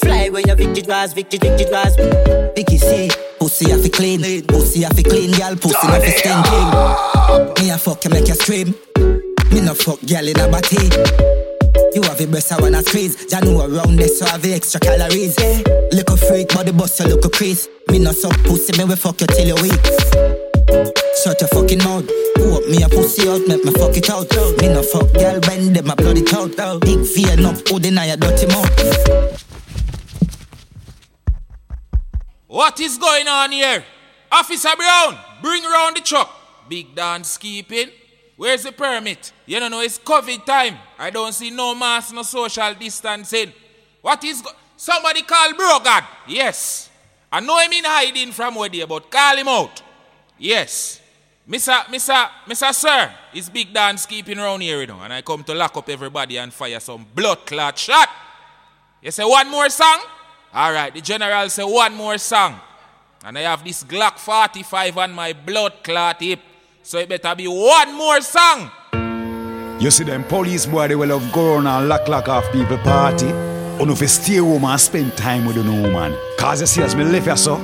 Fly 0.00 0.28
where 0.30 0.42
your 0.42 0.56
Vicky 0.56 0.82
draws, 0.82 1.12
Vicky 1.12 1.38
Vicky 1.38 1.64
draws. 1.66 1.94
Vicky 2.54 2.78
say, 2.78 3.10
pussy 3.38 3.70
have 3.70 3.82
to 3.82 3.88
clean, 3.88 4.20
pussy 4.46 4.82
have 4.82 4.96
to 4.96 5.02
clean, 5.02 5.30
girl, 5.32 5.54
pussy 5.56 5.86
have 5.86 6.02
to 6.02 6.10
skin 6.10 6.42
clean. 6.44 7.54
Me 7.60 7.70
a 7.70 7.78
fuck 7.78 8.02
you 8.04 8.10
make 8.10 8.28
you 8.28 8.34
scream. 8.34 8.74
Me 9.52 9.60
no 9.60 9.74
fuck 9.74 10.00
girl 10.06 10.28
in 10.28 10.38
a 10.38 10.48
body. 10.48 10.88
You 11.94 12.02
have 12.02 12.20
a 12.20 12.26
breast 12.26 12.52
I 12.52 12.60
wanna 12.60 12.82
squeeze. 12.82 13.30
Ya 13.32 13.40
know 13.40 13.60
around 13.60 13.96
this 13.96 14.18
so 14.18 14.26
I 14.26 14.30
have 14.30 14.44
extra 14.44 14.80
calories. 14.80 15.36
Yeah. 15.38 15.62
Little 15.90 16.16
freak, 16.16 16.48
body 16.48 16.72
bust 16.72 17.00
your 17.00 17.18
a 17.18 17.28
crease. 17.30 17.68
Me 17.88 17.98
no 17.98 18.12
suck 18.12 18.36
pussy, 18.44 18.76
me 18.76 18.84
we 18.84 18.96
fuck 18.96 19.20
you 19.20 19.26
till 19.26 19.48
you 19.48 19.54
weak. 19.62 19.84
Shut 21.22 21.40
your 21.40 21.48
fucking 21.48 21.78
mouth. 21.78 22.08
Whoop 22.36 22.68
me 22.68 22.82
a 22.82 22.88
pussy 22.88 23.28
out, 23.28 23.46
make 23.48 23.64
me 23.64 23.72
fuck 23.72 23.96
it 23.96 24.10
out. 24.10 24.30
Me 24.60 24.68
no 24.68 24.82
fuck 24.82 25.12
girl, 25.14 25.40
bend 25.40 25.74
them 25.74 25.90
a 25.90 25.96
bloody 25.96 26.24
out. 26.32 26.80
Big 26.82 27.06
fear, 27.06 27.46
up, 27.46 27.56
holding 27.66 27.96
on 27.96 28.06
your 28.06 28.16
dirty 28.16 28.46
mouth. 28.46 29.44
What 32.46 32.80
is 32.80 32.98
going 32.98 33.28
on 33.28 33.52
here? 33.52 33.84
Officer 34.30 34.76
Brown, 34.76 35.18
bring 35.42 35.62
round 35.62 35.96
the 35.96 36.00
truck. 36.00 36.30
Big 36.68 36.94
dance 36.94 37.38
keeping. 37.38 37.88
Where's 38.38 38.62
the 38.62 38.70
permit? 38.70 39.32
You 39.46 39.58
don't 39.58 39.72
know 39.72 39.80
it's 39.80 39.98
COVID 39.98 40.46
time. 40.46 40.78
I 40.96 41.10
don't 41.10 41.32
see 41.32 41.50
no 41.50 41.74
mask, 41.74 42.14
no 42.14 42.22
social 42.22 42.72
distancing. 42.74 43.52
What 44.00 44.22
is 44.22 44.40
go- 44.40 44.52
somebody 44.76 45.22
call 45.22 45.54
Brogard? 45.54 46.06
Yes. 46.28 46.88
I 47.32 47.40
know 47.40 47.58
him 47.58 47.72
in 47.72 47.84
hiding 47.84 48.30
from 48.30 48.54
where 48.54 48.68
there, 48.68 48.86
but 48.86 49.10
call 49.10 49.36
him 49.36 49.48
out. 49.48 49.82
Yes. 50.38 51.00
Mr. 51.50 51.72
Mr. 51.86 52.28
Mr. 52.46 52.72
Sir, 52.72 53.12
it's 53.34 53.48
Big 53.48 53.74
Dance 53.74 54.06
keeping 54.06 54.38
around 54.38 54.60
here, 54.60 54.82
you 54.82 54.86
know, 54.86 55.00
and 55.00 55.12
I 55.12 55.20
come 55.22 55.42
to 55.42 55.54
lock 55.54 55.76
up 55.76 55.88
everybody 55.88 56.38
and 56.38 56.52
fire 56.52 56.78
some 56.78 57.04
blood 57.12 57.44
clot 57.44 57.76
shot. 57.76 58.08
You 59.02 59.10
say 59.10 59.24
one 59.24 59.50
more 59.50 59.68
song? 59.68 59.98
All 60.54 60.72
right, 60.72 60.94
the 60.94 61.00
general 61.00 61.48
say 61.48 61.64
one 61.64 61.92
more 61.94 62.18
song. 62.18 62.60
And 63.24 63.36
I 63.36 63.40
have 63.40 63.64
this 63.64 63.82
Glock 63.82 64.16
45 64.18 64.96
on 64.96 65.12
my 65.12 65.32
blood 65.32 65.82
clot 65.82 66.22
hip. 66.22 66.38
So 66.88 66.96
it 66.96 67.06
better 67.06 67.34
be 67.34 67.46
one 67.46 67.94
more 67.94 68.22
song. 68.22 68.70
You 69.78 69.90
see 69.90 70.04
them 70.04 70.24
police 70.24 70.64
boy, 70.64 70.88
they 70.88 70.94
will 70.94 71.18
have 71.18 71.32
go 71.34 71.56
around 71.56 71.66
and 71.66 71.86
lock 71.86 72.08
lock 72.08 72.30
off 72.30 72.50
people 72.50 72.78
party. 72.78 73.30
Or 73.78 73.90
if 73.90 74.00
you 74.00 74.08
stay 74.08 74.36
home 74.36 74.64
and 74.64 74.80
spend 74.80 75.14
time 75.14 75.44
with 75.44 75.56
the 75.56 75.62
woman. 75.70 76.16
Cause 76.38 76.62
you 76.62 76.66
see 76.66 76.80
as 76.80 76.96
me 76.96 77.04
left 77.04 77.26
here 77.26 77.36
so, 77.36 77.56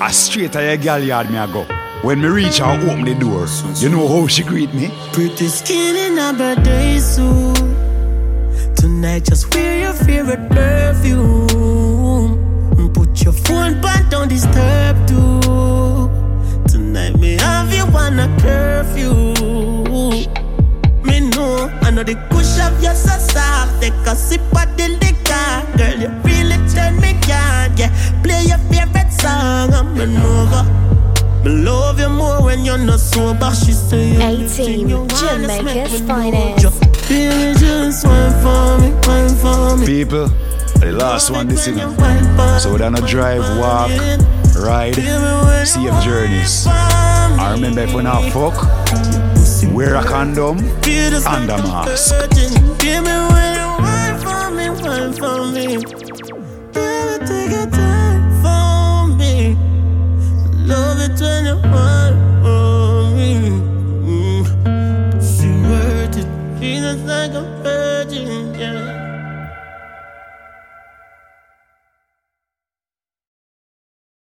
I 0.00 0.12
straight 0.12 0.52
to 0.52 0.62
your 0.62 0.76
gal 0.76 1.02
yard 1.02 1.28
me 1.28 1.38
I 1.38 1.52
go. 1.52 1.64
When 2.06 2.20
me 2.20 2.28
reach 2.28 2.60
and 2.60 2.88
open 2.88 3.04
the 3.04 3.16
door, 3.16 3.48
you 3.78 3.88
know 3.88 4.06
how 4.06 4.28
she 4.28 4.44
greet 4.44 4.72
me? 4.72 4.92
Pretty 5.12 5.48
skin 5.48 5.96
in 5.96 6.16
a 6.16 6.32
birthday 6.32 7.00
suit. 7.00 7.56
Tonight, 8.76 9.24
just 9.24 9.52
wear 9.52 9.80
your 9.80 9.92
favorite 9.92 10.48
perfume. 10.50 11.48
Put 12.94 13.24
your 13.24 13.32
phone 13.32 13.80
back, 13.80 14.08
don't 14.08 14.28
disturb 14.28 15.08
too. 15.08 15.77
Tonight, 16.68 17.16
me 17.18 17.36
have 17.38 17.72
you 17.72 17.84
on 17.96 18.18
a 18.18 18.28
curfew. 18.40 19.34
Me 21.04 21.20
know, 21.30 21.70
I 21.82 21.90
know 21.90 22.02
the 22.02 22.16
push 22.30 22.58
of 22.60 22.82
your 22.82 22.94
so 22.94 23.16
soft. 23.18 23.80
Take 23.80 23.94
a 24.06 24.14
sip 24.14 24.40
of 24.52 24.76
the 24.76 24.88
liquor, 25.00 25.78
girl. 25.78 25.98
You 25.98 26.10
really 26.24 26.58
turn 26.68 27.00
me 27.00 27.14
on, 27.32 27.76
yeah. 27.76 27.90
Play 28.22 28.44
your 28.44 28.58
favorite 28.70 29.12
song, 29.12 29.72
I'm 29.72 29.98
an 30.00 30.16
over. 30.18 30.64
Me 31.44 31.50
love 31.64 31.98
you 32.00 32.08
more 32.08 32.42
when 32.42 32.64
you're 32.64 32.78
not 32.78 33.00
sober. 33.00 33.50
She 33.54 33.72
say 33.72 34.16
A-Team, 34.16 34.88
Jamaica's 35.08 36.00
finest. 36.02 36.62
Just, 36.62 36.80
baby, 37.08 37.58
just 37.58 38.04
wine 38.06 38.32
for 38.42 38.78
me, 38.80 38.90
wine 39.06 39.34
for 39.36 39.76
me. 39.78 39.86
People, 39.86 40.28
the 40.80 40.92
last 40.92 41.30
one 41.30 41.48
this 41.48 41.66
evening. 41.68 41.94
So 42.60 42.72
we're 42.72 42.78
don't 42.78 42.94
drive, 43.06 43.42
walk, 43.58 43.90
ride, 44.56 44.94
safe 45.66 46.02
journeys. 46.02 46.66
I 46.66 47.52
remember 47.52 47.82
if 47.82 47.94
we 47.94 48.02
not 48.02 48.32
fuck, 48.32 48.54
wear 49.74 49.96
a 49.96 50.04
condom 50.04 50.58
and 50.58 51.50
a 51.50 51.58
mask. 51.58 52.14
Give 52.78 53.02
me 53.04 53.10
when 53.10 53.54
you 53.58 53.68
wine 53.78 54.18
for 54.18 54.50
me, 54.50 54.70
wine 54.70 55.12
for 55.12 55.46
me. 55.46 55.66
Baby, 56.72 57.26
take 57.26 57.50
your 57.50 57.66
time 57.70 58.22
for 58.42 59.16
me. 59.16 59.56
Love 60.66 61.00
it 61.00 61.20
when 61.20 61.46
you 61.46 61.56
wine. 61.70 61.97